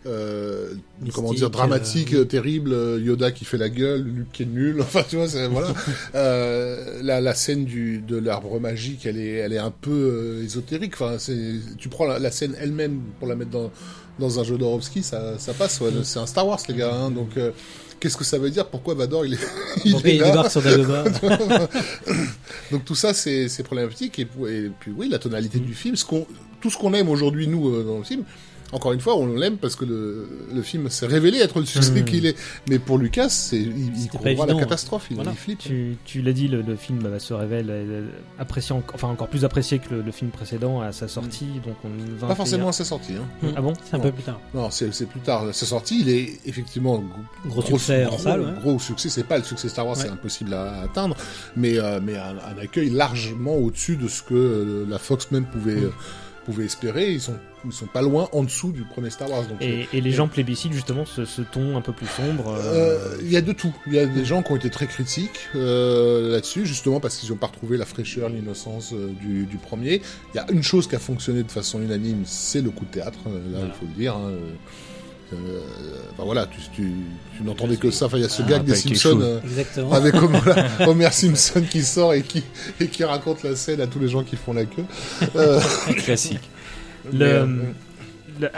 [0.06, 0.72] euh,
[1.12, 4.76] comment dire dramatique, euh, terrible, euh, Yoda qui fait la gueule, Luke qui est nul.
[4.80, 5.74] Enfin, tu vois, voilà.
[6.14, 10.44] euh, la, la scène du de l'arbre magique, elle est elle est un peu euh,
[10.44, 10.94] ésotérique.
[10.94, 11.36] Enfin, c'est
[11.78, 13.70] tu prends la, la scène elle-même pour la mettre dans
[14.18, 15.80] dans un jeu d'Orovski, ça ça passe.
[15.80, 15.90] ouais.
[16.02, 16.92] C'est un Star Wars, les gars.
[16.94, 17.10] hein.
[17.10, 17.50] donc euh,
[18.00, 18.66] Qu'est-ce que ça veut dire?
[18.68, 19.38] Pourquoi Vador il est,
[19.84, 20.28] il Pourquoi est il là?
[20.30, 21.04] débarque sur Dagobah
[22.70, 25.20] Donc tout ça c'est problématique et, et puis oui la Mm.
[25.20, 26.26] tonalité du film, ce qu'on
[26.60, 28.22] tout ce qu'on aime aujourd'hui nous dans le film.
[28.72, 31.90] Encore une fois, on l'aime parce que le, le film s'est révélé être le succès
[32.00, 32.04] Mm.
[32.04, 32.36] qu'il est.
[32.68, 35.30] Mais pour Lucas, c'est il, il voir évident, la catastrophe, il, Voilà.
[35.30, 35.58] il flippe.
[35.60, 38.06] Tu, tu l'as dit, le, le film bah, se révèle euh,
[38.38, 41.46] apprécié, en- enfin encore plus apprécié que le, le film précédent à sa sortie.
[41.64, 41.88] Donc on
[42.20, 43.14] va Pas forcément à sa sortie.
[43.14, 43.52] Hein.
[43.56, 43.72] Ah bon?
[43.88, 44.40] C'est un peu plus tard.
[44.52, 45.46] Non, c'est c'est plus tard.
[45.54, 47.02] Sa sortie, il est effectivement
[47.46, 48.52] Gros succès en gros, salle, ouais.
[48.60, 50.02] Gros succès, c'est pas le succès Star Wars, Ouais.
[50.04, 51.16] c'est impossible à atteindre,
[51.56, 55.46] mais euh, mais un, un accueil largement au-dessus de ce que euh, la Fox même
[55.46, 55.90] pouvait Mm.
[56.48, 57.12] Euh, pouvait espérer.
[57.12, 59.42] Ils sont ils sont pas loin en dessous du premier Star Wars.
[59.42, 62.48] Donc Et, et les gens plébiscitent justement ce, ce ton un peu plus sombre.
[62.56, 63.74] euh, euh, il y a de tout.
[63.88, 67.30] Il y a des gens qui ont été très critiques euh, là-dessus, justement parce qu'ils
[67.30, 70.00] n'ont pas retrouvé la fraîcheur, l'innocence euh, du, du premier.
[70.32, 72.90] Il y a une chose qui a fonctionné de façon unanime, c'est le coup de
[72.92, 73.18] théâtre.
[73.26, 74.14] euh, Là, il faut le dire.
[74.16, 74.30] hein.
[75.32, 75.60] Euh,
[76.12, 76.92] enfin, voilà, tu, tu,
[77.36, 78.06] tu n'entendais que ça.
[78.06, 79.40] Enfin, il y a ce Ah, gag des Simpsons euh,
[79.92, 80.40] avec Homer,
[80.86, 82.42] Homer Simpson qui sort et qui
[82.80, 84.84] et qui raconte la scène à tous les gens qui font la queue.
[85.36, 85.60] Euh,
[85.98, 86.48] Classique.
[87.12, 87.46] Le- euh,
[88.40, 88.48] le-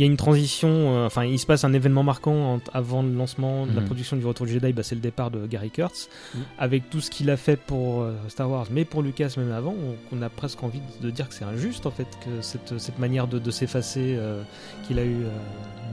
[0.00, 3.12] y a une transition, euh, enfin il se passe un événement marquant en- avant le
[3.12, 3.86] lancement de la Mhm.
[3.86, 6.40] production du Retour du Jedi, bah, c'est le départ de Gary Kurtz, Mhm.
[6.58, 9.74] avec tout ce qu'il a fait pour euh, Star Wars, mais pour Lucas même avant,
[10.12, 12.98] on, on a presque envie de, dire que c'est injuste en fait, que cette, cette
[12.98, 14.42] manière de, de s'effacer euh,
[14.86, 15.16] qu'il a eu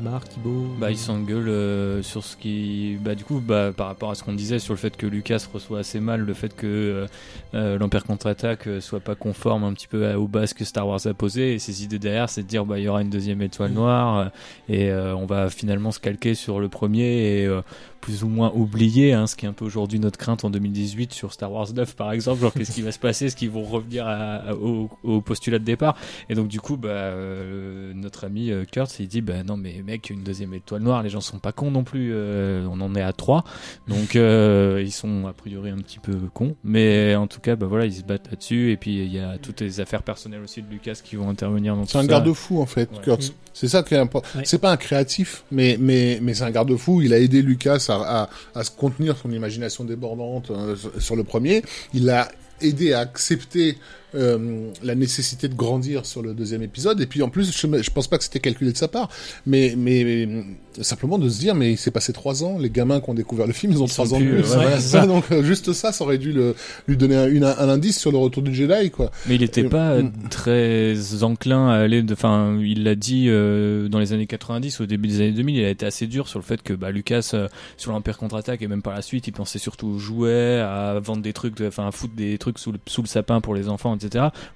[0.04, 0.68] Marc, Thibaut.
[0.78, 2.98] Bah, il s'engueule euh, sur ce qui.
[3.02, 5.42] Bah, du coup, bah, par rapport à ce qu'on disait sur le fait que Lucas
[5.54, 7.08] reçoit assez mal le fait que
[7.54, 11.00] euh, l'Empire contre-attaque soit pas conforme un petit peu à- aux bases que Star Wars
[11.08, 11.54] a posées.
[11.54, 13.95] Et ses idées derrière, c'est de dire bah, il y aura une deuxième étoile noire
[13.96, 14.26] euh,
[14.70, 17.62] et euh, on va finalement se calquer sur le premier et euh,
[18.02, 21.12] plus ou moins oublier, hein, ce qui est un peu aujourd'hui notre crainte en 2018
[21.14, 23.64] sur Star Wars 9 par exemple, genre qu'est-ce qui va se passer, est-ce qu'ils vont
[23.64, 25.96] revenir à- à- au, au postulat de départ
[26.30, 29.82] et donc du coup bah, euh, notre ami euh, Kurt il dit bah non mais
[29.86, 32.94] mec une deuxième étoile noire les gens sont pas cons non plus, euh, on en
[32.96, 33.44] est à 3
[33.88, 37.66] donc euh, ils sont a priori un petit peu cons mais en tout cas bah
[37.66, 40.62] voilà ils se battent là-dessus et puis il y a toutes les affaires personnelles aussi
[40.62, 43.02] de Lucas qui vont intervenir dans C'est un garde-fou en fait, Ouais.
[43.04, 43.34] Kurtz.
[43.54, 44.28] C'est ça qui est important.
[44.38, 44.44] Ouais.
[44.46, 47.02] C'est pas un créatif, mais mais mais c'est un garde-fou.
[47.02, 48.30] Il a aidé Lucas à,
[48.64, 51.64] se contenir son imagination débordante euh, sur- sur le premier.
[51.94, 52.28] Il l'a
[52.62, 53.78] aidé à accepter
[54.16, 57.02] euh, la nécessité de grandir sur le deuxième épisode.
[57.02, 59.10] Et puis en plus, je, je pense pas que c'était calculé de sa part,
[59.46, 62.58] mais mais, mais, simplement de se dire, mais il s'est passé trois ans.
[62.58, 64.80] Les gamins qui ont découvert le film, ils ont Ils trois ans de plus, ouais,
[64.80, 65.06] ça.
[65.08, 66.56] donc euh, juste ça, ça aurait dû le,
[66.88, 69.12] lui donner un, une- un indice sur le retour du Jedi, quoi.
[69.28, 70.30] Mais il était Euh, pas euh, mm.
[70.30, 75.08] très enclin à aller enfin, il l'a dit euh, dans les années 90, au début
[75.08, 77.48] des années 2000, il a été assez dur sur le fait que bah, Lucas, euh,
[77.78, 81.22] sur l'Empire contre-attaque et même par la suite, il pensait surtout aux jouets, à vendre
[81.22, 83.96] des trucs, enfin, à foutre des trucs sous le, sous le sapin pour les enfants,
[83.96, 84.05] etc.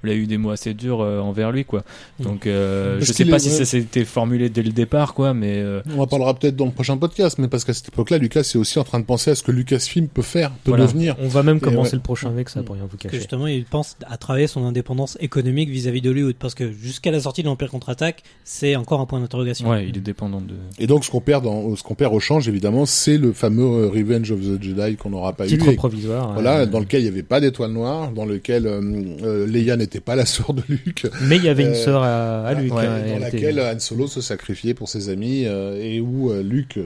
[0.03, 1.83] Il a eu des mots assez durs euh, envers lui, quoi.
[2.19, 2.23] Mm.
[2.23, 5.57] Donc, euh, je sais pas est- si ça s'était formulé dès le départ, quoi, mais
[5.57, 8.41] euh, On en parlera peut-être dans le prochain podcast, mais parce qu'à cette époque-là, Lucas
[8.41, 10.85] est aussi en train de penser à ce que Lucasfilm peut faire, peut Voilà.
[10.85, 11.15] devenir.
[11.19, 11.97] On va même commencer ouais.
[11.97, 13.17] le prochain avec ça pour rien vous que cacher.
[13.17, 17.41] justement il pense à travailler son indépendance économique vis-à-vis d'Hollywood parce que jusqu'à la sortie
[17.43, 19.69] de l'Empire contre-attaque c'est encore un point d'interrogation.
[19.69, 20.53] ouais, il est dépendant de.
[20.79, 23.87] Et donc, ce qu'on perd dans, ce qu'on perd au change, évidemment, c'est le fameux
[23.87, 25.71] Revenge of the Jedi qu'on n'aura pas Titre eu.
[25.71, 26.33] et- provisoire.
[26.33, 28.81] voilà, euh, dans lequel il n'y avait pas d'étoile noire, dans lequel euh,
[29.23, 31.05] euh, Leia n'était pas la sœur de Luke.
[31.23, 32.73] Mais il y avait une Euh, sœur à, à Luke.
[32.73, 35.99] Ouais, hein, dans elle laquelle était- Han Solo se sacrifiait pour ses amis euh, et
[36.01, 36.77] où euh, Luke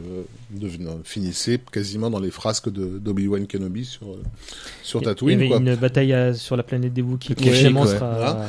[0.62, 4.22] euh, finissait quasiment dans les frasques de d'Obi-Wan Kenobi sur euh,
[4.82, 5.40] sur Il y Tatooine.
[5.40, 5.58] avait quoi.
[5.58, 7.88] une bataille à- sur la planète des Wookiees qui finalement ouais.
[7.88, 8.14] sera.
[8.16, 8.46] Voilà.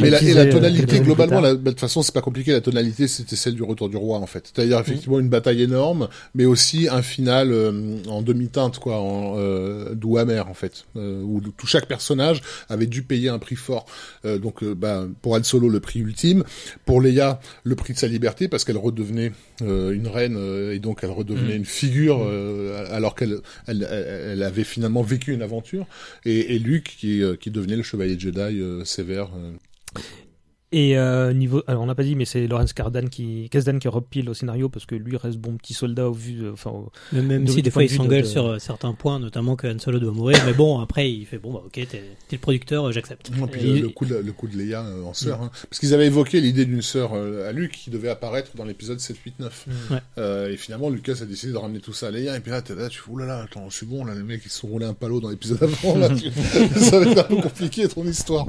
[0.00, 2.52] Mais la, et la euh, tonalité, globalement, la- bah, de toute façon, c'est pas compliqué.
[2.52, 4.50] La tonalité, c'était celle du Retour du Roi, en fait.
[4.54, 9.94] C'est-à-dire effectivement une bataille énorme, mais aussi un final euh, en demi-teinte, quoi, en euh,
[9.94, 13.86] doux amer, en fait, euh, où tout chaque personnage avait dû payer un prix fort.
[14.24, 16.44] Euh, donc, euh, bah, pour Han Solo, le prix ultime.
[16.84, 19.32] Pour Leia, le prix de sa liberté, parce qu'elle redevenait
[19.62, 21.56] euh, une reine euh, et donc elle redevenait Mm.
[21.56, 25.86] une figure, euh, alors qu'elle elle, elle- avait finalement vécu une aventure.
[26.24, 29.30] Et, et Luke qui, euh, qui devenait le chevalier Jedi euh, sévère.
[30.74, 33.88] Et euh, niveau, alors on n'a pas dit, mais c'est Lawrence Kasdan qui, Kasdan qui
[33.88, 37.44] repile au scénario parce que lui reste bon petit soldat au vu, enfin, au- même
[37.44, 39.98] De- si des fois il s'engueule de- sur euh, certains points, notamment que Han Solo
[39.98, 42.02] doit mourir, mais bon après il fait bon bah ok t'es t'es
[42.32, 43.28] le producteur, euh, j'accepte.
[43.36, 45.50] Et puis Et- le, le coup de, le coup de Leia euh, en sœur, hein.
[45.68, 48.98] parce qu'ils avaient évoqué l'idée d'une sœur euh, à Luke qui devait apparaître dans l'épisode
[48.98, 49.66] 7, 8, 9.
[49.90, 49.98] Ouais.
[50.16, 52.62] Euh, et finalement, Lucas a décidé de ramener tout ça à Leia, et puis là,
[52.62, 54.68] t'es là, tu fais, oulala, attends, je suis bon, là, les mecs, ils se sont
[54.68, 56.30] roulés un palo dans l'épisode avant, là, tu-
[56.80, 58.46] ça va être un peu compliqué, ton histoire.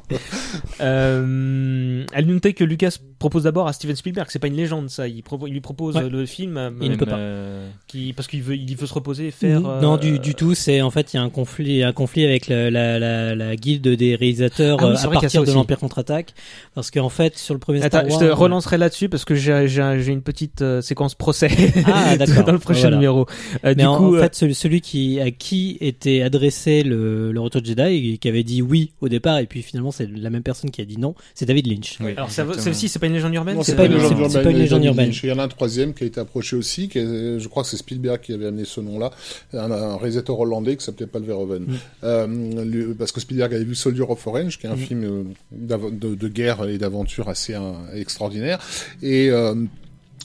[0.80, 4.90] Euh, elle nous notait que Lucas propose d'abord à Steven Spielberg, c'est pas une légende
[4.90, 6.04] ça, il, propo- il lui propose Ouais.
[6.04, 7.18] euh, le film euh, Il ne peut pas.
[7.18, 9.62] Euh, qui, parce qu'il veut, il veut se reposer et faire.
[9.62, 12.26] Non euh, du, du tout, c'est en fait il y a un conflit, un conflit
[12.26, 16.34] avec la, la, la, la guilde des réalisateurs Ah euh, à partir de l'Empire contre-attaque,
[16.76, 20.12] parce qu'en fait sur le premier Star Attends, je te relancerai là-dessus parce que j'ai
[20.12, 21.50] une petite euh, séquence procès
[21.86, 22.98] Ah, dans le prochain Voilà.
[22.98, 23.22] numéro.
[23.66, 26.84] Euh, Mais du en, coup, en euh, fait, celui, celui qui à qui était adressé
[26.84, 29.92] le, le retour de Jedi et qui avait dit oui au départ, et puis finalement
[29.92, 31.98] c'est la même personne qui a dit non, c'est David Lynch.
[32.06, 34.20] Oui, alors ça, celle-ci, c'est pas une légende urbaine Non, c'est pas pas une- légende
[34.20, 34.32] urbaine.
[34.44, 35.06] pas une mais légende David urbaine.
[35.08, 35.24] Lynch.
[35.24, 37.64] Il y en a un troisième qui a été approché aussi, qui est- je crois
[37.64, 39.12] que c'est Spielberg qui avait amené ce nom-là,
[39.54, 41.64] un, un réalisateur hollandais qui s'appelait Paul Verhoeven.
[41.64, 41.74] Mm.
[42.04, 44.78] Euh, lui- parce que Spielberg avait vu Soldier of Orange, qui est un Mm.
[44.78, 48.60] film euh, de, de guerre et d'aventure assez euh, extraordinaire.
[49.02, 49.56] Et euh,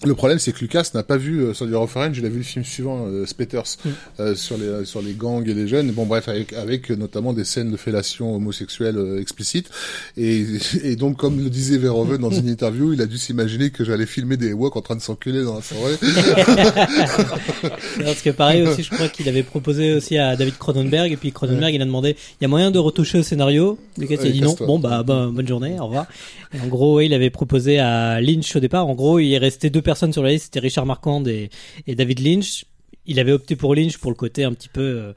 [0.04, 2.38] le problème, c'est que Lucas n'a pas vu euh, Soldier of Orange, il a vu
[2.38, 3.88] le film suivant, euh, Spetters, Mm.
[4.20, 5.90] euh, sur les sur les gangs et les jeunes.
[5.90, 9.70] Bon, bref, avec, avec euh, notamment des scènes de fellation homosexuelle euh, explicites.
[10.16, 10.44] Et,
[10.84, 14.06] et donc, comme le disait Verhoeven dans une interview, il a dû s'imaginer que j'allais
[14.06, 15.96] filmer des Ewoks en train de s'enculer dans la forêt.
[18.04, 21.32] Parce que pareil aussi, je crois qu'il avait proposé aussi à David Cronenberg, et puis
[21.32, 23.78] Cronenberg il a demandé, il y a moyen de retoucher au scénario?
[23.98, 26.06] Lucas il a dit non, bon bah, bah, bonne journée, au revoir.
[26.54, 29.38] Et en gros, ouais, il avait proposé à Lynch au départ, en gros il est
[29.38, 31.48] resté deux personnes sur la liste, c'était Richard Marquand et,
[31.86, 32.64] et David Lynch.
[33.06, 34.82] Il avait opté pour Lynch pour le côté un petit peu...
[34.82, 35.12] euh,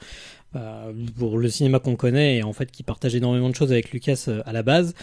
[0.54, 3.92] bah, pour le cinéma qu'on connaît et en fait qui partage énormément de choses avec
[3.94, 4.94] Lucas euh, à la base.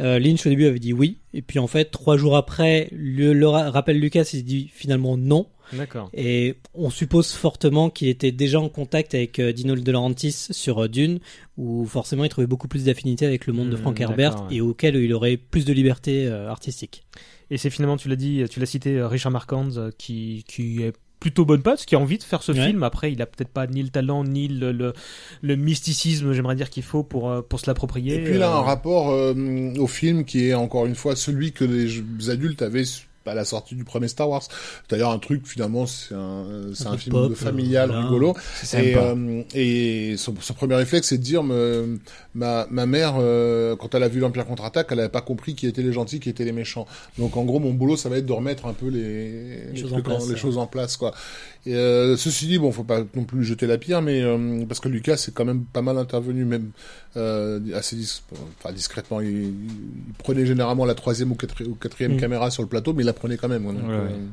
[0.00, 3.32] Euh, Lynch au début avait dit oui et puis en fait trois jours après le,
[3.32, 6.10] le ra- rappel Lucas il dit finalement non D'accord.
[6.12, 10.84] et on suppose fortement qu'il était déjà en contact avec euh, Dino De Laurentiis sur
[10.84, 11.20] euh, Dune,
[11.56, 14.56] où forcément il trouvait beaucoup plus d'affinité avec le monde de Hmm, Frank Herbert ouais.
[14.56, 17.04] et auquel il aurait plus de liberté euh, artistique.
[17.50, 20.82] Et c'est finalement, tu l'as dit, tu l'as cité, euh, Richard Marquand, euh, qui, qui
[20.82, 22.66] est plutôt bonne pote, qui a envie de faire ce Ouais.
[22.66, 22.82] film.
[22.84, 24.92] Après, il a peut-être pas ni le talent, ni le, le,
[25.42, 28.16] le mysticisme, j'aimerais dire, qu'il faut pour, euh, pour se l'approprier.
[28.16, 29.34] Et puis il a Euh, un rapport euh,
[29.78, 33.44] au film qui est encore une fois celui que les adultes avaient su- à la
[33.44, 34.42] sortie du premier Star Wars.
[34.88, 38.04] D'ailleurs, un truc finalement, c'est un, c'est un film pop, familial voilà.
[38.04, 38.36] rigolo.
[38.74, 41.98] Et, euh, et son, son premier réflexe, c'est de dire, me-
[42.34, 45.66] ma, ma mère, euh, quand elle a vu l'Empire contre-attaque, elle n'avait pas compris qui
[45.66, 46.86] étaient les gentils, qui étaient les méchants.
[47.18, 49.92] Donc en gros, mon boulot, ça va être de remettre un peu les, les choses
[49.92, 50.38] trucs en place, les ouais.
[50.38, 51.14] choses en place, quoi.
[51.68, 54.80] Et, euh, ceci dit, bon, faut pas non plus jeter la pierre, mais euh, parce
[54.80, 56.70] que Lucas est quand même pas mal intervenu, même
[57.16, 58.22] euh, assez dis-
[58.60, 59.20] enfin, discrètement.
[59.20, 59.52] Il, il
[60.18, 62.20] prenait généralement la troisième ou, quatri- ou quatrième Mm.
[62.20, 63.66] caméra sur le plateau, mais il la prenait quand même.
[63.66, 63.74] Ouais,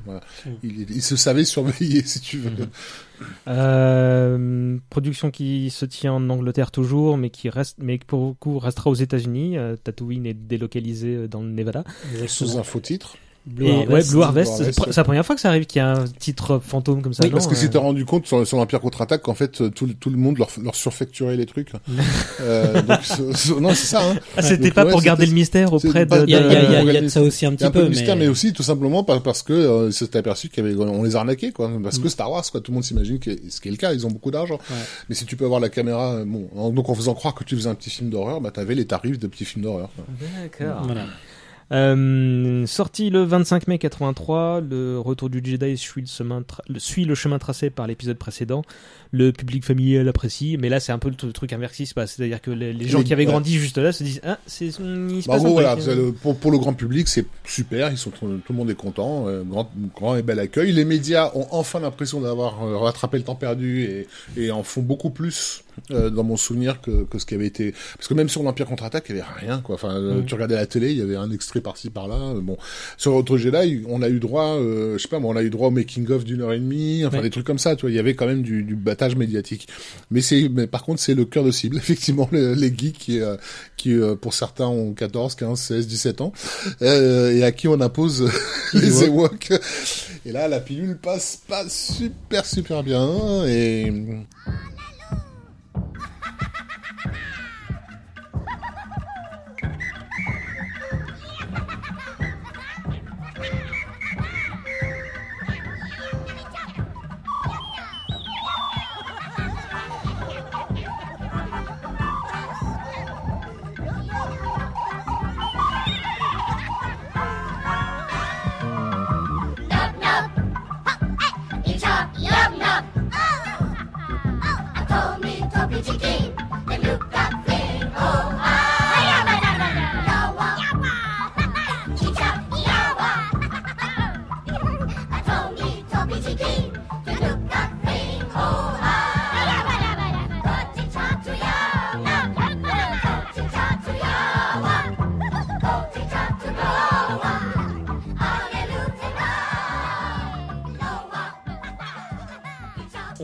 [0.05, 0.21] voilà.
[0.63, 2.51] Il, il se savait surveiller, si tu veux.
[2.51, 2.67] Mhm.
[3.47, 8.33] Euh, production qui se tient en Angleterre toujours, mais qui reste, mais qui pour le
[8.33, 9.57] coup restera aux États-Unis.
[9.83, 11.83] Tatooine est délocalisé euh, dans le Nevada.
[12.27, 13.17] Sous un faux titre.
[13.47, 13.89] Blue Et, Harvest.
[13.91, 15.83] ouais, Blue Harvest, c'est Harvest, pr- c'est la première fois que ça arrive qu'il y
[15.83, 17.23] a un titre fantôme comme ça.
[17.23, 19.61] Oui, non Parce que si Euh, t'es rendu compte sur, sur l'Empire contre-attaque qu'en fait
[19.61, 21.71] euh, tout, le- tout le monde leur, leur surfacturait les trucs.
[22.41, 24.01] euh, donc, ce- ce- non, c'est ça.
[24.09, 24.15] Hein.
[24.35, 26.23] Ah, c'était Donc, pas ouais, pour garder c'était- le mystère auprès de.
[26.25, 27.21] Il y a, il y a- il y a- Euh, il y a de ça
[27.21, 28.23] aussi un Il y petit a un peu peu, de mystère, mais...
[28.23, 31.15] mais aussi tout simplement par- parce que euh, s'était aperçu qu'il y avait, on les
[31.15, 31.69] arnaquait, quoi.
[31.83, 32.01] Parce Mm.
[32.03, 34.05] que Star Wars, quoi, tout le monde s'imagine que ce qui est le cas, ils
[34.07, 34.55] ont beaucoup d'argent.
[34.55, 34.75] Ouais.
[35.09, 37.43] Mais si tu peux avoir la caméra, euh, bon, en- donc en faisant croire que
[37.43, 39.89] tu faisais un petit film d'horreur, bah t'avais les tarifs de petits films d'horreur.
[40.41, 40.81] D'accord.
[40.85, 41.05] voilà.
[41.71, 46.77] Euh, sorti le 25 mai 83, le retour du Jedi suit le chemin, tra- le-
[46.79, 48.61] suit le chemin tracé par l'épisode précédent.
[49.11, 52.13] Le public familial apprécie, mais là c'est un peu le truc inversé qui se passe.
[52.13, 53.31] C'est-à-dire que les, les gens Les- qui avaient ouais.
[53.31, 56.37] grandi juste là se disent ah c'est il se Bah, passe un voilà, le- pour,
[56.37, 57.89] pour le grand public, c'est super.
[57.91, 60.71] Ils sont tout, tout le monde est content, euh, grand, grand et bel accueil.
[60.71, 64.81] Les médias ont enfin l'impression d'avoir euh, rattrapé le temps perdu et, et en font
[64.83, 67.73] beaucoup plus euh, dans mon souvenir que, que ce qui avait été.
[67.97, 69.59] Parce que même sur l'Empire contre-attaque, il y avait rien.
[69.61, 69.75] Quoi.
[69.75, 70.25] Enfin, Mhm.
[70.25, 72.15] tu regardais la télé, il y avait un extrait par-ci par-là.
[72.35, 72.57] euh, Bon,
[72.97, 75.49] sur Autre Jedi, on a eu droit, euh, je sais pas, moi, on a eu
[75.49, 77.23] droit au making of d'une heure et demie, enfin Ouais.
[77.23, 77.75] des trucs comme ça.
[77.75, 79.67] Tu vois, il y avait quand même du, du battage médiatique.
[80.11, 83.19] Mais c'est, mais par contre, c'est le cœur de cible, effectivement, les, les geeks qui,
[83.19, 83.35] euh,
[83.77, 86.33] qui euh, pour certains ont 14, 15, 16, 17 ans,
[86.81, 88.29] euh, et à qui on impose
[88.73, 89.51] les Ewoks.
[90.25, 93.91] Et là, la pilule passe pas super, super bien, et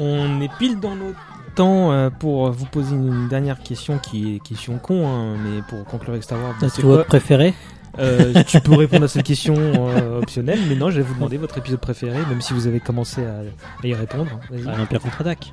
[0.04, 1.14] On est pile dans nos
[1.56, 5.84] temps euh, pour vous poser une dernière question qui est question con, hein, mais pour
[5.86, 6.56] conclure avec Star Wars.
[6.70, 7.54] C'est quoi- préféré
[8.00, 11.36] Euh, tu peux répondre à cette question euh, optionnelle, mais non, je vais vous demander
[11.38, 13.42] votre épisode préféré, même si vous avez commencé à,
[13.84, 14.40] à y répondre.
[14.50, 14.62] Vas-y.
[14.64, 15.52] Bah, L'Empire contre-attaque.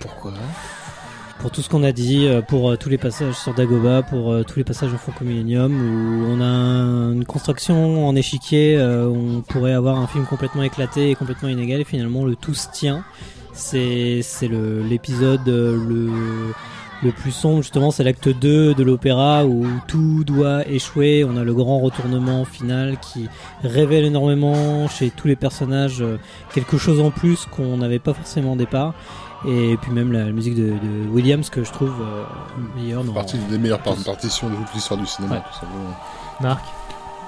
[0.00, 0.32] Pourquoi?
[1.38, 4.56] Pour tout ce qu'on a dit, pour euh, tous les passages sur Dagobah, pour tous
[4.58, 9.40] les passages au Faucon Millennium, où on a un- une construction en échiquier, où on
[9.42, 13.04] pourrait avoir un film complètement éclaté et complètement inégal, et finalement le tout se tient.
[13.56, 16.10] C'est c'est le- l'épisode euh, le,
[17.02, 21.24] le plus sombre, justement, c'est l'acte 2 de l'opéra, où tout doit échouer.
[21.24, 23.28] On a le grand retournement final qui
[23.64, 26.18] révèle énormément chez tous les personnages euh,
[26.54, 28.92] quelque chose en plus qu'on n'avait pas forcément au départ.
[29.46, 32.24] Et puis même la, la musique de, de Williams que je trouve euh,
[32.80, 35.36] meilleure dans partie des meilleures par- partitions de toute l'histoire du cinéma.
[35.36, 35.40] Ouais.
[35.50, 35.94] tout simplement.
[36.40, 36.64] Marc?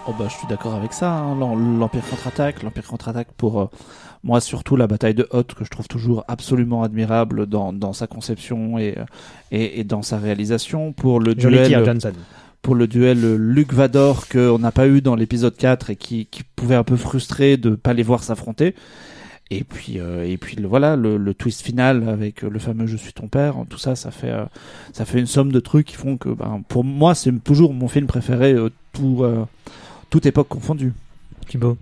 [0.06, 1.10] Oh bah, je suis d'accord avec ça.
[1.12, 1.36] hein.
[1.38, 3.70] L'Em- L'Empire contre-attaque, l'Empire contre-attaque pour euh,
[4.24, 8.06] moi surtout la bataille de Hoth que je trouve toujours absolument admirable dans, dans sa
[8.06, 8.96] conception et,
[9.52, 10.92] et, et dans sa réalisation.
[10.92, 12.12] Pour le Johnny duel, Johnson.
[12.62, 16.42] pour le duel Luc Vador qu'on n'a pas eu dans l'épisode 4 et qui, qui
[16.56, 18.74] pouvait un peu frustrer de pas les voir s'affronter.
[19.50, 22.98] Et puis, euh, et puis le, voilà, le, le twist final avec le fameux Je
[22.98, 24.44] suis ton père, tout ça, ça fait, euh,
[24.92, 27.88] ça fait une somme de trucs qui font que, ben, pour moi, c'est toujours mon
[27.88, 29.24] film préféré, euh, tout,
[30.10, 30.92] toute époque confondue.
[31.48, 31.78] Thibaut.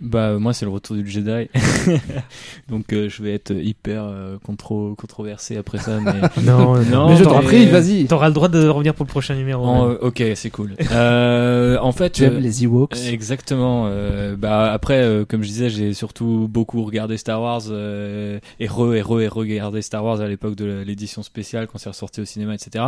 [0.00, 1.48] Bah moi c'est le retour du Jedi,
[2.68, 6.00] donc euh, je vais être hyper euh, contro controversé après ça.
[6.00, 6.12] Mais
[6.42, 8.06] Non, Non, mais je t'en prie, vas-y.
[8.06, 9.64] T'auras le droit de revenir pour le prochain numéro.
[9.66, 9.98] En, ouais.
[10.00, 10.74] ok c'est cool.
[10.90, 12.96] Euh, en fait J'aime euh, les Ewoks?
[13.10, 13.88] Exactement.
[13.88, 18.68] euh, bah après, euh, comme je disais, j'ai surtout beaucoup regardé Star Wars euh, et
[18.68, 22.22] re et re et regardé Star Wars à l'époque de l'édition spéciale quand c'est ressorti
[22.22, 22.84] au cinéma, etc.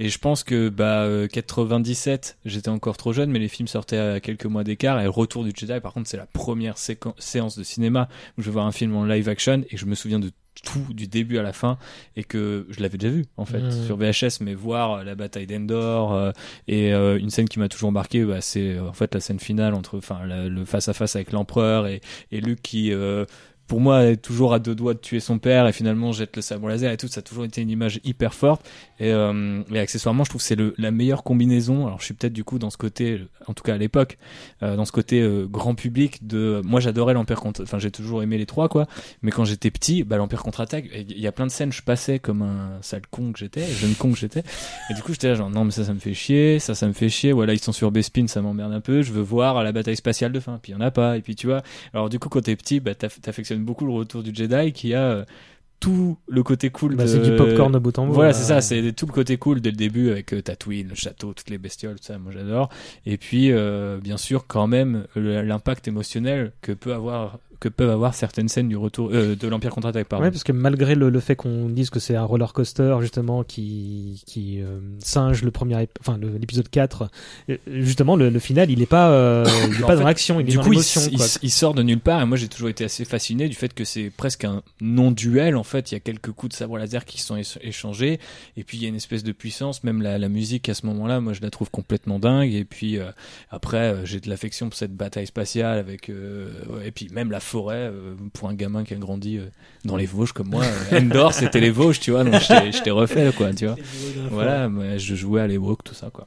[0.00, 3.98] Et je pense que bah euh, 97, j'étais encore trop jeune, mais les films sortaient
[3.98, 4.98] à quelques mois d'écart.
[5.00, 8.08] Et le Retour du Jedi, par contre, c'est la première séquence- séance de cinéma
[8.38, 10.30] où je vais voir un film en live action et je me souviens de
[10.64, 11.78] tout du début à la fin
[12.16, 13.86] et que je l'avais déjà vu en fait Mhm.
[13.86, 16.30] sur VHS mais voir euh, la bataille d'Endor euh,
[16.68, 19.74] et euh, une scène qui m'a toujours marqué bah, c'est en fait la scène finale
[19.74, 22.00] entre enfin le face à face avec l'empereur et,
[22.30, 23.24] et Luke qui euh,
[23.66, 26.42] pour moi est toujours à deux doigts de tuer son père et finalement jette le
[26.42, 28.64] sabre laser et tout ça a toujours été une image hyper forte
[29.00, 31.86] et, euh, et accessoirement je trouve que c'est la meilleure combinaison.
[31.86, 34.18] Alors je suis peut-être du coup dans ce côté en tout cas à l'époque
[34.62, 38.22] euh, dans ce côté euh, grand public de moi j'adorais l'empire contre enfin j'ai toujours
[38.22, 38.86] aimé les trois quoi.
[39.22, 42.18] Mais quand j'étais petit bah l'empire contre-attaque il y a plein de scènes je passais
[42.18, 44.42] comme un sale con que j'étais jeune con que j'étais.
[44.90, 46.86] Et du coup j'étais là genre non mais ça ça me fait chier ça ça
[46.86, 47.32] me fait chier.
[47.32, 50.32] Voilà ils sont sur Bespin ça m'emmerde un peu je veux voir la bataille spatiale
[50.32, 50.58] de fin.
[50.62, 51.16] Puis il y en a pas.
[51.16, 51.62] Et puis tu vois.
[51.92, 54.94] Alors du coup quand t'es petit bah t'aff- t'affectionnes beaucoup le retour du Jedi qui
[54.94, 55.24] a euh,
[55.84, 58.14] tout le côté cool Bah, de c'est du popcorn de bout en bout.
[58.14, 58.34] voilà, là.
[58.34, 61.34] c'est ça, c'est tout le côté cool dès le début avec euh, Tatooine, le château,
[61.34, 62.70] toutes les bestioles, tout ça, moi j'adore.
[63.04, 68.14] Et puis, euh, bien sûr, quand même, l'impact émotionnel que peut avoir, que peuvent avoir
[68.14, 70.06] certaines scènes du retour euh, de l'Empire contre-attaque.
[70.12, 73.42] Ouais, parce que malgré le, le fait qu'on dise que c'est un roller coaster justement
[73.44, 77.08] qui qui euh, singe le premier, enfin l'épisode 4,
[77.50, 80.40] euh, justement le, le final il est pas euh, il est pas fait, dans l'action,
[80.40, 81.24] il est du dans coup, l'émotion il quoi.
[81.26, 83.72] s- il sort de nulle part et moi j'ai toujours été assez fasciné du fait
[83.72, 85.90] que c'est presque un non-duel en fait.
[85.90, 88.20] Il y a quelques coups de sabre laser qui sont éch- échangés
[88.56, 89.82] et puis il y a une espèce de puissance.
[89.84, 92.52] Même la, la musique à ce moment-là, moi je la trouve complètement dingue.
[92.52, 92.98] Et puis
[93.50, 97.88] après, j'ai de l'affection pour cette bataille spatiale avec ouais, et puis même la forêt
[97.92, 99.46] euh, pour un gamin qui a grandi euh,
[99.84, 100.64] dans les Vosges comme moi.
[100.92, 102.24] euh, Endor, c'était les Vosges, tu vois.
[102.24, 103.76] Donc je t'ai- je t'ai refait quoi, tu vois.
[104.30, 106.26] Voilà, moi, je jouais à l'Ewok, tout ça quoi.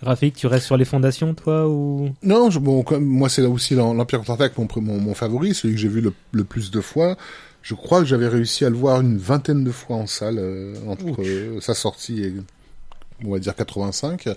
[0.00, 2.10] Rafik, tu restes sur les fondations toi ou?
[2.22, 5.54] Non, je, bon, comme, moi c'est là aussi l'Em- l'Empire contre-attaque mon, mon, mon favori,
[5.54, 7.16] celui que j'ai vu le, le plus de fois.
[7.62, 10.74] Je crois que j'avais réussi à le voir une vingtaine de fois en salle euh,
[10.88, 12.32] entre euh, sa sortie et
[13.24, 14.28] on va dire 85.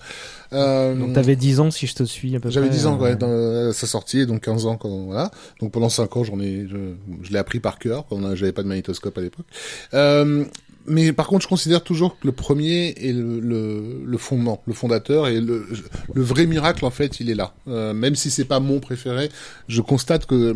[0.54, 2.98] Euh, donc t'avais 10 ans si je te suis à peu J'avais près, 10 ans
[3.00, 5.32] euh, ouais, dans euh, sa sortie, et donc 15 ans quand voilà.
[5.60, 6.78] Donc pendant 5 ans, j'en ai, je,
[7.24, 8.06] je l'ai appris par cœur.
[8.10, 9.46] Quand j'avais pas de magnétoscope à l'époque.
[9.94, 10.46] Euh,
[10.88, 14.74] mais par contre, je considère toujours que le premier est le, le, le fondement, le
[14.74, 15.66] fondateur, et le,
[16.14, 17.54] le vrai miracle en fait, il est là.
[17.68, 19.30] Euh, même si c'est pas mon préféré,
[19.68, 20.56] je constate que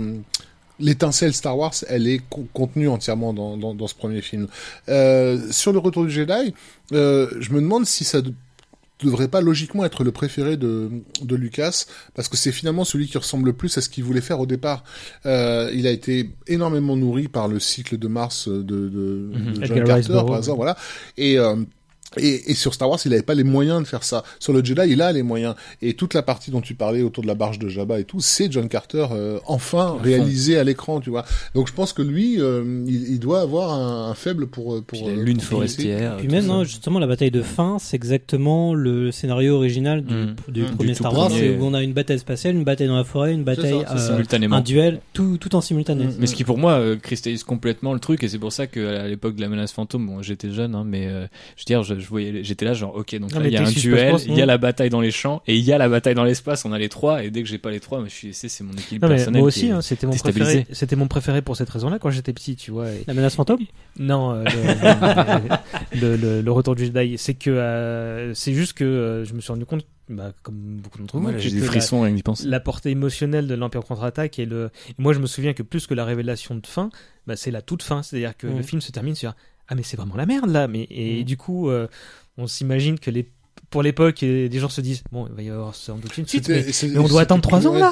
[0.80, 4.48] l'étincelle Star Wars, elle est con- contenue entièrement dans, dans, dans ce premier film.
[4.88, 6.53] Euh, sur le Retour du Jedi,
[6.93, 8.33] euh, je me demande si ça de-
[9.03, 10.90] devrait pas logiquement être le préféré de,
[11.22, 11.85] de Lucas
[12.16, 14.45] parce que c'est finalement celui qui ressemble le plus à ce qu'il voulait faire au
[14.45, 14.83] départ.
[15.25, 19.77] Euh, il a été énormément nourri par le cycle de Mars de, de, de John
[19.77, 20.75] Edgar Rice Carter par exemple, voilà.
[21.17, 21.56] Et euh,
[22.17, 24.23] et, et sur Star Wars, il n'avait pas les moyens de faire ça.
[24.39, 25.55] Sur le Jedi, il a les moyens.
[25.81, 28.19] Et toute la partie dont tu parlais autour de la barge de Jabba et tout,
[28.19, 31.25] c'est John Carter euh, enfin réalisé à l'écran, tu vois.
[31.55, 34.99] Donc je pense que lui, euh, il, il doit avoir un, un faible pour pour
[34.99, 36.17] Puis la euh, lune pour forestière.
[36.17, 40.35] Puis même, non, justement, la bataille de fin, c'est exactement le scénario original du, Mm.
[40.49, 40.65] du Mm.
[40.75, 41.57] premier Du Star Wars, premier.
[41.57, 44.07] où on a une bataille spatiale, une bataille dans la forêt, une bataille, ça, euh,
[44.09, 44.55] simultanément.
[44.57, 46.05] un duel, tout, tout en simultané.
[46.19, 48.97] Mais ce qui pour moi euh, cristallise complètement le truc et c'est pour ça que
[48.97, 51.83] à l'époque de la menace fantôme, bon j'étais jeune hein, mais euh, je veux dire
[51.83, 54.34] je, je voyais j'étais là genre OK donc il y a un duel, pense, il
[54.36, 56.66] y a la bataille dans les champs et il y a la bataille dans l'espace,
[56.66, 58.50] on a les trois et dès que j'ai pas les trois, mais je suis c'est
[58.50, 60.66] c'est mon équilibre Non, mais personnel moi aussi, hein, c'était mon préféré.
[60.72, 62.90] C'était mon préféré pour cette raison-là quand j'étais petit, tu vois.
[62.92, 63.60] et- La menace fantôme?
[63.98, 64.44] Non, euh,
[65.94, 69.34] le, le, le, le retour du Jedi, c'est que euh, c'est juste que euh, je
[69.34, 72.48] me suis rendu compte, bah, comme beaucoup d'entre vous, j'ai des frissons rien penser.
[72.48, 75.86] la portée émotionnelle de l'Empire contre-attaque et le et moi je me souviens que plus
[75.88, 76.90] que la révélation de fin
[77.28, 78.58] bah, c'est la toute fin c'est à dire que Mm.
[78.58, 79.34] le film se termine sur
[79.69, 81.23] ah mais c'est vraiment la merde là mais et Mm.
[81.23, 81.88] du coup euh,
[82.38, 83.30] on s'imagine que les
[83.69, 86.49] pour l'époque des gens se disent bon il va y avoir sans doute une suite
[86.49, 87.91] mais, mais on doit attendre trois ans, ouais, là.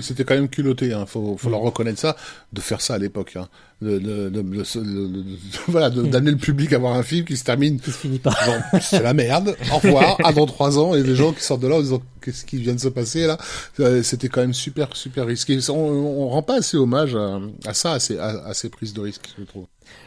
[0.00, 1.04] C'était quand même culotté, hein.
[1.04, 1.52] Faut, faut Mm.
[1.52, 2.16] leur reconnaître ça,
[2.54, 3.46] de faire ça à l'époque, hein.
[3.82, 5.24] De, de, de, de- de- de-
[5.68, 8.34] voilà, d'amener le public à voir un film qui se termine, qui se finit pas.
[8.80, 11.68] c'est la merde, au revoir, à dans trois ans, et les gens qui sortent de
[11.68, 13.36] là en disant, qu'est-ce qui vient de se passer, là?
[13.80, 15.58] Euh, C'était quand même super, super risqué.
[15.68, 18.94] On, on rend pas assez hommage à, à ça, à ces, à, à ces prises
[18.94, 19.66] de risque, je trouve.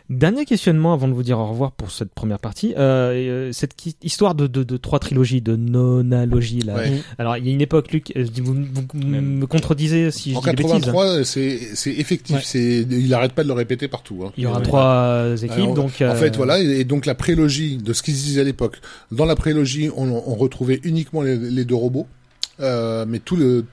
[0.09, 2.73] Dernier questionnement avant de vous dire au revoir pour cette première partie.
[2.77, 6.75] Euh, euh, cette histoire de, de, de trois trilogies, de nonalogie là.
[6.75, 7.01] Ouais.
[7.17, 10.41] Alors il y a une époque, Luc, euh, je vous, me contredisez si je En
[10.41, 10.71] dis des bêtises.
[10.71, 12.41] 83, c'est, c'est effectif, Ouais.
[12.43, 14.33] c'est, il arrête pas de le répéter partout, hein.
[14.37, 14.63] Il y aura Ouais.
[14.63, 18.03] trois euh, équipes, Alors, donc En euh, fait, voilà, et donc la prélogie de ce
[18.03, 18.81] qu'ils disaient à l'époque.
[19.11, 22.07] Dans la prélogie, on, on retrouvait uniquement les, les deux robots,
[22.59, 23.65] euh, mais tout le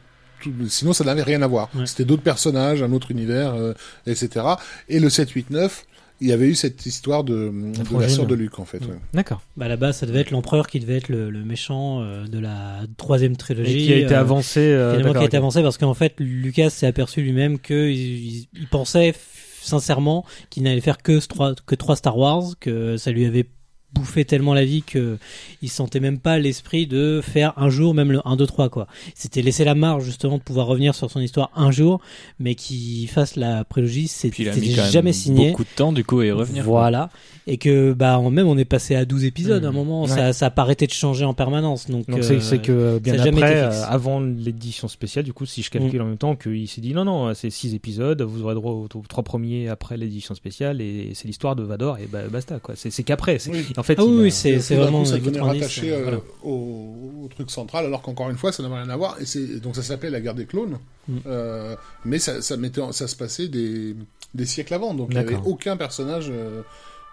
[0.68, 1.68] sinon ça n'avait rien à voir.
[1.74, 1.84] Ouais.
[1.84, 3.74] C'était d'autres personnages, un autre univers, euh,
[4.06, 4.46] etc.
[4.88, 5.84] Et le 7, 8, 9,
[6.20, 8.78] il y avait eu cette histoire de, de la sœur de Luc, en fait.
[8.80, 8.94] ouais.
[9.14, 9.40] D'accord.
[9.56, 12.80] Bah là-bas, ça devait être l'empereur qui devait être le, le méchant euh, de la
[12.96, 13.76] troisième trilogie.
[13.76, 14.60] Et qui a été euh, avancé.
[14.60, 17.98] euh, Finalement, qui a été avancé parce qu'en fait, Lucas s'est aperçu lui-même que il,
[17.98, 19.14] il- il pensait
[19.62, 23.46] sincèrement qu'il n'allait faire que ce trois, que trois Star Wars, que ça lui avait
[23.94, 25.18] bouffé tellement la vie que
[25.62, 28.86] il sentait même pas l'esprit de faire un jour même le 1 2 3 quoi.
[29.14, 32.00] C'était laissé la marge justement de pouvoir revenir sur son histoire un jour
[32.38, 34.52] mais qu'il fasse la prélogie c'était
[34.90, 35.50] jamais signé.
[35.50, 36.64] beaucoup de temps du coup à y revenir.
[36.64, 36.80] quoi.
[36.80, 37.10] Voilà.
[37.46, 39.66] Et que bah même on est passé à 12 épisodes Mmh.
[39.66, 40.08] à un moment, Ouais.
[40.08, 43.18] ça ça a pas arrêté de changer en permanence donc Donc euh, c'est que bien
[43.18, 46.80] après, euh, avant l'édition spéciale, du coup, si je calcule en même temps, qu'il s'est
[46.80, 50.80] dit non, non, c'est six épisodes, vous aurez droit aux, trois premiers après l'édition spéciale,
[50.80, 52.74] et c'est l'histoire de Vador, et bah, basta, quoi.
[52.76, 53.38] C'est c'est qu'après.
[53.50, 53.64] Oui.
[53.80, 56.18] En fait, Ah oui, oui, c'est vraiment coup, ça 90, rattaché euh, euh, voilà.
[56.44, 59.16] au, au truc central, alors qu'encore une fois, ça n'avait rien à voir.
[59.20, 60.78] Et donc ça s'appelait la guerre des clones,
[61.08, 61.16] Mm.
[61.26, 63.96] Euh, mais ça, ça mettait, en- ça se passait des,
[64.34, 66.26] des siècles avant, donc il n'y avait aucun personnage.
[66.30, 66.60] euh,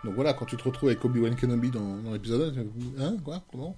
[0.04, 2.54] donc voilà, quand tu te retrouves avec Obi Wan Kenobi dans, dans l'épisode,
[3.00, 3.76] hein, quoi, comment?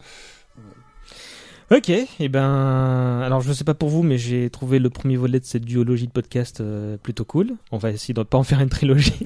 [1.72, 5.40] Ok, et ben, alors je sais pas pour vous, mais j'ai trouvé le premier volet
[5.40, 7.52] de cette duologie de podcast euh, plutôt cool.
[7.72, 9.14] On va essayer de pas en faire une trilogie.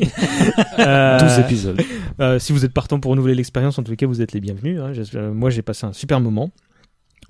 [0.79, 1.81] Euh, 12 épisodes.
[2.19, 4.79] Euh, si vous êtes partant pour renouveler l'expérience, en les cas, vous êtes les bienvenus.
[4.81, 4.91] hein.
[5.15, 6.51] Euh, moi, j'ai passé un super moment.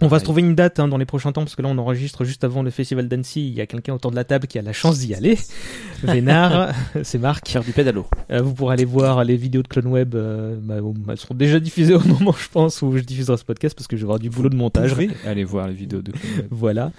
[0.03, 0.19] On va Ouais.
[0.19, 2.43] se trouver une date hein, dans les prochains temps, parce que là, on enregistre juste
[2.43, 3.47] avant le festival d'Annecy.
[3.47, 5.37] Il y a quelqu'un autour de la table qui a la chance d'y aller.
[6.03, 6.73] Vénard,
[7.03, 7.47] c'est Marc.
[7.49, 8.05] Faire du pédalo.
[8.29, 10.15] Euh, vous pourrez aller voir les vidéos de Clone Web.
[10.15, 10.75] euh, bah,
[11.09, 13.95] elles seront déjà diffusées au moment, je pense, où je diffuserai ce podcast, parce que
[13.95, 14.93] je vais avoir du boulot de montage.
[15.25, 16.11] Aller voir les vidéos de
[16.51, 16.91] Voilà.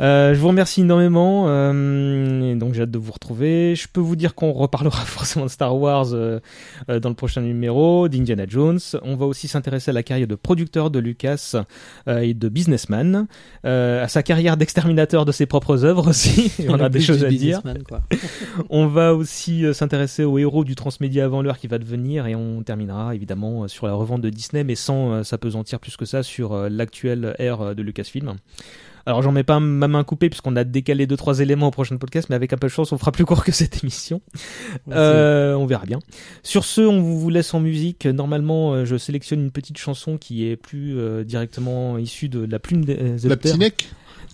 [0.00, 1.44] Euh, je vous remercie énormément.
[1.48, 3.74] euh, et donc j'ai hâte de vous retrouver.
[3.74, 6.40] Je peux vous dire qu'on reparlera forcément de Star Wars euh,
[6.88, 8.78] euh, dans le prochain numéro, d'Indiana Jones.
[9.02, 11.54] On va aussi s'intéresser à la carrière de producteur de Lucas
[12.08, 13.26] euh, et de businessman,
[13.66, 16.52] euh, à sa carrière d'exterminateur de ses propres œuvres aussi.
[16.68, 17.62] On a des choses à dire.
[17.86, 18.00] quoi.
[18.70, 22.62] On va aussi s'intéresser au héros du transmédia avant l'heure qui va devenir et on
[22.62, 27.34] terminera évidemment sur la revente de Disney mais sans s'apesantir plus que ça sur l'actuelle
[27.38, 28.34] ère de Lucasfilm.
[29.10, 31.96] Alors j'en mets pas ma main coupée puisqu'on a décalé deux trois éléments au prochain
[31.96, 34.20] podcast mais avec un peu de chance on fera plus court que cette émission.
[34.92, 35.98] Euh, on verra bien.
[36.44, 38.06] Sur ce, on vous laisse en musique.
[38.06, 42.60] Normalement, euh, je sélectionne une petite chanson qui est plus euh, directement issue de la
[42.60, 43.58] plume des des La petite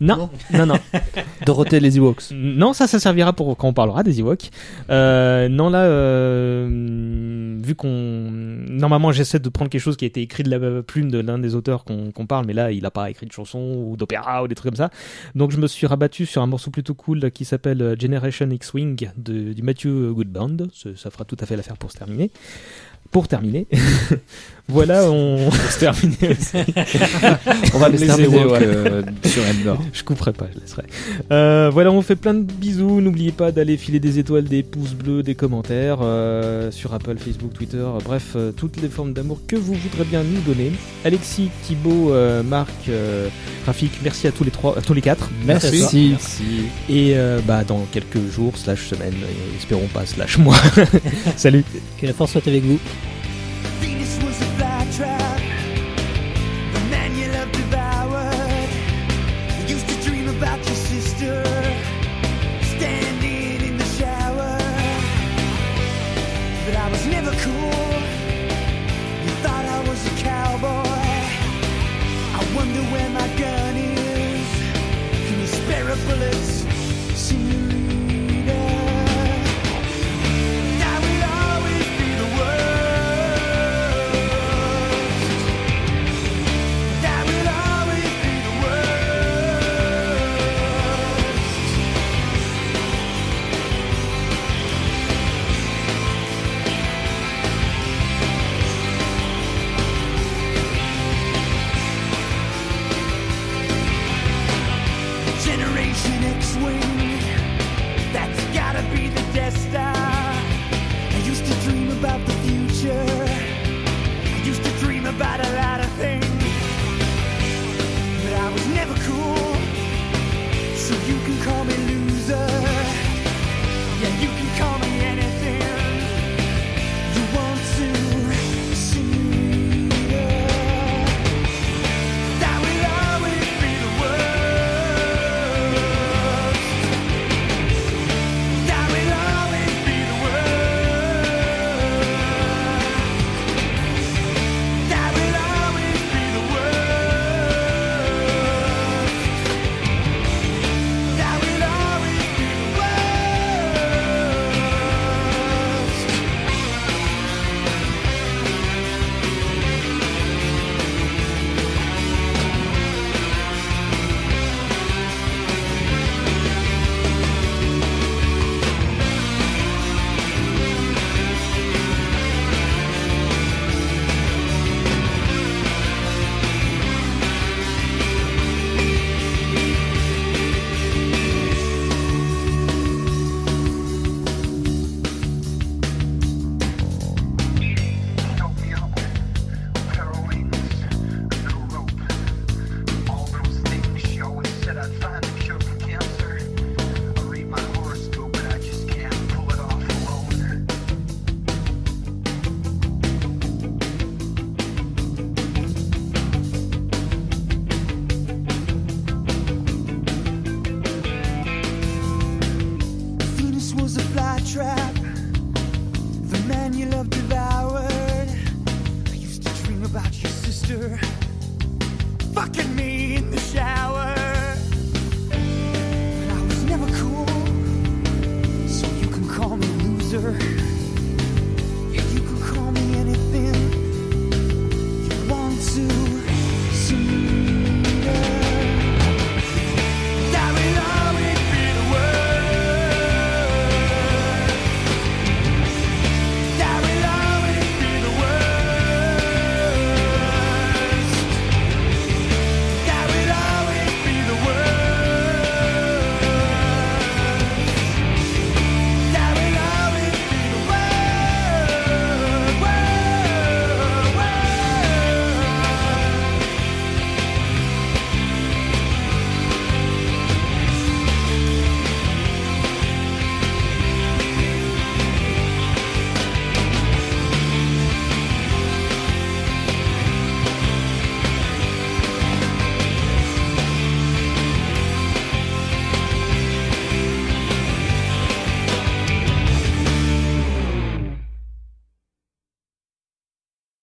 [0.01, 0.75] Non, non, non.
[1.47, 2.31] Dorothée les Ewoks.
[2.33, 4.51] Non, ça, ça servira pour quand on parlera des Ewoks.
[4.91, 10.21] Euh, non, là, euh, vu qu'on, normalement, j'essaie de prendre quelque chose qui a été
[10.21, 12.91] écrit de la plume de l'un des auteurs qu'on qu'on parle, mais là, il a
[12.91, 14.91] pas écrit de chanson ou d'opéra ou des trucs comme ça.
[15.35, 19.09] Donc, je me suis rabattu sur un morceau plutôt cool qui s'appelle euh, Generation X-Wing
[19.17, 20.57] de, du Matthew Goodband.
[20.75, 22.31] Ça, ça fera tout à fait l'affaire pour se terminer.
[23.11, 23.67] Pour terminer,
[24.69, 25.51] voilà, on.
[25.71, 26.57] Se terminer aussi.
[27.75, 29.79] On va les les euh, sur Endor.
[29.93, 30.83] Je couperai pas, je laisserai.
[31.31, 33.01] Euh, voilà, on fait plein de bisous.
[33.01, 37.53] N'oubliez pas d'aller filer des étoiles, des pouces bleus, des commentaires euh, sur Apple, Facebook,
[37.53, 37.77] Twitter.
[37.79, 40.73] euh, Bref, euh, toutes les formes d'amour que vous voudrez bien nous donner.
[41.05, 43.29] Alexis, Thibaut, euh, Marc, euh,
[43.67, 45.31] Rafik, merci à tous les trois, à tous les quatre.
[45.45, 46.11] Merci.
[46.11, 46.63] Merci.
[46.89, 50.57] Et euh, bah dans quelques jours slash semaines, et espérons pas slash mois.
[51.37, 51.65] Salut.
[52.01, 52.79] Que la force soit avec vous.